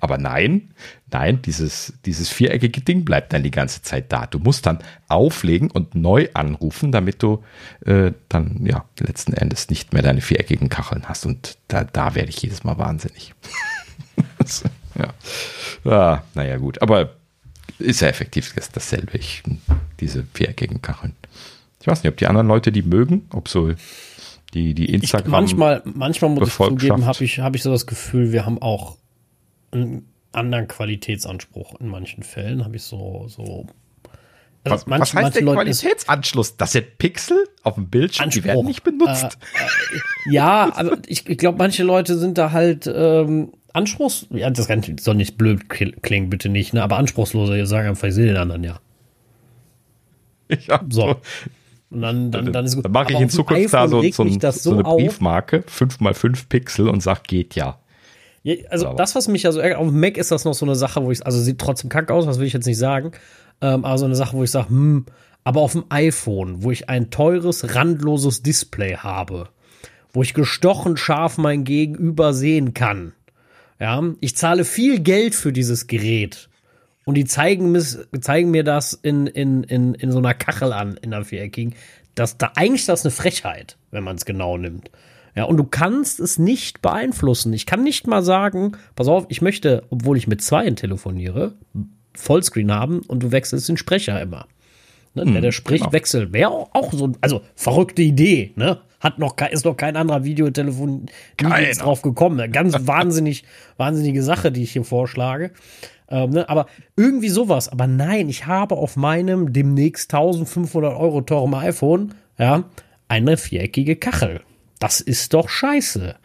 Aber 0.00 0.18
nein, 0.18 0.74
nein, 1.10 1.40
dieses, 1.42 1.94
dieses 2.04 2.28
viereckige 2.28 2.80
Ding 2.82 3.04
bleibt 3.04 3.32
dann 3.32 3.42
die 3.42 3.50
ganze 3.50 3.82
Zeit 3.82 4.12
da. 4.12 4.26
Du 4.26 4.38
musst 4.38 4.66
dann 4.66 4.80
auflegen 5.08 5.70
und 5.70 5.94
neu 5.94 6.28
anrufen, 6.34 6.92
damit 6.92 7.22
du 7.22 7.42
äh, 7.86 8.12
dann 8.28 8.66
ja 8.66 8.84
letzten 8.98 9.32
Endes 9.32 9.70
nicht 9.70 9.92
mehr 9.92 10.02
deine 10.02 10.20
viereckigen 10.20 10.68
Kacheln 10.68 11.08
hast. 11.08 11.26
Und 11.26 11.58
da, 11.68 11.84
da 11.84 12.14
werde 12.14 12.30
ich 12.30 12.42
jedes 12.42 12.64
Mal 12.64 12.78
wahnsinnig. 12.78 13.34
Ja. 14.98 15.90
Ah, 15.90 16.22
naja, 16.34 16.56
gut. 16.56 16.80
Aber 16.82 17.10
ist 17.78 18.00
ja 18.00 18.08
effektiv 18.08 18.52
das- 18.54 18.70
dasselbe. 18.70 19.18
Ich, 19.18 19.42
diese 20.00 20.24
viereckigen 20.34 20.80
Kacheln. 20.82 21.14
Ich 21.80 21.86
weiß 21.86 22.02
nicht, 22.02 22.10
ob 22.10 22.16
die 22.16 22.26
anderen 22.26 22.46
Leute 22.46 22.72
die 22.72 22.82
mögen, 22.82 23.26
ob 23.32 23.48
so 23.48 23.72
die, 24.54 24.74
die 24.74 24.84
Ich, 24.86 24.94
Instagram. 24.94 25.30
manchmal, 25.32 25.82
manchmal 25.84 26.30
muss 26.30 26.48
ich 26.48 26.54
zugeben, 26.54 27.04
habe 27.04 27.24
ich, 27.24 27.40
hab 27.40 27.54
ich 27.56 27.62
so 27.62 27.70
das 27.72 27.86
Gefühl, 27.86 28.32
wir 28.32 28.46
haben 28.46 28.62
auch 28.62 28.96
einen 29.72 30.08
anderen 30.32 30.68
Qualitätsanspruch 30.68 31.78
in 31.80 31.88
manchen 31.88 32.22
Fällen. 32.22 32.64
Habe 32.64 32.76
ich 32.76 32.82
so, 32.84 33.26
so. 33.28 33.66
Also 34.66 34.76
was, 34.76 34.86
manch- 34.86 35.00
was 35.00 35.14
heißt 35.14 35.22
manche 35.24 35.44
der 35.44 35.52
Qualitätsanschluss? 35.54 36.56
Das 36.56 36.72
sind 36.72 36.96
Pixel 36.98 37.36
auf 37.64 37.74
dem 37.74 37.88
Bildschirm, 37.90 38.30
die 38.30 38.38
Anspruch. 38.38 38.44
werden 38.54 38.66
nicht 38.66 38.82
benutzt. 38.82 39.36
Äh, 40.26 40.32
ja, 40.32 40.72
aber 40.74 40.96
ich, 41.06 41.28
ich 41.28 41.36
glaube, 41.38 41.58
manche 41.58 41.82
Leute 41.82 42.16
sind 42.16 42.38
da 42.38 42.52
halt 42.52 42.86
ähm, 42.92 43.52
anspruchs. 43.74 44.26
Ja, 44.30 44.48
das 44.50 44.66
kann, 44.66 44.82
soll 44.98 45.14
nicht 45.16 45.36
blöd 45.36 45.64
kl- 45.68 46.00
klingen, 46.00 46.30
bitte 46.30 46.48
nicht, 46.48 46.72
ne? 46.72 46.82
Aber 46.82 46.96
anspruchsloser, 46.96 47.56
ihr 47.56 47.66
sagen 47.66 47.88
einfach, 47.88 48.08
ich 48.08 48.14
sehe 48.14 48.26
den 48.26 48.36
anderen 48.38 48.64
ja. 48.64 48.80
Ich 50.48 50.68
hab 50.68 50.92
So. 50.92 51.16
Und 51.90 52.00
dann, 52.02 52.30
dann, 52.32 52.52
dann 52.52 52.64
ist 52.64 52.74
gut. 52.74 52.84
Dann 52.84 52.92
mache 52.92 53.12
ich 53.12 53.20
in 53.20 53.30
Zukunft 53.30 53.72
da 53.72 53.86
so, 53.86 54.02
so, 54.10 54.24
ein, 54.24 54.40
so 54.40 54.72
eine 54.72 54.84
auf. 54.84 54.96
Briefmarke, 54.98 55.60
5x5 55.68 56.48
Pixel 56.48 56.88
und 56.88 57.02
sag, 57.02 57.24
geht 57.24 57.54
ja. 57.54 57.78
Ja, 58.42 58.56
also 58.70 58.88
Aber- 58.88 58.96
das, 58.96 59.14
was 59.14 59.28
mich 59.28 59.44
ja 59.44 59.52
so 59.52 59.60
ärgert, 59.60 59.78
auf 59.78 59.88
dem 59.88 60.00
Mac 60.00 60.16
ist 60.18 60.30
das 60.30 60.44
noch 60.44 60.54
so 60.54 60.66
eine 60.66 60.74
Sache, 60.74 61.02
wo 61.04 61.10
ich, 61.12 61.24
also 61.24 61.38
sieht 61.40 61.58
trotzdem 61.60 61.88
kacke 61.90 62.12
aus, 62.12 62.26
was 62.26 62.38
will 62.38 62.46
ich 62.46 62.52
jetzt 62.52 62.66
nicht 62.66 62.78
sagen, 62.78 63.12
ähm, 63.60 63.84
aber 63.84 63.96
so 63.96 64.04
eine 64.04 64.16
Sache, 64.16 64.36
wo 64.36 64.42
ich 64.42 64.50
sage, 64.50 64.68
hm, 64.70 65.06
aber 65.44 65.60
auf 65.60 65.72
dem 65.72 65.84
iPhone, 65.88 66.62
wo 66.62 66.70
ich 66.70 66.88
ein 66.90 67.10
teures, 67.10 67.74
randloses 67.74 68.42
Display 68.42 68.96
habe, 68.96 69.48
wo 70.12 70.22
ich 70.22 70.34
gestochen 70.34 70.96
scharf 70.96 71.38
mein 71.38 71.64
Gegenüber 71.64 72.34
sehen 72.34 72.74
kann, 72.74 73.12
ja, 73.80 74.02
ich 74.20 74.36
zahle 74.36 74.64
viel 74.64 75.00
Geld 75.00 75.34
für 75.34 75.52
dieses 75.52 75.86
Gerät 75.86 76.48
und 77.04 77.16
die 77.16 77.24
zeigen, 77.24 77.72
mis, 77.72 77.98
zeigen 78.20 78.50
mir 78.50 78.64
das 78.64 78.94
in, 78.94 79.26
in, 79.26 79.64
in, 79.64 79.94
in 79.94 80.12
so 80.12 80.18
einer 80.18 80.34
Kachel 80.34 80.72
an, 80.72 80.96
in 81.02 81.10
der 81.10 81.24
viereckigen, 81.24 81.74
das, 82.14 82.38
da, 82.38 82.52
eigentlich 82.54 82.82
ist 82.82 82.88
das 82.88 83.04
eine 83.04 83.10
Frechheit, 83.10 83.76
wenn 83.90 84.04
man 84.04 84.16
es 84.16 84.24
genau 84.24 84.56
nimmt. 84.56 84.90
Ja, 85.34 85.44
und 85.44 85.56
du 85.56 85.64
kannst 85.64 86.20
es 86.20 86.38
nicht 86.38 86.80
beeinflussen. 86.80 87.52
Ich 87.52 87.66
kann 87.66 87.82
nicht 87.82 88.06
mal 88.06 88.22
sagen, 88.22 88.76
pass 88.94 89.08
auf, 89.08 89.26
ich 89.28 89.42
möchte, 89.42 89.82
obwohl 89.90 90.16
ich 90.16 90.28
mit 90.28 90.42
zweien 90.42 90.76
telefoniere, 90.76 91.54
Vollscreen 92.14 92.72
haben 92.72 93.00
und 93.00 93.24
du 93.24 93.32
wechselst 93.32 93.68
den 93.68 93.76
Sprecher 93.76 94.20
immer. 94.22 94.46
Ne, 95.14 95.24
der, 95.26 95.40
der 95.40 95.52
spricht, 95.52 95.84
genau. 95.84 95.92
wechselt. 95.92 96.32
Wäre 96.32 96.50
auch 96.50 96.92
so, 96.92 97.12
also 97.20 97.42
verrückte 97.54 98.02
Idee, 98.02 98.52
ne? 98.56 98.80
Hat 99.04 99.18
noch, 99.18 99.36
ist 99.50 99.66
noch 99.66 99.76
kein 99.76 99.96
anderer 99.96 100.24
Videotelefon 100.24 101.06
drauf 101.36 102.00
gekommen. 102.00 102.50
Ganz 102.50 102.74
wahnsinnig, 102.86 103.44
wahnsinnige 103.76 104.22
Sache, 104.22 104.50
die 104.50 104.62
ich 104.62 104.72
hier 104.72 104.82
vorschlage. 104.82 105.50
Ähm, 106.08 106.30
ne? 106.30 106.48
Aber 106.48 106.66
irgendwie 106.96 107.28
sowas. 107.28 107.68
Aber 107.68 107.86
nein, 107.86 108.30
ich 108.30 108.46
habe 108.46 108.76
auf 108.76 108.96
meinem 108.96 109.52
demnächst 109.52 110.12
1500 110.14 110.96
Euro 110.96 111.20
teurem 111.20 111.52
iPhone, 111.52 112.14
ja, 112.38 112.64
eine 113.06 113.36
viereckige 113.36 113.96
Kachel. 113.96 114.40
Das 114.78 115.02
ist 115.02 115.34
doch 115.34 115.50
scheiße. 115.50 116.16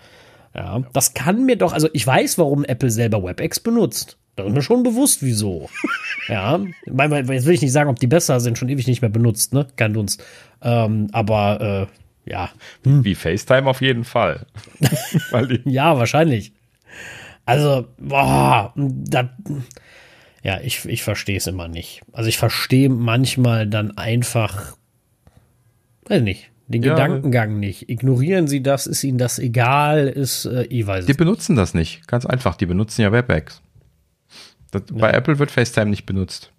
Ja, 0.55 0.82
das 0.93 1.13
kann 1.13 1.45
mir 1.45 1.57
doch, 1.57 1.73
also 1.73 1.89
ich 1.91 2.07
weiß, 2.07 2.38
warum 2.38 2.63
Apple 2.63 2.91
selber 2.91 3.21
WebEx 3.21 3.59
benutzt. 3.59 4.17
Da 4.38 4.45
ist 4.45 4.53
mir 4.53 4.61
schon 4.61 4.84
bewusst, 4.84 5.21
wieso. 5.21 5.69
ja, 6.30 6.57
jetzt 6.86 7.45
will 7.45 7.53
ich 7.53 7.61
nicht 7.61 7.73
sagen, 7.73 7.89
ob 7.89 7.99
die 7.99 8.07
besser 8.07 8.39
sind, 8.39 8.57
schon 8.57 8.69
ewig 8.69 8.88
nicht 8.88 9.01
mehr 9.01 9.09
benutzt, 9.09 9.53
ne? 9.53 9.67
Kein 9.75 9.93
Dunst. 9.93 10.23
Ähm, 10.61 11.09
aber 11.11 11.89
äh, 11.89 12.09
ja, 12.26 12.49
Wie 12.84 13.15
FaceTime 13.15 13.67
auf 13.70 13.82
jeden 13.82 14.03
Fall. 14.03 14.45
Ja, 15.65 15.97
wahrscheinlich. 15.97 16.53
Also, 17.45 17.88
boah, 17.97 18.74
da, 18.76 19.36
ja, 20.43 20.59
ich, 20.61 20.86
ich 20.86 21.01
verstehe 21.03 21.38
es 21.38 21.47
immer 21.47 21.67
nicht. 21.67 22.01
Also 22.11 22.30
ich 22.30 22.38
verstehe 22.38 22.89
manchmal 22.89 23.65
dann 23.67 23.97
einfach, 23.97 24.78
weiß 26.07 26.22
nicht, 26.22 26.51
den 26.67 26.84
Ja, 26.84 26.93
Gedankengang 26.93 27.59
nicht. 27.59 27.89
Ignorieren 27.89 28.47
Sie 28.47 28.61
das, 28.61 28.86
ist 28.86 29.03
Ihnen 29.03 29.17
das 29.17 29.39
egal, 29.39 30.07
ist, 30.07 30.45
äh, 30.45 30.63
ich 30.65 30.86
weiß 30.86 31.05
die 31.05 31.11
es. 31.13 31.17
benutzen 31.17 31.55
das 31.55 31.74
nicht. 31.74 32.07
Ganz 32.07 32.26
einfach, 32.28 32.55
die 32.55 32.67
benutzen 32.67 33.01
ja 33.01 33.11
WebEx. 33.11 33.61
Das, 34.70 34.84
Bei 34.91 35.09
Apple 35.11 35.39
wird 35.39 35.49
FaceTime 35.49 35.89
nicht 35.89 36.05
benutzt. 36.05 36.51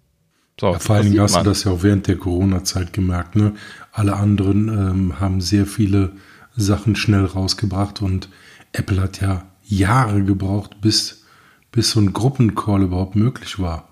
So, 0.59 0.73
Vor 0.73 0.95
allen 0.95 1.03
das 1.05 1.11
Dingen 1.11 1.11
sieht 1.13 1.21
hast 1.21 1.33
du 1.33 1.37
man. 1.37 1.45
das 1.45 1.63
ja 1.63 1.71
auch 1.71 1.83
während 1.83 2.07
der 2.07 2.17
Corona-Zeit 2.17 2.91
gemerkt. 2.91 3.37
Ne? 3.37 3.53
Alle 3.91 4.15
anderen 4.15 4.69
ähm, 4.69 5.19
haben 5.19 5.41
sehr 5.41 5.65
viele 5.65 6.13
Sachen 6.55 6.95
schnell 6.95 7.25
rausgebracht 7.25 8.01
und 8.01 8.29
Apple 8.73 9.01
hat 9.01 9.21
ja 9.21 9.45
Jahre 9.63 10.23
gebraucht, 10.23 10.81
bis, 10.81 11.25
bis 11.71 11.91
so 11.91 11.99
ein 11.99 12.13
Gruppencall 12.13 12.83
überhaupt 12.83 13.15
möglich 13.15 13.59
war. 13.59 13.89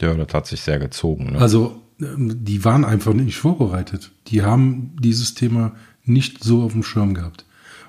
Ja, 0.00 0.14
das 0.14 0.32
hat 0.34 0.46
sich 0.46 0.60
sehr 0.60 0.78
gezogen. 0.78 1.32
Ne? 1.32 1.38
Also 1.38 1.82
ähm, 2.00 2.44
die 2.44 2.64
waren 2.64 2.84
einfach 2.84 3.14
nicht 3.14 3.36
vorbereitet. 3.36 4.10
Die 4.28 4.42
haben 4.42 4.96
dieses 5.00 5.34
Thema 5.34 5.74
nicht 6.04 6.44
so 6.44 6.62
auf 6.62 6.72
dem 6.72 6.82
Schirm 6.82 7.14
gehabt. 7.14 7.44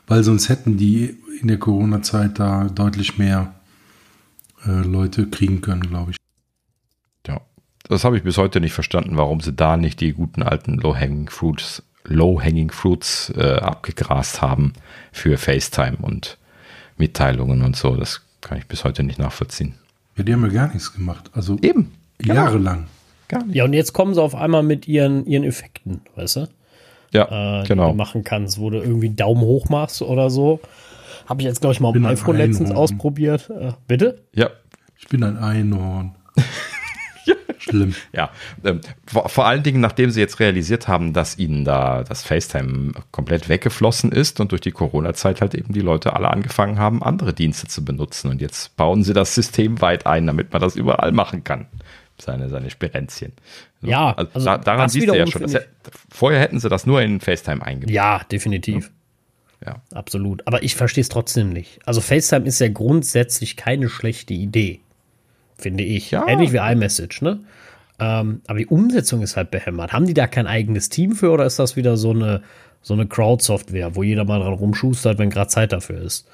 Weil 0.08 0.24
sonst 0.24 0.50
hätten 0.50 0.78
die 0.78 1.18
in 1.42 1.50
der 1.50 1.60
Corona-Zeit 1.60 2.40
da 2.40 2.66
deutlich 2.66 3.18
mehr 3.18 3.56
äh, 4.66 4.82
Leute 4.82 5.28
kriegen 5.28 5.62
können, 5.62 5.82
glaube 5.82 6.12
ich. 6.12 6.17
Das 7.90 8.04
habe 8.04 8.18
ich 8.18 8.24
bis 8.24 8.38
heute 8.38 8.60
nicht 8.60 8.74
verstanden, 8.74 9.18
warum 9.18 9.40
sie 9.40 9.54
da 9.54 9.78
nicht 9.78 10.02
die 10.02 10.14
guten 10.14 10.44
alten 10.44 10.78
Low-Hanging 10.78 11.30
Fruits, 11.30 11.84
Low-Hanging 12.04 12.72
Fruits 12.72 13.34
äh, 13.38 13.60
abgegrast 13.60 14.42
haben 14.42 14.74
für 15.12 15.38
FaceTime 15.38 15.98
und 16.02 16.38
Mitteilungen 16.98 17.64
und 17.64 17.76
so. 17.76 17.96
Das 17.96 18.22
kann 18.42 18.58
ich 18.58 18.68
bis 18.68 18.84
heute 18.84 19.04
nicht 19.04 19.20
nachvollziehen. 19.20 19.76
Ja, 20.18 20.24
die 20.24 20.34
haben 20.34 20.44
ja 20.44 20.52
gar 20.52 20.68
nichts 20.74 20.94
gemacht. 20.94 21.30
Also 21.34 21.58
Eben. 21.62 21.94
Genau. 22.18 22.34
jahrelang. 22.34 22.88
Gar 23.28 23.44
nicht. 23.46 23.56
Ja, 23.56 23.66
und 23.66 23.74
jetzt 23.74 23.94
kommen 23.94 24.14
sie 24.14 24.22
auf 24.22 24.36
einmal 24.36 24.64
mit 24.64 24.88
ihren, 24.88 25.26
ihren 25.26 25.44
Effekten, 25.44 26.02
weißt 26.16 26.38
du? 26.38 26.48
Ja, 27.14 27.60
äh, 27.60 27.64
die 27.64 27.70
genau. 27.70 27.92
du 27.92 27.96
machen 27.96 28.24
kannst, 28.24 28.60
wo 28.60 28.70
du 28.70 28.80
irgendwie 28.80 29.10
Daumen 29.10 29.42
hoch 29.42 29.70
machst 29.70 30.02
oder 30.02 30.30
so. 30.30 30.60
Habe 31.28 31.42
ich 31.42 31.48
jetzt, 31.48 31.62
glaube 31.62 31.74
ich, 31.74 31.80
mal 31.80 31.90
auf 31.90 31.94
dem 31.94 32.06
iPhone 32.06 32.38
letztens 32.38 32.72
ausprobiert. 32.72 33.50
Äh, 33.50 33.74
bitte? 33.88 34.24
Ja, 34.34 34.50
Ich 34.98 35.08
bin 35.08 35.24
ein 35.24 35.38
Einhorn. 35.38 36.16
Schlimm. 37.70 37.96
Ja, 38.14 38.30
ähm, 38.64 38.82
vor, 39.06 39.30
vor, 39.30 39.46
allen 39.46 39.64
Dingen, 39.64 39.82
nachdem 39.82 40.12
sie 40.12 40.20
jetzt 40.20 40.40
realisiert 40.40 40.88
haben, 40.88 41.14
dass 41.14 41.38
ihnen 41.38 41.66
da 41.66 42.04
das 42.04 42.24
FaceTime 42.24 42.94
komplett 43.12 43.50
weggeflossen 43.50 44.12
ist 44.12 44.40
und 44.40 44.52
durch 44.52 44.62
die 44.62 44.72
Corona-Zeit 44.72 45.42
halt 45.42 45.56
eben 45.56 45.74
die 45.74 45.82
Leute 45.82 46.14
alle 46.14 46.30
angefangen 46.30 46.80
haben, 46.80 47.04
andere 47.04 47.34
Dienste 47.34 47.68
zu 47.68 47.84
benutzen. 47.84 48.30
Und 48.30 48.42
jetzt 48.42 48.76
bauen 48.76 49.04
sie 49.04 49.14
das 49.14 49.36
System 49.36 49.82
weit 49.82 50.06
ein, 50.08 50.26
damit 50.28 50.52
man 50.54 50.62
das 50.62 50.76
überall 50.76 51.12
machen 51.12 51.44
kann. 51.44 51.68
Seine, 52.20 52.50
seine 52.50 52.72
Sperenzchen. 52.72 53.34
Ja, 53.82 54.14
also, 54.14 54.32
also 54.34 54.46
da, 54.46 54.58
daran 54.58 54.90
siehst 54.90 55.08
du 55.08 55.14
ja 55.14 55.28
schon. 55.28 55.44
Das, 55.44 55.56
vorher 56.10 56.40
hätten 56.40 56.60
sie 56.60 56.68
das 56.68 56.88
nur 56.88 57.02
in 57.02 57.20
FaceTime 57.20 57.64
eingebaut. 57.64 57.94
Ja, 57.94 58.22
definitiv. 58.32 58.90
Ja. 59.64 59.68
ja. 59.74 59.82
Absolut. 59.96 60.46
Aber 60.48 60.64
ich 60.64 60.76
verstehe 60.76 61.04
es 61.04 61.10
trotzdem 61.10 61.50
nicht. 61.50 61.80
Also 61.86 62.02
FaceTime 62.02 62.48
ist 62.48 62.60
ja 62.60 62.70
grundsätzlich 62.70 63.56
keine 63.56 63.88
schlechte 63.90 64.34
Idee 64.34 64.82
finde 65.58 65.84
ich. 65.84 66.12
Ja. 66.12 66.28
Ähnlich 66.28 66.54
wie 66.54 66.58
iMessage, 66.58 67.22
ne? 67.22 67.40
Ähm, 68.00 68.42
aber 68.48 68.60
die 68.60 68.68
Umsetzung 68.68 69.22
ist 69.22 69.38
halt 69.38 69.52
behämmert. 69.52 69.94
Haben 69.94 70.06
die 70.06 70.14
da 70.14 70.28
kein 70.28 70.48
eigenes 70.48 70.90
Team 70.90 71.14
für 71.14 71.32
oder 71.32 71.46
ist 71.46 71.60
das 71.60 71.76
wieder 71.76 71.98
so 71.98 72.12
eine, 72.12 72.44
so 72.82 72.94
eine 72.94 73.08
Crowd-Software, 73.08 73.96
wo 73.96 74.04
jeder 74.04 74.26
mal 74.26 74.40
dran 74.40 74.54
rumschustert, 74.54 75.18
wenn 75.18 75.30
gerade 75.30 75.50
Zeit 75.50 75.72
dafür 75.72 76.02
ist? 76.02 76.28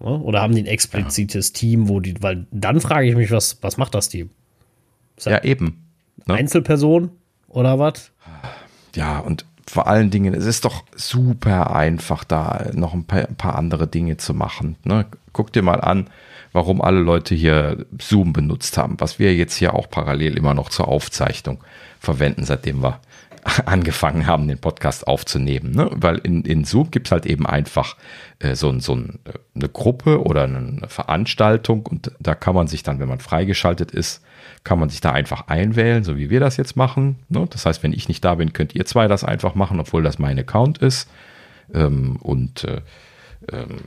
Oder 0.00 0.42
haben 0.42 0.54
die 0.54 0.62
ein 0.62 0.66
explizites 0.66 1.50
ja. 1.50 1.54
Team, 1.54 1.88
wo 1.88 2.00
die, 2.00 2.20
weil 2.20 2.46
dann 2.50 2.80
frage 2.80 3.08
ich 3.08 3.14
mich, 3.14 3.30
was, 3.30 3.62
was 3.62 3.76
macht 3.76 3.94
das 3.94 4.08
Team? 4.08 4.30
ja, 5.20 5.42
eben. 5.44 5.84
Ne? 6.26 6.34
Einzelperson 6.34 7.10
oder 7.48 7.78
was? 7.78 8.10
Ja, 8.96 9.20
und 9.20 9.46
vor 9.66 9.86
allen 9.86 10.10
Dingen, 10.10 10.34
es 10.34 10.44
ist 10.44 10.64
doch 10.64 10.84
super 10.94 11.74
einfach, 11.74 12.24
da 12.24 12.70
noch 12.74 12.92
ein 12.92 13.04
paar, 13.04 13.28
ein 13.28 13.36
paar 13.36 13.56
andere 13.56 13.86
Dinge 13.86 14.16
zu 14.16 14.34
machen. 14.34 14.76
Ne? 14.84 15.06
Guck 15.32 15.52
dir 15.52 15.62
mal 15.62 15.80
an, 15.80 16.10
warum 16.54 16.80
alle 16.80 17.00
Leute 17.00 17.34
hier 17.34 17.84
Zoom 18.00 18.32
benutzt 18.32 18.78
haben, 18.78 18.94
was 18.98 19.18
wir 19.18 19.34
jetzt 19.34 19.56
hier 19.56 19.74
auch 19.74 19.90
parallel 19.90 20.38
immer 20.38 20.54
noch 20.54 20.70
zur 20.70 20.88
Aufzeichnung 20.88 21.62
verwenden, 22.00 22.44
seitdem 22.44 22.82
wir 22.82 23.00
angefangen 23.66 24.26
haben, 24.26 24.48
den 24.48 24.60
Podcast 24.60 25.06
aufzunehmen. 25.06 25.72
Ne? 25.72 25.90
Weil 25.92 26.18
in, 26.18 26.42
in 26.42 26.64
Zoom 26.64 26.92
gibt 26.92 27.08
es 27.08 27.12
halt 27.12 27.26
eben 27.26 27.44
einfach 27.44 27.96
äh, 28.38 28.54
so, 28.54 28.78
so 28.78 28.94
ein, 28.94 29.18
äh, 29.24 29.32
eine 29.56 29.68
Gruppe 29.68 30.24
oder 30.24 30.44
eine 30.44 30.88
Veranstaltung 30.88 31.84
und 31.84 32.12
da 32.20 32.36
kann 32.36 32.54
man 32.54 32.68
sich 32.68 32.84
dann, 32.84 33.00
wenn 33.00 33.08
man 33.08 33.20
freigeschaltet 33.20 33.90
ist, 33.90 34.22
kann 34.62 34.78
man 34.78 34.88
sich 34.88 35.00
da 35.00 35.10
einfach 35.10 35.48
einwählen, 35.48 36.04
so 36.04 36.16
wie 36.16 36.30
wir 36.30 36.40
das 36.40 36.56
jetzt 36.56 36.76
machen. 36.76 37.16
Ne? 37.28 37.46
Das 37.50 37.66
heißt, 37.66 37.82
wenn 37.82 37.92
ich 37.92 38.08
nicht 38.08 38.24
da 38.24 38.36
bin, 38.36 38.52
könnt 38.52 38.76
ihr 38.76 38.86
zwei 38.86 39.08
das 39.08 39.24
einfach 39.24 39.56
machen, 39.56 39.80
obwohl 39.80 40.04
das 40.04 40.20
mein 40.20 40.38
Account 40.38 40.78
ist. 40.78 41.10
Ähm, 41.74 42.16
und 42.16 42.64
äh, 42.64 42.80
ähm, 43.52 43.80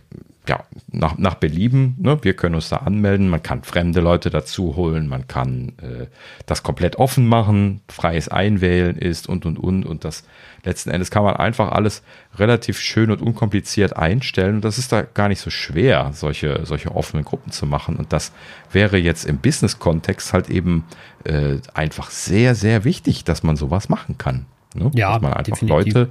ja, 0.48 0.64
nach, 0.92 1.18
nach 1.18 1.36
Belieben. 1.36 1.96
Ne? 2.00 2.18
Wir 2.22 2.34
können 2.34 2.56
uns 2.56 2.70
da 2.70 2.78
anmelden. 2.78 3.30
Man 3.30 3.44
kann 3.44 3.64
fremde 3.64 4.00
Leute 4.00 4.30
dazu 4.30 4.76
holen. 4.76 5.08
Man 5.08 5.28
kann 5.28 5.74
äh, 5.82 6.08
das 6.46 6.64
komplett 6.64 6.98
offen 6.98 7.28
machen. 7.28 7.82
Freies 7.90 8.30
Einwählen 8.30 8.98
ist 8.98 9.28
und, 9.28 9.46
und, 9.46 9.60
und. 9.60 9.86
Und 9.86 10.06
das 10.06 10.24
letzten 10.64 10.90
Endes 10.90 11.12
kann 11.12 11.24
man 11.24 11.36
einfach 11.36 11.72
alles 11.72 12.04
relativ 12.36 12.80
schön 12.80 13.12
und 13.12 13.22
unkompliziert 13.22 13.96
einstellen. 13.96 14.56
Und 14.56 14.66
das 14.66 14.78
ist 14.78 14.92
da 14.92 15.02
gar 15.02 15.28
nicht 15.28 15.42
so 15.42 15.50
schwer, 15.50 16.12
solche, 16.14 16.66
solche 16.66 16.96
offenen 16.96 17.26
Gruppen 17.26 17.52
zu 17.52 17.66
machen. 17.66 17.98
Und 17.98 18.14
das 18.14 18.32
wäre 18.72 18.98
jetzt 18.98 19.26
im 19.26 19.40
Business-Kontext 19.40 20.34
halt 20.34 20.50
eben 20.50 20.86
äh, 21.26 21.58
einfach 21.74 22.10
sehr, 22.10 22.56
sehr 22.56 22.84
wichtig, 22.84 23.24
dass 23.24 23.44
man 23.44 23.56
sowas 23.56 23.90
machen 23.90 24.18
kann. 24.18 24.46
Ne? 24.74 24.92
Ja, 24.94 25.14
dass 25.14 25.22
man 25.22 25.34
einfach 25.34 25.58
definitiv. 25.58 25.94
Leute, 25.94 26.10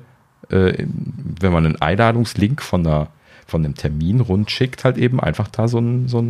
äh, 0.50 0.86
wenn 1.40 1.52
man 1.52 1.66
einen 1.66 1.80
Einladungslink 1.80 2.62
von 2.62 2.84
der 2.84 3.08
von 3.46 3.62
dem 3.62 3.74
Termin 3.74 4.20
rund 4.20 4.50
schickt, 4.50 4.84
halt 4.84 4.98
eben 4.98 5.20
einfach 5.20 5.48
da 5.48 5.68
so 5.68 5.78
einen 5.78 6.08
so 6.08 6.24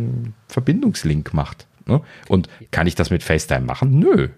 Verbindungslink 0.47 1.33
macht. 1.33 1.67
Ne? 1.85 2.01
Und 2.27 2.47
kann 2.71 2.87
ich 2.87 2.95
das 2.95 3.09
mit 3.09 3.23
FaceTime 3.23 3.65
machen? 3.65 3.99
Nö. 3.99 4.29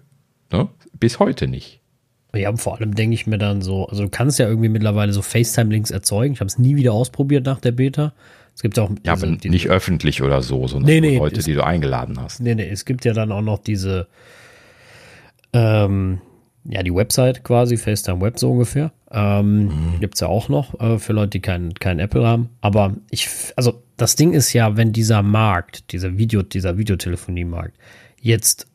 Ne? 0.50 0.68
Bis 0.98 1.18
heute 1.18 1.46
nicht. 1.46 1.80
Ja, 2.34 2.48
und 2.48 2.58
vor 2.58 2.78
allem 2.78 2.94
denke 2.94 3.14
ich 3.14 3.26
mir 3.26 3.38
dann 3.38 3.60
so, 3.60 3.86
also 3.86 4.04
du 4.04 4.08
kannst 4.08 4.38
ja 4.38 4.46
irgendwie 4.48 4.68
mittlerweile 4.68 5.12
so 5.12 5.20
FaceTime-Links 5.20 5.90
erzeugen. 5.90 6.34
Ich 6.34 6.40
habe 6.40 6.48
es 6.48 6.58
nie 6.58 6.76
wieder 6.76 6.92
ausprobiert 6.92 7.44
nach 7.44 7.60
der 7.60 7.72
Beta. 7.72 8.12
Es 8.54 8.62
gibt 8.62 8.78
auch. 8.78 8.90
Ja, 9.04 9.14
diese, 9.14 9.26
aber 9.26 9.26
nicht 9.26 9.44
diese, 9.44 9.68
öffentlich 9.68 10.22
oder 10.22 10.42
so, 10.42 10.68
sondern 10.68 10.90
nee, 10.90 11.00
nee, 11.00 11.18
Leute, 11.18 11.40
es, 11.40 11.44
die 11.44 11.54
du 11.54 11.64
eingeladen 11.64 12.20
hast. 12.20 12.40
Nee, 12.40 12.54
nee, 12.54 12.68
es 12.68 12.84
gibt 12.84 13.04
ja 13.04 13.12
dann 13.12 13.32
auch 13.32 13.42
noch 13.42 13.58
diese, 13.58 14.06
ähm, 15.52 16.20
ja, 16.64 16.82
die 16.82 16.94
Website 16.94 17.42
quasi, 17.42 17.76
FaceTime 17.76 18.20
Web 18.20 18.38
so 18.38 18.52
ungefähr. 18.52 18.92
Ähm, 19.12 19.64
mhm. 19.64 20.00
Gibt 20.00 20.14
es 20.14 20.20
ja 20.20 20.28
auch 20.28 20.48
noch 20.48 20.78
äh, 20.80 20.98
für 20.98 21.12
Leute, 21.12 21.30
die 21.30 21.40
kein, 21.40 21.74
kein 21.74 21.98
Apple 21.98 22.26
haben. 22.26 22.50
Aber 22.60 22.94
ich, 23.10 23.28
also 23.56 23.82
das 23.96 24.16
Ding 24.16 24.32
ist 24.32 24.52
ja, 24.52 24.76
wenn 24.76 24.92
dieser 24.92 25.22
Markt, 25.22 25.92
dieser 25.92 26.16
Video, 26.16 26.42
dieser 26.42 26.78
Videotelefonie-Markt 26.78 27.76
jetzt 28.20 28.66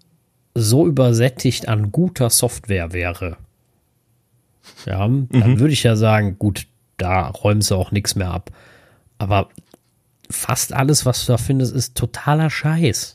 so 0.53 0.87
übersättigt 0.87 1.67
an 1.67 1.91
guter 1.91 2.29
Software 2.29 2.91
wäre, 2.91 3.37
ja, 4.85 5.07
mhm. 5.07 5.27
dann 5.31 5.59
würde 5.59 5.73
ich 5.73 5.83
ja 5.83 5.95
sagen, 5.95 6.37
gut, 6.37 6.67
da 6.97 7.27
räumen 7.27 7.61
sie 7.61 7.75
auch 7.75 7.91
nichts 7.91 8.15
mehr 8.15 8.31
ab. 8.31 8.51
Aber 9.17 9.49
fast 10.29 10.73
alles, 10.73 11.05
was 11.05 11.25
du 11.25 11.33
da 11.33 11.37
findest, 11.37 11.73
ist 11.73 11.95
totaler 11.95 12.49
Scheiß. 12.49 13.14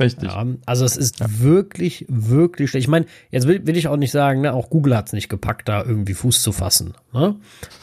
Richtig. 0.00 0.28
Ja, 0.28 0.44
also 0.66 0.84
es 0.84 0.96
ist 0.96 1.20
ja. 1.20 1.26
wirklich, 1.38 2.04
wirklich 2.08 2.70
schlecht. 2.70 2.84
Ich 2.84 2.88
meine, 2.88 3.06
jetzt 3.30 3.46
will, 3.46 3.66
will 3.66 3.76
ich 3.76 3.88
auch 3.88 3.96
nicht 3.96 4.10
sagen, 4.10 4.40
ne, 4.40 4.52
auch 4.52 4.70
Google 4.70 4.96
hat 4.96 5.06
es 5.06 5.12
nicht 5.12 5.28
gepackt, 5.28 5.68
da 5.68 5.84
irgendwie 5.84 6.14
Fuß 6.14 6.42
zu 6.42 6.52
fassen. 6.52 6.94
Ne? 7.12 7.36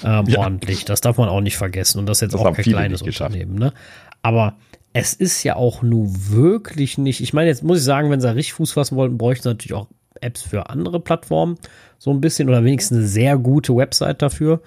Ähm, 0.03 0.25
ja. 0.27 0.39
Ordentlich. 0.39 0.85
Das 0.85 1.01
darf 1.01 1.17
man 1.17 1.29
auch 1.29 1.41
nicht 1.41 1.57
vergessen. 1.57 1.99
Und 1.99 2.07
das 2.07 2.17
ist 2.17 2.21
jetzt 2.21 2.33
das 2.33 2.41
auch 2.41 2.53
kein 2.53 2.65
kleines 2.65 3.01
Unternehmen. 3.01 3.55
Ne? 3.55 3.73
Aber 4.21 4.57
es 4.93 5.13
ist 5.13 5.43
ja 5.43 5.55
auch 5.55 5.81
nur 5.81 6.07
wirklich 6.29 6.97
nicht. 6.97 7.21
Ich 7.21 7.33
meine, 7.33 7.47
jetzt 7.47 7.63
muss 7.63 7.79
ich 7.79 7.83
sagen, 7.83 8.09
wenn 8.09 8.19
sie 8.19 8.33
richtig 8.35 8.53
Fuß 8.53 8.73
fassen 8.73 8.97
wollten, 8.97 9.17
bräuchten 9.17 9.43
sie 9.43 9.49
natürlich 9.49 9.73
auch 9.73 9.87
Apps 10.19 10.41
für 10.41 10.69
andere 10.69 10.99
Plattformen. 10.99 11.57
So 11.97 12.11
ein 12.11 12.21
bisschen 12.21 12.49
oder 12.49 12.63
wenigstens 12.63 12.97
eine 12.97 13.07
sehr 13.07 13.37
gute 13.37 13.75
Website 13.75 14.21
dafür. 14.21 14.61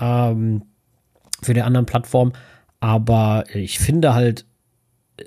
Ähm, 0.00 0.62
für 1.42 1.54
die 1.54 1.62
anderen 1.62 1.86
Plattformen. 1.86 2.32
Aber 2.80 3.44
ich 3.54 3.78
finde 3.78 4.14
halt, 4.14 4.46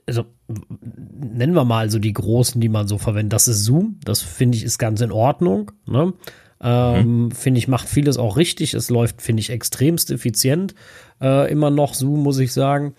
also 0.08 0.26
nennen 0.48 1.54
wir 1.54 1.66
mal 1.66 1.90
so 1.90 2.00
die 2.00 2.14
großen, 2.14 2.60
die 2.60 2.70
man 2.70 2.88
so 2.88 2.98
verwendet. 2.98 3.34
Das 3.34 3.48
ist 3.48 3.64
Zoom. 3.64 4.00
Das 4.04 4.22
finde 4.22 4.58
ich 4.58 4.64
ist 4.64 4.78
ganz 4.78 5.02
in 5.02 5.12
Ordnung. 5.12 5.72
Ne? 5.86 6.14
Ähm, 6.62 7.26
mhm. 7.26 7.32
Finde 7.32 7.58
ich, 7.60 7.68
macht 7.68 7.88
vieles 7.88 8.18
auch 8.18 8.38
richtig. 8.38 8.74
Es 8.74 8.90
läuft, 8.90 9.22
finde 9.22 9.42
ich, 9.42 9.50
extremst 9.50 10.12
effizient. 10.12 10.76
Äh, 11.22 11.52
immer 11.52 11.70
noch 11.70 11.94
Zoom, 11.94 12.24
muss 12.24 12.40
ich 12.40 12.54
sagen. 12.54 12.96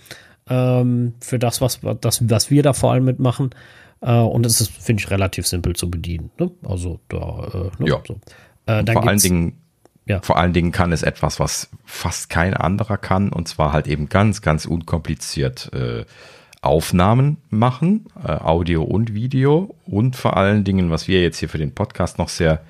Ähm, 0.48 1.14
für 1.20 1.38
das, 1.38 1.60
was, 1.60 1.80
das, 2.00 2.28
was 2.28 2.50
wir 2.50 2.62
da 2.62 2.72
vor 2.72 2.92
allem 2.92 3.04
mitmachen. 3.04 3.50
Äh, 4.00 4.12
und 4.12 4.46
es 4.46 4.60
ist, 4.60 4.70
finde 4.70 5.02
ich, 5.02 5.10
relativ 5.10 5.46
simpel 5.46 5.74
zu 5.74 5.90
bedienen. 5.90 6.30
Ne? 6.38 6.50
Also 6.64 7.00
da, 7.08 7.70
äh, 7.78 7.82
ne? 7.82 7.88
ja. 7.88 8.02
so. 8.06 8.20
Äh, 8.66 8.84
vor 8.92 9.06
allen 9.06 9.18
Dingen 9.18 9.60
ja. 10.08 10.20
Vor 10.22 10.38
allen 10.38 10.52
Dingen 10.52 10.70
kann 10.70 10.92
es 10.92 11.02
etwas, 11.02 11.40
was 11.40 11.68
fast 11.84 12.30
kein 12.30 12.54
anderer 12.54 12.96
kann, 12.96 13.28
und 13.30 13.48
zwar 13.48 13.72
halt 13.72 13.88
eben 13.88 14.08
ganz, 14.08 14.40
ganz 14.40 14.64
unkompliziert 14.64 15.72
äh, 15.74 16.04
Aufnahmen 16.66 17.38
machen, 17.50 18.06
äh, 18.24 18.32
Audio 18.32 18.82
und 18.82 19.14
Video 19.14 19.74
und 19.86 20.16
vor 20.16 20.36
allen 20.36 20.64
Dingen, 20.64 20.90
was 20.90 21.08
wir 21.08 21.22
jetzt 21.22 21.38
hier 21.38 21.48
für 21.48 21.58
den 21.58 21.74
Podcast 21.74 22.18
noch 22.18 22.28
sehr, 22.28 22.60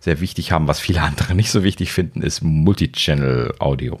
sehr 0.00 0.20
wichtig 0.20 0.52
haben, 0.52 0.68
was 0.68 0.80
viele 0.80 1.02
andere 1.02 1.34
nicht 1.34 1.50
so 1.50 1.62
wichtig 1.62 1.92
finden, 1.92 2.22
ist 2.22 2.42
Multichannel-Audio. 2.42 3.98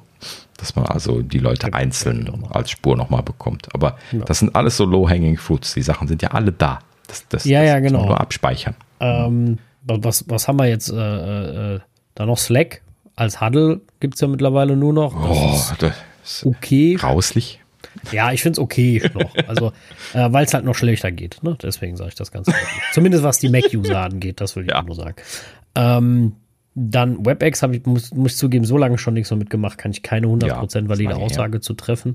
Dass 0.56 0.76
man 0.76 0.86
also 0.86 1.20
die 1.20 1.40
Leute 1.40 1.74
einzeln 1.74 2.44
als 2.50 2.70
Spur 2.70 2.96
nochmal 2.96 3.22
bekommt. 3.22 3.74
Aber 3.74 3.98
ja. 4.12 4.20
das 4.24 4.38
sind 4.38 4.54
alles 4.54 4.76
so 4.76 4.84
low-hanging 4.84 5.36
fruits. 5.36 5.74
Die 5.74 5.82
Sachen 5.82 6.06
sind 6.06 6.22
ja 6.22 6.30
alle 6.30 6.52
da. 6.52 6.78
Das, 7.08 7.26
das, 7.28 7.44
ja, 7.44 7.60
das 7.60 7.68
ja, 7.68 7.80
genau. 7.80 8.06
nur 8.06 8.20
abspeichern. 8.20 8.74
Ähm, 9.00 9.58
was, 9.82 10.24
was 10.28 10.48
haben 10.48 10.58
wir 10.58 10.68
jetzt? 10.68 10.90
Äh, 10.90 10.96
äh, 10.96 11.74
äh 11.74 11.80
da 12.14 12.26
noch 12.26 12.38
Slack 12.38 12.82
als 13.16 13.40
Huddle 13.40 13.80
gibt 14.00 14.14
es 14.14 14.20
ja 14.20 14.28
mittlerweile 14.28 14.76
nur 14.76 14.92
noch. 14.92 15.14
Das 15.14 15.72
oh, 15.72 15.74
das 15.78 15.94
ist 16.24 16.46
okay. 16.46 16.94
Grauslich. 16.94 17.60
Ja, 18.12 18.32
ich 18.32 18.42
finde 18.42 18.54
es 18.54 18.58
okay 18.58 19.02
noch. 19.14 19.34
Also, 19.46 19.72
äh, 20.14 20.32
weil 20.32 20.44
es 20.44 20.54
halt 20.54 20.64
noch 20.64 20.74
schlechter 20.74 21.12
geht. 21.12 21.42
Ne? 21.42 21.56
Deswegen 21.62 21.96
sage 21.96 22.08
ich 22.08 22.14
das 22.14 22.30
Ganze. 22.32 22.52
Zumindest 22.92 23.22
was 23.22 23.38
die 23.38 23.48
Mac-User 23.48 24.00
angeht, 24.00 24.40
das 24.40 24.56
würde 24.56 24.66
ich 24.66 24.72
ja. 24.72 24.82
nur 24.82 24.94
sagen. 24.94 25.16
Ähm, 25.74 26.32
dann 26.74 27.24
WebEx 27.24 27.62
habe 27.62 27.76
ich, 27.76 27.86
muss, 27.86 28.12
muss 28.12 28.32
ich 28.32 28.38
zugeben, 28.38 28.64
so 28.64 28.76
lange 28.76 28.98
schon 28.98 29.14
nichts 29.14 29.30
mehr 29.30 29.38
mitgemacht, 29.38 29.78
kann 29.78 29.92
ich 29.92 30.02
keine 30.02 30.26
100% 30.26 30.46
ja, 30.46 30.88
valide 30.88 31.16
Aussage 31.16 31.54
her. 31.54 31.60
zu 31.60 31.74
treffen. 31.74 32.14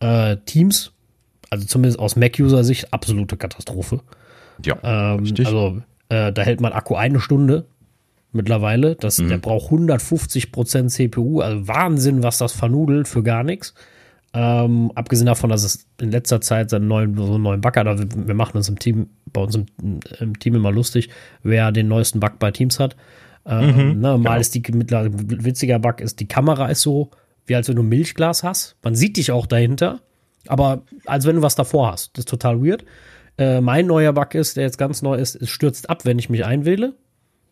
Äh, 0.00 0.36
Teams, 0.44 0.92
also 1.50 1.66
zumindest 1.66 1.98
aus 2.00 2.16
Mac-User-Sicht, 2.16 2.92
absolute 2.92 3.36
Katastrophe. 3.36 4.00
Ja, 4.64 4.76
ähm, 4.82 5.32
also 5.44 5.82
äh, 6.08 6.32
da 6.32 6.42
hält 6.42 6.60
man 6.60 6.72
Akku 6.72 6.96
eine 6.96 7.20
Stunde 7.20 7.66
mittlerweile. 8.32 8.96
Das, 8.96 9.18
mhm. 9.18 9.28
Der 9.28 9.38
braucht 9.38 9.70
150% 9.70 10.88
CPU, 10.88 11.40
also 11.40 11.68
Wahnsinn, 11.68 12.22
was 12.22 12.38
das 12.38 12.52
vernudelt 12.52 13.08
für 13.08 13.22
gar 13.22 13.44
nichts. 13.44 13.74
Ähm, 14.36 14.90
abgesehen 14.96 15.26
davon, 15.26 15.48
dass 15.48 15.62
es 15.62 15.86
in 16.00 16.10
letzter 16.10 16.40
Zeit 16.40 16.68
seinen 16.68 16.88
neuen, 16.88 17.16
so 17.16 17.34
einen 17.34 17.42
neuen 17.44 17.60
Bug 17.60 17.76
hat, 17.76 17.86
wir, 17.86 18.26
wir 18.26 18.34
machen 18.34 18.56
uns 18.56 18.68
im 18.68 18.80
Team, 18.80 19.08
bei 19.32 19.40
uns 19.40 19.54
im, 19.54 19.66
im, 20.18 20.38
Team 20.40 20.56
immer 20.56 20.72
lustig, 20.72 21.08
wer 21.44 21.70
den 21.70 21.86
neuesten 21.86 22.18
Bug 22.18 22.40
bei 22.40 22.50
Teams 22.50 22.80
hat. 22.80 22.96
Ähm, 23.46 23.92
mhm, 23.94 24.00
ne, 24.00 24.18
mal 24.18 24.18
genau. 24.18 24.36
ist 24.36 24.54
die 24.56 24.62
mittlerweile 24.72 25.12
witziger 25.14 25.78
Bug 25.78 26.00
ist, 26.00 26.18
die 26.18 26.26
Kamera 26.26 26.66
ist 26.66 26.80
so, 26.80 27.10
wie 27.46 27.54
als 27.54 27.68
wenn 27.68 27.76
du 27.76 27.82
ein 27.82 27.88
Milchglas 27.88 28.42
hast. 28.42 28.76
Man 28.82 28.96
sieht 28.96 29.18
dich 29.18 29.30
auch 29.30 29.46
dahinter, 29.46 30.00
aber 30.48 30.82
als 31.06 31.26
wenn 31.26 31.36
du 31.36 31.42
was 31.42 31.54
davor 31.54 31.92
hast. 31.92 32.16
Das 32.16 32.22
ist 32.22 32.28
total 32.28 32.60
weird. 32.60 32.84
Äh, 33.38 33.60
mein 33.60 33.86
neuer 33.86 34.12
Bug 34.12 34.34
ist, 34.34 34.56
der 34.56 34.64
jetzt 34.64 34.78
ganz 34.78 35.00
neu 35.00 35.14
ist, 35.14 35.36
es 35.36 35.48
stürzt 35.48 35.88
ab, 35.88 36.04
wenn 36.04 36.18
ich 36.18 36.28
mich 36.28 36.44
einwähle. 36.44 36.94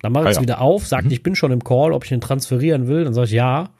Dann 0.00 0.10
mache 0.10 0.24
ich 0.24 0.28
Ah, 0.28 0.30
es 0.30 0.36
ja. 0.36 0.42
wieder 0.42 0.60
auf, 0.60 0.84
sagt, 0.84 1.12
ich 1.12 1.22
bin 1.22 1.36
schon 1.36 1.52
im 1.52 1.62
Call, 1.62 1.92
ob 1.92 2.04
ich 2.04 2.10
ihn 2.10 2.20
transferieren 2.20 2.88
will. 2.88 3.04
Dann 3.04 3.14
sage 3.14 3.26
ich 3.26 3.32
ja. 3.32 3.70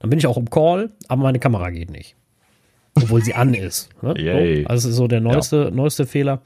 Dann 0.00 0.10
bin 0.10 0.18
ich 0.18 0.26
auch 0.26 0.36
im 0.36 0.50
Call, 0.50 0.90
aber 1.08 1.22
meine 1.22 1.38
Kamera 1.38 1.70
geht 1.70 1.90
nicht. 1.90 2.14
Obwohl 2.94 3.22
sie 3.24 3.34
an 3.34 3.54
ist. 3.54 3.88
Ne? 4.02 4.14
Yay. 4.18 4.62
So, 4.62 4.68
also 4.68 4.88
das 4.88 4.92
ist 4.92 4.96
so 4.96 5.08
der 5.08 5.20
neueste, 5.20 5.70
neueste 5.72 6.06
Fehler. 6.06 6.42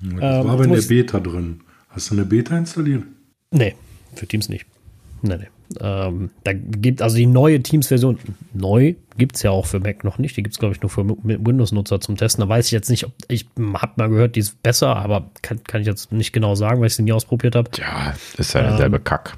Das 0.00 0.12
Ähm, 0.12 0.18
war 0.20 0.48
aber 0.50 0.64
in 0.64 0.72
der 0.72 0.82
Beta 0.82 1.20
drin. 1.20 1.60
Hast 1.88 2.10
du 2.10 2.14
eine 2.14 2.24
Beta 2.24 2.56
installiert? 2.56 3.02
Nee, 3.50 3.74
für 4.14 4.26
Teams 4.26 4.48
nicht. 4.48 4.66
Nee, 5.22 5.36
nee. 5.36 5.48
Ähm, 5.80 6.30
da 6.44 6.52
gibt 6.54 7.02
also 7.02 7.16
die 7.16 7.26
neue 7.26 7.60
Teams-Version, 7.62 8.18
neu 8.54 8.94
gibt 9.18 9.36
es 9.36 9.42
ja 9.42 9.50
auch 9.50 9.66
für 9.66 9.80
Mac 9.80 10.02
noch 10.02 10.16
nicht. 10.16 10.36
Die 10.36 10.42
gibt 10.42 10.54
es, 10.54 10.58
glaube 10.58 10.74
ich, 10.74 10.80
nur 10.80 10.88
für 10.88 11.06
Windows-Nutzer 11.06 12.00
zum 12.00 12.16
Testen. 12.16 12.40
Da 12.40 12.48
weiß 12.48 12.66
ich 12.66 12.72
jetzt 12.72 12.88
nicht, 12.88 13.04
ob 13.04 13.12
ich 13.28 13.46
habe 13.74 13.92
mal 13.96 14.08
gehört, 14.08 14.36
die 14.36 14.40
ist 14.40 14.62
besser, 14.62 14.96
aber 14.96 15.30
kann, 15.42 15.62
kann 15.64 15.82
ich 15.82 15.86
jetzt 15.86 16.10
nicht 16.12 16.32
genau 16.32 16.54
sagen, 16.54 16.80
weil 16.80 16.86
ich 16.86 16.94
sie 16.94 17.02
nie 17.02 17.12
ausprobiert 17.12 17.54
habe. 17.54 17.68
Ja, 17.76 18.14
ist 18.38 18.54
ja 18.54 18.62
derselbe 18.62 19.00
Kack. 19.00 19.36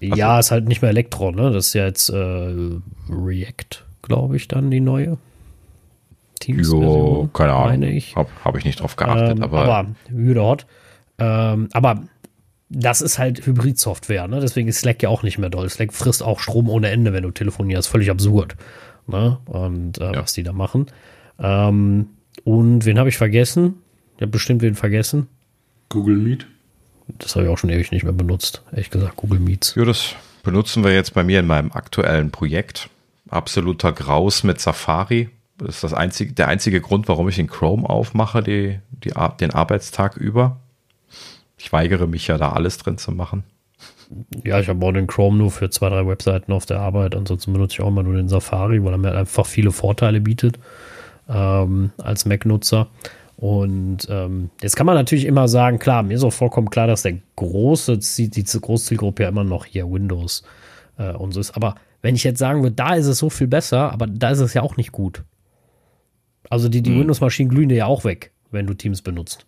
Ja, 0.00 0.38
ist 0.40 0.50
halt 0.50 0.66
nicht 0.66 0.82
mehr 0.82 0.90
Elektron, 0.90 1.36
ne? 1.36 1.52
Das 1.52 1.68
ist 1.68 1.74
ja 1.74 1.86
jetzt 1.86 2.08
äh, 2.08 2.14
React, 3.08 3.84
glaube 4.02 4.36
ich, 4.36 4.48
dann 4.48 4.70
die 4.70 4.80
neue 4.80 5.18
Jo, 6.48 7.28
keine 7.32 7.52
Ahnung. 7.52 7.66
meine 7.68 7.90
ich. 7.90 8.14
Hab, 8.16 8.28
hab 8.44 8.56
ich 8.56 8.64
nicht 8.64 8.80
drauf 8.80 8.96
geachtet, 8.96 9.38
Ähm, 9.38 9.42
aber, 9.42 9.62
aber 9.62 9.88
wieder 10.10 10.44
hot. 10.44 10.66
Ähm, 11.18 11.68
aber 11.72 12.02
das 12.68 13.00
ist 13.00 13.18
halt 13.18 13.46
Hybrid-Software, 13.46 14.26
ne? 14.28 14.40
Deswegen 14.40 14.68
ist 14.68 14.80
Slack 14.80 15.02
ja 15.02 15.08
auch 15.08 15.22
nicht 15.22 15.38
mehr 15.38 15.50
doll. 15.50 15.68
Slack 15.70 15.92
frisst 15.92 16.22
auch 16.22 16.40
Strom 16.40 16.68
ohne 16.68 16.88
Ende, 16.90 17.12
wenn 17.12 17.22
du 17.22 17.30
telefonierst. 17.30 17.88
Völlig 17.88 18.10
absurd. 18.10 18.56
Ne? 19.06 19.38
Und 19.46 19.98
äh, 19.98 20.12
Ja. 20.12 20.22
was 20.22 20.32
die 20.32 20.42
da 20.42 20.52
machen. 20.52 20.86
Ähm, 21.38 22.08
und 22.44 22.84
wen 22.84 22.98
habe 22.98 23.08
ich 23.08 23.16
vergessen? 23.16 23.74
Ich 24.16 24.22
habe 24.22 24.32
bestimmt 24.32 24.62
wen 24.62 24.74
vergessen. 24.74 25.28
Google 25.88 26.16
Meet? 26.16 26.46
Das 27.18 27.36
habe 27.36 27.46
ich 27.46 27.52
auch 27.52 27.58
schon 27.58 27.70
ewig 27.70 27.92
nicht 27.92 28.02
mehr 28.02 28.12
benutzt. 28.12 28.62
Ehrlich 28.72 28.90
gesagt, 28.90 29.14
Google 29.16 29.38
Meets. 29.38 29.74
ja, 29.76 29.84
das 29.84 30.14
benutzen 30.42 30.82
wir 30.82 30.92
jetzt 30.92 31.14
bei 31.14 31.22
mir 31.22 31.38
in 31.38 31.46
meinem 31.46 31.70
aktuellen 31.72 32.30
Projekt. 32.32 32.88
Absoluter 33.28 33.92
Graus 33.92 34.42
mit 34.42 34.60
Safari. 34.60 35.28
Das 35.58 35.76
ist 35.76 35.84
das 35.84 35.94
einzige, 35.94 36.32
der 36.32 36.48
einzige 36.48 36.80
Grund, 36.80 37.08
warum 37.08 37.28
ich 37.28 37.36
den 37.36 37.46
Chrome 37.46 37.88
aufmache, 37.88 38.42
die, 38.42 38.78
die, 38.90 39.12
den 39.40 39.50
Arbeitstag 39.52 40.16
über. 40.16 40.60
Ich 41.56 41.72
weigere 41.72 42.06
mich 42.06 42.26
ja 42.26 42.36
da 42.36 42.52
alles 42.52 42.76
drin 42.78 42.98
zu 42.98 43.12
machen. 43.12 43.44
Ja, 44.44 44.60
ich 44.60 44.68
habe 44.68 44.84
auch 44.84 44.92
den 44.92 45.06
Chrome 45.06 45.38
nur 45.38 45.50
für 45.50 45.70
zwei, 45.70 45.88
drei 45.88 46.06
Webseiten 46.06 46.52
auf 46.52 46.66
der 46.66 46.80
Arbeit. 46.80 47.14
Ansonsten 47.16 47.52
benutze 47.52 47.74
ich 47.74 47.80
auch 47.80 47.88
immer 47.88 48.02
nur 48.02 48.14
den 48.14 48.28
Safari, 48.28 48.84
weil 48.84 48.92
er 48.92 48.98
mir 48.98 49.14
einfach 49.14 49.46
viele 49.46 49.72
Vorteile 49.72 50.20
bietet 50.20 50.58
ähm, 51.28 51.90
als 52.02 52.26
Mac-Nutzer. 52.26 52.88
Und 53.36 54.06
ähm, 54.08 54.50
jetzt 54.62 54.76
kann 54.76 54.86
man 54.86 54.94
natürlich 54.94 55.24
immer 55.24 55.48
sagen, 55.48 55.78
klar, 55.78 56.02
mir 56.02 56.14
ist 56.14 56.22
auch 56.22 56.32
vollkommen 56.32 56.70
klar, 56.70 56.86
dass 56.86 57.02
der 57.02 57.18
große, 57.36 57.98
Ziel- 57.98 58.30
die 58.30 58.44
Großzielgruppe 58.44 59.24
ja 59.24 59.28
immer 59.28 59.44
noch 59.44 59.64
hier 59.64 59.90
Windows 59.90 60.44
äh, 60.98 61.12
und 61.12 61.32
so 61.32 61.40
ist. 61.40 61.56
Aber 61.56 61.74
wenn 62.02 62.14
ich 62.14 62.24
jetzt 62.24 62.38
sagen 62.38 62.62
würde, 62.62 62.76
da 62.76 62.94
ist 62.94 63.06
es 63.06 63.18
so 63.18 63.28
viel 63.28 63.46
besser, 63.46 63.92
aber 63.92 64.06
da 64.06 64.30
ist 64.30 64.40
es 64.40 64.54
ja 64.54 64.62
auch 64.62 64.76
nicht 64.76 64.92
gut. 64.92 65.24
Also 66.50 66.68
die, 66.68 66.82
die 66.82 66.98
Windows-Maschinen 66.98 67.48
glühen 67.50 67.68
dir 67.68 67.76
ja 67.76 67.86
auch 67.86 68.04
weg, 68.04 68.32
wenn 68.50 68.66
du 68.66 68.74
Teams 68.74 69.02
benutzt. 69.02 69.46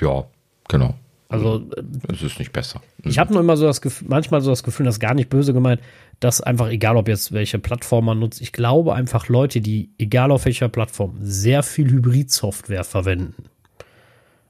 Ja, 0.00 0.24
genau. 0.68 0.94
Also 1.28 1.66
äh, 1.76 1.82
Es 2.12 2.22
ist 2.22 2.38
nicht 2.38 2.52
besser. 2.52 2.80
Ich 3.02 3.18
habe 3.18 3.32
nur 3.32 3.40
immer 3.40 3.56
so 3.56 3.64
das 3.66 3.80
Gefühl, 3.80 4.08
manchmal 4.08 4.40
so 4.40 4.50
das 4.50 4.62
Gefühl, 4.62 4.86
das 4.86 4.96
ist 4.96 5.00
gar 5.00 5.14
nicht 5.14 5.30
böse 5.30 5.52
gemeint, 5.52 5.80
dass 6.20 6.40
einfach, 6.40 6.68
egal 6.68 6.96
ob 6.96 7.08
jetzt 7.08 7.32
welche 7.32 7.58
Plattform 7.58 8.04
man 8.04 8.18
nutzt, 8.18 8.40
ich 8.40 8.52
glaube 8.52 8.94
einfach 8.94 9.28
Leute, 9.28 9.60
die, 9.60 9.90
egal 9.98 10.30
auf 10.30 10.44
welcher 10.44 10.68
Plattform, 10.68 11.16
sehr 11.20 11.62
viel 11.62 11.90
Hybrid-Software 11.90 12.84
verwenden, 12.84 13.44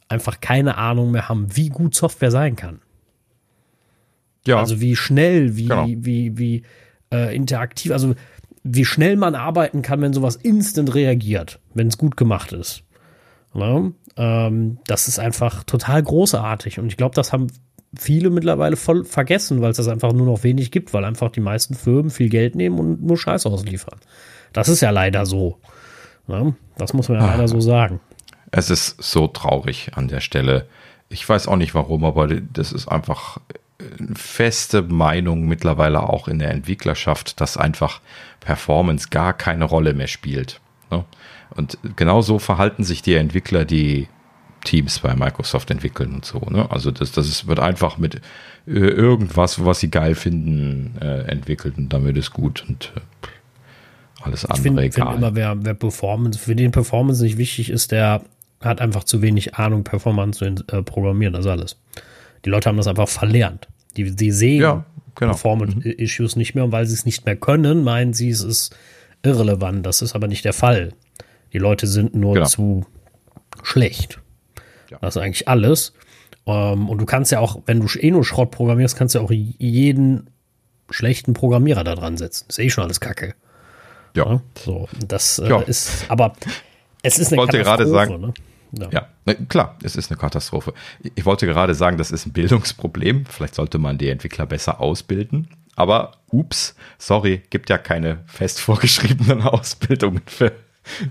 einfach 0.08 0.40
keine 0.40 0.76
Ahnung 0.76 1.12
mehr 1.12 1.28
haben, 1.28 1.56
wie 1.56 1.68
gut 1.68 1.94
Software 1.94 2.30
sein 2.30 2.56
kann. 2.56 2.80
ja, 4.46 4.58
Also 4.58 4.80
wie 4.80 4.96
schnell, 4.96 5.56
wie, 5.56 5.66
Genau. 5.68 5.86
wie, 5.86 6.36
wie 6.36 6.62
äh, 7.12 7.34
interaktiv, 7.34 7.92
also 7.92 8.14
wie 8.64 8.86
schnell 8.86 9.16
man 9.16 9.34
arbeiten 9.34 9.82
kann, 9.82 10.00
wenn 10.00 10.14
sowas 10.14 10.36
instant 10.36 10.94
reagiert, 10.94 11.60
wenn 11.74 11.88
es 11.88 11.98
gut 11.98 12.16
gemacht 12.16 12.52
ist. 12.52 12.82
Ne? 13.52 13.92
Ähm, 14.16 14.78
das 14.86 15.06
ist 15.06 15.18
einfach 15.18 15.64
total 15.64 16.02
großartig 16.02 16.78
und 16.80 16.86
ich 16.86 16.96
glaube, 16.96 17.14
das 17.14 17.32
haben 17.32 17.48
viele 17.96 18.30
mittlerweile 18.30 18.76
voll 18.76 19.04
vergessen, 19.04 19.60
weil 19.60 19.70
es 19.70 19.76
das 19.76 19.86
einfach 19.86 20.12
nur 20.12 20.26
noch 20.26 20.42
wenig 20.42 20.70
gibt, 20.70 20.92
weil 20.94 21.04
einfach 21.04 21.30
die 21.30 21.40
meisten 21.40 21.74
Firmen 21.74 22.10
viel 22.10 22.28
Geld 22.28 22.54
nehmen 22.56 22.78
und 22.78 23.02
nur 23.02 23.16
Scheiß 23.16 23.46
ausliefern. 23.46 24.00
Das 24.52 24.68
ist 24.68 24.80
ja 24.80 24.90
leider 24.90 25.26
so. 25.26 25.58
Ne? 26.26 26.56
Das 26.76 26.94
muss 26.94 27.08
man 27.08 27.18
ja 27.18 27.26
leider 27.26 27.46
so 27.46 27.60
sagen. 27.60 28.00
Es 28.50 28.70
ist 28.70 29.02
so 29.02 29.28
traurig 29.28 29.92
an 29.94 30.08
der 30.08 30.20
Stelle. 30.20 30.66
Ich 31.08 31.28
weiß 31.28 31.48
auch 31.48 31.56
nicht 31.56 31.74
warum, 31.74 32.04
aber 32.04 32.28
das 32.28 32.72
ist 32.72 32.88
einfach 32.88 33.38
feste 34.14 34.82
Meinung 34.82 35.46
mittlerweile 35.46 36.02
auch 36.02 36.28
in 36.28 36.38
der 36.38 36.50
Entwicklerschaft, 36.50 37.40
dass 37.40 37.56
einfach 37.56 38.00
Performance 38.40 39.08
gar 39.10 39.32
keine 39.32 39.64
Rolle 39.64 39.94
mehr 39.94 40.06
spielt. 40.06 40.60
ne? 40.90 41.04
Und 41.50 41.78
genau 41.96 42.22
so 42.22 42.38
verhalten 42.38 42.84
sich 42.84 43.02
die 43.02 43.14
Entwickler, 43.14 43.64
die 43.64 44.08
Teams 44.64 44.98
bei 45.00 45.14
Microsoft 45.14 45.70
entwickeln 45.70 46.14
und 46.14 46.24
so. 46.24 46.38
Ne? 46.50 46.70
Also 46.70 46.90
das, 46.90 47.12
das 47.12 47.28
ist, 47.28 47.46
wird 47.46 47.60
einfach 47.60 47.98
mit 47.98 48.16
äh, 48.66 48.70
irgendwas, 48.70 49.64
was 49.64 49.80
sie 49.80 49.90
geil 49.90 50.14
finden, 50.14 50.96
äh, 51.00 51.22
entwickelt 51.22 51.76
und 51.76 51.92
damit 51.92 52.16
ist 52.16 52.32
gut 52.32 52.64
und 52.66 52.92
äh, 52.96 53.00
alles 54.22 54.44
Ich 54.44 54.50
andere 54.50 54.62
finde 54.62 54.82
find 54.82 54.96
egal. 54.96 55.16
immer, 55.16 55.34
wer, 55.34 55.64
wer 55.64 55.74
Performance, 55.74 56.38
für 56.38 56.56
den 56.56 56.72
Performance 56.72 57.22
nicht 57.22 57.36
wichtig 57.36 57.70
ist, 57.70 57.92
der 57.92 58.22
hat 58.60 58.80
einfach 58.80 59.04
zu 59.04 59.20
wenig 59.20 59.56
Ahnung, 59.56 59.84
Performance 59.84 60.38
zu 60.38 60.64
äh, 60.74 60.82
programmieren, 60.82 61.34
das 61.34 61.44
ist 61.44 61.50
alles. 61.50 61.76
Die 62.44 62.50
Leute 62.50 62.68
haben 62.68 62.76
das 62.76 62.86
einfach 62.86 63.08
verlernt. 63.08 63.68
Die, 63.96 64.14
die 64.14 64.30
sehen 64.32 64.60
Ja, 64.62 64.84
genau. 65.14 65.32
Performance-Issues 65.32 66.36
nicht 66.36 66.54
mehr 66.54 66.64
und 66.64 66.72
weil 66.72 66.86
sie 66.86 66.94
es 66.94 67.04
nicht 67.04 67.24
mehr 67.26 67.36
können, 67.36 67.84
meinen 67.84 68.12
sie, 68.12 68.30
es 68.30 68.42
ist 68.42 68.76
irrelevant. 69.22 69.84
Das 69.86 70.02
ist 70.02 70.14
aber 70.14 70.26
nicht 70.28 70.44
der 70.44 70.52
Fall. 70.52 70.92
Die 71.52 71.58
Leute 71.58 71.86
sind 71.86 72.14
nur 72.14 72.34
Genau. 72.34 72.46
zu 72.46 72.86
schlecht. 73.62 74.20
Das 75.00 75.16
ist 75.16 75.22
eigentlich 75.22 75.48
alles. 75.48 75.92
Ähm, 76.46 76.88
und 76.88 76.98
du 76.98 77.06
kannst 77.06 77.32
ja 77.32 77.40
auch, 77.40 77.62
wenn 77.66 77.80
du 77.80 77.86
eh 77.98 78.10
nur 78.10 78.24
Schrott 78.24 78.50
programmierst, 78.50 78.96
kannst 78.96 79.14
du 79.14 79.20
ja 79.20 79.24
auch 79.24 79.30
jeden 79.30 80.28
schlechten 80.90 81.32
Programmierer 81.32 81.82
da 81.84 81.94
dran 81.94 82.16
setzen. 82.16 82.46
Ist 82.48 82.58
eh 82.58 82.68
schon 82.70 82.84
alles 82.84 83.00
Kacke. 83.00 83.34
ja. 84.14 84.40
So, 84.62 84.88
das 85.08 85.38
äh, 85.38 85.48
Ja. 85.48 85.60
ist, 85.60 86.04
aber 86.08 86.34
es 87.02 87.18
ist 87.18 87.28
eine 87.32 87.38
wollte 87.38 87.58
gerade 87.58 87.86
sagen- 87.86 88.20
Ne? 88.20 88.34
Ja, 88.92 89.08
ne, 89.24 89.34
klar, 89.48 89.76
es 89.82 89.96
ist 89.96 90.10
eine 90.10 90.18
Katastrophe. 90.18 90.74
Ich 91.14 91.24
wollte 91.24 91.46
gerade 91.46 91.74
sagen, 91.74 91.98
das 91.98 92.10
ist 92.10 92.26
ein 92.26 92.32
Bildungsproblem. 92.32 93.26
Vielleicht 93.26 93.54
sollte 93.54 93.78
man 93.78 93.98
die 93.98 94.08
Entwickler 94.08 94.46
besser 94.46 94.80
ausbilden. 94.80 95.48
Aber 95.76 96.12
ups, 96.30 96.74
sorry, 96.98 97.42
gibt 97.50 97.70
ja 97.70 97.78
keine 97.78 98.20
fest 98.26 98.60
vorgeschriebenen 98.60 99.42
Ausbildungen 99.42 100.22
für 100.26 100.52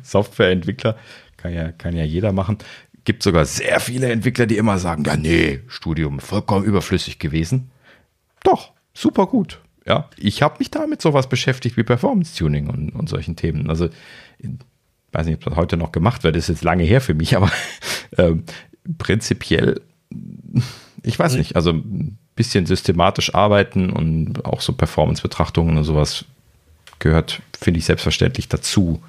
Softwareentwickler. 0.01 0.97
Kann 1.37 1.53
ja, 1.53 1.71
kann 1.71 1.95
ja 1.95 2.03
jeder 2.03 2.31
machen. 2.31 2.57
Gibt 3.05 3.23
sogar 3.23 3.45
sehr 3.45 3.79
viele 3.79 4.09
Entwickler, 4.11 4.45
die 4.45 4.57
immer 4.57 4.77
sagen, 4.77 5.03
ja, 5.03 5.17
nee, 5.17 5.61
Studium 5.67 6.19
vollkommen 6.19 6.63
überflüssig 6.63 7.19
gewesen. 7.19 7.71
Doch, 8.43 8.71
super 8.93 9.27
gut. 9.27 9.59
Ja, 9.85 10.09
ich 10.15 10.41
habe 10.41 10.59
mich 10.59 10.71
da 10.71 10.87
mit 10.87 11.01
sowas 11.01 11.27
beschäftigt 11.27 11.75
wie 11.75 11.83
Performance 11.83 12.37
Tuning 12.37 12.69
und, 12.69 12.91
und 12.91 13.09
solchen 13.09 13.35
Themen. 13.35 13.69
Also 13.69 13.89
weiß 15.13 15.25
nicht, 15.25 15.35
ob 15.35 15.43
das 15.45 15.55
heute 15.55 15.77
noch 15.77 15.91
gemacht 15.91 16.23
wird, 16.23 16.35
ist 16.35 16.49
jetzt 16.49 16.63
lange 16.63 16.83
her 16.83 17.01
für 17.01 17.13
mich, 17.13 17.35
aber 17.37 17.51
ähm, 18.17 18.43
prinzipiell, 18.97 19.81
ich 21.03 21.17
weiß 21.17 21.35
nicht, 21.35 21.55
also 21.55 21.71
ein 21.71 22.17
bisschen 22.35 22.65
systematisch 22.65 23.33
arbeiten 23.35 23.89
und 23.89 24.45
auch 24.45 24.61
so 24.61 24.73
Performance-Betrachtungen 24.73 25.77
und 25.77 25.83
sowas 25.83 26.25
gehört, 26.99 27.41
finde 27.59 27.79
ich, 27.79 27.85
selbstverständlich 27.85 28.47
dazu 28.49 29.01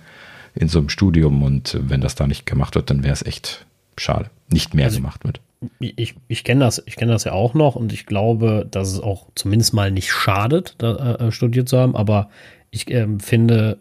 in 0.54 0.68
so 0.68 0.78
einem 0.78 0.88
Studium 0.88 1.42
und 1.42 1.78
wenn 1.80 2.00
das 2.00 2.14
da 2.14 2.26
nicht 2.26 2.46
gemacht 2.46 2.74
wird, 2.74 2.90
dann 2.90 3.02
wäre 3.02 3.12
es 3.12 3.22
echt 3.24 3.66
schade, 3.96 4.30
nicht 4.50 4.74
mehr 4.74 4.86
Also- 4.86 4.98
gemacht 4.98 5.24
wird. 5.24 5.40
Ich, 5.78 6.14
ich 6.28 6.44
kenne 6.44 6.60
das, 6.60 6.82
ich 6.84 6.96
kenne 6.96 7.12
das 7.12 7.24
ja 7.24 7.32
auch 7.32 7.54
noch 7.54 7.74
und 7.74 7.90
ich 7.94 8.04
glaube, 8.04 8.66
dass 8.70 8.92
es 8.92 9.00
auch 9.00 9.28
zumindest 9.34 9.72
mal 9.72 9.90
nicht 9.90 10.12
schadet, 10.12 10.74
da, 10.76 11.14
äh, 11.14 11.32
studiert 11.32 11.70
zu 11.70 11.78
haben, 11.78 11.96
aber 11.96 12.28
ich 12.70 12.90
ähm, 12.90 13.18
finde, 13.18 13.78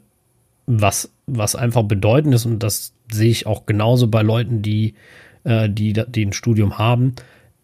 was, 0.65 1.11
was 1.26 1.56
einfach 1.56 1.84
bedeutend 1.84 2.34
ist, 2.34 2.45
und 2.45 2.60
das 2.60 2.94
sehe 3.11 3.30
ich 3.30 3.45
auch 3.45 3.65
genauso 3.65 4.07
bei 4.07 4.22
Leuten, 4.22 4.61
die, 4.61 4.95
äh, 5.44 5.69
die, 5.69 5.94
die 5.94 6.26
ein 6.26 6.34
Studium 6.34 6.77
haben, 6.77 7.15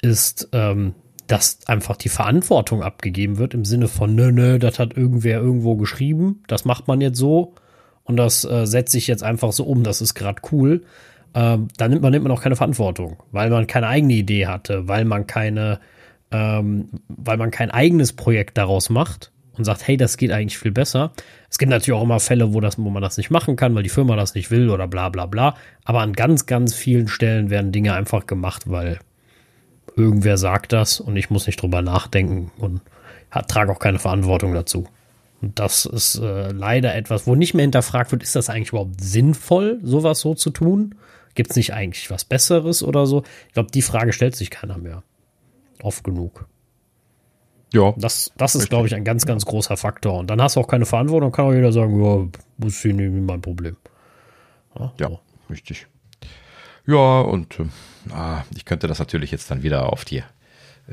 ist, 0.01 0.49
ähm, 0.53 0.95
dass 1.27 1.59
einfach 1.67 1.95
die 1.95 2.09
Verantwortung 2.09 2.81
abgegeben 2.81 3.37
wird 3.37 3.53
im 3.53 3.63
Sinne 3.63 3.87
von, 3.87 4.15
nö, 4.15 4.31
nö, 4.31 4.57
das 4.57 4.79
hat 4.79 4.97
irgendwer 4.97 5.39
irgendwo 5.39 5.75
geschrieben, 5.75 6.43
das 6.47 6.65
macht 6.65 6.87
man 6.87 7.01
jetzt 7.01 7.17
so 7.17 7.53
und 8.03 8.17
das 8.17 8.43
äh, 8.43 8.65
setze 8.65 8.97
ich 8.97 9.07
jetzt 9.07 9.23
einfach 9.23 9.51
so 9.51 9.65
um, 9.65 9.83
das 9.83 10.01
ist 10.01 10.15
gerade 10.15 10.41
cool. 10.51 10.81
Ähm, 11.35 11.67
dann 11.77 11.91
nimmt 11.91 12.01
man, 12.01 12.11
nimmt 12.11 12.23
man 12.23 12.31
auch 12.31 12.41
keine 12.41 12.55
Verantwortung, 12.55 13.17
weil 13.31 13.51
man 13.51 13.67
keine 13.67 13.87
eigene 13.87 14.13
Idee 14.13 14.47
hatte, 14.47 14.87
weil 14.87 15.05
man 15.05 15.27
keine, 15.27 15.79
ähm, 16.31 16.89
weil 17.07 17.37
man 17.37 17.51
kein 17.51 17.69
eigenes 17.69 18.13
Projekt 18.13 18.57
daraus 18.57 18.89
macht 18.89 19.31
und 19.59 19.65
sagt, 19.65 19.87
hey, 19.87 19.97
das 19.97 20.17
geht 20.17 20.31
eigentlich 20.31 20.57
viel 20.57 20.71
besser. 20.71 21.11
Es 21.49 21.57
gibt 21.57 21.69
natürlich 21.69 21.99
auch 21.99 22.03
immer 22.03 22.19
Fälle, 22.19 22.53
wo, 22.53 22.61
das, 22.61 22.77
wo 22.79 22.89
man 22.89 23.03
das 23.03 23.17
nicht 23.17 23.29
machen 23.29 23.55
kann, 23.55 23.75
weil 23.75 23.83
die 23.83 23.89
Firma 23.89 24.15
das 24.15 24.33
nicht 24.33 24.49
will 24.49 24.69
oder 24.69 24.87
bla 24.87 25.09
bla 25.09 25.25
bla. 25.25 25.55
Aber 25.83 25.99
an 25.99 26.13
ganz, 26.13 26.45
ganz 26.45 26.73
vielen 26.73 27.07
Stellen 27.07 27.49
werden 27.49 27.71
Dinge 27.71 27.93
einfach 27.93 28.25
gemacht, 28.25 28.63
weil 28.65 28.99
irgendwer 29.95 30.37
sagt 30.37 30.71
das 30.73 30.99
und 30.99 31.17
ich 31.17 31.29
muss 31.29 31.45
nicht 31.45 31.61
drüber 31.61 31.81
nachdenken 31.81 32.51
und 32.57 32.81
trage 33.47 33.71
auch 33.71 33.79
keine 33.79 33.99
Verantwortung 33.99 34.53
dazu. 34.53 34.87
Und 35.41 35.59
das 35.59 35.85
ist 35.85 36.15
äh, 36.15 36.51
leider 36.51 36.95
etwas, 36.95 37.27
wo 37.27 37.35
nicht 37.35 37.53
mehr 37.53 37.63
hinterfragt 37.63 38.11
wird, 38.11 38.23
ist 38.23 38.35
das 38.35 38.49
eigentlich 38.49 38.69
überhaupt 38.69 39.01
sinnvoll, 39.01 39.79
sowas 39.83 40.21
so 40.21 40.35
zu 40.35 40.49
tun? 40.49 40.95
Gibt 41.35 41.51
es 41.51 41.55
nicht 41.57 41.73
eigentlich 41.73 42.09
was 42.09 42.25
Besseres 42.25 42.81
oder 42.81 43.05
so? 43.05 43.23
Ich 43.47 43.53
glaube, 43.53 43.71
die 43.71 43.81
Frage 43.81 44.13
stellt 44.13 44.35
sich 44.35 44.49
keiner 44.49 44.77
mehr. 44.77 45.03
Oft 45.81 46.03
genug. 46.03 46.47
Ja. 47.71 47.93
Das, 47.97 48.31
das 48.37 48.55
ist, 48.55 48.69
glaube 48.69 48.87
ich, 48.87 48.95
ein 48.95 49.03
ganz, 49.03 49.25
ganz 49.25 49.45
großer 49.45 49.77
Faktor. 49.77 50.17
Und 50.19 50.29
dann 50.29 50.41
hast 50.41 50.55
du 50.55 50.59
auch 50.59 50.67
keine 50.67 50.85
Verantwortung, 50.85 51.31
kann 51.31 51.45
auch 51.45 51.53
jeder 51.53 51.71
sagen, 51.71 52.03
ja, 52.03 52.67
ist 52.67 52.81
hier 52.81 52.93
nicht 52.93 53.11
mein 53.11 53.41
Problem. 53.41 53.77
Ja, 54.77 54.93
ja 54.99 55.09
so. 55.09 55.19
richtig. 55.49 55.87
Ja, 56.87 57.21
und 57.21 57.59
äh, 57.59 57.63
ich 58.55 58.65
könnte 58.65 58.87
das 58.87 58.99
natürlich 58.99 59.31
jetzt 59.31 59.51
dann 59.51 59.61
wieder 59.61 59.93
auf 59.93 60.05
die 60.05 60.23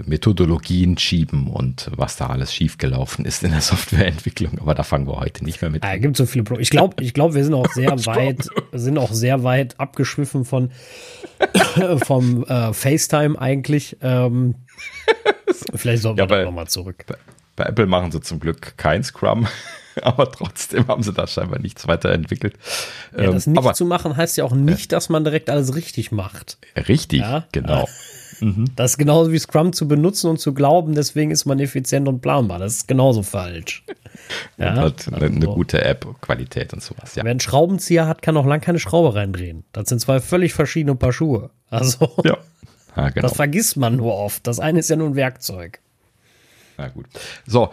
Methodologien 0.05 0.99
schieben 0.99 1.49
und 1.49 1.91
was 1.97 2.17
da 2.17 2.27
alles 2.27 2.55
schiefgelaufen 2.55 3.25
ist 3.25 3.43
in 3.43 3.53
der 3.53 3.61
Softwareentwicklung. 3.63 4.59
Aber 4.59 4.75
da 4.75 4.83
fangen 4.83 5.07
wir 5.07 5.19
heute 5.19 5.45
nicht 5.45 5.63
mehr 5.63 5.71
mit. 5.71 5.83
Ah, 5.85 5.95
es 5.95 6.03
gibt 6.03 6.17
so 6.17 6.27
viele 6.27 6.45
Pro 6.45 6.59
Ich 6.59 6.71
glaube, 6.71 7.03
ich 7.03 7.15
glaube, 7.15 7.35
wir 7.35 7.45
sind 7.45 7.55
auch 7.55 7.73
sehr 7.73 7.93
weit, 8.07 8.49
sind 8.73 8.99
auch 8.99 9.13
sehr 9.13 9.43
weit 9.43 9.81
abgeschwiffen 9.81 10.45
von 10.45 10.71
vom 12.05 12.45
äh, 12.45 12.73
FaceTime 12.73 13.41
eigentlich. 13.41 13.97
Ähm, 14.03 14.57
vielleicht 15.75 16.03
sollten 16.03 16.19
ja, 16.19 16.29
wir 16.29 16.45
nochmal 16.45 16.69
zurück. 16.69 17.05
Bei, 17.07 17.17
bei 17.57 17.65
Apple 17.65 17.87
machen 17.87 18.13
sie 18.13 18.21
zum 18.21 18.41
Glück 18.41 18.77
kein 18.77 19.03
Scrum 19.03 19.47
aber 20.03 20.31
trotzdem 20.31 20.87
haben 20.89 21.03
sie 21.03 21.13
da 21.13 21.27
scheinbar 21.27 21.59
nichts 21.59 21.87
weiterentwickelt. 21.89 22.55
Ja, 23.17 23.31
das 23.31 23.47
ähm, 23.47 23.55
nicht 23.55 23.59
aber, 23.59 23.75
zu 23.75 23.87
machen 23.87 24.17
heißt 24.17 24.37
ja 24.37 24.45
auch 24.45 24.55
nicht, 24.55 24.93
dass 24.93 25.09
man 25.09 25.25
direkt 25.25 25.51
alles 25.51 25.75
richtig 25.75 26.13
macht. 26.13 26.59
Richtig, 26.89 27.21
ja? 27.21 27.47
genau. 27.53 27.89
Mhm. 28.41 28.67
Das 28.77 28.91
ist 28.91 28.99
genauso 28.99 29.33
wie 29.33 29.39
Scrum 29.39 29.73
zu 29.73 29.89
benutzen 29.89 30.29
und 30.29 30.39
zu 30.39 30.53
glauben, 30.53 30.95
deswegen 30.95 31.31
ist 31.31 31.47
man 31.47 31.59
effizient 31.59 32.07
und 32.07 32.21
planbar. 32.21 32.59
Das 32.59 32.75
ist 32.75 32.89
genauso 32.89 33.23
falsch. 33.23 33.83
ja, 34.59 34.75
hat 34.75 35.09
eine, 35.11 35.25
eine, 35.25 35.47
gute 35.47 35.83
App, 35.83 36.07
Qualität 36.21 36.75
und 36.75 36.83
sowas. 36.83 37.15
Ja. 37.15 37.25
Wer 37.25 37.31
einen 37.31 37.41
Schraubenzieher 37.41 38.07
hat, 38.07 38.21
kann 38.21 38.37
auch 38.37 38.45
lang 38.45 38.61
keine 38.61 38.79
Schraube 38.79 39.15
reindrehen. 39.15 39.65
Das 39.73 39.89
sind 39.89 40.01
zwei 40.01 40.21
völlig 40.21 40.53
verschiedene 40.53 40.97
Paar 40.97 41.15
Schuhe. 41.15 41.49
Also, 41.71 42.11
ja. 42.25 42.37
Ja, 42.97 43.11
genau. 43.11 43.23
das 43.23 43.37
vergisst 43.37 43.77
man 43.77 43.97
nur 43.97 44.15
oft. 44.15 44.47
Das 44.47 44.59
eine 44.59 44.79
ist 44.79 44.91
ja 44.91 44.97
nur 44.97 45.09
ein 45.09 45.17
Werkzeug. 45.17 45.81
Na 46.79 46.89
gut. 46.89 47.07
So, 47.47 47.71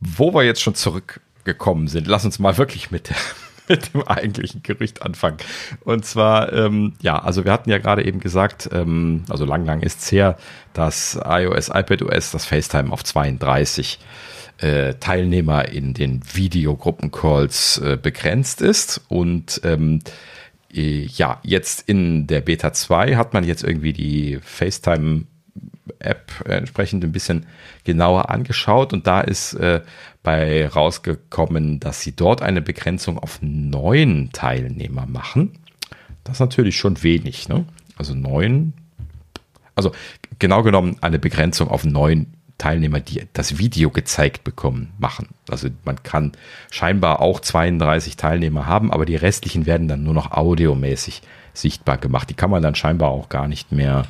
wo 0.00 0.34
wir 0.34 0.42
jetzt 0.42 0.60
schon 0.60 0.74
zurückgekommen 0.74 1.88
sind, 1.88 2.06
lass 2.06 2.24
uns 2.24 2.38
mal 2.38 2.56
wirklich 2.58 2.90
mit 2.90 3.10
der 3.10 3.16
mit 3.68 3.94
dem 3.94 4.02
eigentlichen 4.02 4.62
Gerücht 4.62 5.02
anfangen. 5.02 5.36
Und 5.84 6.04
zwar, 6.04 6.52
ähm, 6.52 6.94
ja, 7.00 7.22
also 7.22 7.44
wir 7.44 7.52
hatten 7.52 7.70
ja 7.70 7.78
gerade 7.78 8.04
eben 8.04 8.18
gesagt, 8.18 8.68
ähm, 8.72 9.24
also 9.28 9.44
lang, 9.44 9.64
lang 9.64 9.82
ist 9.82 10.00
es 10.00 10.12
her, 10.12 10.36
dass 10.72 11.18
iOS, 11.24 11.68
iPadOS 11.68 12.32
das 12.32 12.44
FaceTime 12.44 12.92
auf 12.92 13.04
32 13.04 14.00
äh, 14.58 14.94
Teilnehmer 14.94 15.68
in 15.68 15.94
den 15.94 16.22
Videogruppencalls 16.34 17.78
äh, 17.78 17.96
begrenzt 17.96 18.60
ist. 18.60 19.00
Und 19.08 19.60
ähm, 19.64 20.00
äh, 20.00 20.10
ja, 20.72 21.38
jetzt 21.42 21.88
in 21.88 22.26
der 22.26 22.40
Beta 22.40 22.72
2 22.72 23.16
hat 23.16 23.34
man 23.34 23.44
jetzt 23.44 23.62
irgendwie 23.62 23.92
die 23.92 24.38
FaceTime 24.42 25.24
App 25.98 26.32
entsprechend 26.46 27.04
ein 27.04 27.12
bisschen 27.12 27.46
genauer 27.84 28.30
angeschaut 28.30 28.92
und 28.92 29.06
da 29.06 29.20
ist 29.20 29.54
äh, 29.54 29.82
bei 30.22 30.66
rausgekommen, 30.66 31.80
dass 31.80 32.00
sie 32.00 32.12
dort 32.12 32.42
eine 32.42 32.62
Begrenzung 32.62 33.18
auf 33.18 33.38
neun 33.42 34.30
Teilnehmer 34.32 35.06
machen. 35.06 35.58
Das 36.24 36.36
ist 36.36 36.40
natürlich 36.40 36.76
schon 36.76 37.02
wenig, 37.02 37.48
ne? 37.48 37.66
Also 37.96 38.14
neun, 38.14 38.72
also 39.74 39.92
genau 40.38 40.62
genommen 40.62 40.96
eine 41.00 41.18
Begrenzung 41.18 41.68
auf 41.68 41.84
neun 41.84 42.34
Teilnehmer, 42.58 43.00
die 43.00 43.26
das 43.32 43.58
Video 43.58 43.90
gezeigt 43.90 44.44
bekommen, 44.44 44.92
machen. 44.98 45.28
Also 45.48 45.68
man 45.84 46.02
kann 46.02 46.32
scheinbar 46.70 47.20
auch 47.20 47.40
32 47.40 48.16
Teilnehmer 48.16 48.66
haben, 48.66 48.92
aber 48.92 49.04
die 49.04 49.16
restlichen 49.16 49.66
werden 49.66 49.88
dann 49.88 50.04
nur 50.04 50.14
noch 50.14 50.30
audiomäßig 50.30 51.22
sichtbar 51.54 51.98
gemacht. 51.98 52.30
Die 52.30 52.34
kann 52.34 52.50
man 52.50 52.62
dann 52.62 52.74
scheinbar 52.74 53.10
auch 53.10 53.28
gar 53.28 53.48
nicht 53.48 53.72
mehr 53.72 54.06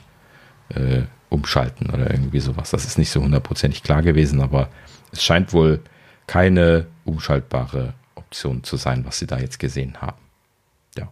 äh, 0.68 1.02
umschalten 1.30 1.90
oder 1.90 2.10
irgendwie 2.10 2.40
sowas. 2.40 2.70
Das 2.70 2.84
ist 2.84 2.98
nicht 2.98 3.10
so 3.10 3.22
hundertprozentig 3.22 3.82
klar 3.82 4.02
gewesen, 4.02 4.40
aber 4.40 4.68
es 5.12 5.22
scheint 5.22 5.52
wohl 5.52 5.80
keine 6.26 6.86
umschaltbare 7.04 7.94
Option 8.14 8.62
zu 8.64 8.76
sein, 8.76 9.04
was 9.04 9.18
sie 9.18 9.26
da 9.26 9.38
jetzt 9.38 9.58
gesehen 9.58 10.00
haben. 10.00 10.20
Ja. 10.96 11.10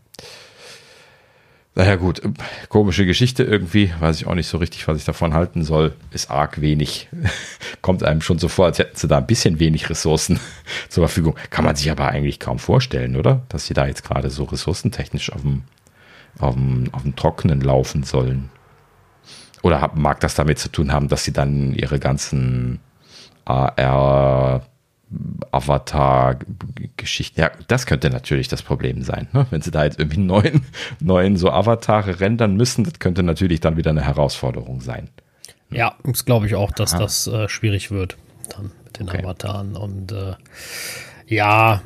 Naja 1.77 1.95
gut, 1.95 2.21
komische 2.69 3.07
Geschichte 3.07 3.45
irgendwie, 3.45 3.93
weiß 4.01 4.17
ich 4.17 4.27
auch 4.27 4.35
nicht 4.35 4.49
so 4.49 4.59
richtig, 4.59 4.89
was 4.89 4.99
ich 4.99 5.05
davon 5.05 5.35
halten 5.35 5.63
soll, 5.63 5.95
ist 6.11 6.31
arg 6.31 6.61
wenig. 6.61 7.09
Kommt 7.81 8.03
einem 8.03 8.23
schon 8.23 8.41
so 8.41 8.49
vor, 8.49 8.67
als 8.67 8.79
hätten 8.81 8.97
sie 8.97 9.07
da 9.07 9.19
ein 9.19 9.27
bisschen 9.27 9.61
wenig 9.61 9.89
Ressourcen 9.89 10.41
zur 10.89 11.07
Verfügung. 11.07 11.37
Kann 11.51 11.65
man 11.65 11.77
sich 11.77 11.91
aber 11.91 12.09
eigentlich 12.09 12.41
kaum 12.41 12.59
vorstellen, 12.59 13.17
oder? 13.17 13.43
Dass 13.49 13.67
sie 13.67 13.75
da 13.75 13.87
jetzt 13.87 14.03
gerade 14.03 14.31
so 14.31 14.45
ressourcentechnisch 14.45 15.33
auf 15.33 15.43
dem, 15.43 15.63
auf 16.41 16.55
dem, 16.55 16.89
auf 16.93 17.03
dem 17.03 17.15
Trockenen 17.15 17.61
laufen 17.61 18.03
sollen. 18.03 18.51
Oder 19.63 19.93
mag 19.95 20.19
das 20.21 20.35
damit 20.35 20.59
zu 20.59 20.73
tun 20.73 20.93
haben, 20.93 21.07
dass 21.07 21.25
sie 21.25 21.33
dann 21.33 21.73
ihre 21.75 22.01
ganzen 22.01 22.81
AR 23.45 24.63
Avatar-Geschichten. 25.51 27.41
Ja, 27.41 27.51
das 27.69 27.87
könnte 27.87 28.11
natürlich 28.11 28.49
das 28.49 28.63
Problem 28.63 29.03
sein. 29.03 29.29
Ne? 29.33 29.47
Wenn 29.51 29.63
sie 29.63 29.71
da 29.71 29.85
jetzt 29.85 29.99
irgendwie 29.99 30.21
neuen, 30.21 30.63
neuen 31.01 31.37
so 31.37 31.51
Avatare 31.51 32.21
rendern 32.21 32.57
müssen, 32.57 32.85
das 32.85 32.99
könnte 32.99 33.23
natürlich 33.23 33.61
dann 33.61 33.77
wieder 33.77 33.91
eine 33.91 34.03
Herausforderung 34.03 34.81
sein. 34.81 35.09
Ja, 35.71 35.97
das 36.05 36.25
glaube 36.25 36.47
ich 36.47 36.55
auch, 36.55 36.73
dass 36.73 36.95
Aha. 36.95 37.03
das 37.03 37.27
äh, 37.27 37.49
schwierig 37.49 37.91
wird 37.91 38.17
dann 38.51 38.73
mit 38.85 38.99
den 38.99 39.09
okay. 39.09 39.19
Avataren. 39.19 39.77
Und 39.77 40.13
äh, 40.13 40.35
ja, 41.27 41.83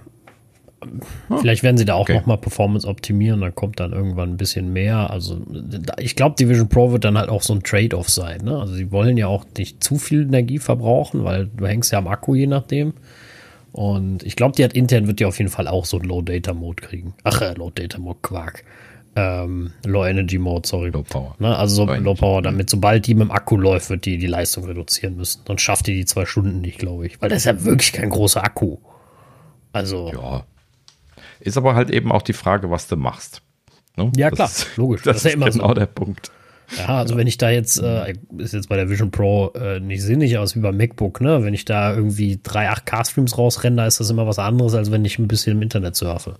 Vielleicht 1.39 1.63
werden 1.63 1.77
sie 1.77 1.85
da 1.85 1.95
auch 1.95 2.03
okay. 2.03 2.15
noch 2.15 2.27
mal 2.27 2.37
Performance 2.37 2.87
optimieren, 2.87 3.41
dann 3.41 3.55
kommt 3.55 3.81
dann 3.81 3.93
irgendwann 3.93 4.31
ein 4.31 4.37
bisschen 4.37 4.73
mehr. 4.73 5.11
Also 5.11 5.41
ich 5.99 6.17
glaube, 6.17 6.37
die 6.39 6.49
Vision 6.49 6.69
Pro 6.69 6.93
wird 6.93 7.05
dann 7.05 7.19
halt 7.19 7.29
auch 7.29 7.43
so 7.43 7.55
ein 7.55 7.63
Trade-off 7.63 8.09
sein. 8.09 8.43
Ne? 8.43 8.59
Also 8.59 8.75
sie 8.75 8.93
wollen 8.93 9.17
ja 9.17 9.27
auch 9.27 9.45
nicht 9.57 9.83
zu 9.83 9.97
viel 9.97 10.23
Energie 10.23 10.59
verbrauchen, 10.59 11.25
weil 11.25 11.47
du 11.47 11.67
hängst 11.67 11.93
ja 11.93 11.99
am 11.99 12.09
Akku 12.09 12.35
je 12.35 12.47
nachdem. 12.47 12.95
Und 13.73 14.23
ich 14.23 14.37
glaube, 14.37 14.55
die 14.55 14.63
hat 14.63 14.75
intern 14.75 15.09
wird 15.09 15.19
die 15.19 15.25
auf 15.25 15.39
jeden 15.39 15.51
Fall 15.51 15.67
auch 15.67 15.85
so 15.85 15.99
ein 15.99 16.05
Low-Data-Mode 16.05 16.81
kriegen. 16.81 17.15
Ach, 17.25 17.41
äh, 17.43 17.55
Low-Data-Mode, 17.55 18.21
Quark. 18.23 18.63
Ähm, 19.17 19.73
Low-Energy-Mode, 19.85 20.67
sorry. 20.69 20.91
Low 20.91 21.03
Power. 21.03 21.35
Ne? 21.41 21.57
Also 21.57 21.75
so 21.75 21.85
Low, 21.87 21.97
Low 21.97 22.15
Power, 22.15 22.41
damit 22.41 22.71
sobald 22.71 23.07
die 23.09 23.15
mit 23.15 23.29
dem 23.29 23.31
Akku 23.33 23.57
läuft, 23.57 23.91
wird 23.91 24.05
die 24.05 24.19
die 24.19 24.29
Leistung 24.29 24.65
reduzieren 24.65 25.17
müssen. 25.17 25.43
Dann 25.45 25.59
schafft 25.59 25.89
die 25.89 25.95
die 25.95 26.05
zwei 26.05 26.25
Stunden 26.25 26.61
nicht, 26.61 26.79
glaube 26.79 27.07
ich. 27.07 27.21
Weil 27.21 27.31
das 27.31 27.39
ist 27.39 27.45
ja 27.47 27.65
wirklich 27.65 27.93
kein 27.93 28.11
großer 28.11 28.45
Akku. 28.45 28.79
Also. 29.73 30.13
Ja, 30.13 30.45
ist 31.41 31.57
aber 31.57 31.75
halt 31.75 31.91
eben 31.91 32.13
auch 32.13 32.23
die 32.23 32.33
Frage, 32.33 32.71
was 32.71 32.89
du 32.89 32.97
machst. 32.97 33.43
Ne? 33.97 34.11
Ja, 34.17 34.31
das 34.31 34.37
klar, 34.37 34.49
ist, 34.49 34.77
logisch. 34.77 35.03
Das, 35.05 35.17
das 35.17 35.25
ist 35.25 35.31
ja 35.31 35.37
immer 35.37 35.51
genau 35.51 35.69
so. 35.69 35.75
der 35.75 35.87
Punkt. 35.87 36.31
Ja, 36.79 36.99
also 36.99 37.17
wenn 37.17 37.27
ich 37.27 37.37
da 37.37 37.51
jetzt, 37.51 37.81
äh, 37.81 38.15
ist 38.39 38.55
jetzt 38.55 38.69
bei 38.69 38.77
der 38.77 38.89
Vision 38.89 39.11
Pro 39.11 39.53
äh, 39.55 39.81
nicht 39.81 40.03
sinnig 40.03 40.39
aus 40.39 40.57
wie 40.57 40.61
beim 40.61 40.77
MacBook, 40.77 41.21
ne? 41.21 41.45
Wenn 41.45 41.55
ich 41.55 41.65
da 41.65 41.95
irgendwie 41.95 42.41
drei 42.43 42.71
8K-Streams 42.71 43.37
rausrenne, 43.37 43.87
ist 43.87 44.01
das 44.01 44.11
immer 44.11 44.27
was 44.27 44.39
anderes, 44.39 44.75
als 44.75 44.91
wenn 44.91 45.05
ich 45.05 45.19
ein 45.19 45.29
bisschen 45.29 45.57
im 45.57 45.63
Internet 45.63 45.95
surfe. 45.95 46.37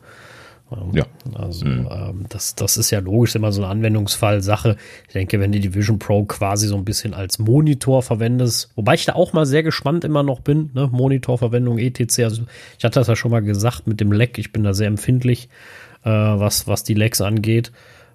Ja. 0.93 1.05
Also 1.35 1.67
mhm. 1.67 1.89
ähm, 1.91 2.25
das, 2.29 2.55
das 2.55 2.77
ist 2.77 2.91
ja 2.91 3.01
logisch, 3.01 3.35
immer 3.35 3.53
so 3.53 3.63
eine 3.63 3.71
Anwendungsfall-Sache. 3.71 4.77
Ich 5.07 5.13
denke, 5.13 5.39
wenn 5.41 5.53
du 5.53 5.61
die 5.61 5.75
Vision 5.75 5.99
Pro 5.99 6.25
quasi 6.25 6.67
so 6.67 6.77
ein 6.77 6.85
bisschen 6.85 7.15
als 7.15 7.39
Monitor 7.39 8.03
verwendest, 8.03 8.71
wobei 8.75 8.95
ich 8.95 9.05
da 9.05 9.15
auch 9.15 9.33
mal 9.33 9.47
sehr 9.47 9.63
gespannt 9.63 10.05
immer 10.05 10.23
noch 10.23 10.41
bin, 10.41 10.71
ne? 10.75 10.89
Monitorverwendung, 10.91 11.79
etc. 11.79 12.21
Also 12.21 12.43
ich 12.79 12.85
hatte 12.85 12.99
das 13.01 13.09
ja 13.09 13.17
schon 13.17 13.31
mal 13.31 13.43
gesagt 13.43 13.87
mit 13.87 14.01
dem 14.01 14.13
Leck, 14.13 14.39
ich 14.39 14.53
bin 14.53 14.65
da 14.65 14.75
sehr 14.75 14.89
empfindlich, 14.89 15.49
äh, 16.03 16.11
was, 16.11 16.67
was 16.67 16.83
die 16.83 16.95
Lecks 16.95 17.21
angeht. 17.21 17.71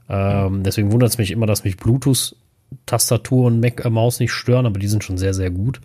Ähm, 0.10 0.64
deswegen 0.64 0.92
wundert 0.92 1.10
es 1.10 1.18
mich 1.18 1.32
immer, 1.32 1.46
dass 1.46 1.64
mich 1.64 1.78
Bluetooth-Tastatur 1.78 3.46
und 3.46 3.60
Mac-Maus 3.60 4.20
nicht 4.20 4.32
stören, 4.32 4.66
aber 4.66 4.80
die 4.80 4.88
sind 4.88 5.04
schon 5.04 5.18
sehr, 5.18 5.34
sehr 5.34 5.52
gut. 5.52 5.80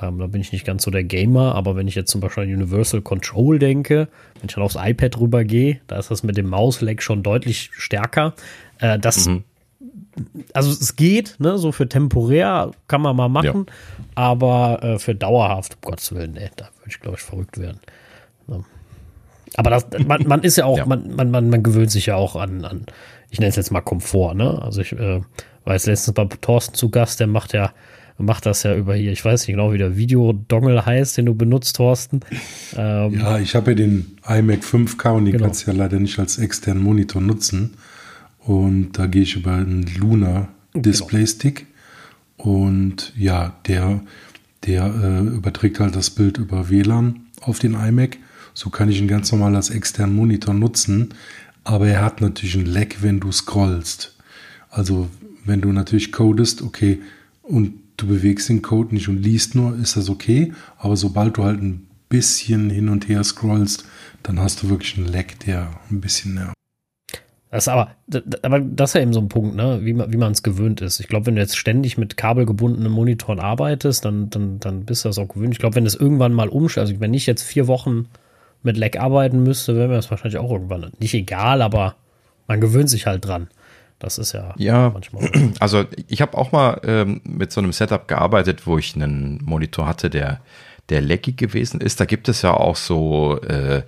Ähm, 0.00 0.18
da 0.18 0.26
bin 0.26 0.40
ich 0.40 0.52
nicht 0.52 0.66
ganz 0.66 0.82
so 0.82 0.90
der 0.90 1.04
Gamer, 1.04 1.54
aber 1.54 1.74
wenn 1.74 1.88
ich 1.88 1.94
jetzt 1.94 2.10
zum 2.10 2.20
Beispiel 2.20 2.44
an 2.44 2.52
Universal 2.52 3.00
Control 3.00 3.58
denke, 3.58 4.08
wenn 4.34 4.48
ich 4.48 4.54
dann 4.54 4.62
aufs 4.62 4.76
iPad 4.78 5.18
rübergehe, 5.18 5.80
da 5.86 5.98
ist 5.98 6.10
das 6.10 6.22
mit 6.22 6.36
dem 6.36 6.48
Mausleck 6.48 7.02
schon 7.02 7.22
deutlich 7.22 7.70
stärker. 7.72 8.34
Äh, 8.78 8.98
das, 8.98 9.26
mhm. 9.26 9.44
also 10.52 10.70
es 10.70 10.96
geht, 10.96 11.36
ne, 11.38 11.56
so 11.56 11.72
für 11.72 11.88
temporär 11.88 12.72
kann 12.88 13.00
man 13.00 13.16
mal 13.16 13.30
machen, 13.30 13.66
ja. 13.68 13.74
aber 14.14 14.82
äh, 14.82 14.98
für 14.98 15.14
dauerhaft, 15.14 15.76
um 15.76 15.90
Gottes 15.90 16.14
Willen, 16.14 16.34
ne, 16.34 16.50
da 16.56 16.66
würde 16.66 16.88
ich, 16.88 17.00
glaube 17.00 17.16
ich, 17.16 17.22
verrückt 17.22 17.58
werden. 17.58 17.80
Ja. 18.48 18.60
Aber 19.56 19.70
das, 19.70 19.86
man, 20.06 20.26
man 20.26 20.42
ist 20.42 20.56
ja 20.56 20.66
auch, 20.66 20.76
ja. 20.76 20.84
Man, 20.84 21.16
man, 21.16 21.30
man, 21.30 21.48
man 21.48 21.62
gewöhnt 21.62 21.90
sich 21.90 22.06
ja 22.06 22.16
auch 22.16 22.36
an, 22.36 22.66
an 22.66 22.84
ich 23.30 23.38
nenne 23.38 23.48
es 23.48 23.56
jetzt 23.56 23.70
mal 23.70 23.80
Komfort, 23.80 24.34
ne? 24.34 24.60
Also 24.62 24.82
ich 24.82 24.92
äh, 24.92 25.20
war 25.64 25.74
jetzt 25.74 25.86
letztens 25.86 26.14
bei 26.14 26.24
Thorsten 26.24 26.74
zu 26.74 26.90
Gast, 26.90 27.18
der 27.20 27.26
macht 27.26 27.52
ja 27.52 27.72
macht 28.18 28.46
das 28.46 28.62
ja 28.62 28.74
über 28.74 28.94
hier. 28.94 29.12
Ich 29.12 29.24
weiß 29.24 29.42
nicht 29.42 29.56
genau, 29.56 29.72
wie 29.72 29.78
der 29.78 29.96
Videodongle 29.96 30.84
heißt, 30.84 31.18
den 31.18 31.26
du 31.26 31.34
benutzt, 31.34 31.76
Thorsten. 31.76 32.20
Ähm, 32.76 33.14
ja, 33.14 33.38
ich 33.38 33.54
habe 33.54 33.72
ja 33.72 33.76
den 33.76 34.18
iMac 34.26 34.60
5K 34.60 35.10
und 35.10 35.24
den 35.26 35.32
genau. 35.32 35.44
kannst 35.44 35.66
du 35.66 35.70
ja 35.70 35.76
leider 35.76 35.98
nicht 35.98 36.18
als 36.18 36.38
externen 36.38 36.82
Monitor 36.82 37.20
nutzen. 37.20 37.74
Und 38.38 38.92
da 38.92 39.06
gehe 39.06 39.22
ich 39.22 39.36
über 39.36 39.52
einen 39.52 39.86
Luna 39.98 40.48
Display 40.74 41.26
Stick. 41.26 41.66
Genau. 42.36 42.52
Und 42.66 43.12
ja, 43.16 43.56
der, 43.66 44.00
der 44.64 44.84
äh, 44.86 45.34
überträgt 45.34 45.80
halt 45.80 45.96
das 45.96 46.10
Bild 46.10 46.38
über 46.38 46.70
WLAN 46.70 47.20
auf 47.40 47.58
den 47.58 47.74
iMac. 47.74 48.18
So 48.54 48.70
kann 48.70 48.88
ich 48.88 49.00
ihn 49.00 49.08
ganz 49.08 49.32
normal 49.32 49.56
als 49.56 49.70
externen 49.70 50.14
Monitor 50.14 50.54
nutzen. 50.54 51.14
Aber 51.64 51.88
er 51.88 52.02
hat 52.02 52.20
natürlich 52.20 52.54
ein 52.54 52.66
Lag, 52.66 52.96
wenn 53.00 53.20
du 53.20 53.32
scrollst. 53.32 54.16
Also 54.70 55.08
wenn 55.44 55.60
du 55.60 55.72
natürlich 55.72 56.12
codest, 56.12 56.62
okay, 56.62 57.00
und 57.42 57.74
du 57.96 58.06
bewegst 58.06 58.48
den 58.48 58.62
Code 58.62 58.94
nicht 58.94 59.08
und 59.08 59.22
liest 59.22 59.54
nur, 59.54 59.76
ist 59.76 59.96
das 59.96 60.08
okay. 60.08 60.52
Aber 60.78 60.96
sobald 60.96 61.36
du 61.36 61.44
halt 61.44 61.62
ein 61.62 61.86
bisschen 62.08 62.70
hin 62.70 62.88
und 62.88 63.08
her 63.08 63.24
scrollst, 63.24 63.84
dann 64.22 64.40
hast 64.40 64.62
du 64.62 64.68
wirklich 64.68 64.96
einen 64.96 65.08
Lag, 65.08 65.26
der 65.46 65.70
ein 65.90 66.00
bisschen 66.00 66.34
nervt. 66.34 66.54
Das 67.50 67.68
aber, 67.68 67.92
aber 68.42 68.60
das 68.60 68.90
ist 68.90 68.94
ja 68.94 69.00
eben 69.00 69.14
so 69.14 69.20
ein 69.20 69.28
Punkt, 69.28 69.56
ne? 69.56 69.80
wie 69.82 69.94
man 69.94 70.32
es 70.32 70.42
gewöhnt 70.42 70.80
ist. 70.82 71.00
Ich 71.00 71.08
glaube, 71.08 71.26
wenn 71.26 71.36
du 71.36 71.40
jetzt 71.40 71.56
ständig 71.56 71.96
mit 71.96 72.16
kabelgebundenen 72.16 72.92
Monitoren 72.92 73.40
arbeitest, 73.40 74.04
dann, 74.04 74.28
dann, 74.30 74.58
dann 74.58 74.84
bist 74.84 75.04
du 75.04 75.08
das 75.08 75.18
auch 75.18 75.28
gewöhnt. 75.28 75.54
Ich 75.54 75.58
glaube, 75.58 75.76
wenn 75.76 75.86
es 75.86 75.94
irgendwann 75.94 76.34
mal 76.34 76.48
umstellt, 76.48 76.88
also 76.88 77.00
wenn 77.00 77.14
ich 77.14 77.24
jetzt 77.26 77.42
vier 77.42 77.66
Wochen 77.66 78.08
mit 78.62 78.76
Lag 78.76 78.98
arbeiten 78.98 79.42
müsste, 79.42 79.76
wäre 79.76 79.88
mir 79.88 79.94
das 79.94 80.10
wahrscheinlich 80.10 80.38
auch 80.38 80.50
irgendwann 80.50 80.92
nicht 80.98 81.14
egal, 81.14 81.62
aber 81.62 81.94
man 82.48 82.60
gewöhnt 82.60 82.90
sich 82.90 83.06
halt 83.06 83.24
dran. 83.24 83.48
Das 83.98 84.18
ist 84.18 84.32
ja, 84.32 84.54
ja 84.58 84.90
manchmal. 84.90 85.30
Also 85.58 85.84
ich 86.08 86.20
habe 86.20 86.36
auch 86.36 86.52
mal 86.52 86.80
ähm, 86.84 87.20
mit 87.24 87.50
so 87.50 87.60
einem 87.60 87.72
Setup 87.72 88.06
gearbeitet, 88.08 88.66
wo 88.66 88.78
ich 88.78 88.94
einen 88.94 89.42
Monitor 89.44 89.86
hatte, 89.86 90.10
der, 90.10 90.40
der 90.90 91.00
leckig 91.00 91.38
gewesen 91.38 91.80
ist. 91.80 91.98
Da 92.00 92.04
gibt 92.04 92.28
es 92.28 92.42
ja 92.42 92.52
auch 92.52 92.76
so, 92.76 93.40
äh, 93.40 93.82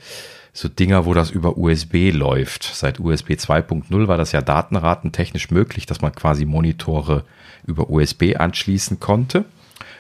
so 0.53 0.69
Dinger, 0.69 1.05
wo 1.05 1.13
das 1.13 1.31
über 1.31 1.59
USB 1.59 2.11
läuft. 2.11 2.65
Seit 2.65 3.01
USB 3.01 3.33
2.0 3.33 4.09
war 4.09 4.17
das 4.17 4.33
ja 4.33 4.41
datenratentechnisch 4.41 5.51
möglich, 5.51 5.85
dass 5.85 6.01
man 6.01 6.15
quasi 6.15 6.47
Monitore 6.47 7.25
über 7.67 7.91
USB 7.91 8.37
anschließen 8.39 9.01
konnte. 9.01 9.45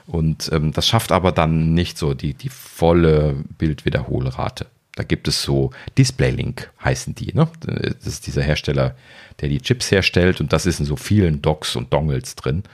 Und 0.06 0.50
ähm, 0.52 0.72
das 0.72 0.88
schafft 0.88 1.12
aber 1.12 1.32
dann 1.32 1.74
nicht 1.74 1.98
so 1.98 2.14
die, 2.14 2.32
die 2.32 2.48
volle 2.48 3.44
Bildwiederholrate. 3.58 4.66
Da 4.98 5.04
gibt 5.04 5.28
es 5.28 5.42
so 5.42 5.70
DisplayLink 5.96 6.72
heißen 6.84 7.14
die. 7.14 7.32
Ne? 7.32 7.46
Das 7.64 8.04
ist 8.04 8.26
dieser 8.26 8.42
Hersteller, 8.42 8.96
der 9.40 9.48
die 9.48 9.60
Chips 9.60 9.92
herstellt 9.92 10.40
und 10.40 10.52
das 10.52 10.66
ist 10.66 10.80
in 10.80 10.86
so 10.86 10.96
vielen 10.96 11.40
Docks 11.40 11.76
und 11.76 11.92
Dongles 11.92 12.34
drin. 12.34 12.64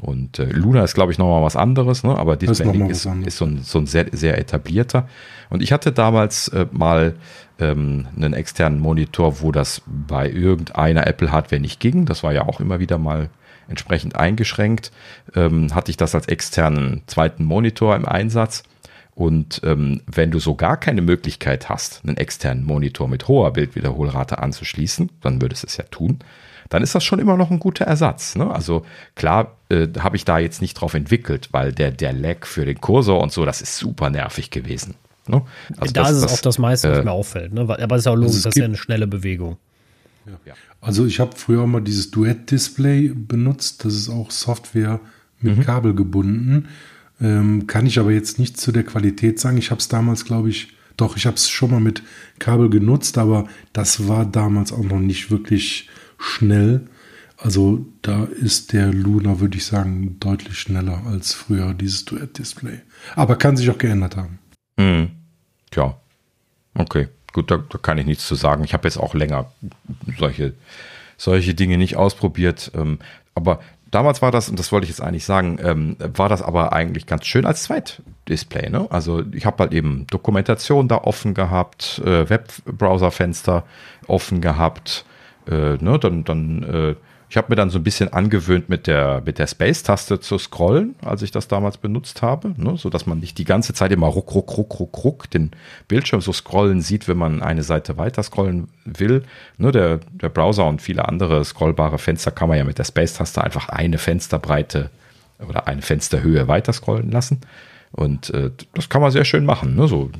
Und 0.00 0.40
äh, 0.40 0.46
Luna 0.46 0.82
ist, 0.82 0.94
glaube 0.94 1.12
ich, 1.12 1.18
nochmal 1.18 1.44
was 1.44 1.54
anderes, 1.54 2.02
ne? 2.02 2.18
aber 2.18 2.36
DisplayLink 2.36 2.90
ist, 2.90 3.06
ist, 3.06 3.26
ist, 3.26 3.36
so 3.36 3.44
ein, 3.44 3.62
so 3.62 3.78
ein 3.78 3.86
sehr, 3.86 4.06
sehr 4.10 4.36
etablierter. 4.36 5.08
Und 5.48 5.62
ich 5.62 5.70
hatte 5.70 5.92
damals 5.92 6.48
äh, 6.48 6.66
mal 6.72 7.14
ähm, 7.60 8.08
einen 8.16 8.32
externen 8.32 8.80
Monitor, 8.80 9.40
wo 9.40 9.52
das 9.52 9.82
bei 9.86 10.28
irgendeiner 10.28 11.06
Apple-Hardware 11.06 11.60
nicht 11.60 11.78
ging. 11.78 12.04
Das 12.04 12.24
war 12.24 12.32
ja 12.32 12.48
auch 12.48 12.58
immer 12.58 12.80
wieder 12.80 12.98
mal 12.98 13.30
entsprechend 13.68 14.16
eingeschränkt. 14.16 14.90
Ähm, 15.36 15.72
hatte 15.72 15.92
ich 15.92 15.96
das 15.96 16.16
als 16.16 16.26
externen 16.26 17.02
zweiten 17.06 17.44
Monitor 17.44 17.94
im 17.94 18.06
Einsatz. 18.06 18.64
Und 19.20 19.60
ähm, 19.64 20.00
wenn 20.06 20.30
du 20.30 20.38
so 20.38 20.54
gar 20.54 20.78
keine 20.78 21.02
Möglichkeit 21.02 21.68
hast, 21.68 22.00
einen 22.06 22.16
externen 22.16 22.64
Monitor 22.64 23.06
mit 23.06 23.28
hoher 23.28 23.52
Bildwiederholrate 23.52 24.38
anzuschließen, 24.38 25.10
dann 25.20 25.42
würdest 25.42 25.62
du 25.62 25.66
es 25.66 25.76
ja 25.76 25.84
tun, 25.84 26.20
dann 26.70 26.82
ist 26.82 26.94
das 26.94 27.04
schon 27.04 27.18
immer 27.18 27.36
noch 27.36 27.50
ein 27.50 27.58
guter 27.58 27.84
Ersatz. 27.84 28.34
Ne? 28.34 28.50
Also 28.50 28.86
klar 29.16 29.58
äh, 29.68 29.88
habe 29.98 30.16
ich 30.16 30.24
da 30.24 30.38
jetzt 30.38 30.62
nicht 30.62 30.72
drauf 30.72 30.94
entwickelt, 30.94 31.50
weil 31.52 31.74
der, 31.74 31.90
der 31.90 32.14
Lag 32.14 32.46
für 32.46 32.64
den 32.64 32.80
Kursor 32.80 33.20
und 33.20 33.30
so, 33.30 33.44
das 33.44 33.60
ist 33.60 33.76
super 33.76 34.08
nervig 34.08 34.50
gewesen. 34.50 34.94
Ne? 35.26 35.42
Also 35.76 35.92
da 35.92 36.04
das, 36.04 36.12
ist 36.12 36.16
es 36.16 36.22
das, 36.22 36.32
auch 36.32 36.40
das 36.40 36.58
meiste, 36.58 36.90
was 36.90 36.98
äh, 37.00 37.02
mir 37.02 37.12
auffällt. 37.12 37.52
Ne? 37.52 37.60
Aber 37.60 37.96
es 37.96 38.00
ist 38.00 38.06
auch 38.06 38.14
logisch, 38.14 38.36
also 38.36 38.48
das 38.48 38.56
ist 38.56 38.58
ja 38.58 38.64
eine 38.64 38.78
schnelle 38.78 39.06
Bewegung. 39.06 39.58
Ja. 40.46 40.54
Also 40.80 41.04
ich 41.04 41.20
habe 41.20 41.36
früher 41.36 41.66
mal 41.66 41.82
dieses 41.82 42.10
Duett-Display 42.10 43.12
benutzt. 43.14 43.84
Das 43.84 43.92
ist 43.92 44.08
auch 44.08 44.30
Software 44.30 44.98
mit 45.40 45.58
mhm. 45.58 45.62
Kabel 45.62 45.94
gebunden. 45.94 46.68
Ähm, 47.20 47.66
kann 47.66 47.86
ich 47.86 47.98
aber 47.98 48.12
jetzt 48.12 48.38
nicht 48.38 48.56
zu 48.58 48.72
der 48.72 48.84
Qualität 48.84 49.38
sagen. 49.38 49.58
Ich 49.58 49.70
habe 49.70 49.80
es 49.80 49.88
damals, 49.88 50.24
glaube 50.24 50.48
ich, 50.48 50.74
doch, 50.96 51.16
ich 51.16 51.26
habe 51.26 51.36
es 51.36 51.48
schon 51.48 51.70
mal 51.70 51.80
mit 51.80 52.02
Kabel 52.38 52.68
genutzt, 52.68 53.18
aber 53.18 53.48
das 53.72 54.08
war 54.08 54.24
damals 54.24 54.72
auch 54.72 54.84
noch 54.84 54.98
nicht 54.98 55.30
wirklich 55.30 55.88
schnell. 56.18 56.86
Also 57.38 57.86
da 58.02 58.24
ist 58.24 58.74
der 58.74 58.92
Luna, 58.92 59.40
würde 59.40 59.56
ich 59.56 59.64
sagen, 59.64 60.18
deutlich 60.20 60.58
schneller 60.58 61.02
als 61.06 61.32
früher 61.32 61.72
dieses 61.72 62.04
Duett-Display. 62.04 62.80
Aber 63.16 63.36
kann 63.36 63.56
sich 63.56 63.70
auch 63.70 63.78
geändert 63.78 64.16
haben. 64.16 64.38
Hm. 64.78 65.10
Tja, 65.70 65.98
okay. 66.74 67.08
Gut, 67.32 67.50
da, 67.50 67.58
da, 67.58 67.78
kann 67.78 67.96
ich 67.96 68.06
nichts 68.06 68.26
zu 68.26 68.34
sagen. 68.34 68.64
Ich 68.64 68.74
habe 68.74 68.86
jetzt 68.88 68.98
auch 68.98 69.14
länger 69.14 69.50
solche, 70.18 70.52
solche 71.16 71.54
Dinge 71.54 71.78
nicht 71.78 71.96
ausprobiert. 71.96 72.72
Ähm, 72.74 72.98
aber 73.34 73.60
damals 73.90 74.22
war 74.22 74.30
das, 74.30 74.48
und 74.48 74.58
das 74.58 74.72
wollte 74.72 74.84
ich 74.84 74.90
jetzt 74.90 75.00
eigentlich 75.00 75.24
sagen, 75.24 75.58
ähm, 75.62 75.96
war 75.98 76.28
das 76.28 76.42
aber 76.42 76.72
eigentlich 76.72 77.06
ganz 77.06 77.26
schön 77.26 77.46
als 77.46 77.64
Zweitdisplay. 77.64 78.70
Ne? 78.70 78.86
Also 78.90 79.22
ich 79.32 79.46
habe 79.46 79.58
halt 79.58 79.72
eben 79.72 80.06
Dokumentation 80.08 80.88
da 80.88 80.98
offen 80.98 81.34
gehabt, 81.34 82.00
äh, 82.04 82.28
Webbrowserfenster 82.28 83.64
offen 84.06 84.40
gehabt. 84.40 85.04
Äh, 85.48 85.76
ne? 85.76 85.98
Dann, 86.00 86.24
dann 86.24 86.62
äh, 86.62 86.94
ich 87.30 87.36
habe 87.36 87.46
mir 87.48 87.54
dann 87.54 87.70
so 87.70 87.78
ein 87.78 87.84
bisschen 87.84 88.12
angewöhnt, 88.12 88.68
mit 88.68 88.88
der, 88.88 89.22
mit 89.24 89.38
der 89.38 89.46
Space-Taste 89.46 90.18
zu 90.18 90.36
scrollen, 90.36 90.96
als 91.00 91.22
ich 91.22 91.30
das 91.30 91.46
damals 91.46 91.78
benutzt 91.78 92.22
habe, 92.22 92.52
ne? 92.56 92.76
so 92.76 92.90
dass 92.90 93.06
man 93.06 93.20
nicht 93.20 93.38
die 93.38 93.44
ganze 93.44 93.72
Zeit 93.72 93.92
immer 93.92 94.08
ruck, 94.08 94.34
ruck, 94.34 94.58
ruck, 94.58 94.80
ruck, 94.80 95.04
ruck 95.04 95.30
den 95.30 95.52
Bildschirm 95.86 96.20
so 96.20 96.32
scrollen 96.32 96.82
sieht, 96.82 97.06
wenn 97.06 97.16
man 97.16 97.40
eine 97.40 97.62
Seite 97.62 97.96
weiter 97.96 98.24
scrollen 98.24 98.66
will. 98.84 99.22
Ne? 99.58 99.70
Der, 99.70 100.00
der 100.10 100.28
Browser 100.28 100.66
und 100.66 100.82
viele 100.82 101.06
andere 101.06 101.44
scrollbare 101.44 101.98
Fenster 101.98 102.32
kann 102.32 102.48
man 102.48 102.58
ja 102.58 102.64
mit 102.64 102.78
der 102.78 102.84
Space-Taste 102.84 103.44
einfach 103.44 103.68
eine 103.68 103.98
Fensterbreite 103.98 104.90
oder 105.38 105.68
eine 105.68 105.82
Fensterhöhe 105.82 106.48
weiter 106.48 106.72
scrollen 106.72 107.12
lassen. 107.12 107.42
Und 107.92 108.30
äh, 108.30 108.50
das 108.74 108.88
kann 108.88 109.02
man 109.02 109.12
sehr 109.12 109.24
schön 109.24 109.44
machen. 109.44 109.76
Ne? 109.76 109.86
So 109.86 110.10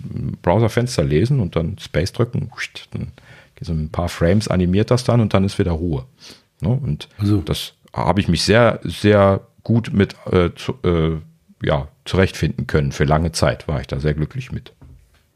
Browserfenster 0.43 1.03
lesen 1.03 1.41
und 1.41 1.57
dann 1.57 1.77
Space 1.78 2.12
drücken. 2.12 2.53
Dann 2.93 3.09
so 3.61 3.73
ein 3.73 3.91
paar 3.91 4.09
Frames 4.09 4.49
animiert 4.49 4.91
das 4.91 5.05
dann 5.05 5.20
und 5.20 5.35
dann 5.35 5.45
ist 5.45 5.59
wieder 5.59 5.73
Ruhe. 5.73 6.05
Ne? 6.62 6.69
Und 6.69 7.09
also. 7.19 7.39
das 7.39 7.74
habe 7.93 8.20
ich 8.20 8.28
mich 8.28 8.43
sehr, 8.43 8.81
sehr 8.85 9.41
gut 9.62 9.93
mit 9.93 10.15
äh, 10.31 10.51
zu, 10.55 10.74
äh, 10.85 11.19
ja, 11.62 11.89
zurechtfinden 12.05 12.66
können. 12.66 12.93
Für 12.93 13.05
lange 13.05 13.32
Zeit 13.32 13.69
war 13.69 13.81
ich 13.81 13.87
da 13.87 14.01
sehr 14.01 14.15
glücklich 14.15 14.53
mit. 14.53 14.73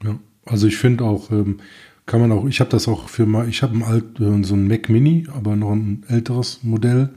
Ja, 0.02 0.18
also 0.46 0.66
ich 0.66 0.76
finde 0.76 1.04
auch, 1.04 1.30
ähm, 1.30 1.60
kann 2.06 2.20
man 2.20 2.32
auch, 2.32 2.46
ich 2.46 2.60
habe 2.60 2.70
das 2.70 2.88
auch 2.88 3.08
für 3.08 3.26
mal, 3.26 3.48
ich 3.48 3.62
habe 3.62 3.76
ein 3.76 3.82
alt, 3.82 4.20
äh, 4.20 4.42
so 4.42 4.54
ein 4.54 4.68
Mac 4.68 4.88
Mini, 4.88 5.26
aber 5.34 5.56
noch 5.56 5.72
ein 5.72 6.04
älteres 6.08 6.60
Modell. 6.62 7.10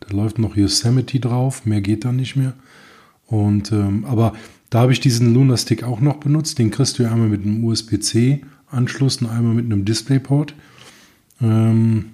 Da 0.00 0.16
läuft 0.16 0.38
noch 0.38 0.56
Yosemite 0.56 1.20
drauf, 1.20 1.64
mehr 1.64 1.80
geht 1.80 2.04
da 2.04 2.12
nicht 2.12 2.36
mehr. 2.36 2.54
Und 3.26 3.72
ähm, 3.72 4.04
aber 4.04 4.34
da 4.68 4.80
habe 4.80 4.92
ich 4.92 5.00
diesen 5.00 5.32
Lunar 5.32 5.56
Stick 5.56 5.84
auch 5.84 6.00
noch 6.00 6.16
benutzt. 6.16 6.58
Den 6.58 6.70
kriegst 6.70 6.98
du 6.98 7.04
ja 7.04 7.12
einmal 7.12 7.28
mit 7.28 7.42
einem 7.42 7.64
USB-C-Anschluss 7.64 9.18
und 9.18 9.28
einmal 9.28 9.54
mit 9.54 9.66
einem 9.66 9.84
DisplayPort. 9.84 10.54
Ähm, 11.40 12.06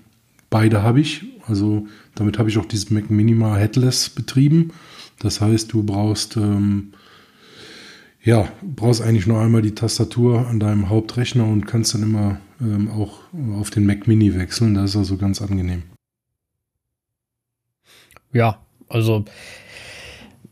beide 0.51 0.83
habe 0.83 1.01
ich. 1.01 1.25
Also 1.47 1.87
damit 2.15 2.39
habe 2.39 2.49
ich 2.49 2.59
auch 2.59 2.67
dieses 2.67 2.91
Mac 2.91 3.11
Minima 3.11 3.57
Headless 3.57 4.11
betrieben. 4.11 4.73
Das 5.19 5.41
heißt, 5.41 5.73
du 5.73 5.83
brauchst 5.83 6.37
ähm, 6.37 6.93
ja 8.23 8.49
brauchst 8.63 9.03
eigentlich 9.03 9.27
nur 9.27 9.41
einmal 9.41 9.63
die 9.63 9.75
Tastatur 9.75 10.47
an 10.47 10.61
deinem 10.61 10.89
Hauptrechner 10.89 11.45
und 11.45 11.67
kannst 11.67 11.95
dann 11.95 12.03
immer 12.03 12.41
ähm, 12.61 12.91
auch 12.91 13.21
auf 13.59 13.71
den 13.71 13.87
Mac 13.87 14.07
Mini 14.07 14.35
wechseln. 14.35 14.75
Das 14.75 14.91
ist 14.91 14.97
also 14.97 15.17
ganz 15.17 15.41
angenehm. 15.43 15.85
Ja, 18.33 18.61
also 18.89 19.25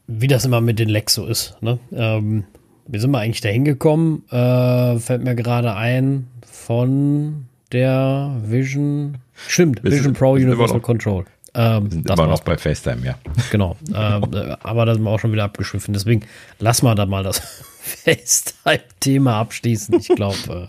wie 0.06 0.28
das 0.28 0.44
immer 0.44 0.60
mit 0.60 0.78
den 0.78 0.88
Lecks 0.88 1.14
so 1.14 1.26
ist. 1.26 1.56
Ne? 1.60 1.78
Ähm, 1.92 2.44
wie 2.86 2.98
sind 2.98 3.10
wir 3.10 3.18
eigentlich 3.18 3.40
da 3.40 3.48
hingekommen? 3.48 4.28
Äh, 4.30 4.98
fällt 4.98 5.24
mir 5.24 5.34
gerade 5.34 5.74
ein 5.74 6.28
von 6.46 7.46
der 7.72 8.40
Vision 8.44 9.18
Stimmt, 9.48 9.82
wir 9.82 9.90
Vision 9.90 10.04
sind, 10.04 10.18
Pro 10.18 10.32
Universal 10.32 10.80
Control. 10.80 11.24
Ähm, 11.54 11.84
wir 11.84 11.90
sind 11.90 12.10
immer 12.10 12.26
noch 12.26 12.40
bei 12.40 12.58
FaceTime, 12.58 13.04
ja. 13.04 13.14
Genau. 13.50 13.76
ähm, 13.94 14.24
äh, 14.32 14.56
aber 14.62 14.86
da 14.86 14.94
sind 14.94 15.02
wir 15.02 15.10
auch 15.10 15.20
schon 15.20 15.32
wieder 15.32 15.44
abgeschwiffen. 15.44 15.94
Deswegen 15.94 16.26
lass 16.58 16.82
mal 16.82 16.94
da 16.94 17.06
mal 17.06 17.22
das 17.22 17.38
FaceTime-Thema 18.04 19.40
abschließen. 19.40 19.94
Ich 19.98 20.08
glaube, 20.08 20.68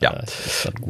ja, 0.04 0.12
äh, 0.12 0.26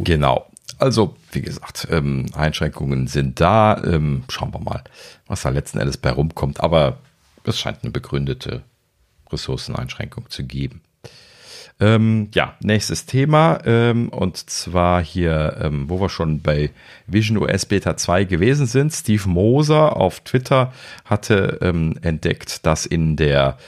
genau. 0.03 0.47
Also, 0.79 1.17
wie 1.33 1.43
gesagt, 1.43 1.87
ähm, 1.91 2.27
Einschränkungen 2.35 3.07
sind 3.07 3.41
da. 3.41 3.83
Ähm, 3.85 4.25
schauen 4.29 4.53
wir 4.53 4.61
mal, 4.61 4.83
was 5.27 5.43
da 5.43 5.51
letzten 5.51 5.79
Endes 5.79 5.97
bei 5.97 6.11
rumkommt. 6.11 6.61
Aber 6.61 6.99
es 7.45 7.59
scheint 7.59 7.79
eine 7.83 7.93
begründete 7.93 8.63
Ressourceneinschränkung 9.31 10.29
zu 10.31 10.45
geben. 10.45 10.83
Ähm, 11.81 12.29
ja, 12.33 12.55
nächstes 12.61 13.05
Thema 13.05 13.59
ähm, 13.65 14.09
und 14.11 14.37
zwar 14.37 15.03
hier, 15.03 15.57
ähm, 15.61 15.91
wo 15.91 16.01
wir 16.01 16.09
schon 16.09 16.41
bei 16.41 16.71
Vision 17.09 17.37
OS 17.39 17.67
Beta 17.67 17.97
2 17.97 18.25
gewesen 18.25 18.67
sind. 18.67 18.93
Steve 18.93 19.29
Moser 19.29 19.97
auf 19.97 20.21
Twitter 20.21 20.73
hatte 21.05 21.59
ähm, 21.63 21.99
entdeckt, 22.03 22.65
dass 22.65 22.87
in 22.87 23.17
der 23.17 23.59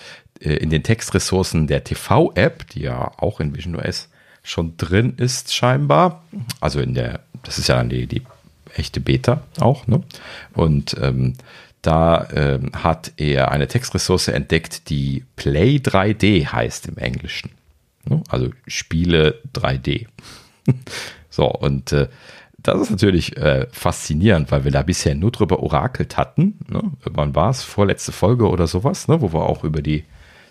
äh, 0.41 0.55
in 0.55 0.71
den 0.71 0.83
Textressourcen 0.83 1.67
der 1.67 1.85
TV-App, 1.85 2.69
die 2.71 2.83
ja 2.83 3.13
auch 3.19 3.41
in 3.41 3.57
Vision 3.57 3.77
OS 3.77 4.09
schon 4.43 4.77
drin 4.77 5.15
ist, 5.17 5.55
scheinbar, 5.55 6.23
also 6.61 6.81
in 6.81 6.95
der, 6.95 7.21
das 7.43 7.59
ist 7.59 7.69
ja 7.69 7.77
dann 7.77 7.89
die, 7.89 8.07
die 8.07 8.23
echte 8.75 9.01
Beta 9.01 9.43
auch, 9.59 9.87
ne? 9.87 10.03
Und 10.55 10.97
ähm, 11.01 11.35
da 11.83 12.29
ähm, 12.33 12.71
hat 12.73 13.13
er 13.17 13.51
eine 13.51 13.69
Textressource 13.69 14.29
entdeckt, 14.29 14.91
die 14.91 15.25
Play 15.37 15.77
3D 15.77 16.47
heißt 16.47 16.87
im 16.89 16.97
Englischen. 16.99 17.51
Ne? 18.09 18.23
Also 18.29 18.51
Spiele 18.67 19.41
3D. 19.55 20.07
so, 21.31 21.51
und 21.51 21.93
äh, 21.93 22.09
das 22.59 22.81
ist 22.81 22.91
natürlich 22.91 23.37
äh, 23.37 23.67
faszinierend, 23.71 24.51
weil 24.51 24.65
wir 24.65 24.73
da 24.73 24.83
bisher 24.83 25.15
nur 25.15 25.31
drüber 25.31 25.61
orakelt 25.61 26.17
hatten. 26.17 26.59
Ne? 26.69 26.83
Wann 27.05 27.35
war 27.35 27.51
es? 27.51 27.63
Vorletzte 27.63 28.13
Folge 28.13 28.49
oder 28.49 28.67
sowas, 28.67 29.09
ne? 29.09 29.21
wo 29.21 29.33
wir 29.33 29.43
auch 29.43 29.63
über 29.63 29.83
die 29.83 30.05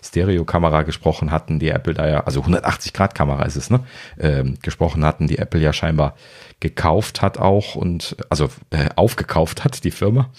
Stereokamera 0.08 0.82
gesprochen 0.82 1.30
hatten, 1.30 1.58
die 1.58 1.68
Apple 1.68 1.94
da 1.94 2.08
ja, 2.08 2.20
also 2.20 2.42
180-Grad-Kamera 2.42 3.44
ist 3.44 3.56
es, 3.56 3.70
ne? 3.70 3.80
Ähm, 4.18 4.56
gesprochen 4.62 5.04
hatten, 5.04 5.26
die 5.26 5.38
Apple 5.38 5.60
ja 5.60 5.72
scheinbar 5.72 6.14
gekauft 6.60 7.22
hat 7.22 7.38
auch 7.38 7.74
und 7.74 8.16
also 8.30 8.48
äh, 8.70 8.88
aufgekauft 8.96 9.64
hat, 9.64 9.84
die 9.84 9.90
Firma 9.90 10.30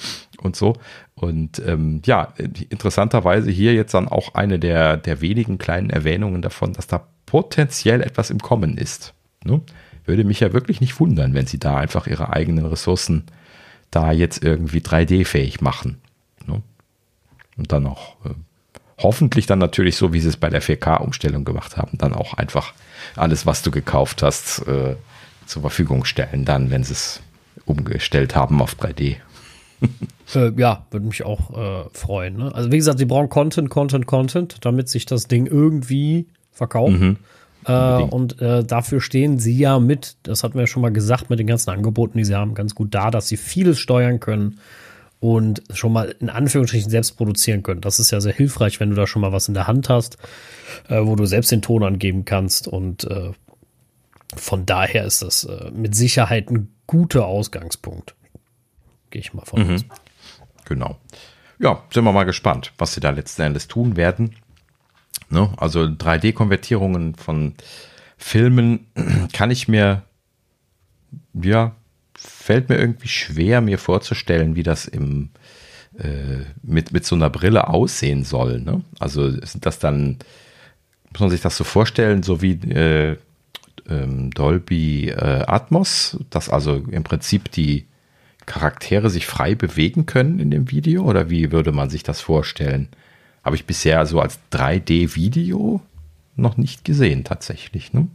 und 0.41 0.56
so. 0.56 0.73
Und 1.15 1.60
ähm, 1.65 2.02
ja, 2.06 2.34
interessanterweise 2.69 3.49
hier 3.49 3.73
jetzt 3.73 3.94
dann 3.94 4.07
auch 4.07 4.35
eine 4.35 4.60
der, 4.60 4.98
der 4.98 5.22
wenigen 5.22 5.57
kleinen 5.57 5.89
Erwähnungen 5.89 6.41
davon, 6.41 6.73
dass 6.73 6.88
da 6.88 7.07
potenziell 7.26 8.02
etwas 8.02 8.30
im 8.30 8.39
Kommen 8.39 8.77
ist. 8.77 9.14
Ne? 9.44 9.61
Würde 10.06 10.23
mich 10.23 10.39
ja 10.39 10.53
wirklich 10.53 10.80
nicht 10.80 10.99
wundern, 10.99 11.34
wenn 11.34 11.48
sie 11.48 11.60
da 11.60 11.77
einfach 11.77 12.07
ihre 12.07 12.34
eigenen 12.34 12.65
Ressourcen 12.65 13.26
da 13.91 14.11
jetzt 14.11 14.44
irgendwie 14.44 14.80
3D-fähig 14.80 15.61
machen. 15.61 15.98
Ne? 16.45 16.61
Und 17.57 17.72
dann 17.72 17.88
auch 17.88 18.15
äh, 18.26 18.34
hoffentlich 18.98 19.45
dann 19.45 19.60
natürlich 19.60 19.95
so, 19.95 20.14
wie 20.14 20.19
sie 20.19 20.30
es 20.30 20.38
bei 20.38 20.49
der 20.49 20.61
4K-Umstellung 20.61 21.45
gemacht 21.45 21.78
haben, 21.78 21.98
dann 21.98 22.14
auch 22.14 22.34
einfach 22.34 22.74
alles, 23.15 23.45
was 23.45 23.61
du 23.61 23.72
gekauft 23.72 24.24
hast, 24.24 24.68
äh, 24.68 24.95
zur 25.45 25.61
Verfügung 25.61 26.06
stellen, 26.06 26.45
dann, 26.45 26.72
wenn 26.72 26.84
sie 26.84 26.94
es 26.94 27.22
umgestellt 27.65 28.36
haben 28.36 28.61
auf 28.61 28.76
3D. 28.76 29.18
äh, 30.36 30.52
ja, 30.60 30.86
würde 30.90 31.06
mich 31.06 31.24
auch 31.24 31.56
äh, 31.56 31.90
freuen. 31.94 32.38
Ne? 32.38 32.56
Also 32.56 32.72
wie 32.72 32.78
gesagt, 32.78 32.99
sie 32.99 33.06
brauchen 33.06 33.30
Content, 33.30 33.69
Content, 33.69 34.07
Content, 34.07 34.57
damit 34.61 34.90
sich 34.90 35.06
das 35.06 35.28
Ding 35.28 35.45
irgendwie 35.45 36.28
verkauft. 36.52 36.99
Mhm. 36.99 37.18
Äh, 37.65 38.02
und 38.02 38.41
äh, 38.41 38.64
dafür 38.64 39.02
stehen 39.02 39.38
sie 39.38 39.57
ja 39.57 39.80
mit, 39.80 40.18
das 40.24 40.44
hatten 40.44 40.56
wir 40.56 40.61
ja 40.61 40.68
schon 40.68 40.82
mal 40.82 40.91
gesagt, 40.91 41.30
mit 41.30 41.40
den 41.40 41.48
ganzen 41.48 41.69
Angeboten, 41.69 42.18
die 42.18 42.26
sie 42.26 42.36
haben, 42.36 42.56
ganz 42.56 42.74
gut 42.74 42.95
da, 42.95 43.11
dass 43.11 43.28
sie 43.28 43.38
vieles 43.38 43.80
steuern 43.80 44.19
können 44.19 44.60
und 45.19 45.64
schon 45.73 45.94
mal 45.94 46.15
in 46.19 46.30
Anführungsstrichen 46.30 46.89
selbst 46.89 47.18
produzieren 47.18 47.64
können. 47.64 47.81
Das 47.81 47.99
ist 47.99 48.11
ja 48.11 48.22
sehr 48.22 48.34
hilfreich, 48.34 48.80
wenn 48.80 48.89
du 48.89 48.95
da 48.95 49.07
schon 49.07 49.22
mal 49.22 49.31
was 49.31 49.48
in 49.48 49.53
der 49.53 49.68
Hand 49.68 49.89
hast, 49.89 50.18
äh, 50.89 51.02
wo 51.02 51.15
du 51.15 51.26
selbst 51.26 51.52
den 51.52 51.61
Ton 51.61 51.84
angeben 51.84 52.26
kannst. 52.26 52.68
Und 52.68 53.06
äh, 53.06 53.31
von 54.35 54.65
daher 54.65 55.06
ist 55.06 55.22
das 55.22 55.44
äh, 55.44 55.72
mit 55.72 55.95
Sicherheit 55.95 56.49
ein 56.49 56.69
guter 56.85 57.26
Ausgangspunkt. 57.26 58.15
Gehe 59.10 59.22
ich 59.22 59.34
mal 59.34 59.45
von 59.45 59.68
mhm. 59.68 59.76
aus. 59.76 59.85
Genau. 60.65 60.98
Ja, 61.60 61.84
sind 61.91 62.03
wir 62.03 62.11
mal 62.11 62.26
gespannt, 62.26 62.73
was 62.77 62.94
sie 62.94 62.99
da 62.99 63.10
letzten 63.10 63.41
Endes 63.41 63.68
tun 63.68 63.95
werden. 63.95 64.35
Ne? 65.30 65.52
Also 65.57 65.81
3D-Konvertierungen 65.81 67.15
von 67.15 67.56
Filmen 68.18 68.88
kann 69.34 69.49
ich 69.49 69.68
mir 69.68 70.03
ja 71.34 71.76
fällt 72.18 72.69
mir 72.69 72.77
irgendwie 72.77 73.07
schwer, 73.07 73.61
mir 73.61 73.77
vorzustellen, 73.77 74.56
wie 74.56 74.64
das 74.64 74.85
im, 74.85 75.30
äh, 75.98 76.44
mit, 76.64 76.91
mit 76.91 77.06
so 77.06 77.15
einer 77.15 77.30
Brille 77.30 77.69
aussehen 77.69 78.23
soll. 78.23 78.60
Ne? 78.60 78.81
Also 78.99 79.30
sind 79.30 79.65
das 79.65 79.80
dann, 79.80 80.18
muss 81.11 81.19
man 81.19 81.30
sich 81.30 81.41
das 81.41 81.56
so 81.56 81.64
vorstellen, 81.64 82.23
so 82.23 82.41
wie 82.41 82.53
äh, 82.53 83.18
ähm, 83.88 84.31
Dolby 84.31 85.10
äh, 85.10 85.44
Atmos, 85.48 86.18
dass 86.30 86.49
also 86.49 86.76
im 86.76 87.03
Prinzip 87.03 87.52
die 87.52 87.85
Charaktere 88.45 89.10
sich 89.10 89.27
frei 89.27 89.56
bewegen 89.56 90.06
können 90.06 90.39
in 90.39 90.49
dem 90.49 90.72
Video? 90.72 91.03
Oder 91.03 91.30
wie 91.30 91.52
würde 91.52 91.72
man 91.72 91.89
sich 91.89 92.03
das 92.03 92.22
vorstellen? 92.22 92.88
Habe 93.44 93.56
ich 93.56 93.65
bisher 93.65 94.06
so 94.06 94.19
als 94.19 94.39
3D-Video 94.52 95.81
noch 96.35 96.57
nicht 96.57 96.84
gesehen, 96.84 97.23
tatsächlich. 97.23 97.94
Ne? 97.94 98.07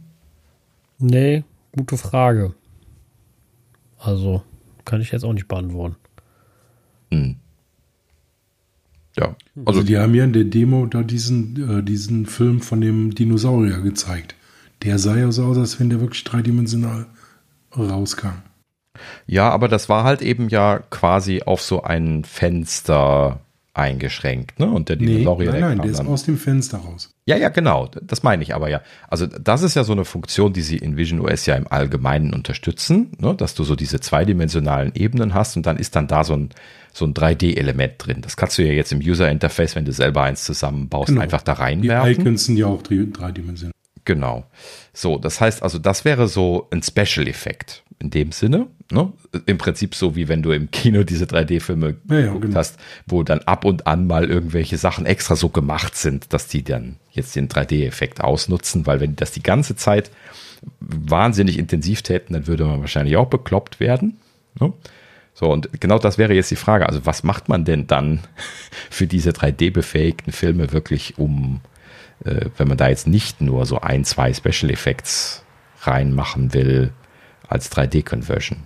Nee, 0.99 1.43
gute 1.75 1.97
Frage. 1.97 2.53
Also 4.03 4.43
kann 4.85 5.01
ich 5.01 5.11
jetzt 5.11 5.23
auch 5.23 5.33
nicht 5.33 5.47
beantworten. 5.47 5.95
Hm. 7.09 7.37
Ja. 9.17 9.35
Also, 9.55 9.67
also, 9.79 9.83
die 9.83 9.97
haben 9.97 10.15
ja 10.15 10.23
in 10.23 10.33
der 10.33 10.43
Demo 10.43 10.85
da 10.87 11.03
diesen, 11.03 11.79
äh, 11.79 11.83
diesen 11.83 12.25
Film 12.25 12.61
von 12.61 12.81
dem 12.81 13.13
Dinosaurier 13.13 13.81
gezeigt. 13.81 14.35
Der 14.81 14.99
sah 14.99 15.15
ja 15.15 15.31
so 15.31 15.45
aus, 15.45 15.57
als 15.57 15.79
wenn 15.79 15.89
der 15.89 16.01
wirklich 16.01 16.23
dreidimensional 16.23 17.05
rauskam. 17.77 18.41
Ja, 19.25 19.49
aber 19.49 19.67
das 19.67 19.87
war 19.87 20.03
halt 20.03 20.21
eben 20.21 20.49
ja 20.49 20.79
quasi 20.89 21.43
auf 21.43 21.61
so 21.61 21.83
ein 21.83 22.23
Fenster 22.23 23.39
eingeschränkt, 23.73 24.59
ne? 24.59 24.67
Und 24.67 24.89
der 24.89 24.97
Dinosaurier. 24.97 25.51
Nee, 25.51 25.59
nein, 25.59 25.77
nein, 25.77 25.81
der 25.81 25.91
ist 25.91 26.05
aus 26.05 26.23
dem 26.23 26.37
Fenster 26.37 26.77
raus. 26.77 27.13
Ja, 27.25 27.37
ja, 27.37 27.49
genau. 27.49 27.89
Das 28.01 28.21
meine 28.21 28.43
ich 28.43 28.53
aber 28.53 28.69
ja. 28.69 28.81
Also 29.07 29.25
das 29.25 29.63
ist 29.63 29.75
ja 29.75 29.83
so 29.83 29.93
eine 29.93 30.05
Funktion, 30.05 30.53
die 30.53 30.61
sie 30.61 30.77
in 30.77 30.95
Vision 30.95 31.19
OS 31.19 31.47
ja 31.47 31.55
im 31.55 31.67
Allgemeinen 31.67 32.33
unterstützen, 32.33 33.11
ne? 33.17 33.33
dass 33.33 33.55
du 33.55 33.63
so 33.63 33.75
diese 33.75 33.99
zweidimensionalen 33.99 34.91
Ebenen 34.93 35.33
hast 35.33 35.57
und 35.57 35.65
dann 35.65 35.77
ist 35.77 35.95
dann 35.95 36.07
da 36.07 36.23
so 36.23 36.35
ein, 36.35 36.49
so 36.93 37.05
ein 37.05 37.15
3D-Element 37.15 37.93
drin. 37.97 38.21
Das 38.21 38.37
kannst 38.37 38.59
du 38.59 38.63
ja 38.63 38.73
jetzt 38.73 38.91
im 38.91 38.99
User-Interface, 38.99 39.75
wenn 39.75 39.85
du 39.85 39.91
selber 39.91 40.21
eins 40.21 40.43
zusammenbaust, 40.43 41.07
genau. 41.07 41.21
einfach 41.21 41.41
da 41.41 41.53
reinwerfen. 41.53 42.13
Die 42.13 42.21
Icons 42.21 42.45
sind 42.45 42.57
ja 42.57 42.67
auch 42.67 42.83
dreidimensional. 42.83 43.73
Genau. 44.05 44.45
So, 44.93 45.17
das 45.17 45.41
heißt 45.41 45.63
also, 45.63 45.79
das 45.79 46.05
wäre 46.05 46.27
so 46.27 46.67
ein 46.71 46.83
Special-Effekt 46.83 47.82
in 48.03 48.09
dem 48.09 48.31
Sinne. 48.31 48.67
Ne? 48.91 49.11
Im 49.45 49.57
Prinzip 49.57 49.95
so, 49.95 50.15
wie 50.15 50.27
wenn 50.27 50.43
du 50.43 50.51
im 50.51 50.69
Kino 50.69 51.03
diese 51.03 51.25
3D-Filme 51.25 51.95
ja, 52.09 52.19
ja, 52.19 52.33
genau. 52.33 52.55
hast, 52.55 52.77
wo 53.07 53.23
dann 53.23 53.39
ab 53.39 53.65
und 53.65 53.87
an 53.87 54.05
mal 54.05 54.29
irgendwelche 54.29 54.77
Sachen 54.77 55.05
extra 55.05 55.35
so 55.35 55.49
gemacht 55.49 55.95
sind, 55.95 56.33
dass 56.33 56.47
die 56.47 56.63
dann 56.63 56.97
jetzt 57.11 57.35
den 57.35 57.47
3D-Effekt 57.47 58.21
ausnutzen, 58.21 58.85
weil 58.85 58.99
wenn 58.99 59.11
die 59.11 59.15
das 59.15 59.31
die 59.31 59.41
ganze 59.41 59.75
Zeit 59.75 60.11
wahnsinnig 60.79 61.57
intensiv 61.57 62.01
täten, 62.01 62.33
dann 62.33 62.45
würde 62.45 62.65
man 62.65 62.81
wahrscheinlich 62.81 63.15
auch 63.17 63.27
bekloppt 63.27 63.79
werden. 63.79 64.17
Ne? 64.59 64.73
So, 65.33 65.49
und 65.49 65.81
genau 65.81 65.97
das 65.97 66.17
wäre 66.17 66.33
jetzt 66.33 66.51
die 66.51 66.55
Frage. 66.55 66.87
Also, 66.87 67.05
was 67.05 67.23
macht 67.23 67.49
man 67.49 67.65
denn 67.65 67.87
dann 67.87 68.19
für 68.89 69.07
diese 69.07 69.31
3D-befähigten 69.31 70.31
Filme 70.31 70.71
wirklich, 70.73 71.17
um, 71.17 71.61
äh, 72.25 72.47
wenn 72.57 72.67
man 72.67 72.77
da 72.77 72.89
jetzt 72.89 73.07
nicht 73.07 73.41
nur 73.41 73.65
so 73.65 73.79
ein, 73.79 74.03
zwei 74.03 74.33
Special 74.33 74.71
Effects 74.71 75.43
reinmachen 75.81 76.53
will, 76.53 76.91
als 77.47 77.71
3D-Conversion. 77.71 78.59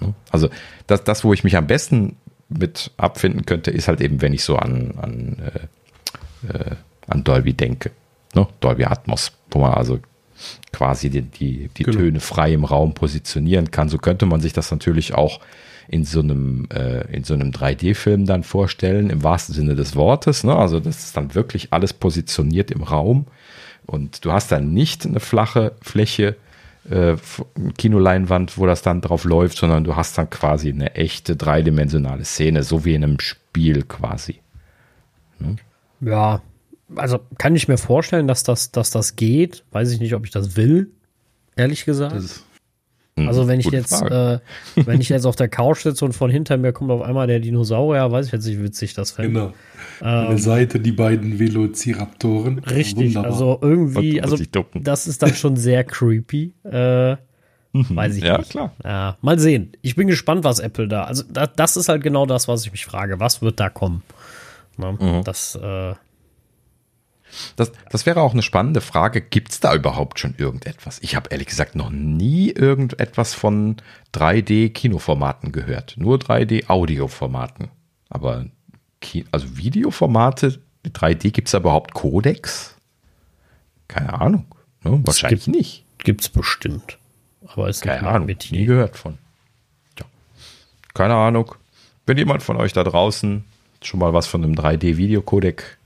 Ne? 0.00 0.14
Also 0.30 0.48
das, 0.86 1.04
das, 1.04 1.24
wo 1.24 1.32
ich 1.32 1.44
mich 1.44 1.56
am 1.56 1.66
besten 1.66 2.16
mit 2.48 2.92
abfinden 2.96 3.44
könnte, 3.44 3.70
ist 3.70 3.88
halt 3.88 4.00
eben, 4.00 4.22
wenn 4.22 4.32
ich 4.32 4.42
so 4.42 4.56
an, 4.56 4.94
an, 5.00 5.36
äh, 5.38 6.48
äh, 6.48 6.76
an 7.06 7.24
Dolby 7.24 7.54
denke. 7.54 7.90
Ne? 8.34 8.46
Dolby 8.60 8.84
Atmos, 8.84 9.32
wo 9.50 9.60
man 9.60 9.74
also 9.74 9.98
quasi 10.72 11.10
die, 11.10 11.22
die, 11.22 11.68
die 11.76 11.82
genau. 11.82 11.98
Töne 11.98 12.20
frei 12.20 12.52
im 12.52 12.64
Raum 12.64 12.94
positionieren 12.94 13.70
kann. 13.70 13.88
So 13.88 13.98
könnte 13.98 14.26
man 14.26 14.40
sich 14.40 14.52
das 14.52 14.70
natürlich 14.70 15.14
auch 15.14 15.40
in 15.88 16.04
so 16.04 16.20
einem, 16.20 16.68
äh, 16.72 17.10
in 17.14 17.24
so 17.24 17.34
einem 17.34 17.50
3D-Film 17.50 18.26
dann 18.26 18.44
vorstellen, 18.44 19.10
im 19.10 19.22
wahrsten 19.22 19.54
Sinne 19.54 19.74
des 19.74 19.96
Wortes. 19.96 20.44
Ne? 20.44 20.54
Also 20.54 20.80
das 20.80 21.04
ist 21.04 21.16
dann 21.16 21.34
wirklich 21.34 21.72
alles 21.72 21.92
positioniert 21.92 22.70
im 22.70 22.82
Raum. 22.82 23.26
Und 23.86 24.24
du 24.24 24.32
hast 24.32 24.52
dann 24.52 24.74
nicht 24.74 25.06
eine 25.06 25.18
flache 25.18 25.72
Fläche, 25.80 26.36
äh, 26.88 27.16
Kinoleinwand, 27.76 28.58
wo 28.58 28.66
das 28.66 28.82
dann 28.82 29.00
drauf 29.00 29.24
läuft, 29.24 29.58
sondern 29.58 29.84
du 29.84 29.96
hast 29.96 30.16
dann 30.18 30.30
quasi 30.30 30.70
eine 30.70 30.94
echte 30.94 31.36
dreidimensionale 31.36 32.24
Szene, 32.24 32.62
so 32.62 32.84
wie 32.84 32.94
in 32.94 33.04
einem 33.04 33.20
Spiel 33.20 33.82
quasi. 33.82 34.40
Hm? 35.38 35.56
Ja, 36.00 36.42
also 36.96 37.20
kann 37.36 37.54
ich 37.56 37.68
mir 37.68 37.78
vorstellen, 37.78 38.26
dass 38.26 38.42
das, 38.42 38.70
dass 38.72 38.90
das 38.90 39.16
geht. 39.16 39.64
Weiß 39.72 39.90
ich 39.90 40.00
nicht, 40.00 40.14
ob 40.14 40.24
ich 40.24 40.30
das 40.30 40.56
will, 40.56 40.90
ehrlich 41.56 41.84
gesagt. 41.84 42.16
Das 42.16 42.36
hm, 42.36 42.42
also 43.26 43.48
wenn 43.48 43.58
ich 43.58 43.70
jetzt, 43.70 44.02
äh, 44.02 44.38
wenn 44.76 45.00
ich 45.00 45.08
jetzt 45.08 45.24
auf 45.24 45.36
der 45.36 45.48
Couch 45.48 45.80
sitze 45.80 46.04
und 46.04 46.12
von 46.12 46.30
hinter 46.30 46.56
mir 46.56 46.72
kommt 46.72 46.90
auf 46.90 47.02
einmal 47.02 47.26
der 47.26 47.40
Dinosaurier, 47.40 48.12
weiß 48.12 48.26
ich 48.26 48.32
jetzt 48.32 48.46
nicht, 48.46 48.58
wie 48.58 48.64
witzig 48.64 48.94
das 48.94 49.12
fände. 49.12 49.32
Genau. 49.40 49.52
An 50.00 50.28
der 50.28 50.38
Seite 50.38 50.78
die 50.78 50.92
beiden 50.92 51.38
Velociraptoren. 51.38 52.60
Richtig, 52.60 53.14
Wunderbar. 53.14 53.32
also 53.32 53.58
irgendwie, 53.60 54.22
also 54.22 54.36
das 54.74 55.06
ist 55.06 55.22
dann 55.22 55.34
schon 55.34 55.56
sehr 55.56 55.82
creepy. 55.84 56.52
Äh, 56.64 57.12
mhm. 57.12 57.16
weiß 57.72 58.16
ich 58.16 58.24
ja, 58.24 58.38
nicht. 58.38 58.50
Klar. 58.50 58.72
Ja, 58.84 59.16
mal 59.22 59.38
sehen. 59.38 59.72
Ich 59.82 59.96
bin 59.96 60.06
gespannt, 60.06 60.44
was 60.44 60.60
Apple 60.60 60.86
da. 60.86 61.04
Also 61.04 61.24
da, 61.28 61.46
das 61.46 61.76
ist 61.76 61.88
halt 61.88 62.02
genau 62.02 62.26
das, 62.26 62.46
was 62.46 62.64
ich 62.64 62.72
mich 62.72 62.86
frage. 62.86 63.18
Was 63.18 63.42
wird 63.42 63.58
da 63.58 63.70
kommen? 63.70 64.02
Na, 64.76 64.92
mhm. 64.92 65.24
Das 65.24 65.56
äh, 65.56 65.94
das, 67.56 67.72
das 67.90 68.06
wäre 68.06 68.20
auch 68.20 68.32
eine 68.32 68.42
spannende 68.42 68.80
Frage. 68.80 69.20
Gibt 69.20 69.52
es 69.52 69.60
da 69.60 69.74
überhaupt 69.74 70.18
schon 70.18 70.34
irgendetwas? 70.36 70.98
Ich 71.02 71.16
habe 71.16 71.30
ehrlich 71.30 71.48
gesagt 71.48 71.74
noch 71.74 71.90
nie 71.90 72.50
irgendetwas 72.50 73.34
von 73.34 73.76
3D-Kinoformaten 74.14 75.52
gehört. 75.52 75.96
Nur 75.98 76.18
3D-Audioformaten. 76.18 77.68
Aber 78.08 78.46
also 79.30 79.56
Videoformate, 79.56 80.60
3D, 80.86 81.30
gibt 81.30 81.48
es 81.48 81.52
da 81.52 81.58
überhaupt 81.58 81.94
Codex? 81.94 82.76
Keine 83.86 84.20
Ahnung. 84.20 84.46
Ne? 84.82 85.00
Wahrscheinlich 85.04 85.44
gibt, 85.44 85.56
nicht. 85.56 85.84
Gibt 85.98 86.20
es 86.22 86.28
bestimmt. 86.28 86.98
Aber 87.46 87.68
ist 87.68 87.82
Keine 87.82 88.08
Ahnung, 88.08 88.26
nie 88.26 88.64
gehört 88.64 88.96
von. 88.96 89.18
Ja. 89.98 90.06
Keine 90.94 91.14
Ahnung. 91.14 91.54
Wenn 92.06 92.18
jemand 92.18 92.42
von 92.42 92.56
euch 92.56 92.72
da 92.72 92.84
draußen 92.84 93.44
schon 93.82 94.00
mal 94.00 94.12
was 94.12 94.26
von 94.26 94.42
einem 94.42 94.54
3D-Videocodec 94.54 95.77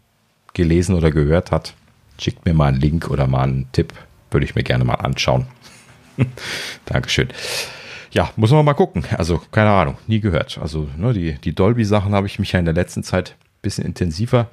gelesen 0.54 0.94
oder 0.94 1.10
gehört 1.10 1.50
hat, 1.50 1.74
schickt 2.18 2.44
mir 2.44 2.54
mal 2.54 2.68
einen 2.68 2.80
Link 2.80 3.10
oder 3.10 3.26
mal 3.26 3.44
einen 3.44 3.70
Tipp. 3.72 3.92
Würde 4.30 4.44
ich 4.44 4.54
mir 4.54 4.62
gerne 4.62 4.84
mal 4.84 4.94
anschauen. 4.94 5.46
Dankeschön. 6.86 7.28
Ja, 8.12 8.30
muss 8.36 8.50
man 8.50 8.64
mal 8.64 8.74
gucken. 8.74 9.04
Also, 9.16 9.40
keine 9.50 9.70
Ahnung, 9.70 9.96
nie 10.06 10.20
gehört. 10.20 10.58
Also, 10.58 10.88
ne, 10.96 11.12
die, 11.12 11.34
die 11.34 11.54
Dolby-Sachen 11.54 12.14
habe 12.14 12.26
ich 12.26 12.38
mich 12.38 12.52
ja 12.52 12.58
in 12.58 12.66
der 12.66 12.74
letzten 12.74 13.02
Zeit 13.02 13.36
ein 13.38 13.62
bisschen 13.62 13.84
intensiver 13.84 14.50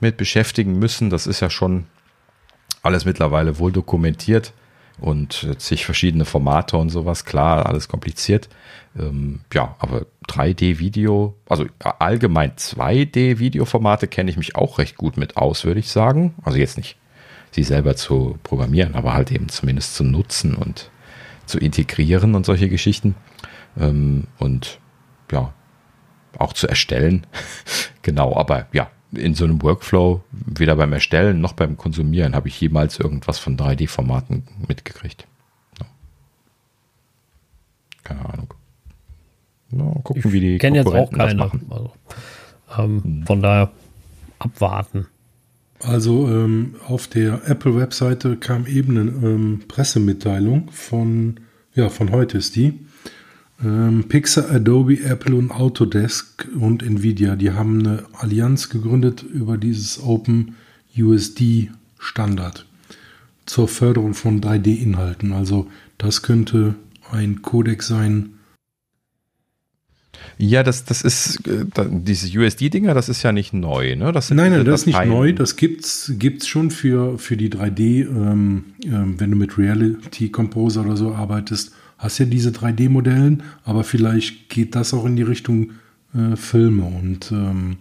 mit 0.00 0.16
beschäftigen 0.16 0.78
müssen. 0.78 1.10
Das 1.10 1.26
ist 1.26 1.40
ja 1.40 1.50
schon 1.50 1.86
alles 2.82 3.04
mittlerweile 3.04 3.58
wohl 3.58 3.72
dokumentiert 3.72 4.52
und 5.00 5.48
zig 5.58 5.84
verschiedene 5.84 6.24
Formate 6.24 6.76
und 6.76 6.90
sowas. 6.90 7.24
Klar, 7.24 7.66
alles 7.66 7.88
kompliziert. 7.88 8.48
Ähm, 8.98 9.40
ja, 9.52 9.74
aber 9.78 10.06
3D-Video, 10.28 11.34
also 11.48 11.66
allgemein 11.78 12.52
2D-Videoformate 12.52 14.06
kenne 14.06 14.30
ich 14.30 14.36
mich 14.36 14.56
auch 14.56 14.78
recht 14.78 14.96
gut 14.96 15.16
mit 15.16 15.36
aus, 15.36 15.64
würde 15.64 15.80
ich 15.80 15.90
sagen. 15.90 16.34
Also 16.42 16.58
jetzt 16.58 16.76
nicht 16.76 16.96
sie 17.50 17.62
selber 17.62 17.96
zu 17.96 18.38
programmieren, 18.42 18.94
aber 18.94 19.12
halt 19.12 19.30
eben 19.30 19.48
zumindest 19.48 19.94
zu 19.94 20.04
nutzen 20.04 20.54
und 20.54 20.90
zu 21.46 21.58
integrieren 21.58 22.34
und 22.34 22.46
solche 22.46 22.68
Geschichten. 22.68 23.14
Ähm, 23.78 24.24
und 24.38 24.78
ja, 25.30 25.52
auch 26.38 26.52
zu 26.52 26.68
erstellen. 26.68 27.26
genau, 28.02 28.36
aber 28.36 28.66
ja, 28.72 28.90
in 29.12 29.34
so 29.34 29.44
einem 29.44 29.62
Workflow, 29.62 30.22
weder 30.30 30.76
beim 30.76 30.92
Erstellen 30.92 31.40
noch 31.40 31.52
beim 31.52 31.76
Konsumieren, 31.76 32.34
habe 32.34 32.48
ich 32.48 32.60
jemals 32.60 32.98
irgendwas 32.98 33.38
von 33.38 33.56
3D-Formaten 33.56 34.44
mitgekriegt. 34.66 35.26
Ja. 35.78 35.86
Keine 38.04 38.28
Ahnung. 38.28 38.54
Ja, 39.70 39.84
gucken, 40.02 40.22
ich 40.24 40.32
wie 40.32 40.40
die 40.40 40.58
kenne 40.58 40.78
jetzt 40.78 40.88
auch 40.88 41.10
keine. 41.10 41.50
Also, 41.70 41.92
ähm, 42.78 43.04
hm. 43.04 43.26
Von 43.26 43.42
daher 43.42 43.70
abwarten. 44.38 45.06
Also 45.80 46.28
ähm, 46.28 46.76
auf 46.86 47.08
der 47.08 47.48
Apple-Webseite 47.48 48.36
kam 48.36 48.66
eben 48.66 48.98
eine 48.98 49.10
ähm, 49.10 49.62
Pressemitteilung 49.66 50.70
von, 50.70 51.40
ja, 51.74 51.88
von 51.88 52.12
heute 52.12 52.38
ist 52.38 52.54
die. 52.54 52.86
Ähm, 53.64 54.04
Pixar, 54.08 54.50
Adobe, 54.50 55.04
Apple 55.04 55.36
und 55.36 55.50
Autodesk 55.50 56.48
und 56.58 56.82
Nvidia, 56.82 57.36
die 57.36 57.52
haben 57.52 57.80
eine 57.80 58.04
Allianz 58.12 58.68
gegründet 58.68 59.22
über 59.22 59.56
dieses 59.56 60.02
Open 60.02 60.56
USD 60.96 61.70
Standard 61.98 62.66
zur 63.46 63.68
Förderung 63.68 64.14
von 64.14 64.40
3D-Inhalten. 64.40 65.32
Also 65.32 65.68
das 65.98 66.22
könnte 66.22 66.74
ein 67.10 67.42
Codec 67.42 67.82
sein, 67.82 68.34
ja, 70.38 70.62
das, 70.62 70.84
das 70.84 71.02
ist, 71.02 71.46
äh, 71.46 71.64
diese 71.90 72.38
USD-Dinger, 72.38 72.94
das 72.94 73.08
ist 73.08 73.22
ja 73.22 73.32
nicht 73.32 73.52
neu, 73.52 73.96
ne? 73.96 74.12
Das 74.12 74.30
nein, 74.30 74.52
nein, 74.52 74.64
das 74.64 74.80
ist 74.80 74.86
nicht 74.86 75.04
neu. 75.04 75.32
Das 75.32 75.56
gibt's, 75.56 76.12
gibt's 76.18 76.48
schon 76.48 76.70
für, 76.70 77.18
für 77.18 77.36
die 77.36 77.50
3D, 77.50 78.08
ähm, 78.08 78.64
ähm, 78.84 79.20
wenn 79.20 79.30
du 79.30 79.36
mit 79.36 79.58
Reality 79.58 80.30
Composer 80.30 80.84
oder 80.84 80.96
so 80.96 81.14
arbeitest, 81.14 81.72
hast 82.02 82.18
ja 82.18 82.26
diese 82.26 82.50
3D-Modellen, 82.50 83.42
aber 83.64 83.84
vielleicht 83.84 84.48
geht 84.48 84.74
das 84.74 84.92
auch 84.92 85.04
in 85.04 85.16
die 85.16 85.22
Richtung 85.22 85.72
äh, 86.14 86.36
Filme 86.36 86.84
und 86.84 87.30
ähm, 87.30 87.78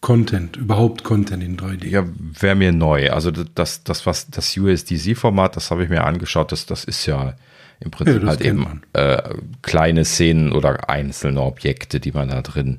Content, 0.00 0.56
überhaupt 0.56 1.04
Content 1.04 1.42
in 1.42 1.58
3D. 1.58 1.86
Ja, 1.86 2.06
wäre 2.18 2.54
mir 2.54 2.72
neu. 2.72 3.10
Also 3.10 3.30
das, 3.30 3.84
das, 3.84 4.06
was 4.06 4.30
das 4.30 4.56
USDC-Format, 4.56 5.56
das 5.56 5.70
habe 5.70 5.84
ich 5.84 5.90
mir 5.90 6.04
angeschaut, 6.04 6.52
das, 6.52 6.64
das 6.64 6.84
ist 6.84 7.04
ja 7.04 7.34
im 7.80 7.90
Prinzip 7.90 8.22
ja, 8.22 8.28
halt 8.28 8.40
eben 8.40 8.82
äh, 8.94 9.22
kleine 9.62 10.06
Szenen 10.06 10.52
oder 10.52 10.88
einzelne 10.88 11.42
Objekte, 11.42 12.00
die 12.00 12.12
man 12.12 12.28
da 12.28 12.40
drin 12.40 12.78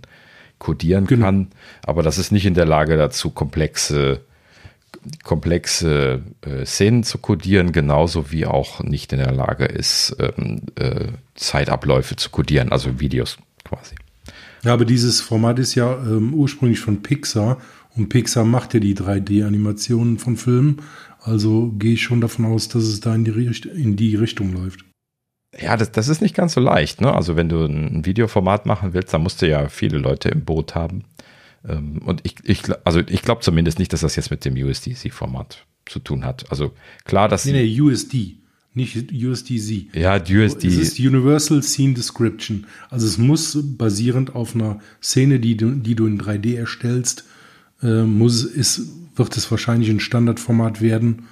codieren 0.58 1.06
genau. 1.06 1.26
kann. 1.26 1.48
Aber 1.84 2.02
das 2.02 2.18
ist 2.18 2.32
nicht 2.32 2.46
in 2.46 2.54
der 2.56 2.66
Lage 2.66 2.98
dazu, 2.98 3.30
komplexe, 3.30 4.22
komplexe 5.24 6.22
äh, 6.42 6.66
Szenen 6.66 7.04
zu 7.04 7.18
codieren, 7.18 7.72
genauso 7.72 8.32
wie 8.32 8.46
auch 8.46 8.84
nicht 8.84 9.14
in 9.14 9.20
der 9.20 9.32
Lage 9.32 9.66
ist, 9.66 10.16
ähm, 10.20 10.62
äh, 10.76 11.08
Zeitabläufe 11.36 12.16
zu 12.16 12.30
codieren, 12.30 12.72
also 12.72 13.00
Videos 13.00 13.38
quasi. 13.64 13.96
Ja, 14.64 14.74
aber 14.74 14.86
dieses 14.86 15.22
Format 15.22 15.58
ist 15.60 15.76
ja 15.76 15.94
ähm, 15.94 16.34
ursprünglich 16.34 16.80
von 16.80 17.02
Pixar 17.02 17.58
und 17.96 18.10
Pixar 18.10 18.46
macht 18.46 18.74
ja 18.74 18.80
die 18.80 18.96
3D-Animationen 18.96 20.20
von 20.20 20.38
Filmen. 20.38 20.82
Also 21.20 21.72
gehe 21.78 21.94
ich 21.94 22.04
schon 22.04 22.22
davon 22.22 22.46
aus, 22.46 22.68
dass 22.68 22.84
es 22.84 23.00
da 23.00 23.14
in 23.14 23.26
die, 23.26 23.32
in 23.76 23.96
die 23.96 24.16
Richtung 24.16 24.54
läuft. 24.54 24.86
Ja, 25.60 25.76
das, 25.76 25.92
das 25.92 26.08
ist 26.08 26.22
nicht 26.22 26.36
ganz 26.36 26.54
so 26.54 26.62
leicht. 26.62 27.02
Ne? 27.02 27.14
Also 27.14 27.36
wenn 27.36 27.50
du 27.50 27.66
ein 27.66 28.06
Videoformat 28.06 28.66
machen 28.66 28.94
willst, 28.94 29.14
dann 29.14 29.24
musst 29.24 29.42
du 29.42 29.50
ja 29.50 29.68
viele 29.68 29.98
Leute 29.98 30.30
im 30.30 30.46
Boot 30.46 30.76
haben. 30.76 31.04
Ähm, 31.68 32.00
und 32.06 32.22
ich, 32.24 32.36
ich, 32.44 32.64
also 32.84 33.00
ich 33.00 33.22
glaube 33.22 33.42
zumindest 33.42 33.80
nicht, 33.80 33.94
dass 33.94 34.02
das 34.02 34.16
jetzt 34.16 34.32
mit 34.32 34.46
dem 34.46 34.56
USDC-Format 34.56 35.66
zu 35.86 36.00
tun 36.00 36.26
hat. 36.26 36.50
Also 36.52 36.74
klar, 37.06 37.28
dass. 37.28 37.46
Nee, 37.46 37.54
nee, 37.54 37.82
USD, 37.82 38.38
nicht 38.74 39.12
USDC. 39.12 39.96
Ja, 39.96 40.16
USD. 40.16 40.68
Es 40.68 40.78
ist 40.78 41.00
Universal 41.00 41.62
Scene 41.62 41.94
Description. 41.94 42.66
Also 42.90 43.06
es 43.06 43.18
muss 43.18 43.58
basierend 43.78 44.36
auf 44.36 44.56
einer 44.56 44.80
Szene, 45.02 45.40
die 45.40 45.58
du, 45.58 45.72
die 45.72 45.96
du 45.96 46.08
in 46.08 46.20
3D 46.20 46.56
erstellst, 46.56 47.26
äh, 47.84 48.04
muss, 48.04 48.44
ist, 48.44 48.88
wird 49.16 49.36
es 49.36 49.52
wahrscheinlich 49.52 49.90
ein 49.90 50.00
Standardformat 50.00 50.82
werden, 50.82 51.28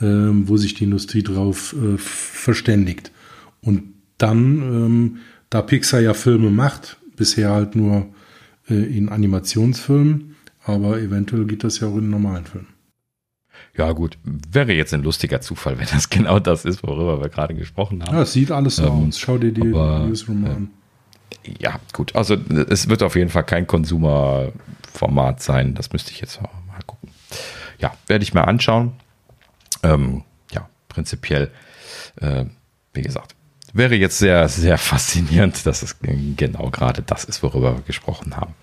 äh, 0.00 0.04
wo 0.06 0.56
sich 0.56 0.74
die 0.74 0.84
Industrie 0.84 1.22
drauf 1.22 1.74
äh, 1.74 1.96
verständigt. 1.96 3.12
Und 3.60 3.94
dann, 4.18 4.62
ähm, 4.62 5.16
da 5.48 5.62
Pixar 5.62 6.00
ja 6.00 6.14
Filme 6.14 6.50
macht, 6.50 6.98
bisher 7.16 7.50
halt 7.50 7.76
nur 7.76 8.08
in 8.74 9.08
Animationsfilmen, 9.08 10.36
aber 10.64 10.98
eventuell 10.98 11.44
geht 11.44 11.64
das 11.64 11.80
ja 11.80 11.88
auch 11.88 11.96
in 11.96 12.10
normalen 12.10 12.44
Filmen. 12.44 12.68
Ja, 13.76 13.92
gut, 13.92 14.18
wäre 14.24 14.72
jetzt 14.72 14.92
ein 14.94 15.02
lustiger 15.02 15.40
Zufall, 15.40 15.78
wenn 15.78 15.86
das 15.86 16.10
genau 16.10 16.38
das 16.38 16.64
ist, 16.64 16.82
worüber 16.82 17.20
wir 17.20 17.28
gerade 17.28 17.54
gesprochen 17.54 18.02
haben. 18.02 18.14
Ja, 18.14 18.22
es 18.22 18.32
sieht 18.32 18.50
alles 18.50 18.76
so 18.76 18.84
ähm, 18.84 19.08
aus. 19.08 19.18
Schau 19.18 19.38
dir 19.38 19.52
die 19.52 19.62
Newsroom 19.62 20.46
äh, 20.46 20.48
an. 20.48 20.70
Ja, 21.58 21.80
gut, 21.92 22.14
also 22.16 22.34
es 22.34 22.88
wird 22.88 23.02
auf 23.02 23.16
jeden 23.16 23.30
Fall 23.30 23.44
kein 23.44 23.66
Konsumerformat 23.66 25.42
sein. 25.42 25.74
Das 25.74 25.92
müsste 25.92 26.10
ich 26.10 26.20
jetzt 26.20 26.40
mal 26.42 26.50
gucken. 26.86 27.08
Ja, 27.78 27.94
werde 28.08 28.22
ich 28.22 28.34
mir 28.34 28.46
anschauen. 28.46 28.92
Ähm, 29.82 30.24
ja, 30.52 30.68
prinzipiell, 30.88 31.50
äh, 32.20 32.44
wie 32.92 33.02
gesagt, 33.02 33.34
wäre 33.72 33.94
jetzt 33.94 34.18
sehr, 34.18 34.48
sehr 34.48 34.78
faszinierend, 34.78 35.66
dass 35.66 35.82
es 35.82 35.96
genau 36.36 36.70
gerade 36.70 37.02
das 37.02 37.24
ist, 37.24 37.42
worüber 37.42 37.76
wir 37.76 37.82
gesprochen 37.82 38.36
haben. 38.36 38.54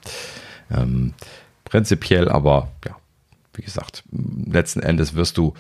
Ähm, 0.72 1.14
prinzipiell 1.64 2.30
aber, 2.30 2.70
ja, 2.86 2.96
wie 3.54 3.64
gesagt, 3.64 4.04
letzten 4.12 4.82
Endes 4.82 5.16
wirst 5.16 5.38
du 5.38 5.54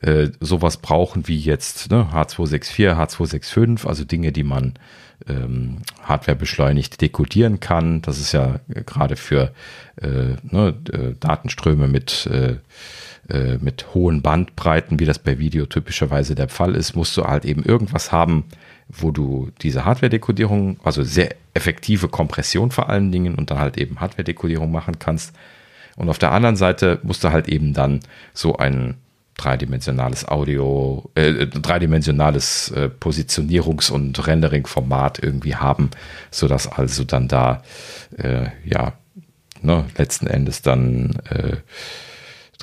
äh, 0.00 0.28
sowas 0.40 0.78
brauchen 0.78 1.28
wie 1.28 1.38
jetzt 1.38 1.90
ne, 1.90 2.08
H264, 2.12 2.94
H265, 2.96 3.86
also 3.86 4.04
Dinge, 4.04 4.32
die 4.32 4.42
man 4.42 4.74
ähm, 5.28 5.78
Hardware 6.02 6.36
beschleunigt 6.36 7.00
dekodieren 7.00 7.60
kann. 7.60 8.00
Das 8.02 8.18
ist 8.18 8.32
ja 8.32 8.60
gerade 8.68 9.16
für 9.16 9.52
äh, 10.00 10.36
ne, 10.42 10.74
äh, 10.92 11.14
Datenströme 11.20 11.88
mit 11.88 12.26
äh, 12.26 12.56
äh, 13.28 13.58
mit 13.58 13.94
hohen 13.94 14.20
Bandbreiten, 14.20 14.98
wie 14.98 15.04
das 15.04 15.20
bei 15.20 15.38
Video 15.38 15.66
typischerweise 15.66 16.34
der 16.34 16.48
Fall 16.48 16.74
ist, 16.74 16.96
musst 16.96 17.16
du 17.16 17.24
halt 17.24 17.44
eben 17.44 17.62
irgendwas 17.62 18.10
haben, 18.10 18.44
wo 18.92 19.10
du 19.10 19.50
diese 19.62 19.84
Hardware-Dekodierung, 19.84 20.78
also 20.84 21.02
sehr 21.02 21.34
effektive 21.54 22.08
Kompression 22.08 22.70
vor 22.70 22.88
allen 22.88 23.10
Dingen 23.10 23.34
und 23.34 23.50
dann 23.50 23.58
halt 23.58 23.78
eben 23.78 24.00
Hardware-Dekodierung 24.00 24.70
machen 24.70 24.98
kannst. 24.98 25.34
Und 25.96 26.08
auf 26.08 26.18
der 26.18 26.32
anderen 26.32 26.56
Seite 26.56 26.98
musst 27.02 27.24
du 27.24 27.32
halt 27.32 27.48
eben 27.48 27.74
dann 27.74 28.00
so 28.34 28.56
ein 28.56 28.96
dreidimensionales 29.36 30.28
Audio, 30.28 31.10
äh, 31.14 31.46
dreidimensionales 31.46 32.70
äh, 32.70 32.90
Positionierungs- 33.00 33.90
und 33.90 34.26
Rendering-Format 34.26 35.22
irgendwie 35.22 35.56
haben, 35.56 35.90
sodass 36.30 36.68
also 36.68 37.04
dann 37.04 37.28
da, 37.28 37.62
äh, 38.16 38.46
ja, 38.64 38.92
ne, 39.62 39.86
letzten 39.96 40.26
Endes 40.26 40.62
dann 40.62 41.16
äh, 41.30 41.56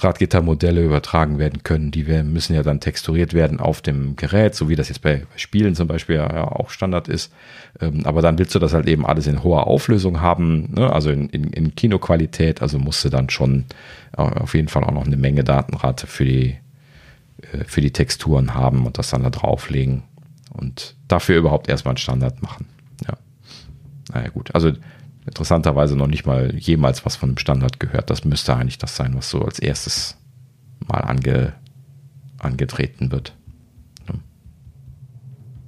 Drahtgittermodelle 0.02 0.84
übertragen 0.84 1.40
werden 1.40 1.64
können. 1.64 1.92
Die 1.92 2.04
müssen 2.04 2.54
ja 2.56 2.64
dann 2.64 2.80
texturiert 2.80 3.34
werden 3.34 3.60
auf 3.60 3.82
dem 3.82 4.16
Gerät, 4.16 4.56
so 4.56 4.70
wie 4.70 4.76
das 4.76 4.90
jetzt 4.90 5.02
bei 5.02 5.26
Spielen 5.36 5.76
zum 5.76 5.88
Beispiel 5.88 6.16
ja 6.16 6.48
auch 6.48 6.70
Standard 6.70 7.08
ist. 7.08 7.32
Ähm, 7.80 8.06
aber 8.06 8.22
dann 8.22 8.38
willst 8.38 8.56
du 8.56 8.60
das 8.60 8.74
halt 8.74 8.88
eben 8.88 9.06
alles 9.06 9.28
in 9.28 9.44
hoher 9.44 9.68
Auflösung 9.68 10.22
haben, 10.22 10.74
ne? 10.74 10.92
also 10.92 11.12
in, 11.12 11.30
in, 11.30 11.46
in 11.52 11.76
Kinoqualität. 11.76 12.62
Also 12.62 12.80
musst 12.80 13.04
du 13.06 13.10
dann 13.10 13.30
schon 13.30 13.66
auf 14.14 14.56
jeden 14.56 14.68
Fall 14.68 14.84
auch 14.84 14.92
noch 14.92 15.06
eine 15.06 15.18
Menge 15.18 15.44
Datenrate 15.44 16.08
für 16.08 16.26
die, 16.26 16.58
äh, 17.54 17.64
für 17.66 17.82
die 17.82 17.92
Texturen 17.92 18.54
haben 18.54 18.86
und 18.86 18.98
das 18.98 19.10
dann 19.10 19.24
da 19.24 19.30
drauflegen 19.30 20.04
und 20.52 20.96
dafür 21.08 21.38
überhaupt 21.38 21.70
erstmal 21.70 21.94
einen 21.94 21.98
Standard 21.98 22.42
machen. 22.42 22.66
Ja. 23.08 23.14
Naja, 24.14 24.30
gut. 24.30 24.54
Also 24.54 24.72
interessanterweise 25.30 25.96
noch 25.96 26.08
nicht 26.08 26.26
mal 26.26 26.54
jemals 26.56 27.06
was 27.06 27.16
von 27.16 27.30
einem 27.30 27.38
Standard 27.38 27.80
gehört. 27.80 28.10
Das 28.10 28.26
müsste 28.26 28.56
eigentlich 28.56 28.78
das 28.78 28.96
sein, 28.96 29.16
was 29.16 29.30
so 29.30 29.42
als 29.42 29.60
erstes 29.60 30.18
mal 30.88 31.02
ange, 31.02 31.54
angetreten 32.40 33.12
wird. 33.12 33.34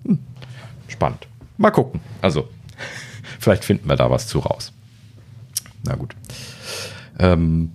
Hm. 0.05 0.19
Spannend. 0.87 1.27
Mal 1.57 1.71
gucken. 1.71 2.01
Also, 2.21 2.49
vielleicht 3.39 3.63
finden 3.63 3.87
wir 3.87 3.95
da 3.95 4.09
was 4.09 4.27
zu 4.27 4.39
raus. 4.39 4.73
Na 5.83 5.95
gut. 5.95 6.15
Ähm, 7.19 7.71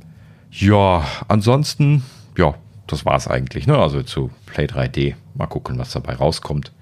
ja, 0.51 1.05
ansonsten, 1.29 2.03
ja, 2.37 2.55
das 2.87 3.05
war 3.05 3.17
es 3.17 3.29
eigentlich. 3.29 3.67
Ne? 3.67 3.77
Also 3.79 4.03
zu 4.03 4.31
Play 4.47 4.67
3D. 4.67 5.15
Mal 5.35 5.47
gucken, 5.47 5.79
was 5.79 5.93
dabei 5.93 6.15
rauskommt. 6.15 6.73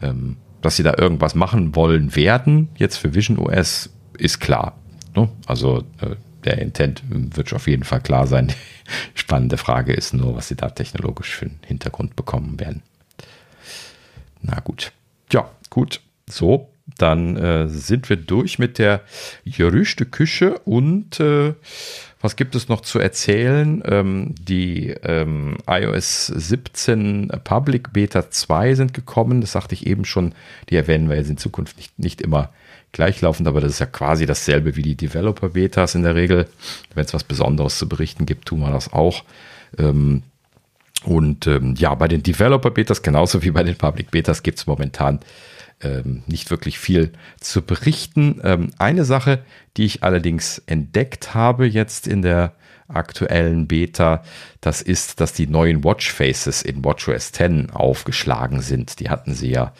Ähm, 0.00 0.36
dass 0.62 0.76
sie 0.76 0.82
da 0.82 0.94
irgendwas 0.96 1.34
machen 1.34 1.76
wollen 1.76 2.16
werden, 2.16 2.70
jetzt 2.76 2.96
für 2.96 3.14
Vision 3.14 3.38
OS, 3.38 3.90
ist 4.18 4.40
klar. 4.40 4.78
Ne? 5.14 5.28
Also 5.46 5.84
äh, 6.00 6.16
der 6.44 6.58
Intent 6.58 7.02
wird 7.08 7.52
auf 7.52 7.66
jeden 7.66 7.84
Fall 7.84 8.00
klar 8.00 8.26
sein. 8.26 8.52
Spannende 9.14 9.56
Frage 9.56 9.92
ist 9.92 10.14
nur, 10.14 10.36
was 10.36 10.48
sie 10.48 10.56
da 10.56 10.70
technologisch 10.70 11.34
für 11.34 11.46
einen 11.46 11.60
Hintergrund 11.66 12.16
bekommen 12.16 12.60
werden. 12.60 12.82
Na 14.42 14.60
gut. 14.60 14.92
Ja, 15.32 15.50
gut. 15.70 16.00
So, 16.28 16.70
dann 16.98 17.36
äh, 17.36 17.68
sind 17.68 18.08
wir 18.08 18.16
durch 18.16 18.58
mit 18.58 18.78
der 18.78 19.02
Gerüchte 19.44 20.06
Küche 20.06 20.58
und 20.60 21.18
äh, 21.20 21.54
was 22.20 22.36
gibt 22.36 22.54
es 22.54 22.68
noch 22.68 22.80
zu 22.80 22.98
erzählen? 22.98 23.82
Ähm, 23.84 24.34
die 24.38 24.88
ähm, 25.02 25.58
iOS 25.68 26.26
17 26.26 27.30
Public 27.44 27.92
Beta 27.92 28.30
2 28.30 28.74
sind 28.74 28.94
gekommen. 28.94 29.40
Das 29.40 29.52
sagte 29.52 29.74
ich 29.74 29.86
eben 29.86 30.04
schon. 30.04 30.34
Die 30.70 30.76
erwähnen 30.76 31.08
wir 31.08 31.16
jetzt 31.16 31.30
in 31.30 31.36
Zukunft 31.36 31.76
nicht, 31.76 31.98
nicht 31.98 32.20
immer 32.20 32.50
gleichlaufend, 32.92 33.48
aber 33.48 33.60
das 33.60 33.72
ist 33.72 33.78
ja 33.78 33.86
quasi 33.86 34.26
dasselbe 34.26 34.76
wie 34.76 34.82
die 34.82 34.96
Developer 34.96 35.50
Betas 35.50 35.94
in 35.94 36.02
der 36.02 36.14
Regel. 36.14 36.48
Wenn 36.94 37.04
es 37.04 37.14
was 37.14 37.24
Besonderes 37.24 37.78
zu 37.78 37.88
berichten 37.88 38.26
gibt, 38.26 38.46
tun 38.46 38.60
wir 38.60 38.70
das 38.70 38.92
auch. 38.92 39.24
Ähm, 39.78 40.22
und 41.04 41.46
ähm, 41.46 41.74
ja, 41.76 41.94
bei 41.94 42.08
den 42.08 42.22
Developer 42.22 42.70
Betas, 42.70 43.02
genauso 43.02 43.42
wie 43.42 43.50
bei 43.50 43.62
den 43.62 43.76
Public 43.76 44.10
Betas, 44.10 44.42
gibt 44.42 44.58
es 44.58 44.66
momentan 44.66 45.20
ähm, 45.82 46.22
nicht 46.26 46.50
wirklich 46.50 46.78
viel 46.78 47.12
zu 47.40 47.62
berichten. 47.62 48.40
Ähm, 48.42 48.70
eine 48.78 49.04
Sache, 49.04 49.40
die 49.76 49.84
ich 49.84 50.02
allerdings 50.02 50.62
entdeckt 50.66 51.34
habe 51.34 51.66
jetzt 51.66 52.08
in 52.08 52.22
der 52.22 52.52
aktuellen 52.88 53.66
Beta, 53.66 54.22
das 54.60 54.80
ist, 54.80 55.20
dass 55.20 55.32
die 55.32 55.46
neuen 55.46 55.84
Watchfaces 55.84 56.62
in 56.62 56.84
WatchOS 56.84 57.32
10 57.32 57.70
aufgeschlagen 57.70 58.60
sind. 58.60 59.00
Die 59.00 59.10
hatten 59.10 59.34
sie 59.34 59.50
ja 59.50 59.72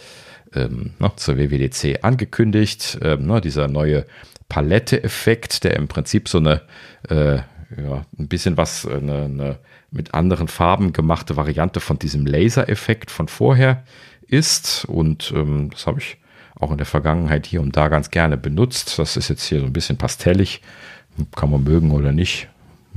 ähm, 0.55 0.95
ne, 0.99 1.13
zur 1.17 1.37
WWDC 1.37 2.03
angekündigt. 2.03 2.99
Ähm, 3.03 3.27
ne, 3.27 3.41
dieser 3.41 3.69
neue 3.69 4.07
Palette-Effekt, 4.49 5.65
der 5.65 5.75
im 5.77 5.89
Prinzip 5.89 6.29
so 6.29 6.39
eine, 6.39 6.63
äh, 7.09 7.37
ja, 7.37 8.07
ein 8.19 8.29
bisschen 8.29 8.57
was, 8.57 8.87
eine, 8.87 9.25
eine 9.25 9.59
mit 9.91 10.15
anderen 10.15 10.49
Farben 10.49 10.93
gemachte 10.93 11.37
Variante 11.37 11.81
von 11.81 11.99
diesem 11.99 12.27
Laser-Effekt 12.27 13.11
von 13.11 13.29
vorher 13.29 13.85
ist. 14.27 14.85
Und 14.85 15.33
ähm, 15.35 15.71
das 15.71 15.87
habe 15.87 16.01
ich 16.01 16.19
auch 16.59 16.71
in 16.71 16.79
der 16.79 16.87
Vergangenheit 16.87 17.47
hier 17.47 17.61
und 17.61 17.77
da 17.77 17.89
ganz 17.89 18.11
gerne 18.11 18.37
benutzt. 18.37 18.99
Das 18.99 19.17
ist 19.17 19.29
jetzt 19.29 19.45
hier 19.45 19.61
so 19.61 19.67
ein 19.67 19.73
bisschen 19.73 19.99
pastellig. 19.99 20.63
Kann 21.35 21.51
man 21.51 21.65
mögen 21.65 21.93
oder 21.93 22.13
nicht. 22.13 22.49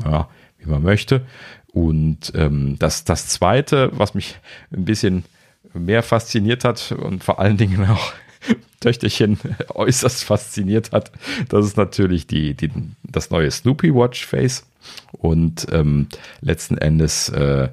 Ja, 0.03 0.29
wie 0.59 0.69
man 0.69 0.83
möchte. 0.83 1.25
Und 1.73 2.31
ähm, 2.35 2.77
das, 2.79 3.03
das 3.03 3.27
zweite, 3.27 3.91
was 3.93 4.13
mich 4.13 4.37
ein 4.71 4.85
bisschen 4.85 5.23
mehr 5.73 6.03
fasziniert 6.03 6.63
hat 6.63 6.91
und 6.91 7.23
vor 7.23 7.39
allen 7.39 7.57
Dingen 7.57 7.87
auch 7.87 8.13
Töchterchen 8.79 9.39
äußerst 9.73 10.23
fasziniert 10.23 10.91
hat, 10.91 11.11
das 11.49 11.65
ist 11.65 11.77
natürlich 11.77 12.27
die, 12.27 12.53
die, 12.53 12.71
das 13.03 13.29
neue 13.29 13.51
Snoopy 13.51 13.93
Watch 13.93 14.25
Face. 14.25 14.65
Und 15.11 15.67
ähm, 15.71 16.07
letzten 16.41 16.77
Endes 16.77 17.29
äh, 17.29 17.69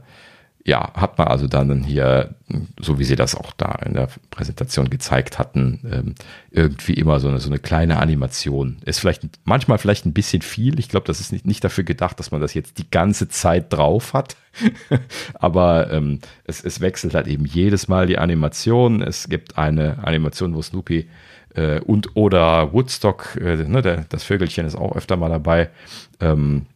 ja, 0.66 0.92
hat 0.94 1.16
man 1.16 1.28
also 1.28 1.46
dann 1.46 1.84
hier, 1.84 2.34
so 2.80 2.98
wie 2.98 3.04
sie 3.04 3.14
das 3.14 3.36
auch 3.36 3.52
da 3.52 3.78
in 3.86 3.94
der 3.94 4.08
Präsentation 4.30 4.90
gezeigt 4.90 5.38
hatten, 5.38 5.80
ähm, 5.88 6.14
irgendwie 6.50 6.94
immer 6.94 7.20
so 7.20 7.28
eine, 7.28 7.38
so 7.38 7.48
eine 7.48 7.60
kleine 7.60 7.98
Animation. 7.98 8.78
Ist 8.84 8.98
vielleicht 8.98 9.22
manchmal 9.44 9.78
vielleicht 9.78 10.06
ein 10.06 10.12
bisschen 10.12 10.42
viel. 10.42 10.80
Ich 10.80 10.88
glaube, 10.88 11.06
das 11.06 11.20
ist 11.20 11.30
nicht, 11.30 11.46
nicht 11.46 11.62
dafür 11.62 11.84
gedacht, 11.84 12.18
dass 12.18 12.32
man 12.32 12.40
das 12.40 12.52
jetzt 12.52 12.78
die 12.78 12.90
ganze 12.90 13.28
Zeit 13.28 13.72
drauf 13.72 14.12
hat. 14.12 14.36
Aber 15.34 15.92
ähm, 15.92 16.18
es, 16.42 16.64
es 16.64 16.80
wechselt 16.80 17.14
halt 17.14 17.28
eben 17.28 17.46
jedes 17.46 17.86
Mal 17.86 18.08
die 18.08 18.18
Animation. 18.18 19.02
Es 19.02 19.28
gibt 19.28 19.56
eine 19.56 19.98
Animation, 20.02 20.52
wo 20.56 20.62
Snoopy 20.62 21.08
äh, 21.54 21.78
und 21.78 22.16
oder 22.16 22.72
Woodstock, 22.72 23.36
äh, 23.40 23.54
ne, 23.56 23.82
der, 23.82 24.04
das 24.08 24.24
Vögelchen 24.24 24.66
ist 24.66 24.74
auch 24.74 24.96
öfter 24.96 25.16
mal 25.16 25.30
dabei. 25.30 25.70
Ähm, 26.18 26.66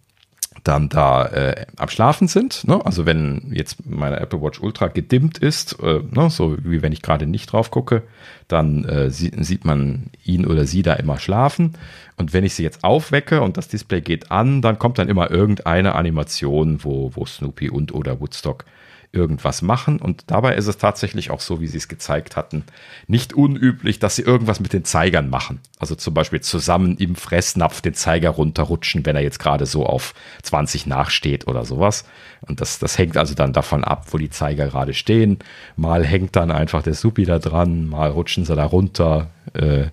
dann 0.64 0.88
da 0.88 1.26
äh, 1.26 1.66
am 1.76 1.88
Schlafen 1.88 2.28
sind. 2.28 2.66
Ne? 2.66 2.84
Also 2.84 3.06
wenn 3.06 3.50
jetzt 3.52 3.86
meine 3.88 4.20
Apple 4.20 4.40
Watch 4.42 4.60
Ultra 4.60 4.88
gedimmt 4.88 5.38
ist, 5.38 5.78
äh, 5.82 6.00
ne? 6.10 6.30
so 6.30 6.56
wie 6.62 6.82
wenn 6.82 6.92
ich 6.92 7.02
gerade 7.02 7.26
nicht 7.26 7.52
drauf 7.52 7.70
gucke, 7.70 8.02
dann 8.48 8.84
äh, 8.84 9.10
sieht, 9.10 9.44
sieht 9.44 9.64
man 9.64 10.10
ihn 10.24 10.46
oder 10.46 10.66
sie 10.66 10.82
da 10.82 10.94
immer 10.94 11.18
schlafen. 11.18 11.74
Und 12.16 12.32
wenn 12.32 12.44
ich 12.44 12.54
sie 12.54 12.62
jetzt 12.62 12.84
aufwecke 12.84 13.40
und 13.40 13.56
das 13.56 13.68
Display 13.68 14.00
geht 14.00 14.30
an, 14.30 14.60
dann 14.60 14.78
kommt 14.78 14.98
dann 14.98 15.08
immer 15.08 15.30
irgendeine 15.30 15.94
Animation, 15.94 16.84
wo, 16.84 17.12
wo 17.14 17.24
Snoopy 17.24 17.70
und 17.70 17.94
oder 17.94 18.20
Woodstock 18.20 18.64
irgendwas 19.12 19.60
machen. 19.60 19.98
Und 19.98 20.24
dabei 20.28 20.54
ist 20.54 20.68
es 20.68 20.78
tatsächlich 20.78 21.30
auch 21.30 21.40
so, 21.40 21.60
wie 21.60 21.66
sie 21.66 21.78
es 21.78 21.88
gezeigt 21.88 22.36
hatten, 22.36 22.64
nicht 23.08 23.32
unüblich, 23.32 23.98
dass 23.98 24.16
sie 24.16 24.22
irgendwas 24.22 24.60
mit 24.60 24.72
den 24.72 24.84
Zeigern 24.84 25.30
machen. 25.30 25.60
Also 25.78 25.96
zum 25.96 26.14
Beispiel 26.14 26.40
zusammen 26.40 26.96
im 26.96 27.16
Fressnapf 27.16 27.80
den 27.80 27.94
Zeiger 27.94 28.30
runterrutschen, 28.30 29.04
wenn 29.04 29.16
er 29.16 29.22
jetzt 29.22 29.40
gerade 29.40 29.66
so 29.66 29.84
auf 29.84 30.14
20 30.42 30.86
nachsteht 30.86 31.48
oder 31.48 31.64
sowas. 31.64 32.04
Und 32.42 32.60
das, 32.60 32.78
das 32.78 32.98
hängt 32.98 33.16
also 33.16 33.34
dann 33.34 33.52
davon 33.52 33.82
ab, 33.82 34.06
wo 34.10 34.18
die 34.18 34.30
Zeiger 34.30 34.68
gerade 34.68 34.94
stehen. 34.94 35.38
Mal 35.76 36.04
hängt 36.06 36.36
dann 36.36 36.52
einfach 36.52 36.82
der 36.82 36.94
Supi 36.94 37.24
da 37.24 37.40
dran, 37.40 37.88
mal 37.88 38.10
rutschen 38.10 38.44
sie 38.44 38.54
da 38.54 38.64
runter, 38.64 39.30
äh, 39.54 39.82
äh, 39.82 39.88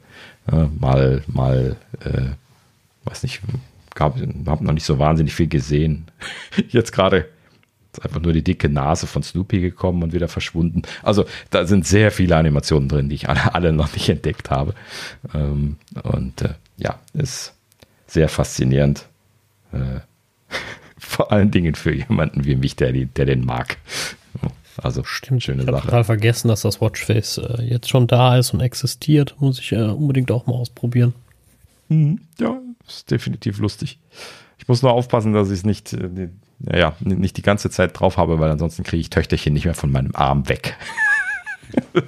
mal, 0.80 1.24
mal, 1.28 1.76
äh, 2.02 2.30
weiß 3.06 3.24
nicht, 3.24 3.42
gab, 3.96 4.16
hab 4.46 4.62
noch 4.62 4.74
nicht 4.74 4.86
so 4.86 5.00
wahnsinnig 5.00 5.34
viel 5.34 5.48
gesehen. 5.48 6.06
Jetzt 6.70 6.92
gerade 6.92 7.26
ist 7.98 8.06
einfach 8.06 8.22
nur 8.22 8.34
die 8.34 8.44
dicke 8.44 8.70
Nase 8.70 9.08
von 9.08 9.24
Snoopy 9.24 9.60
gekommen 9.60 10.04
und 10.04 10.14
wieder 10.14 10.28
verschwunden. 10.28 10.84
Also 11.04 11.26
da 11.50 11.66
sind 11.66 11.86
sehr 11.86 12.12
viele 12.12 12.36
Animationen 12.36 12.90
drin, 12.90 13.10
die 13.10 13.16
ich 13.16 13.30
alle, 13.30 13.54
alle 13.56 13.74
noch 13.74 13.94
nicht 13.94 14.10
entdeckt 14.10 14.50
habe. 14.50 14.74
Ähm, 15.34 15.78
und 16.04 16.42
äh, 16.42 16.54
ja, 16.78 17.00
ist 17.14 17.54
sehr 18.06 18.30
faszinierend. 18.30 19.08
Äh, 19.72 20.00
vor 20.98 21.32
allen 21.32 21.52
Dingen 21.52 21.76
für 21.76 21.94
jemanden 21.94 22.46
wie 22.46 22.56
mich, 22.56 22.76
der, 22.76 22.92
der 22.92 23.26
den 23.26 23.46
mag. 23.46 23.78
Also 24.80 25.04
stimmt, 25.04 25.42
schöne 25.42 25.64
ich 25.64 25.70
Sache. 25.70 25.86
total 25.86 26.04
vergessen, 26.04 26.50
dass 26.50 26.62
das 26.62 26.80
Watchface 26.80 27.40
äh, 27.40 27.64
jetzt 27.64 27.90
schon 27.90 28.06
da 28.06 28.38
ist 28.38 28.54
und 28.54 28.62
existiert. 28.62 29.36
Muss 29.40 29.60
ich 29.60 29.72
äh, 29.72 29.82
unbedingt 29.82 30.32
auch 30.32 30.46
mal 30.46 30.54
ausprobieren. 30.54 31.16
Mhm. 31.90 32.22
Ja, 32.40 32.60
ist 32.88 33.10
definitiv 33.10 33.58
lustig. 33.58 33.98
Ich 34.58 34.68
muss 34.68 34.82
nur 34.82 34.92
aufpassen, 34.92 35.34
dass 35.34 35.50
ich 35.50 35.60
es 35.60 35.66
nicht 35.66 35.94
äh, 35.94 36.30
naja, 36.60 36.96
nicht 37.00 37.38
die 37.38 37.42
ganze 37.42 37.70
Zeit 37.70 38.00
drauf 38.00 38.18
habe, 38.18 38.40
weil 38.40 38.50
ansonsten 38.50 38.84
kriege 38.84 39.02
ich 39.02 39.10
Töchterchen 39.10 39.54
nicht 39.54 39.66
mehr 39.66 39.74
von 39.74 39.92
meinem 39.92 40.12
Arm 40.16 40.50
weg. 40.50 40.76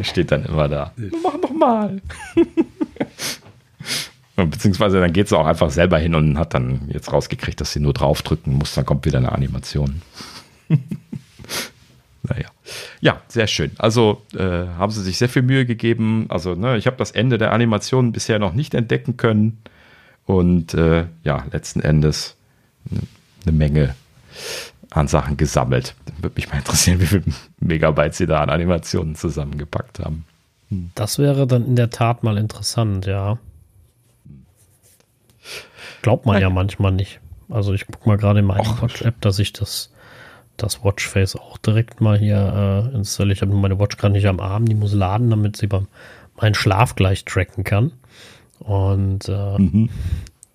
Steht 0.00 0.30
dann 0.30 0.44
immer 0.44 0.68
da. 0.68 0.92
Mach 1.22 1.40
noch 1.40 1.52
mal. 1.52 2.00
Beziehungsweise 4.36 5.00
dann 5.00 5.12
geht 5.12 5.28
sie 5.28 5.36
auch 5.36 5.46
einfach 5.46 5.70
selber 5.70 5.98
hin 5.98 6.14
und 6.14 6.38
hat 6.38 6.54
dann 6.54 6.88
jetzt 6.88 7.12
rausgekriegt, 7.12 7.60
dass 7.60 7.72
sie 7.72 7.80
nur 7.80 7.92
draufdrücken 7.92 8.54
muss, 8.54 8.74
dann 8.74 8.86
kommt 8.86 9.04
wieder 9.04 9.18
eine 9.18 9.32
Animation. 9.32 10.00
naja. 12.22 12.48
Ja, 13.00 13.20
sehr 13.28 13.46
schön. 13.46 13.72
Also 13.78 14.22
äh, 14.34 14.38
haben 14.38 14.90
sie 14.90 15.02
sich 15.02 15.18
sehr 15.18 15.28
viel 15.28 15.42
Mühe 15.42 15.66
gegeben. 15.66 16.26
Also, 16.30 16.54
ne, 16.54 16.78
ich 16.78 16.86
habe 16.86 16.96
das 16.96 17.10
Ende 17.10 17.36
der 17.36 17.52
Animation 17.52 18.12
bisher 18.12 18.38
noch 18.38 18.54
nicht 18.54 18.74
entdecken 18.74 19.16
können. 19.18 19.58
Und 20.26 20.74
äh, 20.74 21.06
ja, 21.24 21.44
letzten 21.50 21.80
Endes 21.80 22.36
eine 22.90 23.56
Menge 23.56 23.94
an 24.90 25.08
Sachen 25.08 25.36
gesammelt. 25.36 25.94
Würde 26.20 26.34
mich 26.36 26.50
mal 26.50 26.58
interessieren, 26.58 27.00
wie 27.00 27.06
viel 27.06 27.24
Megabyte 27.60 28.14
sie 28.14 28.26
da 28.26 28.42
an 28.42 28.50
Animationen 28.50 29.14
zusammengepackt 29.14 29.98
haben. 29.98 30.24
Das 30.94 31.18
wäre 31.18 31.46
dann 31.46 31.66
in 31.66 31.76
der 31.76 31.90
Tat 31.90 32.22
mal 32.22 32.38
interessant, 32.38 33.06
ja. 33.06 33.38
Glaubt 36.02 36.26
man 36.26 36.40
ja 36.40 36.50
manchmal 36.50 36.92
nicht. 36.92 37.20
Also 37.50 37.74
ich 37.74 37.86
gucke 37.86 38.08
mal 38.08 38.16
gerade 38.16 38.40
in 38.40 38.46
meiner 38.46 38.80
Watch-App, 38.80 39.20
dass 39.20 39.38
ich 39.38 39.52
das, 39.52 39.92
das 40.56 40.82
Watchface 40.82 41.36
auch 41.36 41.58
direkt 41.58 42.00
mal 42.00 42.18
hier 42.18 42.90
äh, 42.92 42.96
installiere. 42.96 43.34
Ich 43.34 43.42
habe 43.42 43.52
meine 43.52 43.78
Watch 43.78 43.98
gerade 43.98 44.14
nicht 44.14 44.26
am 44.26 44.40
Arm, 44.40 44.66
die 44.66 44.74
muss 44.74 44.94
laden, 44.94 45.30
damit 45.30 45.56
sie 45.56 45.66
beim 45.66 45.88
meinen 46.40 46.54
Schlaf 46.54 46.96
gleich 46.96 47.24
tracken 47.24 47.64
kann. 47.64 47.92
Und 48.62 49.28
äh, 49.28 49.58
mhm. 49.58 49.90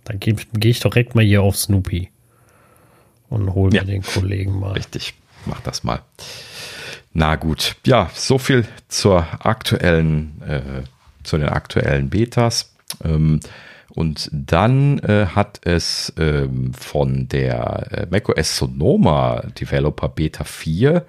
dann 0.05 0.19
gehe 0.19 0.35
geh 0.53 0.69
ich 0.69 0.79
direkt 0.79 1.15
mal 1.15 1.23
hier 1.23 1.41
auf 1.41 1.57
Snoopy 1.57 2.09
und 3.29 3.53
hole 3.53 3.71
mir 3.71 3.77
ja. 3.77 3.83
den 3.83 4.01
Kollegen 4.01 4.59
mal. 4.59 4.73
Richtig, 4.73 5.13
mach 5.45 5.61
das 5.61 5.83
mal. 5.83 6.01
Na 7.13 7.35
gut, 7.35 7.75
ja, 7.85 8.09
so 8.13 8.37
viel 8.37 8.65
zur 8.87 9.25
aktuellen, 9.45 10.41
äh, 10.43 10.83
zu 11.23 11.37
den 11.37 11.49
aktuellen 11.49 12.09
Betas. 12.09 12.73
Ähm, 13.03 13.39
und 13.97 14.29
dann 14.31 14.99
äh, 14.99 15.25
hat 15.25 15.61
es 15.65 16.13
ähm, 16.19 16.71
von 16.75 17.27
der 17.29 17.87
äh, 17.91 18.05
macOS 18.11 18.55
Sonoma 18.55 19.41
Developer 19.59 20.07
Beta 20.07 20.43
4, 20.43 21.03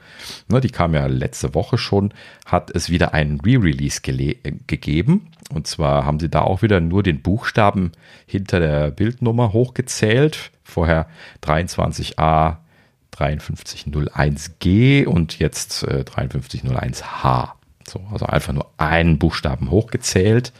ne, 0.48 0.60
die 0.62 0.70
kam 0.70 0.94
ja 0.94 1.04
letzte 1.04 1.54
Woche 1.54 1.76
schon, 1.76 2.14
hat 2.46 2.70
es 2.74 2.88
wieder 2.88 3.12
einen 3.12 3.40
Re-Release 3.40 4.00
äh, 4.06 4.36
gegeben. 4.66 5.26
Und 5.52 5.66
zwar 5.66 6.06
haben 6.06 6.18
sie 6.18 6.30
da 6.30 6.40
auch 6.40 6.62
wieder 6.62 6.80
nur 6.80 7.02
den 7.02 7.20
Buchstaben 7.20 7.92
hinter 8.24 8.58
der 8.58 8.90
Bildnummer 8.90 9.52
hochgezählt. 9.52 10.50
Vorher 10.64 11.08
23a 11.44 12.56
5301G 13.14 15.04
und 15.04 15.38
jetzt 15.38 15.82
äh, 15.82 16.06
5301H. 16.10 17.50
So, 17.86 18.00
also 18.10 18.24
einfach 18.24 18.54
nur 18.54 18.70
einen 18.78 19.18
Buchstaben 19.18 19.70
hochgezählt. 19.70 20.54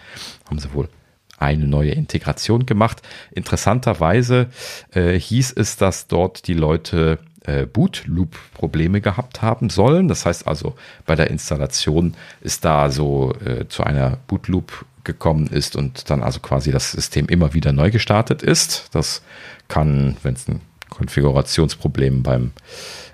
Haben 0.50 0.58
sie 0.58 0.74
wohl 0.74 0.90
eine 1.38 1.66
neue 1.66 1.92
Integration 1.92 2.66
gemacht. 2.66 3.02
Interessanterweise 3.30 4.48
äh, 4.92 5.18
hieß 5.18 5.52
es, 5.56 5.76
dass 5.76 6.06
dort 6.06 6.46
die 6.48 6.54
Leute 6.54 7.18
äh, 7.44 7.66
Bootloop-Probleme 7.66 9.00
gehabt 9.00 9.42
haben 9.42 9.70
sollen. 9.70 10.08
Das 10.08 10.26
heißt 10.26 10.46
also, 10.46 10.74
bei 11.06 11.14
der 11.14 11.30
Installation 11.30 12.14
ist 12.40 12.64
da 12.64 12.90
so 12.90 13.32
äh, 13.44 13.68
zu 13.68 13.84
einer 13.84 14.18
Bootloop 14.26 14.84
gekommen 15.04 15.46
ist 15.46 15.74
und 15.74 16.10
dann 16.10 16.22
also 16.22 16.40
quasi 16.40 16.70
das 16.70 16.92
System 16.92 17.26
immer 17.26 17.54
wieder 17.54 17.72
neu 17.72 17.90
gestartet 17.90 18.42
ist. 18.42 18.88
Das 18.92 19.22
kann, 19.68 20.16
wenn 20.22 20.34
es 20.34 20.48
ein 20.48 20.60
Konfigurationsproblem 20.90 22.22
beim 22.22 22.52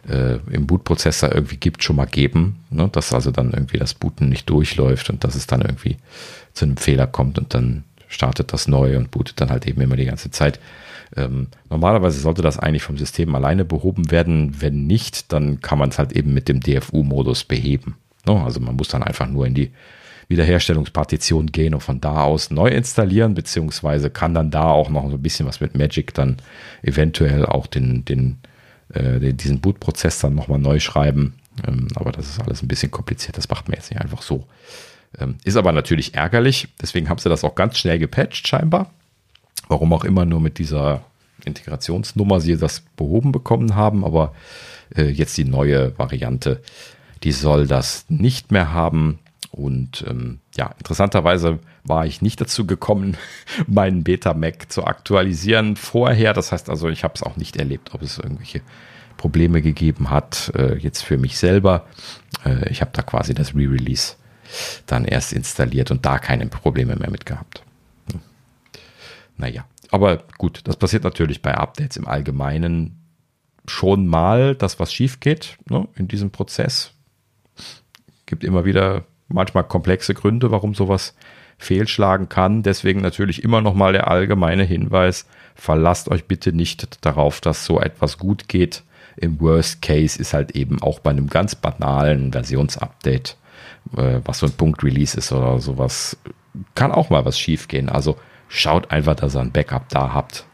äh, 0.09 0.39
im 0.51 0.67
Bootprozessor 0.67 1.33
irgendwie 1.33 1.57
gibt, 1.57 1.83
schon 1.83 1.97
mal 1.97 2.07
geben, 2.07 2.65
ne? 2.71 2.89
dass 2.91 3.13
also 3.13 3.31
dann 3.31 3.53
irgendwie 3.53 3.79
das 3.79 3.95
Booten 3.95 4.29
nicht 4.29 4.51
durchläuft 4.51 5.11
und 5.11 5.25
dass 5.25 5.35
es 5.35 5.47
dann 5.47 5.63
irgendwie 5.63 5.97
zu 6.53 6.65
einem 6.65 6.77
Fehler 6.77 7.07
kommt 7.07 7.39
und 7.39 7.55
dann 7.55 7.85
startet 8.15 8.53
das 8.53 8.69
neu 8.69 8.97
und 8.97 9.11
bootet 9.11 9.41
dann 9.41 9.51
halt 9.51 9.67
eben 9.67 9.81
immer 9.81 9.97
die 9.97 10.07
ganze 10.07 10.31
Zeit. 10.31 10.61
Ähm, 11.17 11.49
normalerweise 11.71 12.19
sollte 12.19 12.43
das 12.43 12.59
eigentlich 12.59 12.83
vom 12.83 12.97
System 12.97 13.35
alleine 13.35 13.65
behoben 13.65 14.11
werden. 14.11 14.61
Wenn 14.61 14.87
nicht, 14.87 15.33
dann 15.33 15.61
kann 15.61 15.79
man 15.79 15.91
es 15.91 15.99
halt 15.99 16.13
eben 16.13 16.33
mit 16.33 16.49
dem 16.49 16.61
DFU-Modus 16.61 17.45
beheben. 17.45 17.97
No, 18.27 18.39
ne? 18.39 18.45
also 18.45 18.61
man 18.61 18.77
muss 18.77 18.89
dann 18.89 19.03
einfach 19.03 19.29
nur 19.29 19.47
in 19.47 19.55
die 19.55 19.71
Wiederherstellungspartition 20.29 21.49
gehen 21.53 21.75
und 21.75 21.83
von 21.83 22.01
da 22.01 22.23
aus 22.23 22.51
neu 22.51 22.69
installieren, 22.69 23.35
beziehungsweise 23.35 24.11
kann 24.11 24.35
dann 24.35 24.51
da 24.51 24.71
auch 24.71 24.89
noch 24.89 25.09
so 25.11 25.17
ein 25.17 25.23
bisschen 25.23 25.47
was 25.47 25.61
mit 25.61 25.77
Magic 25.77 26.15
dann 26.15 26.39
eventuell 26.83 27.45
auch 27.45 27.67
den, 27.67 28.05
den, 28.05 28.39
äh, 28.93 29.35
diesen 29.35 29.61
Bootprozess 29.61 30.21
dann 30.21 30.35
nochmal 30.35 30.59
neu 30.59 30.81
schreiben. 30.81 31.35
Ähm, 31.67 31.89
aber 31.95 32.13
das 32.13 32.29
ist 32.29 32.41
alles 32.41 32.63
ein 32.63 32.69
bisschen 32.69 32.91
kompliziert. 32.91 33.37
Das 33.37 33.49
macht 33.49 33.69
man 33.69 33.77
jetzt 33.77 33.91
nicht 33.91 34.01
einfach 34.01 34.23
so. 34.23 34.47
Ähm, 35.19 35.37
ist 35.45 35.57
aber 35.57 35.73
natürlich 35.73 36.15
ärgerlich. 36.15 36.69
Deswegen 36.81 37.09
haben 37.09 37.19
sie 37.19 37.29
das 37.29 37.45
auch 37.45 37.55
ganz 37.55 37.79
schnell 37.79 37.99
gepatcht, 37.99 38.49
scheinbar. 38.49 38.91
Warum 39.69 39.93
auch 39.93 40.05
immer 40.05 40.25
nur 40.25 40.41
mit 40.41 40.59
dieser 40.59 41.05
Integrationsnummer 41.45 42.41
sie 42.41 42.57
das 42.57 42.83
behoben 42.97 43.33
bekommen 43.33 43.75
haben. 43.75 44.05
Aber 44.05 44.35
äh, 44.97 45.09
jetzt 45.09 45.37
die 45.37 45.45
neue 45.45 45.99
Variante, 45.99 46.63
die 47.23 47.33
soll 47.33 47.67
das 47.67 48.07
nicht 48.09 48.53
mehr 48.53 48.73
haben. 48.73 49.19
Und 49.51 50.05
ähm, 50.09 50.41
ja, 50.57 50.75
interessanterweise 50.79 51.61
war 51.85 52.07
ich 52.07 52.23
nicht 52.23 52.41
dazu 52.41 52.67
gekommen, 52.67 53.17
meinen 53.67 54.05
Beta-Mac 54.05 54.71
zu 54.73 54.85
aktualisieren 54.85 55.77
vorher. 55.77 56.33
Das 56.33 56.53
heißt 56.53 56.69
also, 56.69 56.89
ich 56.89 57.05
habe 57.05 57.15
es 57.15 57.23
auch 57.23 57.37
nicht 57.37 57.57
erlebt, 57.57 57.95
ob 57.95 58.03
es 58.03 58.19
irgendwelche 58.19 58.63
Probleme 59.17 59.63
gegeben 59.63 60.11
hat, 60.11 60.53
äh, 60.57 60.77
jetzt 60.77 61.03
für 61.03 61.19
mich 61.19 61.39
selber. 61.39 61.87
Äh, 62.45 62.69
ich 62.71 62.81
habe 62.81 62.91
da 62.93 63.03
quasi 63.03 63.33
das 63.33 63.55
Re-Release 63.55 64.17
dann 64.87 65.05
erst 65.05 65.33
installiert 65.33 65.91
und 65.91 66.05
da 66.07 66.19
keine 66.19 66.47
Probleme 66.47 66.97
mehr 66.97 67.11
mit 67.11 67.27
gehabt. 67.27 67.63
Hm. 68.13 68.21
Naja, 69.37 69.65
aber 69.91 70.25
gut, 70.39 70.63
das 70.65 70.77
passiert 70.77 71.05
natürlich 71.05 71.43
bei 71.43 71.55
Updates 71.55 71.97
im 71.97 72.09
Allgemeinen 72.09 73.01
schon 73.67 74.07
mal, 74.07 74.55
dass 74.55 74.81
was 74.81 74.93
schief 74.93 75.21
geht 75.21 75.57
ne, 75.69 75.89
in 75.97 76.09
diesem 76.09 76.31
Prozess. 76.31 76.93
Gibt 78.27 78.45
immer 78.45 78.65
wieder 78.65 79.05
manchmal 79.29 79.65
komplexe 79.65 80.15
Gründe, 80.15 80.51
warum 80.51 80.75
sowas 80.75 81.15
fehlschlagen 81.59 82.29
kann. 82.29 82.63
Deswegen 82.63 83.01
natürlich 83.01 83.43
immer 83.43 83.61
noch 83.61 83.75
mal 83.75 83.93
der 83.93 84.09
allgemeine 84.09 84.65
Hinweis, 84.65 85.27
verlasst 85.55 86.09
euch 86.09 86.25
bitte 86.25 86.53
nicht 86.53 87.05
darauf, 87.05 87.41
dass 87.41 87.65
so 87.65 87.81
etwas 87.81 88.19
gut 88.19 88.49
geht. 88.49 88.83
Im 89.17 89.41
Worst 89.41 89.81
Case 89.81 90.19
ist 90.19 90.35
halt 90.35 90.53
eben 90.53 90.83
auch 90.83 90.99
bei 90.99 91.11
einem 91.11 91.29
ganz 91.29 91.55
banalen 91.55 92.33
Versionsupdate 92.33 93.37
äh, 93.97 94.21
was 94.25 94.39
so 94.39 94.47
ein 94.47 94.53
Punkt-Release 94.53 95.17
ist 95.17 95.33
oder 95.33 95.59
sowas, 95.61 96.17
kann 96.75 96.93
auch 96.93 97.11
mal 97.11 97.25
was 97.25 97.39
schief 97.39 97.69
gehen. 97.69 97.89
Also 97.89 98.17
schaut 98.49 98.91
einfach, 98.91 99.17
dass 99.17 99.37
ihr 99.37 99.41
ein 99.41 99.53
Backup 99.53 99.89
da 99.89 100.13
habt. 100.13 100.47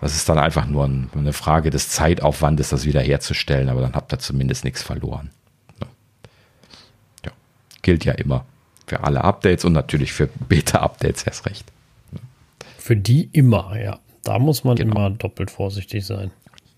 Das 0.00 0.14
ist 0.14 0.28
dann 0.28 0.38
einfach 0.38 0.66
nur 0.66 0.86
ein, 0.86 1.10
eine 1.14 1.32
Frage 1.32 1.70
des 1.70 1.90
Zeitaufwandes, 1.90 2.70
das 2.70 2.86
wiederherzustellen, 2.86 3.68
aber 3.68 3.82
dann 3.82 3.94
habt 3.94 4.12
ihr 4.12 4.18
zumindest 4.18 4.64
nichts 4.64 4.82
verloren. 4.82 5.30
Ja. 5.80 5.86
ja. 7.26 7.32
Gilt 7.82 8.04
ja 8.04 8.12
immer 8.12 8.46
für 8.86 9.04
alle 9.04 9.22
Updates 9.22 9.64
und 9.64 9.72
natürlich 9.72 10.12
für 10.12 10.26
Beta-Updates 10.26 11.22
erst 11.24 11.46
recht. 11.46 11.64
Für 12.78 12.96
die 12.96 13.28
immer, 13.32 13.78
ja. 13.78 14.00
Da 14.22 14.38
muss 14.38 14.64
man 14.64 14.76
genau. 14.76 14.96
immer 14.96 15.10
doppelt 15.10 15.50
vorsichtig 15.50 16.04
sein. 16.04 16.30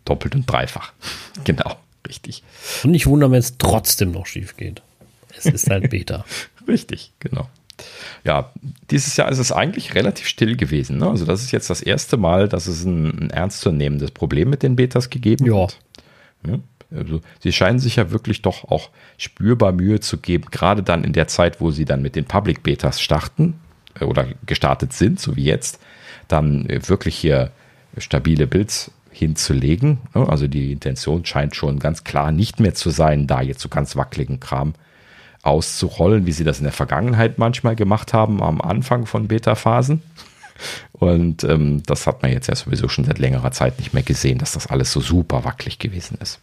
Doppelt 0.04 0.34
und 0.34 0.50
dreifach. 0.50 0.92
genau, 1.44 1.76
richtig. 2.06 2.42
Und 2.82 2.90
nicht 2.90 3.06
wundern, 3.06 3.30
wenn 3.32 3.38
es 3.38 3.56
trotzdem 3.58 4.10
noch 4.10 4.26
schief 4.26 4.56
geht. 4.56 4.82
Es 5.44 5.52
ist 5.52 5.70
halt 5.70 5.90
Beta. 5.90 6.24
Richtig, 6.68 7.12
genau. 7.20 7.48
Ja, 8.24 8.52
dieses 8.90 9.16
Jahr 9.16 9.30
ist 9.30 9.38
es 9.38 9.50
eigentlich 9.50 9.94
relativ 9.94 10.26
still 10.26 10.56
gewesen. 10.56 10.98
Ne? 10.98 11.08
Also 11.08 11.24
das 11.24 11.42
ist 11.42 11.50
jetzt 11.50 11.70
das 11.70 11.82
erste 11.82 12.16
Mal, 12.16 12.48
dass 12.48 12.66
es 12.66 12.84
ein, 12.84 13.24
ein 13.24 13.30
ernstzunehmendes 13.30 14.12
Problem 14.12 14.50
mit 14.50 14.62
den 14.62 14.76
Betas 14.76 15.10
gegeben 15.10 15.46
ja. 15.46 15.62
hat. 15.62 15.78
Ja, 16.46 16.58
also 16.96 17.20
sie 17.40 17.52
scheinen 17.52 17.78
sich 17.78 17.96
ja 17.96 18.10
wirklich 18.10 18.42
doch 18.42 18.64
auch 18.64 18.90
spürbar 19.16 19.72
Mühe 19.72 20.00
zu 20.00 20.18
geben, 20.18 20.46
gerade 20.50 20.82
dann 20.82 21.04
in 21.04 21.12
der 21.12 21.28
Zeit, 21.28 21.60
wo 21.60 21.70
sie 21.70 21.84
dann 21.84 22.02
mit 22.02 22.16
den 22.16 22.24
Public 22.24 22.62
Betas 22.62 23.00
starten 23.00 23.54
äh, 23.98 24.04
oder 24.04 24.26
gestartet 24.46 24.92
sind, 24.92 25.20
so 25.20 25.36
wie 25.36 25.44
jetzt, 25.44 25.80
dann 26.28 26.68
äh, 26.68 26.86
wirklich 26.88 27.16
hier 27.16 27.50
stabile 27.98 28.46
Builds 28.46 28.90
hinzulegen. 29.10 29.98
Ne? 30.14 30.28
Also 30.28 30.46
die 30.46 30.72
Intention 30.72 31.24
scheint 31.24 31.54
schon 31.54 31.78
ganz 31.78 32.04
klar 32.04 32.32
nicht 32.32 32.60
mehr 32.60 32.74
zu 32.74 32.90
sein, 32.90 33.26
da 33.26 33.42
jetzt 33.42 33.60
so 33.60 33.68
ganz 33.68 33.96
wackeligen 33.96 34.40
Kram 34.40 34.74
auszurollen, 35.42 36.26
wie 36.26 36.32
sie 36.32 36.44
das 36.44 36.58
in 36.58 36.64
der 36.64 36.72
Vergangenheit 36.72 37.38
manchmal 37.38 37.76
gemacht 37.76 38.12
haben, 38.12 38.42
am 38.42 38.60
Anfang 38.60 39.06
von 39.06 39.28
Beta-Phasen. 39.28 40.02
Und 40.92 41.42
ähm, 41.44 41.82
das 41.84 42.06
hat 42.06 42.22
man 42.22 42.30
jetzt 42.30 42.46
ja 42.46 42.54
sowieso 42.54 42.88
schon 42.88 43.04
seit 43.04 43.18
längerer 43.18 43.50
Zeit 43.50 43.78
nicht 43.78 43.92
mehr 43.92 44.04
gesehen, 44.04 44.38
dass 44.38 44.52
das 44.52 44.68
alles 44.68 44.92
so 44.92 45.00
super 45.00 45.44
wackelig 45.44 45.78
gewesen 45.78 46.18
ist. 46.20 46.40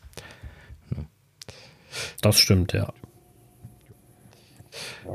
Das 2.22 2.38
stimmt, 2.38 2.74
ja. 2.74 2.92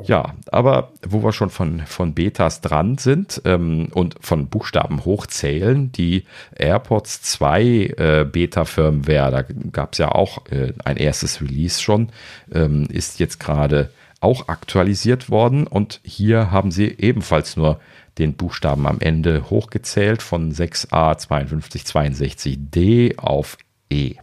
Ja, 0.02 0.34
aber 0.50 0.92
wo 1.06 1.22
wir 1.22 1.32
schon 1.32 1.50
von, 1.50 1.80
von 1.86 2.14
Betas 2.14 2.60
dran 2.60 2.98
sind 2.98 3.40
ähm, 3.44 3.88
und 3.92 4.16
von 4.20 4.48
Buchstaben 4.48 5.04
hochzählen, 5.04 5.92
die 5.92 6.24
AirPods 6.56 7.22
2 7.22 7.62
äh, 7.62 8.26
Beta-Firmware, 8.30 9.30
da 9.30 9.42
gab 9.72 9.92
es 9.92 9.98
ja 9.98 10.12
auch 10.12 10.46
äh, 10.50 10.72
ein 10.84 10.96
erstes 10.96 11.40
Release 11.40 11.80
schon, 11.80 12.10
ähm, 12.52 12.86
ist 12.90 13.20
jetzt 13.20 13.40
gerade 13.40 13.90
auch 14.20 14.48
aktualisiert 14.48 15.30
worden 15.30 15.66
und 15.66 16.00
hier 16.02 16.50
haben 16.50 16.70
sie 16.70 16.86
ebenfalls 16.98 17.56
nur 17.56 17.80
den 18.18 18.34
Buchstaben 18.34 18.86
am 18.86 19.00
Ende 19.00 19.50
hochgezählt 19.50 20.22
von 20.22 20.52
6a 20.52 21.18
5262d 21.26 23.18
auf 23.18 23.58
E. 23.90 24.14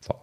So. 0.00 0.14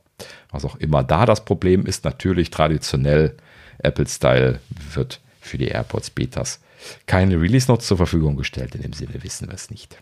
Was 0.52 0.66
auch 0.66 0.76
immer 0.76 1.03
da 1.03 1.26
das 1.26 1.44
Problem 1.44 1.86
ist, 1.86 2.06
natürlich 2.06 2.49
traditionell 2.49 3.36
Apple-Style 3.80 4.60
wird 4.93 5.19
für 5.41 5.57
die 5.57 5.68
AirPods 5.68 6.10
Betas 6.10 6.60
keine 7.06 7.39
Release 7.39 7.69
Notes 7.69 7.88
zur 7.88 7.97
Verfügung 7.97 8.35
gestellt. 8.35 8.76
In 8.76 8.81
dem 8.81 8.93
Sinne 8.93 9.22
wissen 9.23 9.47
wir 9.47 9.56
es 9.56 9.69
nicht. 9.69 9.97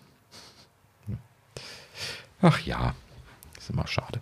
Ach 2.42 2.60
ja, 2.62 2.94
ist 3.58 3.70
immer 3.70 3.88
schade. 3.88 4.20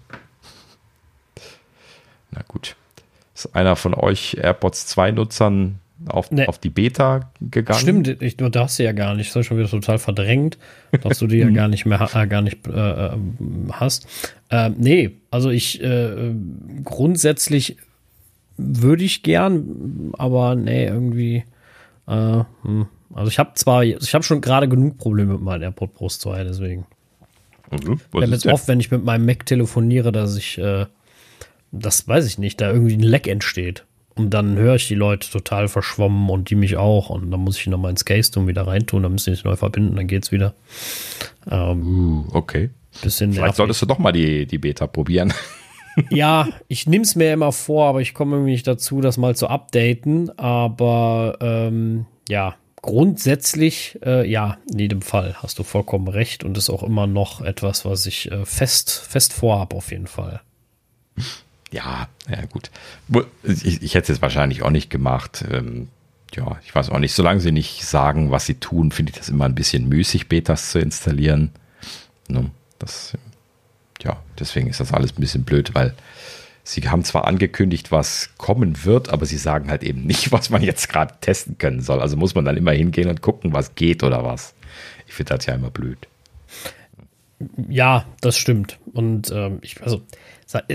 Na 2.31 2.41
gut. 2.47 2.75
Ist 3.33 3.53
einer 3.53 3.75
von 3.75 3.93
euch 3.93 4.37
AirPods 4.39 4.87
2 4.87 5.11
Nutzern 5.11 5.79
auf, 6.07 6.31
nee. 6.31 6.45
auf 6.45 6.59
die 6.59 6.69
Beta 6.69 7.31
gegangen. 7.41 7.79
Stimmt, 7.79 8.21
ich, 8.21 8.37
du 8.37 8.49
hast 8.53 8.77
sie 8.77 8.83
ja 8.83 8.91
gar 8.91 9.15
nicht. 9.15 9.29
Das 9.29 9.41
ist 9.41 9.47
schon 9.47 9.57
wieder 9.57 9.69
total 9.69 9.97
verdrängt, 9.97 10.57
dass 11.01 11.19
du 11.19 11.27
die 11.27 11.37
ja 11.37 11.49
gar 11.51 11.67
nicht 11.67 11.85
mehr 11.85 12.09
äh, 12.13 12.27
gar 12.27 12.41
nicht 12.41 12.67
äh, 12.67 12.71
äh 12.71 13.17
hast. 13.71 14.07
Äh, 14.49 14.69
nee, 14.69 15.11
also 15.31 15.49
ich 15.49 15.81
äh, 15.81 16.33
grundsätzlich 16.83 17.77
würde 18.57 19.03
ich 19.03 19.23
gern, 19.23 20.11
aber 20.17 20.55
nee, 20.55 20.85
irgendwie. 20.85 21.43
Äh, 22.07 22.43
hm. 22.63 22.87
Also 23.13 23.29
ich 23.29 23.39
habe 23.39 23.51
zwar, 23.55 23.83
ich 23.83 24.13
habe 24.13 24.23
schon 24.23 24.41
gerade 24.41 24.67
genug 24.67 24.97
Probleme 24.97 25.33
mit 25.33 25.41
meinen 25.41 25.61
AirPod 25.61 25.93
Pro 25.93 26.09
2, 26.09 26.43
deswegen. 26.43 26.85
Mhm, 27.71 27.99
ich 28.13 28.21
habe 28.21 28.31
jetzt 28.31 28.45
oft, 28.45 28.67
wenn 28.67 28.79
ich 28.79 28.91
mit 28.91 29.03
meinem 29.03 29.25
Mac 29.25 29.45
telefoniere, 29.45 30.11
dass 30.11 30.35
ich, 30.35 30.57
äh, 30.57 30.85
das 31.71 32.07
weiß 32.07 32.25
ich 32.25 32.37
nicht, 32.37 32.61
da 32.61 32.71
irgendwie 32.71 32.95
ein 32.95 33.01
Leck 33.01 33.27
entsteht. 33.27 33.85
Und 34.15 34.29
dann 34.33 34.55
höre 34.55 34.75
ich 34.75 34.87
die 34.87 34.95
Leute 34.95 35.29
total 35.29 35.67
verschwommen 35.67 36.29
und 36.29 36.49
die 36.49 36.55
mich 36.55 36.77
auch. 36.77 37.09
Und 37.09 37.31
dann 37.31 37.41
muss 37.41 37.57
ich 37.57 37.67
nochmal 37.67 37.91
ins 37.91 38.05
Case 38.05 38.31
tun, 38.31 38.47
wieder 38.47 38.65
reintun, 38.65 39.03
dann 39.03 39.11
müssen 39.11 39.31
die 39.31 39.35
sich 39.35 39.43
neu 39.43 39.57
verbinden, 39.57 39.95
dann 39.95 40.07
geht's 40.07 40.31
wieder. 40.31 40.53
Ähm, 41.49 41.85
uh, 41.85 42.25
okay. 42.31 42.69
Bisschen 43.01 43.33
Vielleicht 43.33 43.55
solltest 43.55 43.81
du 43.81 43.85
doch 43.85 43.99
mal 43.99 44.13
die, 44.13 44.45
die 44.45 44.57
Beta 44.57 44.87
probieren. 44.87 45.33
Ja, 46.09 46.47
ich 46.67 46.87
nehme 46.87 47.03
es 47.03 47.15
mir 47.15 47.33
immer 47.33 47.51
vor, 47.51 47.87
aber 47.87 48.01
ich 48.01 48.13
komme 48.13 48.35
irgendwie 48.35 48.51
nicht 48.51 48.67
dazu, 48.67 49.01
das 49.01 49.17
mal 49.17 49.35
zu 49.35 49.47
updaten. 49.47 50.37
Aber 50.37 51.37
ähm, 51.41 52.05
ja, 52.29 52.55
grundsätzlich, 52.81 53.99
äh, 54.05 54.29
ja, 54.29 54.57
in 54.71 54.79
jedem 54.79 55.01
Fall 55.01 55.35
hast 55.41 55.59
du 55.59 55.63
vollkommen 55.63 56.07
recht 56.07 56.43
und 56.43 56.57
ist 56.57 56.69
auch 56.69 56.83
immer 56.83 57.07
noch 57.07 57.41
etwas, 57.41 57.85
was 57.85 58.05
ich 58.05 58.31
äh, 58.31 58.45
fest, 58.45 58.91
fest 58.91 59.33
vorhab, 59.33 59.73
auf 59.73 59.91
jeden 59.91 60.07
Fall. 60.07 60.41
Ja, 61.71 62.07
ja, 62.29 62.45
gut. 62.45 62.69
Ich, 63.43 63.81
ich 63.81 63.95
hätte 63.95 64.13
es 64.13 64.21
wahrscheinlich 64.21 64.63
auch 64.63 64.69
nicht 64.69 64.89
gemacht. 64.89 65.43
Ähm, 65.51 65.89
ja, 66.35 66.57
ich 66.63 66.73
weiß 66.73 66.89
auch 66.89 66.99
nicht. 66.99 67.13
Solange 67.13 67.39
sie 67.39 67.51
nicht 67.51 67.85
sagen, 67.85 68.31
was 68.31 68.45
sie 68.45 68.55
tun, 68.55 68.91
finde 68.91 69.11
ich 69.11 69.17
das 69.17 69.29
immer 69.29 69.45
ein 69.45 69.55
bisschen 69.55 69.87
müßig, 69.89 70.27
Betas 70.27 70.71
zu 70.71 70.79
installieren. 70.79 71.51
Ne, 72.27 72.51
das, 72.79 73.13
ja, 74.05 74.17
deswegen 74.39 74.69
ist 74.69 74.79
das 74.79 74.93
alles 74.93 75.11
ein 75.11 75.21
bisschen 75.21 75.43
blöd, 75.43 75.73
weil 75.73 75.95
Sie 76.67 76.81
haben 76.89 77.03
zwar 77.03 77.25
angekündigt, 77.25 77.91
was 77.91 78.31
kommen 78.37 78.85
wird, 78.85 79.09
aber 79.09 79.27
sie 79.27 79.37
sagen 79.37 79.69
halt 79.69 79.83
eben 79.83 80.01
nicht, 80.01 80.31
was 80.31 80.49
man 80.49 80.63
jetzt 80.63 80.89
gerade 80.89 81.13
testen 81.21 81.59
können 81.59 81.81
soll. 81.81 82.01
Also 82.01 82.17
muss 82.17 82.33
man 82.33 82.43
dann 82.43 82.57
immer 82.57 82.71
hingehen 82.71 83.07
und 83.07 83.21
gucken, 83.21 83.53
was 83.53 83.75
geht 83.75 84.03
oder 84.03 84.23
was. 84.23 84.55
Ich 85.07 85.13
finde 85.13 85.35
das 85.35 85.45
ja 85.45 85.53
immer 85.53 85.69
blöd. 85.69 85.99
Ja, 87.69 88.05
das 88.19 88.37
stimmt. 88.37 88.79
Und 88.93 89.31
ähm, 89.31 89.59
ich, 89.61 89.81
also, 89.83 90.01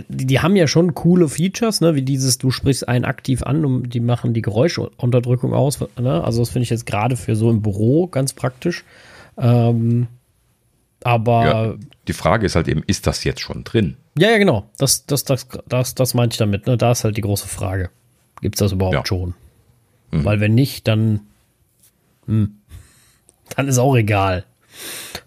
die, 0.09 0.41
haben 0.41 0.55
ja 0.55 0.69
schon 0.69 0.95
coole 0.95 1.29
Features, 1.29 1.81
ne, 1.81 1.97
wie 1.97 2.03
dieses, 2.03 2.39
du 2.39 2.51
sprichst 2.53 2.87
einen 2.87 3.05
aktiv 3.05 3.43
an 3.43 3.65
und 3.65 3.91
die 3.95 4.01
machen 4.01 4.33
die 4.33 4.43
Geräuschunterdrückung 4.43 5.55
aus. 5.55 5.81
Ne? 5.99 6.23
Also, 6.23 6.41
das 6.43 6.51
finde 6.51 6.65
ich 6.65 6.71
jetzt 6.71 6.87
gerade 6.87 7.17
für 7.17 7.35
so 7.35 7.51
im 7.51 7.63
Büro 7.63 8.07
ganz 8.07 8.33
praktisch. 8.33 8.85
Ähm, 9.39 10.07
aber. 11.05 11.45
Ja, 11.45 11.75
die 12.09 12.13
Frage 12.13 12.47
ist 12.47 12.57
halt 12.57 12.69
eben, 12.69 12.83
ist 12.87 13.07
das 13.07 13.25
jetzt 13.25 13.41
schon 13.41 13.65
drin? 13.65 13.97
Ja, 14.19 14.31
ja, 14.31 14.39
genau. 14.39 14.69
Das, 14.79 15.07
das, 15.07 15.25
das, 15.25 15.47
das, 15.69 15.95
das 15.95 16.15
meinte 16.15 16.35
ich 16.35 16.39
damit. 16.39 16.67
Ne? 16.67 16.77
Da 16.77 16.93
ist 16.93 17.05
halt 17.05 17.17
die 17.17 17.23
große 17.23 17.49
Frage. 17.49 17.91
Gibt 18.41 18.57
es 18.57 18.59
das 18.61 18.73
überhaupt 18.73 18.95
ja. 18.95 19.07
schon? 19.07 19.35
Mhm. 20.11 20.25
Weil 20.25 20.41
wenn 20.41 20.55
nicht, 20.55 20.89
dann, 20.89 21.21
hm, 22.27 22.57
dann 23.57 23.69
ist 23.69 23.79
auch 23.79 23.97
egal. 23.97 24.45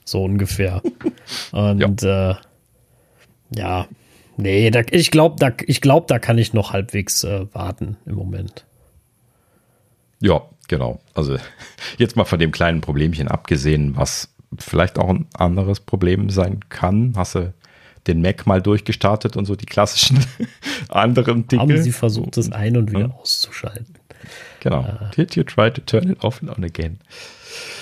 So 0.05 0.23
ungefähr. 0.23 0.81
Und 1.51 2.01
ja, 2.01 2.31
äh, 2.31 2.35
ja. 3.55 3.87
nee, 4.37 4.69
da, 4.71 4.81
ich 4.89 5.11
glaube, 5.11 5.37
da, 5.39 5.49
glaub, 5.49 6.07
da 6.07 6.19
kann 6.19 6.37
ich 6.37 6.53
noch 6.53 6.73
halbwegs 6.73 7.23
äh, 7.23 7.45
warten 7.53 7.97
im 8.05 8.15
Moment. 8.15 8.65
Ja, 10.19 10.41
genau. 10.67 10.99
Also 11.13 11.37
jetzt 11.97 12.15
mal 12.15 12.25
von 12.25 12.39
dem 12.39 12.51
kleinen 12.51 12.81
Problemchen 12.81 13.27
abgesehen, 13.27 13.95
was 13.95 14.32
vielleicht 14.59 14.99
auch 14.99 15.09
ein 15.09 15.27
anderes 15.33 15.79
Problem 15.79 16.29
sein 16.29 16.61
kann. 16.69 17.13
Hast 17.15 17.35
du 17.35 17.53
den 18.07 18.21
Mac 18.21 18.45
mal 18.45 18.61
durchgestartet 18.61 19.37
und 19.37 19.45
so 19.45 19.55
die 19.55 19.65
klassischen 19.65 20.19
anderen 20.89 21.47
Dinge. 21.47 21.61
Haben 21.61 21.81
sie 21.81 21.91
versucht, 21.91 22.37
das 22.37 22.51
ein- 22.51 22.77
und 22.77 22.91
wieder 22.91 23.07
ja. 23.07 23.11
auszuschalten. 23.11 23.95
Genau. 24.59 24.81
Uh, 24.81 25.15
Did 25.15 25.35
you 25.35 25.43
try 25.43 25.69
to 25.71 25.81
turn 25.81 26.09
it 26.09 26.23
off 26.23 26.41
and 26.41 26.49
on 26.49 26.63
again? 26.63 26.99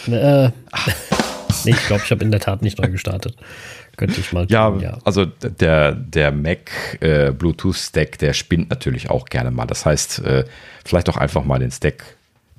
Äh, 0.07 0.49
nee, 1.65 1.71
ich 1.71 1.87
glaube, 1.87 2.01
ich 2.03 2.11
habe 2.11 2.23
in 2.23 2.31
der 2.31 2.39
Tat 2.39 2.61
nicht 2.61 2.79
neu 2.79 2.89
gestartet. 2.89 3.35
Könnte 3.97 4.19
ich 4.19 4.31
mal 4.31 4.47
ja, 4.49 4.69
tun, 4.69 4.79
ja. 4.79 4.97
also 5.03 5.25
der, 5.25 5.91
der 5.91 6.31
Mac 6.31 6.71
äh, 7.01 7.31
Bluetooth 7.31 7.75
Stack, 7.75 8.17
der 8.17 8.33
spinnt 8.33 8.69
natürlich 8.69 9.09
auch 9.09 9.25
gerne 9.25 9.51
mal. 9.51 9.67
Das 9.67 9.85
heißt, 9.85 10.19
äh, 10.19 10.45
vielleicht 10.85 11.09
auch 11.09 11.17
einfach 11.17 11.43
mal 11.43 11.59
den 11.59 11.71
Stack 11.71 12.03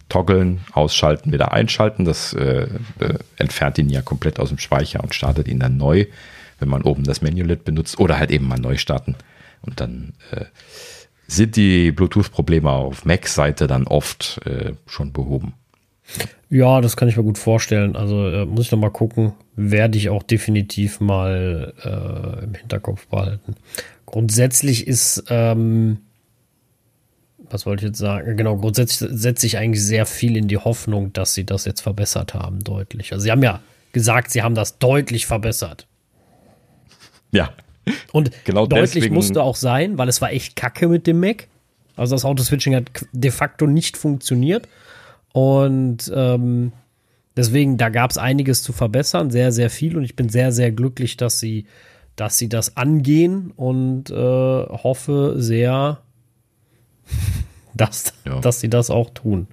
toggeln, 0.08 0.60
ausschalten, 0.72 1.32
wieder 1.32 1.52
einschalten. 1.52 2.04
Das 2.04 2.32
äh, 2.34 2.68
äh, 2.98 3.18
entfernt 3.36 3.78
ihn 3.78 3.88
ja 3.88 4.02
komplett 4.02 4.38
aus 4.38 4.50
dem 4.50 4.58
Speicher 4.58 5.02
und 5.02 5.14
startet 5.14 5.48
ihn 5.48 5.60
dann 5.60 5.76
neu 5.76 6.06
wenn 6.62 6.68
man 6.68 6.82
oben 6.82 7.02
das 7.02 7.20
Menü-Lid 7.20 7.64
benutzt 7.64 7.98
oder 7.98 8.18
halt 8.18 8.30
eben 8.30 8.46
mal 8.46 8.58
neu 8.58 8.78
starten. 8.78 9.16
Und 9.62 9.80
dann 9.80 10.14
äh, 10.30 10.44
sind 11.26 11.56
die 11.56 11.90
Bluetooth-Probleme 11.90 12.70
auf 12.70 13.04
Mac-Seite 13.04 13.66
dann 13.66 13.86
oft 13.86 14.40
äh, 14.46 14.72
schon 14.86 15.12
behoben. 15.12 15.54
Ja, 16.50 16.80
das 16.80 16.96
kann 16.96 17.08
ich 17.08 17.16
mir 17.16 17.24
gut 17.24 17.38
vorstellen. 17.38 17.96
Also 17.96 18.28
äh, 18.28 18.46
muss 18.46 18.66
ich 18.66 18.72
noch 18.72 18.78
mal 18.78 18.90
gucken. 18.90 19.32
Werde 19.56 19.98
ich 19.98 20.08
auch 20.08 20.22
definitiv 20.22 21.00
mal 21.00 21.74
äh, 21.84 22.44
im 22.44 22.54
Hinterkopf 22.54 23.08
behalten. 23.08 23.56
Grundsätzlich 24.06 24.86
ist, 24.86 25.24
ähm, 25.30 25.98
was 27.52 27.66
wollte 27.66 27.84
ich 27.84 27.90
jetzt 27.90 27.98
sagen? 27.98 28.36
Genau, 28.36 28.56
grundsätzlich 28.56 29.10
setze 29.12 29.46
ich 29.46 29.58
eigentlich 29.58 29.84
sehr 29.84 30.06
viel 30.06 30.36
in 30.36 30.48
die 30.48 30.58
Hoffnung, 30.58 31.12
dass 31.12 31.34
sie 31.34 31.44
das 31.44 31.64
jetzt 31.64 31.80
verbessert 31.80 32.34
haben, 32.34 32.60
deutlich. 32.60 33.12
Also 33.12 33.24
sie 33.24 33.30
haben 33.30 33.42
ja 33.42 33.60
gesagt, 33.92 34.30
sie 34.30 34.42
haben 34.42 34.54
das 34.54 34.78
deutlich 34.78 35.26
verbessert. 35.26 35.86
Ja. 37.30 37.52
Und 38.12 38.30
genau 38.44 38.66
deutlich 38.66 38.92
deswegen. 38.92 39.14
musste 39.14 39.42
auch 39.42 39.56
sein, 39.56 39.98
weil 39.98 40.08
es 40.08 40.20
war 40.20 40.32
echt 40.32 40.56
kacke 40.56 40.88
mit 40.88 41.06
dem 41.06 41.20
Mac. 41.20 41.48
Also 41.96 42.14
das 42.14 42.24
Autoswitching 42.24 42.74
hat 42.74 42.90
de 43.12 43.30
facto 43.30 43.66
nicht 43.66 43.96
funktioniert. 43.96 44.68
Und 45.32 46.12
ähm, 46.14 46.72
deswegen, 47.36 47.76
da 47.76 47.88
gab 47.88 48.10
es 48.10 48.18
einiges 48.18 48.62
zu 48.62 48.72
verbessern, 48.72 49.30
sehr, 49.30 49.52
sehr 49.52 49.70
viel. 49.70 49.96
Und 49.96 50.04
ich 50.04 50.16
bin 50.16 50.28
sehr, 50.28 50.52
sehr 50.52 50.70
glücklich, 50.72 51.16
dass 51.16 51.40
sie, 51.40 51.66
dass 52.16 52.38
sie 52.38 52.48
das 52.48 52.76
angehen 52.76 53.50
und 53.56 54.10
äh, 54.10 54.14
hoffe 54.14 55.34
sehr, 55.36 56.01
dass, 57.74 58.12
ja. 58.24 58.40
dass 58.40 58.60
sie 58.60 58.70
das 58.70 58.90
auch 58.90 59.10
tun. 59.10 59.48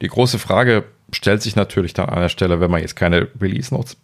Die 0.00 0.08
große 0.08 0.38
Frage 0.38 0.84
stellt 1.12 1.42
sich 1.42 1.56
natürlich 1.56 1.94
dann 1.94 2.08
an 2.08 2.20
der 2.20 2.28
Stelle, 2.28 2.60
wenn 2.60 2.70
man 2.70 2.80
jetzt 2.80 2.96
keine 2.96 3.28
Release 3.40 3.72
Notes 3.74 3.96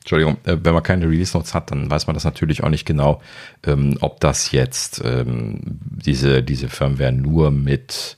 Entschuldigung, 0.00 0.38
äh, 0.44 0.56
wenn 0.62 0.74
man 0.74 0.82
keine 0.82 1.06
Release 1.06 1.36
Notes 1.36 1.54
hat, 1.54 1.70
dann 1.70 1.90
weiß 1.90 2.06
man 2.06 2.14
das 2.14 2.24
natürlich 2.24 2.64
auch 2.64 2.68
nicht 2.70 2.86
genau, 2.86 3.20
ähm, 3.66 3.98
ob 4.00 4.20
das 4.20 4.50
jetzt 4.50 5.02
ähm, 5.04 5.60
diese, 5.62 6.42
diese 6.42 6.68
Firmware 6.68 7.12
nur 7.12 7.50
mit 7.50 8.16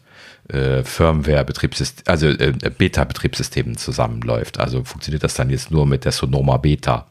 äh, 0.48 0.84
Firmware-Betriebssystem, 0.84 2.04
also 2.06 2.28
äh, 2.28 2.52
Beta-Betriebssystemen 2.52 3.76
zusammenläuft. 3.76 4.60
Also 4.60 4.84
funktioniert 4.84 5.24
das 5.24 5.34
dann 5.34 5.50
jetzt 5.50 5.70
nur 5.70 5.86
mit 5.86 6.04
der 6.04 6.12
Sonoma 6.12 6.56
Beta, 6.56 7.06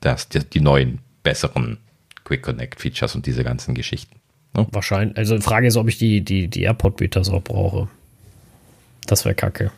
das, 0.00 0.28
die, 0.28 0.40
die 0.40 0.60
neuen, 0.60 1.00
besseren 1.22 1.78
Quick 2.24 2.42
Connect 2.42 2.80
Features 2.80 3.14
und 3.14 3.26
diese 3.26 3.44
ganzen 3.44 3.74
Geschichten. 3.74 4.15
Ne? 4.56 4.66
Wahrscheinlich. 4.72 5.16
Also 5.16 5.36
die 5.36 5.42
Frage 5.42 5.66
ist, 5.66 5.76
ob 5.76 5.88
ich 5.88 5.98
die, 5.98 6.22
die, 6.22 6.48
die 6.48 6.62
AirPod 6.62 6.96
Betas 6.96 7.28
auch 7.28 7.42
brauche. 7.42 7.88
Das 9.06 9.24
wäre 9.24 9.34
kacke 9.34 9.70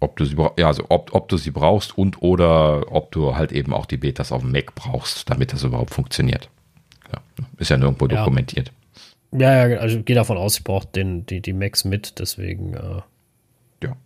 ob 0.00 0.16
du 0.16 0.24
sie 0.24 0.36
ja, 0.56 0.66
also 0.66 0.84
ob, 0.88 1.12
ob 1.12 1.28
du 1.28 1.36
sie 1.36 1.50
brauchst 1.50 1.96
und 1.96 2.22
oder 2.22 2.92
ob 2.92 3.10
du 3.12 3.34
halt 3.34 3.52
eben 3.52 3.72
auch 3.72 3.86
die 3.86 3.96
Betas 3.96 4.32
auf 4.32 4.42
dem 4.42 4.52
Mac 4.52 4.74
brauchst, 4.74 5.28
damit 5.28 5.52
das 5.52 5.64
überhaupt 5.64 5.92
funktioniert. 5.92 6.48
Ja, 7.12 7.20
ist 7.58 7.70
ja 7.70 7.76
nirgendwo 7.76 8.06
ja. 8.06 8.18
dokumentiert. 8.18 8.72
Ja, 9.32 9.66
ja, 9.66 9.78
also 9.78 9.98
ich 9.98 10.04
gehe 10.04 10.16
davon 10.16 10.36
aus, 10.36 10.58
ich 10.58 10.64
brauche 10.64 10.86
den, 10.86 11.26
die, 11.26 11.40
die 11.40 11.52
Macs 11.52 11.84
mit, 11.84 12.18
deswegen. 12.18 12.74
Äh, 12.74 13.02
ja. 13.82 13.96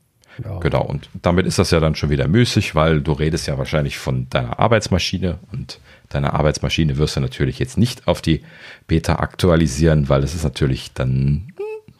ja. 0.42 0.58
Genau, 0.60 0.82
und 0.82 1.08
damit 1.20 1.46
ist 1.46 1.58
das 1.58 1.70
ja 1.70 1.78
dann 1.78 1.94
schon 1.94 2.10
wieder 2.10 2.26
müßig, 2.26 2.74
weil 2.74 3.00
du 3.02 3.12
redest 3.12 3.46
ja 3.46 3.58
wahrscheinlich 3.58 3.98
von 3.98 4.28
deiner 4.30 4.58
Arbeitsmaschine 4.58 5.38
und 5.52 5.78
deine 6.14 6.32
Arbeitsmaschine 6.34 6.96
wirst 6.98 7.16
du 7.16 7.20
natürlich 7.20 7.58
jetzt 7.58 7.78
nicht 7.78 8.06
auf 8.08 8.22
die 8.22 8.42
Beta 8.86 9.16
aktualisieren, 9.16 10.08
weil 10.08 10.20
das 10.20 10.34
ist 10.34 10.44
natürlich 10.44 10.92
dann 10.92 11.08
ein 11.08 11.54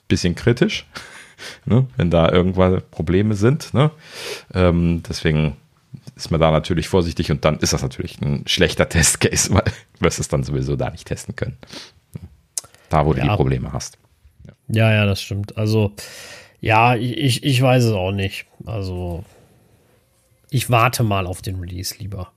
bisschen 0.09 0.35
kritisch 0.35 0.87
ne, 1.65 1.87
wenn 1.97 2.11
da 2.11 2.31
irgendwann 2.31 2.83
Probleme 2.91 3.35
sind. 3.35 3.75
Ne? 3.75 3.91
Ähm, 4.55 5.03
deswegen 5.09 5.57
ist 6.17 6.31
man 6.31 6.41
da 6.41 6.51
natürlich 6.51 6.89
vorsichtig 6.89 7.31
und 7.31 7.45
dann 7.45 7.59
ist 7.59 7.73
das 7.73 7.83
natürlich 7.83 8.21
ein 8.21 8.45
schlechter 8.47 8.89
Testcase, 8.89 9.51
weil 9.55 9.65
du 9.65 10.05
wirst 10.05 10.21
es 10.21 10.29
dann 10.29 10.45
sowieso 10.45 10.77
da 10.77 10.91
nicht 10.91 11.07
testen 11.07 11.37
können. 11.37 11.59
Da, 12.89 13.07
wo 13.07 13.15
ja. 13.15 13.23
du 13.23 13.29
die 13.29 13.37
Probleme 13.37 13.73
hast. 13.73 13.99
Ja. 14.47 14.53
ja, 14.69 14.93
ja, 14.93 15.07
das 15.07 15.23
stimmt. 15.23 15.57
Also, 15.57 15.93
ja, 16.61 16.95
ich, 16.95 17.43
ich 17.43 17.63
weiß 17.63 17.85
es 17.85 17.93
auch 17.93 18.13
nicht. 18.13 18.47
Also, 18.67 19.25
ich 20.51 20.69
warte 20.69 21.03
mal 21.03 21.27
auf 21.27 21.41
den 21.41 21.59
Release 21.59 21.95
lieber. 21.99 22.33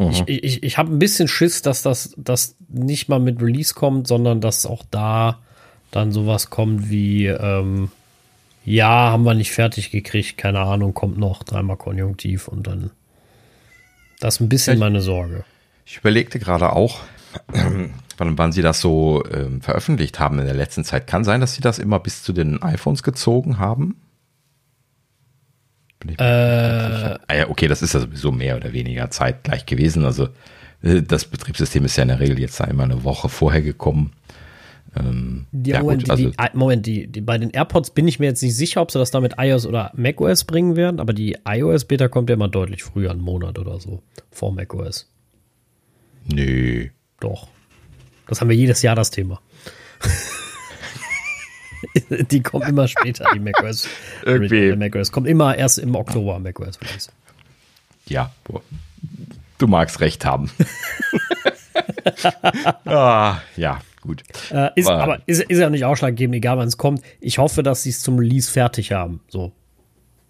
Mhm. 0.00 0.24
Ich, 0.26 0.44
ich, 0.44 0.62
ich 0.62 0.78
habe 0.78 0.92
ein 0.92 0.98
bisschen 0.98 1.28
Schiss, 1.28 1.60
dass 1.60 1.82
das 1.82 2.14
dass 2.16 2.56
nicht 2.68 3.08
mal 3.08 3.20
mit 3.20 3.42
Release 3.42 3.74
kommt, 3.74 4.06
sondern 4.06 4.40
dass 4.40 4.64
auch 4.64 4.82
da 4.90 5.38
dann 5.90 6.12
sowas 6.12 6.50
kommt 6.50 6.88
wie, 6.88 7.26
ähm, 7.26 7.90
ja, 8.64 9.10
haben 9.10 9.24
wir 9.24 9.34
nicht 9.34 9.52
fertig 9.52 9.90
gekriegt, 9.90 10.38
keine 10.38 10.60
Ahnung, 10.60 10.94
kommt 10.94 11.18
noch, 11.18 11.42
dreimal 11.42 11.76
Konjunktiv 11.76 12.48
und 12.48 12.66
dann. 12.66 12.90
Das 14.20 14.36
ist 14.36 14.40
ein 14.40 14.48
bisschen 14.48 14.74
ich, 14.74 14.80
meine 14.80 15.00
Sorge. 15.00 15.44
Ich 15.84 15.98
überlegte 15.98 16.38
gerade 16.38 16.72
auch, 16.72 17.00
wann 18.18 18.52
sie 18.52 18.62
das 18.62 18.80
so 18.80 19.24
ähm, 19.30 19.60
veröffentlicht 19.60 20.20
haben 20.20 20.38
in 20.38 20.46
der 20.46 20.54
letzten 20.54 20.84
Zeit. 20.84 21.06
Kann 21.06 21.24
sein, 21.24 21.40
dass 21.40 21.54
sie 21.54 21.62
das 21.62 21.78
immer 21.78 21.98
bis 21.98 22.22
zu 22.22 22.32
den 22.32 22.62
iPhones 22.62 23.02
gezogen 23.02 23.58
haben? 23.58 23.96
Äh, 26.06 26.22
ah 26.22 27.34
ja, 27.34 27.48
okay, 27.48 27.68
das 27.68 27.82
ist 27.82 27.94
ja 27.94 28.00
sowieso 28.00 28.32
mehr 28.32 28.56
oder 28.56 28.72
weniger 28.72 29.10
zeitgleich 29.10 29.66
gewesen. 29.66 30.04
Also 30.04 30.28
äh, 30.82 31.02
das 31.02 31.26
Betriebssystem 31.26 31.84
ist 31.84 31.96
ja 31.96 32.02
in 32.02 32.08
der 32.08 32.20
Regel 32.20 32.38
jetzt 32.38 32.60
einmal 32.60 32.86
eine 32.86 33.04
Woche 33.04 33.28
vorher 33.28 33.62
gekommen. 33.62 34.12
Ähm, 34.96 35.46
ja, 35.52 35.80
Moment, 35.80 36.04
gut, 36.04 36.10
also, 36.10 36.30
die, 36.30 36.36
Moment 36.54 36.86
die, 36.86 37.06
die, 37.06 37.20
bei 37.20 37.38
den 37.38 37.50
AirPods 37.50 37.90
bin 37.90 38.08
ich 38.08 38.18
mir 38.18 38.26
jetzt 38.26 38.42
nicht 38.42 38.56
sicher, 38.56 38.80
ob 38.80 38.90
sie 38.90 38.98
das 38.98 39.10
damit 39.10 39.34
iOS 39.38 39.66
oder 39.66 39.92
macOS 39.94 40.44
bringen 40.44 40.74
werden, 40.74 40.98
aber 40.98 41.12
die 41.12 41.36
iOS-Beta 41.46 42.08
kommt 42.08 42.28
ja 42.28 42.34
immer 42.34 42.48
deutlich 42.48 42.82
früher, 42.82 43.10
einen 43.10 43.20
Monat 43.20 43.58
oder 43.58 43.78
so, 43.78 44.02
vor 44.32 44.52
macOS. 44.52 45.08
Nö. 46.32 46.88
Doch. 47.20 47.48
Das 48.26 48.40
haben 48.40 48.48
wir 48.48 48.56
jedes 48.56 48.82
Jahr 48.82 48.96
das 48.96 49.10
Thema. 49.10 49.40
die 52.30 52.42
kommen 52.42 52.68
immer 52.68 52.88
später, 52.88 53.26
die 53.34 53.40
macOS. 53.40 53.88
Irgendwie. 54.24 54.74
macOS 54.76 55.12
kommt 55.12 55.26
immer 55.26 55.56
erst 55.56 55.78
im 55.78 55.94
Oktober 55.94 56.38
macOS. 56.38 56.78
Ja, 58.06 58.32
du 59.58 59.66
magst 59.66 60.00
recht 60.00 60.24
haben. 60.24 60.50
ah, 62.84 63.38
ja, 63.56 63.80
gut. 64.02 64.22
Äh, 64.50 64.70
ist, 64.74 64.88
aber, 64.88 65.02
aber 65.02 65.18
ist, 65.26 65.42
ist 65.42 65.58
ja 65.58 65.70
nicht 65.70 65.84
ausschlaggebend, 65.84 66.36
egal 66.36 66.58
wann 66.58 66.68
es 66.68 66.76
kommt. 66.76 67.02
Ich 67.20 67.38
hoffe, 67.38 67.62
dass 67.62 67.82
sie 67.82 67.90
es 67.90 68.00
zum 68.00 68.18
Release 68.18 68.50
fertig 68.50 68.92
haben. 68.92 69.20
So. 69.28 69.52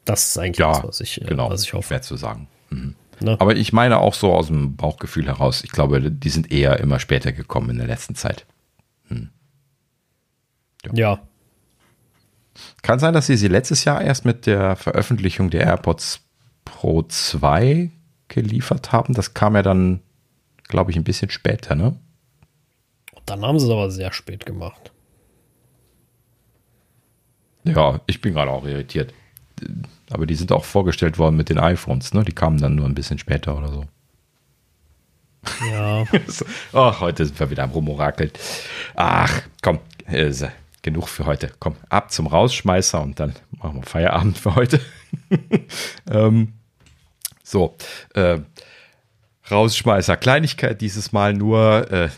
Das 0.05 0.31
ist 0.31 0.39
eigentlich 0.39 0.59
ja, 0.59 0.73
das, 0.73 0.85
was 0.85 1.01
ich, 1.01 1.21
äh, 1.23 1.25
genau, 1.25 1.51
was 1.51 1.63
ich 1.65 1.73
hoffe. 1.73 1.89
Schwer 1.89 2.03
zu 2.03 2.17
sagen. 2.17 2.49
Mhm. 2.71 2.97
Ne? 3.21 3.37
Aber 3.39 3.55
ich 3.55 3.73
meine 3.73 3.99
auch 3.99 4.15
so 4.15 4.33
aus 4.33 4.47
dem 4.47 4.77
Bauchgefühl 4.77 5.27
heraus, 5.27 5.63
ich 5.63 5.71
glaube, 5.71 6.11
die 6.11 6.31
sind 6.31 6.51
eher 6.51 6.81
immer 6.81 6.99
später 6.99 7.33
gekommen 7.33 7.71
in 7.71 7.79
der 7.79 7.87
letzten 7.87 8.15
Zeit. 8.15 8.47
Hm. 9.09 9.29
Ja. 10.85 10.93
ja. 10.95 11.21
Kann 12.83 12.99
sein, 12.99 13.15
dass 13.15 13.27
sie 13.27 13.37
sie 13.37 13.49
letztes 13.49 13.85
Jahr 13.85 14.01
erst 14.01 14.25
mit 14.25 14.47
der 14.47 14.77
Veröffentlichung 14.77 15.51
der 15.51 15.65
AirPods 15.65 16.21
Pro 16.65 17.03
2 17.03 17.91
geliefert 18.29 18.93
haben. 18.93 19.15
Das 19.15 19.35
kam 19.35 19.57
ja 19.57 19.63
dann, 19.63 20.01
glaube 20.69 20.91
ich, 20.91 20.97
ein 20.97 21.05
bisschen 21.05 21.31
später, 21.31 21.75
ne? 21.75 21.97
Dann 23.27 23.45
haben 23.45 23.59
sie 23.59 23.67
es 23.67 23.73
aber 23.73 23.91
sehr 23.91 24.13
spät 24.13 24.47
gemacht. 24.47 24.93
Ja, 27.65 28.01
ich 28.07 28.21
bin 28.21 28.35
gerade 28.35 28.51
auch 28.51 28.65
irritiert. 28.65 29.13
Aber 30.11 30.27
die 30.27 30.35
sind 30.35 30.51
auch 30.53 30.65
vorgestellt 30.65 31.19
worden 31.19 31.37
mit 31.37 31.49
den 31.49 31.59
iPhones, 31.59 32.15
ne? 32.15 32.25
Die 32.25 32.33
kamen 32.33 32.59
dann 32.59 32.75
nur 32.75 32.87
ein 32.87 32.95
bisschen 32.95 33.19
später 33.19 33.57
oder 33.57 33.69
so. 33.69 33.85
Ja. 35.71 36.05
Ach, 36.73 37.01
heute 37.01 37.27
sind 37.27 37.39
wir 37.39 37.51
wieder 37.51 37.65
am 37.65 37.71
Rumorakeln. 37.71 38.31
Ach, 38.95 39.43
komm, 39.63 39.79
ist, 40.11 40.47
genug 40.83 41.09
für 41.09 41.27
heute. 41.27 41.51
Komm, 41.59 41.77
ab 41.89 42.11
zum 42.11 42.27
Rausschmeißer 42.27 43.01
und 43.01 43.21
dann 43.21 43.35
machen 43.51 43.77
wir 43.77 43.83
Feierabend 43.83 44.39
für 44.39 44.55
heute. 44.55 44.81
ähm, 46.11 46.55
so, 47.43 47.77
äh, 48.15 48.39
Rausschmeißer. 49.51 50.17
Kleinigkeit 50.17 50.81
dieses 50.81 51.13
Mal 51.13 51.35
nur, 51.35 51.91
äh, 51.91 52.09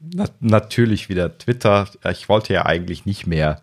na, 0.00 0.26
natürlich 0.40 1.08
wieder 1.08 1.38
Twitter. 1.38 1.88
Ich 2.10 2.28
wollte 2.28 2.52
ja 2.52 2.66
eigentlich 2.66 3.06
nicht 3.06 3.26
mehr 3.26 3.62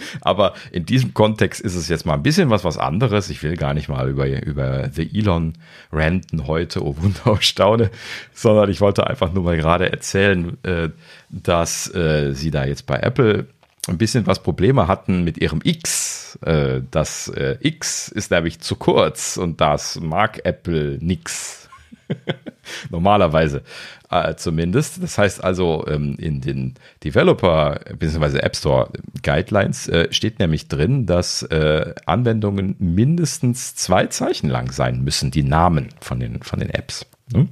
aber 0.20 0.54
in 0.72 0.86
diesem 0.86 1.14
Kontext 1.14 1.60
ist 1.60 1.74
es 1.74 1.88
jetzt 1.88 2.06
mal 2.06 2.14
ein 2.14 2.22
bisschen 2.22 2.50
was 2.50 2.64
was 2.64 2.78
anderes. 2.78 3.30
Ich 3.30 3.42
will 3.42 3.56
gar 3.56 3.74
nicht 3.74 3.88
mal 3.88 4.08
über, 4.08 4.26
über 4.42 4.88
The 4.90 5.08
Elon 5.18 5.54
ranten 5.92 6.46
heute, 6.46 6.84
oh 6.84 6.96
Wunder, 6.98 7.20
oh 7.26 7.36
Staune, 7.40 7.90
sondern 8.32 8.70
ich 8.70 8.80
wollte 8.80 9.06
einfach 9.06 9.32
nur 9.32 9.44
mal 9.44 9.56
gerade 9.56 9.90
erzählen, 9.90 10.56
äh, 10.64 10.90
dass 11.28 11.92
äh, 11.94 12.32
sie 12.32 12.50
da 12.50 12.64
jetzt 12.64 12.86
bei 12.86 12.96
Apple 12.96 13.46
ein 13.88 13.98
bisschen 13.98 14.26
was 14.26 14.42
Probleme 14.42 14.88
hatten 14.88 15.24
mit 15.24 15.38
ihrem 15.38 15.60
X. 15.64 16.38
Äh, 16.42 16.82
das 16.90 17.32
X 17.60 18.08
ist 18.08 18.30
nämlich 18.30 18.60
zu 18.60 18.76
kurz 18.76 19.36
und 19.36 19.60
das 19.60 19.98
mag 20.00 20.44
Apple 20.44 20.98
nix. 21.00 21.68
Normalerweise 22.90 23.62
äh, 24.10 24.34
zumindest. 24.34 25.02
Das 25.02 25.18
heißt 25.18 25.42
also, 25.42 25.86
ähm, 25.88 26.16
in 26.18 26.40
den 26.40 26.74
Developer 27.04 27.80
bzw. 27.98 28.38
App 28.38 28.56
Store 28.56 28.90
Guidelines 29.22 29.88
äh, 29.88 30.12
steht 30.12 30.38
nämlich 30.38 30.68
drin, 30.68 31.06
dass 31.06 31.42
äh, 31.42 31.94
Anwendungen 32.06 32.76
mindestens 32.78 33.74
zwei 33.74 34.06
Zeichen 34.06 34.50
lang 34.50 34.72
sein 34.72 35.02
müssen, 35.02 35.30
die 35.30 35.44
Namen 35.44 35.88
von 36.00 36.20
den, 36.20 36.42
von 36.42 36.58
den 36.58 36.70
Apps. 36.70 37.06
Ne? 37.32 37.48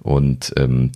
Und 0.00 0.52
ähm, 0.56 0.92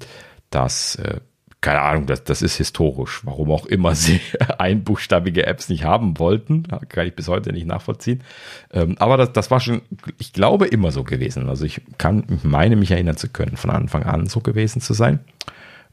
das 0.51 0.97
äh, 0.97 1.21
keine 1.61 1.83
Ahnung, 1.83 2.07
das, 2.07 2.25
das 2.25 2.41
ist 2.43 2.57
historisch. 2.57 3.21
Warum 3.25 3.51
auch 3.51 3.67
immer 3.67 3.95
sie 3.95 4.21
einbuchstabige 4.59 5.47
Apps 5.47 5.69
nicht 5.69 5.85
haben 5.85 6.19
wollten, 6.19 6.65
kann 6.89 7.07
ich 7.07 7.15
bis 7.15 7.29
heute 7.29 7.53
nicht 7.53 7.67
nachvollziehen. 7.67 8.23
Ähm, 8.73 8.97
aber 8.99 9.17
das, 9.17 9.33
das 9.33 9.51
war 9.51 9.61
schon, 9.61 9.83
ich 10.19 10.33
glaube, 10.33 10.67
immer 10.67 10.91
so 10.91 11.05
gewesen. 11.05 11.49
Also 11.49 11.65
ich 11.65 11.83
kann, 11.99 12.25
meine 12.43 12.77
mich 12.77 12.91
erinnern 12.91 13.17
zu 13.17 13.29
können, 13.29 13.57
von 13.57 13.71
Anfang 13.71 14.05
an 14.05 14.27
so 14.27 14.41
gewesen 14.41 14.81
zu 14.81 14.95
sein. 14.95 15.21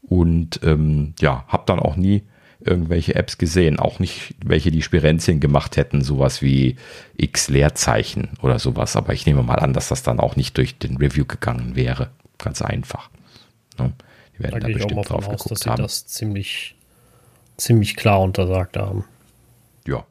Und 0.02 0.60
ähm, 0.62 1.14
ja, 1.20 1.44
habe 1.48 1.64
dann 1.66 1.80
auch 1.80 1.96
nie 1.96 2.22
irgendwelche 2.60 3.14
Apps 3.14 3.38
gesehen, 3.38 3.78
auch 3.78 4.00
nicht 4.00 4.34
welche, 4.44 4.70
die 4.70 4.82
Spirenzien 4.82 5.38
gemacht 5.38 5.76
hätten, 5.76 6.02
sowas 6.02 6.42
wie 6.42 6.76
X 7.16 7.48
Leerzeichen 7.48 8.30
oder 8.42 8.58
sowas. 8.58 8.96
Aber 8.96 9.12
ich 9.12 9.26
nehme 9.26 9.42
mal 9.42 9.58
an, 9.58 9.74
dass 9.74 9.88
das 9.88 10.02
dann 10.02 10.18
auch 10.18 10.34
nicht 10.34 10.56
durch 10.56 10.78
den 10.78 10.96
Review 10.96 11.24
gegangen 11.26 11.76
wäre. 11.76 12.10
Ganz 12.38 12.62
einfach. 12.62 13.10
Ne? 13.78 13.92
Die 14.38 14.44
werden 14.44 14.60
da, 14.60 14.66
da 14.66 14.72
bestimmt 14.72 15.08
drauf 15.08 15.28
aus, 15.28 15.30
geguckt 15.30 15.50
dass 15.50 15.60
sie 15.60 15.70
haben. 15.70 15.82
das 15.82 16.06
ziemlich, 16.06 16.76
ziemlich 17.56 17.96
klar 17.96 18.20
untersagt 18.20 18.76
haben. 18.76 19.04
Ja. 19.86 20.04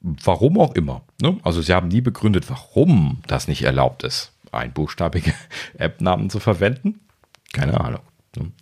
Warum 0.00 0.58
auch 0.58 0.74
immer. 0.74 1.02
Ne? 1.20 1.38
Also 1.42 1.62
sie 1.62 1.72
haben 1.72 1.88
nie 1.88 2.00
begründet, 2.00 2.48
warum 2.48 3.22
das 3.26 3.48
nicht 3.48 3.62
erlaubt 3.62 4.04
ist, 4.04 4.32
einbuchstabige 4.52 5.32
App-Namen 5.78 6.30
zu 6.30 6.40
verwenden. 6.40 7.00
Keine 7.52 7.80
Ahnung. 7.80 8.02
Ne? 8.36 8.52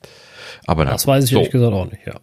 Aber 0.66 0.85
das 0.85 1.07
weiß 1.07 1.24
ich 1.24 1.31
so. 1.31 1.36
ehrlich 1.36 1.53
gesagt 1.53 1.73
auch 1.73 1.91
nicht, 1.91 2.07
ja. 2.07 2.15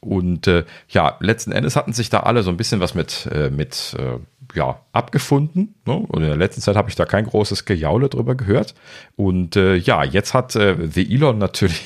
Und 0.00 0.46
äh, 0.46 0.64
ja, 0.88 1.16
letzten 1.20 1.52
Endes 1.52 1.74
hatten 1.74 1.92
sich 1.92 2.10
da 2.10 2.20
alle 2.20 2.42
so 2.42 2.50
ein 2.50 2.56
bisschen 2.56 2.80
was 2.80 2.94
mit, 2.94 3.28
äh, 3.32 3.50
mit 3.50 3.96
äh, 3.98 4.18
ja, 4.56 4.80
abgefunden. 4.92 5.74
Ne? 5.84 5.94
Und 5.94 6.22
in 6.22 6.28
der 6.28 6.36
letzten 6.36 6.60
Zeit 6.60 6.76
habe 6.76 6.88
ich 6.88 6.94
da 6.94 7.06
kein 7.06 7.26
großes 7.26 7.64
Gejaule 7.64 8.08
drüber 8.08 8.34
gehört. 8.34 8.74
Und 9.16 9.56
äh, 9.56 9.74
ja, 9.74 10.04
jetzt 10.04 10.32
hat 10.32 10.54
äh, 10.54 10.76
The 10.88 11.12
Elon 11.12 11.38
natürlich 11.38 11.82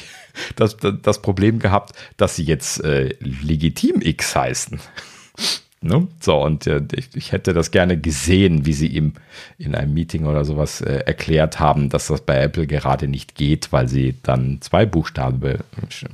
das, 0.57 0.77
das 0.77 1.23
Problem 1.23 1.59
gehabt, 1.59 1.93
dass 2.16 2.36
sie 2.36 2.44
jetzt 2.44 2.82
äh, 2.85 3.15
legitim 3.20 4.01
X 4.02 4.36
heißen. 4.36 4.81
ne? 5.81 6.09
So, 6.20 6.43
und 6.43 6.66
äh, 6.66 6.82
ich, 6.94 7.09
ich, 7.15 7.32
hätte 7.32 7.52
das 7.52 7.70
gerne 7.70 7.98
gesehen, 7.98 8.66
wie 8.66 8.73
sie 8.73 8.89
ihm 8.89 9.15
in 9.59 9.74
einem 9.74 9.94
Meeting 9.94 10.27
oder 10.27 10.44
sowas 10.44 10.81
äh, 10.81 11.02
erklärt 11.07 11.61
haben, 11.61 11.89
dass 11.89 12.09
das 12.09 12.20
bei 12.23 12.40
Apple 12.40 12.66
gerade 12.66 13.09
nicht 13.09 13.35
geht, 13.35 13.73
weil 13.73 13.89
sie 13.89 14.16
dann 14.23 14.61
zwei 14.61 14.86
Buchstabe, 14.86 15.61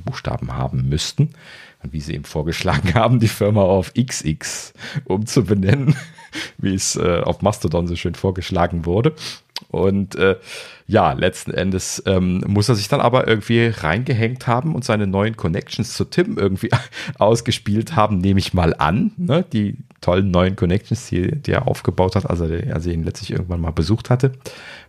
Buchstaben 0.05 0.55
haben 0.55 0.89
müssten. 0.89 1.31
Und 1.83 1.93
wie 1.93 2.01
sie 2.01 2.15
ihm 2.15 2.25
vorgeschlagen 2.25 2.95
haben, 2.95 3.21
die 3.21 3.29
Firma 3.29 3.63
auf 3.63 3.93
XX 3.95 4.73
umzubenennen, 5.05 5.97
wie 6.59 6.75
es 6.75 6.97
äh, 6.97 7.21
auf 7.21 7.43
Mastodon 7.43 7.87
so 7.87 7.97
schön 7.97 8.15
vorgeschlagen 8.15 8.87
wurde. 8.87 9.15
Und 9.69 10.15
äh, 10.17 10.37
ja, 10.87 11.13
letzten 11.13 11.53
Endes 11.53 12.03
ähm, 12.07 12.45
muss 12.47 12.69
er 12.69 12.75
sich 12.75 12.89
dann 12.89 13.01
aber 13.01 13.27
irgendwie 13.27 13.67
reingehängt 13.67 14.47
haben 14.47 14.75
und 14.75 14.85
seine 14.85 15.07
neuen 15.07 15.37
Connections 15.37 15.95
zu 15.95 16.05
Tim 16.05 16.39
irgendwie 16.39 16.71
ausgespielt 17.19 17.97
haben, 17.97 18.19
nehme 18.19 18.39
ich 18.39 18.55
mal 18.55 18.75
an. 18.75 19.13
Ne? 19.17 19.45
Die 19.53 19.79
tollen 20.01 20.31
neuen 20.31 20.55
Connections, 20.55 21.09
die, 21.09 21.33
die 21.35 21.51
er 21.51 21.67
aufgebaut 21.67 22.15
hat, 22.15 22.29
als 22.31 22.41
er, 22.41 22.73
als 22.75 22.87
er 22.87 22.93
ihn 22.93 23.05
letztlich 23.05 23.33
irgendwann 23.33 23.61
mal 23.61 23.73
besucht 23.73 24.11
hatte. 24.11 24.33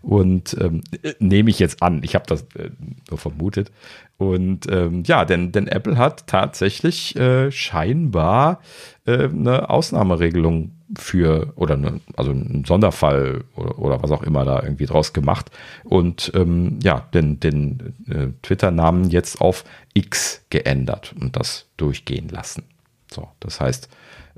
Und 0.03 0.55
ähm, 0.59 0.81
nehme 1.19 1.49
ich 1.49 1.59
jetzt 1.59 1.81
an, 1.81 2.01
ich 2.03 2.13
habe 2.13 2.25
das 2.27 2.41
äh, 2.55 2.69
nur 3.09 3.17
vermutet. 3.17 3.71
Und 4.17 4.71
ähm, 4.71 5.03
ja, 5.05 5.25
denn, 5.25 5.51
denn 5.51 5.67
Apple 5.67 5.97
hat 5.97 6.27
tatsächlich 6.27 7.15
äh, 7.15 7.51
scheinbar 7.51 8.61
äh, 9.05 9.29
eine 9.29 9.69
Ausnahmeregelung 9.69 10.76
für 10.95 11.53
oder 11.55 11.75
ne, 11.75 11.99
also 12.15 12.31
ein 12.31 12.63
Sonderfall 12.65 13.43
oder, 13.55 13.79
oder, 13.79 14.03
was 14.03 14.11
auch 14.11 14.23
immer 14.23 14.45
da 14.45 14.63
irgendwie 14.63 14.85
draus 14.85 15.13
gemacht 15.13 15.51
und 15.83 16.31
ähm, 16.33 16.79
ja 16.81 17.07
den, 17.13 17.39
den 17.39 17.93
äh, 18.09 18.27
Twitter-Namen 18.41 19.09
jetzt 19.09 19.41
auf 19.41 19.65
X 19.93 20.45
geändert 20.49 21.13
und 21.19 21.35
das 21.35 21.65
durchgehen 21.77 22.29
lassen. 22.29 22.63
So, 23.11 23.27
das 23.39 23.59
heißt, 23.59 23.89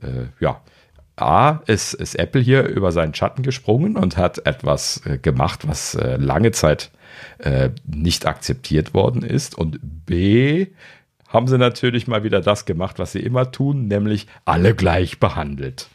äh, 0.01 0.25
ja, 0.39 0.61
A, 1.15 1.61
ist, 1.67 1.93
ist 1.93 2.15
Apple 2.15 2.41
hier 2.41 2.63
über 2.63 2.91
seinen 2.91 3.13
Schatten 3.13 3.43
gesprungen 3.43 3.97
und 3.97 4.17
hat 4.17 4.45
etwas 4.45 5.05
äh, 5.05 5.17
gemacht, 5.17 5.67
was 5.67 5.95
äh, 5.95 6.15
lange 6.17 6.51
Zeit 6.51 6.91
äh, 7.39 7.69
nicht 7.85 8.25
akzeptiert 8.25 8.93
worden 8.93 9.23
ist 9.23 9.57
und 9.57 9.79
B, 9.81 10.67
haben 11.27 11.47
sie 11.47 11.57
natürlich 11.57 12.07
mal 12.07 12.23
wieder 12.23 12.41
das 12.41 12.65
gemacht, 12.65 12.97
was 12.97 13.11
sie 13.11 13.19
immer 13.19 13.51
tun, 13.51 13.87
nämlich 13.87 14.27
alle 14.45 14.73
gleich 14.73 15.19
behandelt. 15.19 15.89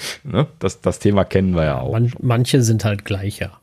ne? 0.24 0.46
das, 0.58 0.80
das 0.80 0.98
Thema 0.98 1.24
kennen 1.24 1.54
wir 1.54 1.64
ja 1.64 1.80
auch. 1.80 1.92
Man, 1.92 2.12
manche 2.20 2.62
sind 2.62 2.84
halt 2.84 3.04
gleicher. 3.04 3.60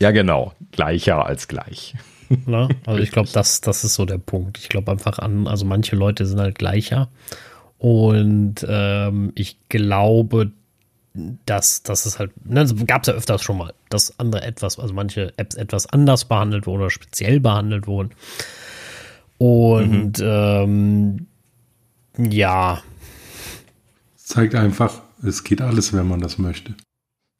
Ja, 0.00 0.10
genau. 0.10 0.54
Gleicher 0.72 1.26
als 1.26 1.48
gleich. 1.48 1.94
Ne? 2.46 2.68
Also 2.86 3.02
ich 3.02 3.10
glaube, 3.10 3.28
das, 3.32 3.60
das 3.60 3.82
ist 3.82 3.94
so 3.94 4.04
der 4.04 4.18
Punkt. 4.18 4.56
Ich 4.58 4.68
glaube 4.68 4.92
einfach 4.92 5.18
an, 5.18 5.48
also 5.48 5.64
manche 5.64 5.96
Leute 5.96 6.26
sind 6.26 6.38
halt 6.38 6.56
gleicher. 6.56 7.08
Und 7.76 8.64
ähm, 8.68 9.32
ich 9.34 9.56
glaube, 9.68 10.52
dass 11.44 11.82
das 11.82 12.06
ist 12.06 12.18
halt, 12.18 12.30
ne, 12.44 12.66
gab 12.86 13.02
es 13.02 13.08
ja 13.08 13.14
öfters 13.14 13.42
schon 13.42 13.58
mal, 13.58 13.74
dass 13.88 14.18
andere 14.20 14.42
etwas, 14.42 14.78
also 14.78 14.94
manche 14.94 15.32
Apps 15.38 15.56
etwas 15.56 15.86
anders 15.86 16.24
behandelt 16.24 16.66
wurden 16.66 16.82
oder 16.82 16.90
speziell 16.90 17.40
behandelt 17.40 17.86
wurden. 17.86 18.10
Und 19.38 20.18
mhm. 20.18 20.24
ähm, 20.24 21.26
ja. 22.30 22.80
Zeigt 24.16 24.54
einfach, 24.54 25.02
es 25.22 25.44
geht 25.44 25.60
alles, 25.60 25.92
wenn 25.92 26.08
man 26.08 26.20
das 26.20 26.38
möchte. 26.38 26.74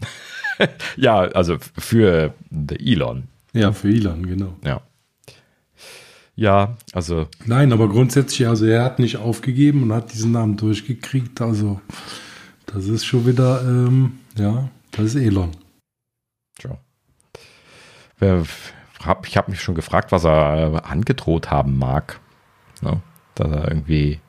ja, 0.97 1.21
also 1.21 1.59
für 1.59 2.35
Elon. 2.79 3.25
Ja, 3.53 3.73
für 3.73 3.89
Elon, 3.89 4.27
genau. 4.27 4.55
Ja. 4.65 4.83
Ja, 6.37 6.77
also. 6.93 7.29
Nein, 7.45 7.73
aber 7.73 7.89
grundsätzlich, 7.89 8.49
also 8.49 8.65
er 8.65 8.85
hat 8.85 8.99
nicht 8.99 9.19
aufgegeben 9.19 9.83
und 9.83 9.93
hat 9.93 10.13
diesen 10.13 10.33
Namen 10.33 10.57
durchgekriegt. 10.57 11.41
Also, 11.41 11.81
das 12.67 12.87
ist 12.87 13.05
schon 13.05 13.27
wieder, 13.27 13.63
ähm, 13.63 14.21
ja, 14.37 14.71
das 14.93 15.07
ist 15.07 15.17
Elon. 15.17 15.51
Tja. 16.59 16.79
Ich 18.21 19.37
habe 19.37 19.51
mich 19.51 19.61
schon 19.61 19.75
gefragt, 19.75 20.13
was 20.13 20.25
er 20.25 20.87
angedroht 20.87 21.51
haben 21.51 21.79
mag. 21.79 22.21
Ne? 22.81 23.01
Dass 23.35 23.51
er 23.51 23.69
irgendwie 23.69 24.21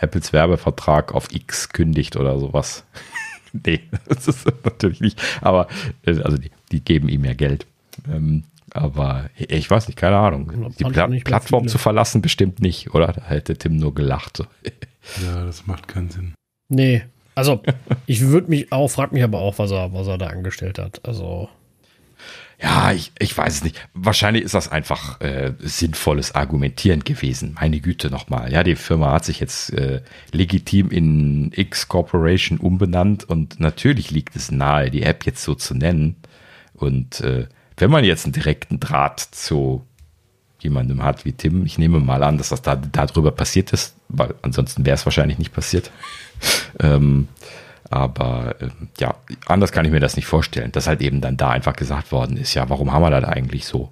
Apples 0.00 0.32
Werbevertrag 0.32 1.14
auf 1.14 1.32
X 1.32 1.68
kündigt 1.68 2.16
oder 2.16 2.38
sowas. 2.38 2.84
nee, 3.52 3.80
das 4.06 4.28
ist 4.28 4.46
natürlich 4.64 5.00
nicht. 5.00 5.22
Aber 5.40 5.68
äh, 6.04 6.20
also 6.20 6.36
die, 6.36 6.50
die 6.72 6.82
geben 6.82 7.08
ihm 7.08 7.24
ja 7.24 7.34
Geld. 7.34 7.66
Ähm, 8.10 8.44
aber 8.72 9.30
ich 9.36 9.68
weiß 9.68 9.88
nicht, 9.88 9.96
keine 9.96 10.16
Ahnung. 10.16 10.72
Die 10.78 10.84
Pla 10.84 11.08
Plattform 11.08 11.66
zu 11.68 11.78
verlassen 11.78 12.22
bestimmt 12.22 12.60
nicht, 12.60 12.94
oder? 12.94 13.08
Da 13.08 13.22
hätte 13.26 13.56
Tim 13.56 13.76
nur 13.76 13.94
gelacht. 13.94 14.38
ja, 15.22 15.44
das 15.44 15.66
macht 15.66 15.88
keinen 15.88 16.10
Sinn. 16.10 16.34
Nee, 16.68 17.02
also 17.34 17.62
ich 18.06 18.20
würde 18.20 18.48
mich 18.48 18.72
auch, 18.72 18.88
frag 18.88 19.12
mich 19.12 19.24
aber 19.24 19.40
auch, 19.40 19.58
was 19.58 19.70
er, 19.70 19.92
was 19.92 20.06
er 20.06 20.18
da 20.18 20.28
angestellt 20.28 20.78
hat. 20.78 21.06
Also. 21.06 21.48
Ja, 22.62 22.92
ich, 22.92 23.12
ich 23.18 23.36
weiß 23.36 23.54
es 23.54 23.64
nicht. 23.64 23.88
Wahrscheinlich 23.94 24.44
ist 24.44 24.54
das 24.54 24.70
einfach 24.70 25.20
äh, 25.20 25.54
sinnvolles 25.60 26.34
Argumentieren 26.34 27.04
gewesen. 27.04 27.56
Meine 27.58 27.80
Güte 27.80 28.10
nochmal. 28.10 28.52
Ja, 28.52 28.62
die 28.62 28.76
Firma 28.76 29.12
hat 29.12 29.24
sich 29.24 29.40
jetzt 29.40 29.72
äh, 29.72 30.02
legitim 30.32 30.90
in 30.90 31.52
X 31.54 31.88
Corporation 31.88 32.58
umbenannt 32.58 33.24
und 33.24 33.60
natürlich 33.60 34.10
liegt 34.10 34.36
es 34.36 34.50
nahe, 34.50 34.90
die 34.90 35.02
App 35.02 35.24
jetzt 35.24 35.42
so 35.42 35.54
zu 35.54 35.74
nennen. 35.74 36.16
Und 36.74 37.20
äh, 37.22 37.46
wenn 37.78 37.90
man 37.90 38.04
jetzt 38.04 38.26
einen 38.26 38.34
direkten 38.34 38.78
Draht 38.78 39.20
zu 39.20 39.86
jemandem 40.58 41.02
hat 41.02 41.24
wie 41.24 41.32
Tim, 41.32 41.64
ich 41.64 41.78
nehme 41.78 41.98
mal 41.98 42.22
an, 42.22 42.36
dass 42.36 42.50
das 42.50 42.60
da 42.60 42.76
darüber 42.76 43.30
passiert 43.30 43.72
ist, 43.72 43.94
weil 44.08 44.34
ansonsten 44.42 44.84
wäre 44.84 44.96
es 44.96 45.06
wahrscheinlich 45.06 45.38
nicht 45.38 45.54
passiert. 45.54 45.90
ähm, 46.78 47.28
aber 47.88 48.56
äh, 48.60 48.68
ja, 48.98 49.14
anders 49.46 49.72
kann 49.72 49.84
ich 49.84 49.90
mir 49.90 50.00
das 50.00 50.16
nicht 50.16 50.26
vorstellen, 50.26 50.72
dass 50.72 50.86
halt 50.86 51.00
eben 51.00 51.20
dann 51.20 51.36
da 51.36 51.50
einfach 51.50 51.74
gesagt 51.74 52.12
worden 52.12 52.36
ist, 52.36 52.54
ja, 52.54 52.68
warum 52.68 52.92
haben 52.92 53.02
wir 53.02 53.10
das 53.10 53.24
eigentlich 53.24 53.66
so? 53.66 53.90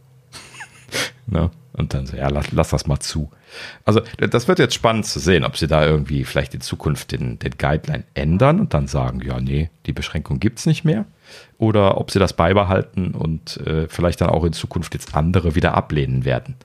ne? 1.27 1.51
Und 1.73 1.95
dann 1.95 2.07
so, 2.07 2.17
ja, 2.17 2.29
lass, 2.29 2.51
lass, 2.51 2.71
das 2.71 2.87
mal 2.89 2.99
zu. 2.99 3.31
Also, 3.85 4.01
das 4.19 4.49
wird 4.49 4.59
jetzt 4.59 4.75
spannend 4.75 5.07
zu 5.07 5.21
sehen, 5.21 5.45
ob 5.45 5.57
sie 5.57 5.69
da 5.69 5.87
irgendwie 5.87 6.25
vielleicht 6.25 6.53
in 6.55 6.61
Zukunft 6.61 7.13
den, 7.13 7.39
den 7.39 7.53
Guideline 7.57 8.03
ändern 8.15 8.59
und 8.59 8.75
dann 8.75 8.89
sagen, 8.89 9.21
ja, 9.25 9.39
nee, 9.39 9.71
die 9.87 9.93
Beschränkung 9.93 10.41
gibt 10.41 10.59
es 10.59 10.67
nicht 10.67 10.85
mehr 10.85 11.05
oder 11.57 11.99
ob 11.99 12.11
sie 12.11 12.19
das 12.19 12.33
beibehalten 12.33 13.13
und 13.13 13.59
äh, 13.59 13.87
vielleicht 13.89 14.21
dann 14.21 14.31
auch 14.31 14.45
in 14.45 14.53
Zukunft 14.53 14.95
jetzt 14.95 15.15
andere 15.15 15.55
wieder 15.55 15.75
ablehnen 15.75 16.25
werden. 16.25 16.57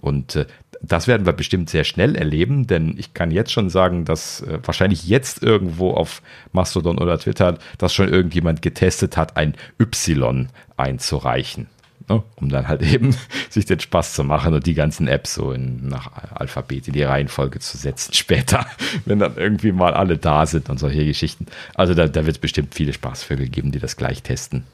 Und 0.00 0.36
äh, 0.36 0.46
das 0.82 1.06
werden 1.06 1.26
wir 1.26 1.32
bestimmt 1.32 1.70
sehr 1.70 1.84
schnell 1.84 2.16
erleben, 2.16 2.66
denn 2.66 2.94
ich 2.98 3.14
kann 3.14 3.30
jetzt 3.30 3.52
schon 3.52 3.70
sagen, 3.70 4.04
dass 4.04 4.42
äh, 4.42 4.58
wahrscheinlich 4.64 5.06
jetzt 5.06 5.42
irgendwo 5.42 5.92
auf 5.92 6.22
Mastodon 6.52 6.98
oder 6.98 7.18
Twitter 7.18 7.58
das 7.78 7.94
schon 7.94 8.08
irgendjemand 8.08 8.62
getestet 8.62 9.16
hat, 9.16 9.36
ein 9.36 9.54
Y 9.78 10.48
einzureichen 10.76 11.68
ne? 12.08 12.22
um 12.36 12.48
dann 12.48 12.68
halt 12.68 12.82
eben 12.92 13.14
sich 13.50 13.64
den 13.64 13.80
Spaß 13.80 14.14
zu 14.14 14.24
machen 14.24 14.54
und 14.54 14.66
die 14.66 14.74
ganzen 14.74 15.08
Apps 15.08 15.34
so 15.34 15.52
in, 15.52 15.88
nach 15.88 16.10
Alphabet 16.34 16.88
in 16.88 16.94
die 16.94 17.02
Reihenfolge 17.02 17.58
zu 17.58 17.76
setzen 17.76 18.12
später, 18.14 18.66
wenn 19.04 19.18
dann 19.18 19.36
irgendwie 19.36 19.72
mal 19.72 19.94
alle 19.94 20.18
da 20.18 20.46
sind 20.46 20.70
und 20.70 20.78
solche 20.78 21.04
Geschichten. 21.04 21.46
Also 21.74 21.94
da, 21.94 22.08
da 22.08 22.26
wird 22.26 22.36
es 22.36 22.40
bestimmt 22.40 22.74
viele 22.74 22.92
Spaßvögel 22.92 23.48
geben, 23.48 23.72
die 23.72 23.78
das 23.78 23.96
gleich 23.96 24.22
testen. 24.22 24.64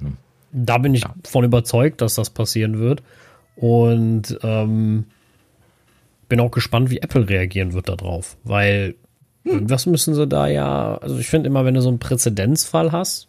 Ne? 0.00 0.12
Da 0.52 0.78
bin 0.78 0.94
ich 0.94 1.02
ja. 1.02 1.14
von 1.24 1.44
überzeugt, 1.44 2.00
dass 2.00 2.14
das 2.14 2.30
passieren 2.30 2.78
wird. 2.78 3.02
Und 3.56 4.38
ähm, 4.42 5.06
bin 6.28 6.40
auch 6.40 6.50
gespannt, 6.50 6.90
wie 6.90 6.98
Apple 6.98 7.28
reagieren 7.28 7.72
wird 7.72 7.88
darauf. 7.88 8.36
Weil 8.44 8.94
hm. 9.44 9.52
irgendwas 9.52 9.86
müssen 9.86 10.14
sie 10.14 10.26
da 10.26 10.46
ja, 10.46 10.96
also 10.98 11.18
ich 11.18 11.28
finde 11.28 11.48
immer, 11.48 11.64
wenn 11.64 11.74
du 11.74 11.82
so 11.82 11.88
einen 11.88 11.98
Präzedenzfall 11.98 12.92
hast, 12.92 13.28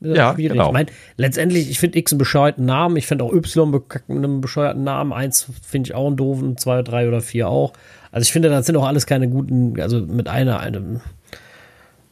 ja, 0.00 0.34
schwierig. 0.34 0.52
Genau. 0.52 0.68
Ich 0.68 0.72
meine, 0.72 0.90
letztendlich, 1.16 1.70
ich 1.70 1.80
finde 1.80 1.98
X 1.98 2.12
einen 2.12 2.18
bescheuerten 2.18 2.64
Namen. 2.64 2.96
Ich 2.96 3.06
finde 3.06 3.24
auch 3.24 3.32
Y 3.32 3.82
einen 4.08 4.40
bescheuerten 4.40 4.84
Namen. 4.84 5.12
Eins 5.12 5.48
finde 5.66 5.88
ich 5.88 5.94
auch 5.94 6.06
einen 6.06 6.16
doofen, 6.16 6.56
zwei, 6.56 6.82
drei 6.82 7.08
oder 7.08 7.20
vier 7.20 7.48
auch. 7.48 7.72
Also 8.12 8.22
ich 8.22 8.32
finde, 8.32 8.48
das 8.48 8.66
sind 8.66 8.76
auch 8.76 8.86
alles 8.86 9.06
keine 9.06 9.28
guten, 9.28 9.78
also 9.80 10.00
mit 10.00 10.28
einer, 10.28 10.60
einem, 10.60 11.00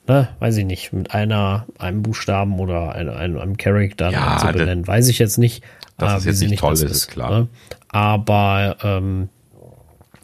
ne, 0.08 0.28
weiß 0.40 0.56
ich 0.58 0.64
nicht, 0.64 0.92
mit 0.92 1.14
einer, 1.14 1.66
einem 1.78 2.02
Buchstaben 2.02 2.58
oder 2.58 2.92
einem, 2.92 3.14
einem, 3.14 3.38
einem 3.38 3.56
Charakter 3.56 4.10
ja, 4.10 4.38
zu 4.38 4.48
benennen, 4.48 4.86
weiß 4.86 5.08
ich 5.08 5.18
jetzt 5.18 5.38
nicht. 5.38 5.64
Das 5.96 6.12
äh, 6.12 6.16
ist 6.30 6.40
jetzt 6.40 6.50
nicht 6.50 6.60
toll, 6.60 6.74
ist, 6.74 6.82
ist 6.82 7.08
klar. 7.08 7.30
Ne? 7.30 7.48
Aber 7.88 8.76
ähm, 8.82 9.28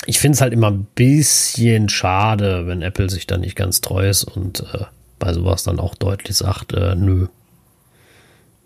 ich 0.06 0.18
finde 0.18 0.36
es 0.36 0.40
halt 0.40 0.52
immer 0.52 0.70
ein 0.70 0.86
bisschen 0.94 1.88
schade, 1.88 2.66
wenn 2.66 2.82
Apple 2.82 3.08
sich 3.08 3.26
da 3.26 3.38
nicht 3.38 3.56
ganz 3.56 3.80
treu 3.80 4.08
ist 4.08 4.24
und 4.24 4.60
äh, 4.74 4.84
bei 5.18 5.32
sowas 5.32 5.62
dann 5.62 5.78
auch 5.78 5.94
deutlich 5.94 6.36
sagt, 6.36 6.72
äh, 6.72 6.94
nö, 6.96 7.28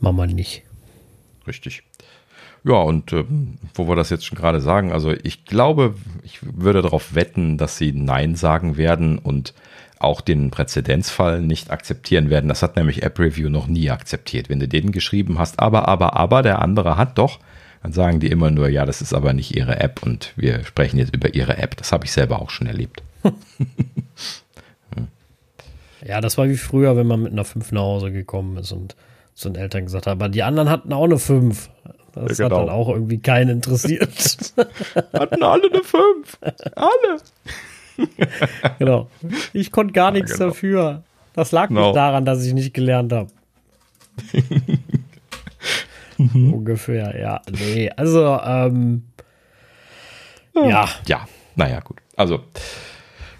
machen 0.00 0.16
wir 0.16 0.26
nicht. 0.26 0.62
Richtig. 1.46 1.82
Ja, 2.64 2.76
und 2.76 3.12
äh, 3.12 3.24
wo 3.74 3.86
wir 3.86 3.94
das 3.94 4.10
jetzt 4.10 4.26
schon 4.26 4.38
gerade 4.38 4.60
sagen, 4.60 4.92
also 4.92 5.12
ich 5.22 5.44
glaube, 5.44 5.94
ich 6.22 6.40
würde 6.42 6.82
darauf 6.82 7.14
wetten, 7.14 7.58
dass 7.58 7.78
sie 7.78 7.92
Nein 7.92 8.34
sagen 8.34 8.76
werden 8.76 9.18
und 9.18 9.54
auch 9.98 10.20
den 10.20 10.50
Präzedenzfall 10.50 11.40
nicht 11.40 11.70
akzeptieren 11.70 12.28
werden. 12.28 12.48
Das 12.48 12.62
hat 12.62 12.76
nämlich 12.76 13.02
App 13.02 13.18
Review 13.18 13.48
noch 13.48 13.66
nie 13.66 13.90
akzeptiert. 13.90 14.48
Wenn 14.48 14.60
du 14.60 14.68
denen 14.68 14.92
geschrieben 14.92 15.38
hast, 15.38 15.60
aber, 15.60 15.88
aber, 15.88 16.16
aber, 16.16 16.42
der 16.42 16.60
andere 16.60 16.96
hat 16.96 17.18
doch, 17.18 17.38
dann 17.86 17.92
sagen 17.92 18.18
die 18.18 18.26
immer 18.26 18.50
nur, 18.50 18.68
ja, 18.68 18.84
das 18.84 19.00
ist 19.00 19.14
aber 19.14 19.32
nicht 19.32 19.54
ihre 19.54 19.78
App 19.78 20.02
und 20.02 20.32
wir 20.34 20.64
sprechen 20.64 20.98
jetzt 20.98 21.14
über 21.14 21.36
ihre 21.36 21.58
App. 21.58 21.76
Das 21.76 21.92
habe 21.92 22.04
ich 22.04 22.10
selber 22.10 22.42
auch 22.42 22.50
schon 22.50 22.66
erlebt. 22.66 23.00
ja, 26.04 26.20
das 26.20 26.36
war 26.36 26.48
wie 26.48 26.56
früher, 26.56 26.96
wenn 26.96 27.06
man 27.06 27.22
mit 27.22 27.30
einer 27.30 27.44
5 27.44 27.70
nach 27.70 27.82
Hause 27.82 28.10
gekommen 28.10 28.56
ist 28.56 28.72
und 28.72 28.96
zu 29.34 29.50
den 29.50 29.62
Eltern 29.62 29.84
gesagt 29.84 30.08
haben. 30.08 30.20
Aber 30.20 30.28
die 30.28 30.42
anderen 30.42 30.68
hatten 30.68 30.92
auch 30.92 31.04
eine 31.04 31.16
5. 31.16 31.70
Das 32.12 32.38
ja, 32.38 32.48
genau. 32.48 32.62
hat 32.62 32.66
dann 32.66 32.74
auch 32.74 32.88
irgendwie 32.88 33.18
keinen 33.18 33.50
interessiert. 33.50 34.10
hatten 35.12 35.44
alle 35.44 35.70
eine 35.70 35.84
5. 35.84 36.38
Alle. 36.74 37.20
genau. 38.80 39.08
Ich 39.52 39.70
konnte 39.70 39.92
gar 39.92 40.10
nichts 40.10 40.32
ja, 40.32 40.38
genau. 40.38 40.48
dafür. 40.48 41.04
Das 41.34 41.52
lag 41.52 41.68
genau. 41.68 41.86
nicht 41.86 41.96
daran, 41.96 42.24
dass 42.24 42.44
ich 42.44 42.52
nicht 42.52 42.74
gelernt 42.74 43.12
habe. 43.12 43.30
Ungefähr, 46.18 47.18
ja. 47.18 47.42
Nee, 47.50 47.90
also, 47.90 48.38
ähm, 48.44 49.04
ja. 50.54 50.88
Ja, 51.06 51.28
naja, 51.54 51.80
gut. 51.80 51.98
Also, 52.16 52.40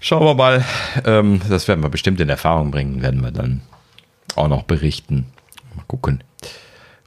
schauen 0.00 0.24
wir 0.24 0.34
mal. 0.34 0.64
Ähm, 1.04 1.40
das 1.48 1.68
werden 1.68 1.82
wir 1.82 1.88
bestimmt 1.88 2.20
in 2.20 2.28
Erfahrung 2.28 2.70
bringen, 2.70 3.02
werden 3.02 3.22
wir 3.22 3.30
dann 3.30 3.62
auch 4.34 4.48
noch 4.48 4.64
berichten. 4.64 5.26
Mal 5.74 5.84
gucken. 5.86 6.22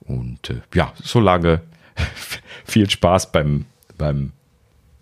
Und 0.05 0.49
äh, 0.49 0.61
ja, 0.73 0.93
solange 0.95 1.61
viel 2.65 2.89
Spaß 2.89 3.31
beim, 3.31 3.65
beim 3.97 4.31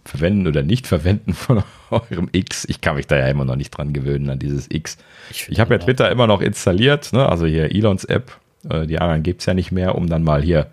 Verwenden 0.03 0.47
oder 0.47 0.63
Nicht-Verwenden 0.63 1.33
von 1.33 1.63
eurem 1.89 2.29
X. 2.31 2.65
Ich 2.65 2.81
kann 2.81 2.95
mich 2.95 3.07
da 3.07 3.17
ja 3.17 3.27
immer 3.27 3.45
noch 3.45 3.55
nicht 3.55 3.71
dran 3.71 3.93
gewöhnen, 3.93 4.29
an 4.29 4.39
dieses 4.39 4.69
X. 4.69 4.97
Ich, 5.29 5.49
ich 5.49 5.59
habe 5.59 5.75
ja 5.75 5.79
Twitter 5.79 6.09
immer 6.11 6.27
noch 6.27 6.41
installiert, 6.41 7.13
ne? 7.13 7.27
also 7.27 7.45
hier 7.45 7.73
Elons 7.73 8.05
App. 8.05 8.37
Äh, 8.69 8.87
die 8.87 8.99
anderen 8.99 9.23
gibt 9.23 9.41
es 9.41 9.45
ja 9.45 9.53
nicht 9.53 9.71
mehr, 9.71 9.95
um 9.95 10.07
dann 10.07 10.23
mal 10.23 10.41
hier 10.41 10.67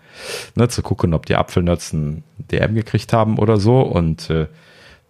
ne, 0.55 0.69
zu 0.69 0.83
gucken, 0.83 1.15
ob 1.15 1.27
die 1.27 1.37
Apfelnötzen 1.37 2.25
DM 2.51 2.75
gekriegt 2.75 3.13
haben 3.13 3.39
oder 3.39 3.59
so. 3.59 3.81
Und 3.81 4.31
äh, 4.31 4.47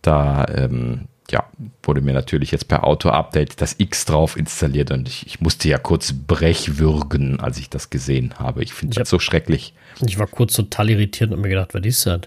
da 0.02 0.47
ähm, 0.55 1.09
ja, 1.31 1.44
wurde 1.82 2.01
mir 2.01 2.12
natürlich 2.12 2.51
jetzt 2.51 2.69
per 2.69 2.85
Auto-Update 2.85 3.61
das 3.61 3.77
X 3.78 4.05
drauf 4.05 4.36
installiert 4.36 4.90
und 4.90 5.09
ich, 5.09 5.27
ich, 5.27 5.40
musste 5.40 5.69
ja 5.69 5.78
kurz 5.78 6.12
brechwürgen, 6.12 7.40
als 7.40 7.59
ich 7.59 7.70
das 7.70 7.89
gesehen 7.89 8.35
habe. 8.39 8.62
Ich 8.62 8.74
finde 8.74 8.97
das 8.97 9.09
so 9.09 9.19
schrecklich. 9.19 9.73
Ich 10.06 10.19
war 10.19 10.27
kurz 10.27 10.55
total 10.55 10.90
irritiert 10.90 11.32
und 11.32 11.40
mir 11.40 11.48
gedacht, 11.48 11.73
was 11.73 11.85
ist 11.85 12.06
das? 12.06 12.20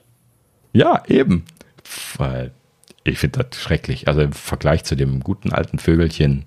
Ja, 0.74 1.04
eben. 1.08 1.46
Weil 2.18 2.52
ich 3.04 3.20
finde 3.20 3.44
das 3.44 3.62
schrecklich. 3.62 4.08
Also 4.08 4.22
im 4.22 4.34
Vergleich 4.34 4.84
zu 4.84 4.96
dem 4.96 5.20
guten 5.20 5.52
alten 5.52 5.80
Vögelchen 5.80 6.46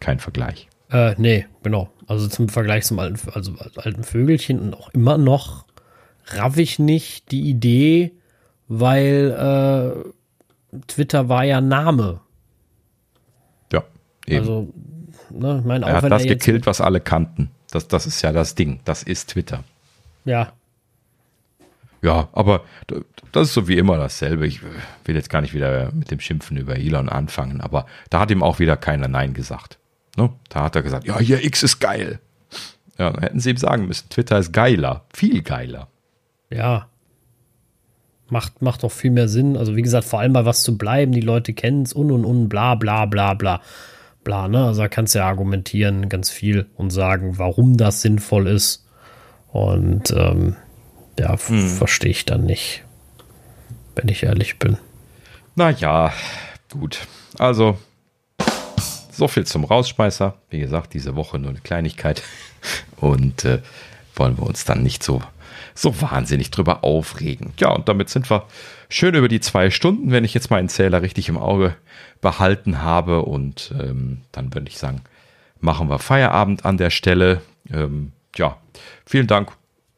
kein 0.00 0.20
Vergleich. 0.20 0.68
Äh, 0.94 1.16
nee, 1.18 1.46
genau. 1.64 1.90
Also 2.06 2.28
zum 2.28 2.48
Vergleich 2.48 2.84
zum 2.84 3.00
alten, 3.00 3.18
also 3.32 3.54
alten 3.76 4.04
Vögelchen 4.04 4.60
und 4.60 4.74
auch 4.74 4.90
immer 4.90 5.18
noch 5.18 5.66
raff 6.26 6.56
ich 6.56 6.78
nicht 6.78 7.32
die 7.32 7.50
Idee, 7.50 8.12
weil 8.68 10.04
äh, 10.72 10.78
Twitter 10.86 11.28
war 11.28 11.44
ja 11.44 11.60
Name. 11.60 12.20
Ja, 13.72 13.82
eben. 14.26 14.38
Also, 14.38 14.72
ne, 15.30 15.62
mein 15.66 15.82
er 15.82 16.00
hat 16.00 16.10
das 16.12 16.22
gekillt, 16.22 16.64
was 16.64 16.80
alle 16.80 17.00
kannten. 17.00 17.50
Das, 17.72 17.88
das 17.88 18.06
ist 18.06 18.22
ja 18.22 18.30
das 18.30 18.54
Ding. 18.54 18.78
Das 18.84 19.02
ist 19.02 19.30
Twitter. 19.30 19.64
Ja. 20.24 20.52
Ja, 22.02 22.28
aber 22.32 22.62
das 23.32 23.48
ist 23.48 23.54
so 23.54 23.66
wie 23.66 23.78
immer 23.78 23.96
dasselbe. 23.96 24.46
Ich 24.46 24.62
will 24.62 25.16
jetzt 25.16 25.30
gar 25.30 25.40
nicht 25.40 25.54
wieder 25.54 25.90
mit 25.92 26.12
dem 26.12 26.20
Schimpfen 26.20 26.56
über 26.56 26.76
Elon 26.76 27.08
anfangen, 27.08 27.60
aber 27.60 27.86
da 28.10 28.20
hat 28.20 28.30
ihm 28.30 28.44
auch 28.44 28.60
wieder 28.60 28.76
keiner 28.76 29.08
Nein 29.08 29.34
gesagt. 29.34 29.78
Ne? 30.16 30.30
Da 30.48 30.62
hat 30.62 30.76
er 30.76 30.82
gesagt, 30.82 31.06
ja, 31.06 31.18
hier 31.18 31.44
X 31.44 31.62
ist 31.62 31.80
geil. 31.80 32.20
Ja, 32.98 33.10
dann 33.10 33.22
hätten 33.22 33.40
sie 33.40 33.50
ihm 33.50 33.56
sagen 33.56 33.86
müssen, 33.86 34.08
Twitter 34.08 34.38
ist 34.38 34.52
geiler, 34.52 35.04
viel 35.12 35.42
geiler. 35.42 35.88
Ja. 36.50 36.88
Macht, 38.28 38.62
macht 38.62 38.84
doch 38.84 38.92
viel 38.92 39.10
mehr 39.10 39.28
Sinn. 39.28 39.56
Also, 39.56 39.76
wie 39.76 39.82
gesagt, 39.82 40.06
vor 40.06 40.20
allem 40.20 40.32
bei 40.32 40.44
was 40.44 40.62
zu 40.62 40.78
bleiben, 40.78 41.12
die 41.12 41.20
Leute 41.20 41.52
kennen 41.52 41.82
es 41.82 41.92
und 41.92 42.10
und 42.10 42.24
und, 42.24 42.48
bla 42.48 42.74
bla 42.74 43.06
bla 43.06 43.34
bla. 43.34 43.60
Bla, 44.22 44.48
ne? 44.48 44.64
Also 44.64 44.80
da 44.80 44.88
kannst 44.88 45.14
du 45.14 45.18
ja 45.18 45.26
argumentieren 45.26 46.08
ganz 46.08 46.30
viel 46.30 46.66
und 46.76 46.90
sagen, 46.90 47.38
warum 47.38 47.76
das 47.76 48.00
sinnvoll 48.00 48.48
ist. 48.48 48.86
Und 49.52 50.10
ähm, 50.12 50.56
ja, 51.18 51.36
hm. 51.38 51.68
verstehe 51.68 52.10
ich 52.10 52.24
dann 52.24 52.46
nicht, 52.46 52.84
wenn 53.94 54.08
ich 54.08 54.22
ehrlich 54.22 54.58
bin. 54.58 54.78
Naja, 55.56 56.12
gut. 56.72 57.06
Also, 57.38 57.78
so 59.16 59.28
viel 59.28 59.44
zum 59.44 59.64
Rausschmeißer. 59.64 60.34
Wie 60.50 60.60
gesagt, 60.60 60.94
diese 60.94 61.16
Woche 61.16 61.38
nur 61.38 61.50
eine 61.50 61.60
Kleinigkeit. 61.60 62.22
Und 62.96 63.44
äh, 63.44 63.60
wollen 64.16 64.38
wir 64.38 64.44
uns 64.44 64.64
dann 64.64 64.82
nicht 64.82 65.02
so, 65.02 65.22
so 65.74 66.00
wahnsinnig 66.00 66.50
drüber 66.50 66.84
aufregen. 66.84 67.52
Ja, 67.58 67.70
und 67.70 67.88
damit 67.88 68.08
sind 68.08 68.30
wir 68.30 68.46
schön 68.88 69.14
über 69.14 69.28
die 69.28 69.40
zwei 69.40 69.70
Stunden, 69.70 70.12
wenn 70.12 70.24
ich 70.24 70.34
jetzt 70.34 70.50
meinen 70.50 70.68
Zähler 70.68 71.02
richtig 71.02 71.28
im 71.28 71.36
Auge 71.36 71.74
behalten 72.20 72.80
habe. 72.82 73.22
Und 73.22 73.74
ähm, 73.78 74.22
dann 74.32 74.54
würde 74.54 74.68
ich 74.68 74.78
sagen, 74.78 75.02
machen 75.60 75.88
wir 75.88 75.98
Feierabend 75.98 76.64
an 76.64 76.78
der 76.78 76.90
Stelle. 76.90 77.42
Ähm, 77.70 78.12
ja, 78.36 78.56
vielen 79.04 79.26
Dank 79.26 79.50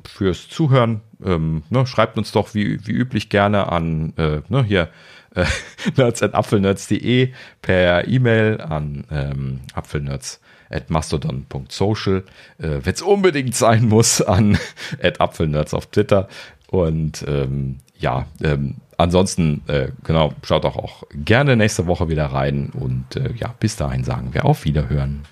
fürs 0.05 0.49
Zuhören. 0.49 1.03
Ähm, 1.25 1.63
ne, 1.71 1.87
schreibt 1.87 2.19
uns 2.19 2.33
doch 2.33 2.55
wie, 2.55 2.87
wie 2.87 2.93
üblich 2.93 3.29
gerne 3.29 3.71
an 3.71 4.13
äh, 4.17 4.41
ne, 4.49 4.65
hier 4.65 4.89
äh, 5.37 5.45
nerds.apfelnerds.de 5.97 7.33
per 7.63 8.09
E-Mail 8.09 8.61
an 8.61 9.05
ähm, 9.11 9.61
apfelnerds 9.75 10.41
at 10.69 10.91
mastodon.social, 10.91 12.25
äh, 12.59 12.81
wenn 12.83 12.95
es 12.95 13.03
unbedingt 13.03 13.55
sein 13.55 13.89
muss, 13.89 14.21
an 14.23 14.59
at 15.03 15.21
apfelnerds 15.21 15.75
auf 15.75 15.87
Twitter. 15.87 16.29
Und 16.69 17.25
ähm, 17.29 17.79
ja, 17.99 18.27
ähm, 18.43 18.77
ansonsten, 18.97 19.63
äh, 19.69 19.91
genau, 20.05 20.35
schaut 20.43 20.65
auch, 20.65 20.77
auch 20.77 21.05
gerne 21.13 21.57
nächste 21.57 21.87
Woche 21.87 22.09
wieder 22.09 22.27
rein. 22.27 22.71
Und 22.71 23.17
äh, 23.17 23.33
ja, 23.37 23.55
bis 23.61 23.77
dahin 23.77 24.05
sagen 24.05 24.35
wir 24.35 24.45
auf 24.45 24.65
Wiederhören. 24.65 25.23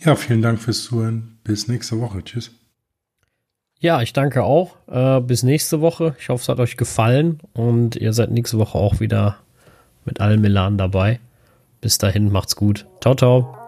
Ja, 0.00 0.14
vielen 0.16 0.42
Dank 0.42 0.60
fürs 0.60 0.84
Zuhören. 0.84 1.38
Bis 1.44 1.68
nächste 1.68 2.00
Woche. 2.00 2.22
Tschüss. 2.24 2.59
Ja, 3.80 4.02
ich 4.02 4.12
danke 4.12 4.44
auch. 4.44 4.76
Äh, 4.90 5.20
bis 5.20 5.42
nächste 5.42 5.80
Woche. 5.80 6.14
Ich 6.18 6.28
hoffe, 6.28 6.42
es 6.42 6.48
hat 6.48 6.60
euch 6.60 6.76
gefallen 6.76 7.40
und 7.54 7.96
ihr 7.96 8.12
seid 8.12 8.30
nächste 8.30 8.58
Woche 8.58 8.78
auch 8.78 9.00
wieder 9.00 9.36
mit 10.04 10.20
allem 10.20 10.42
Melan 10.42 10.76
dabei. 10.76 11.18
Bis 11.80 11.96
dahin, 11.96 12.30
macht's 12.30 12.56
gut. 12.56 12.86
Ciao, 13.00 13.14
ciao. 13.14 13.59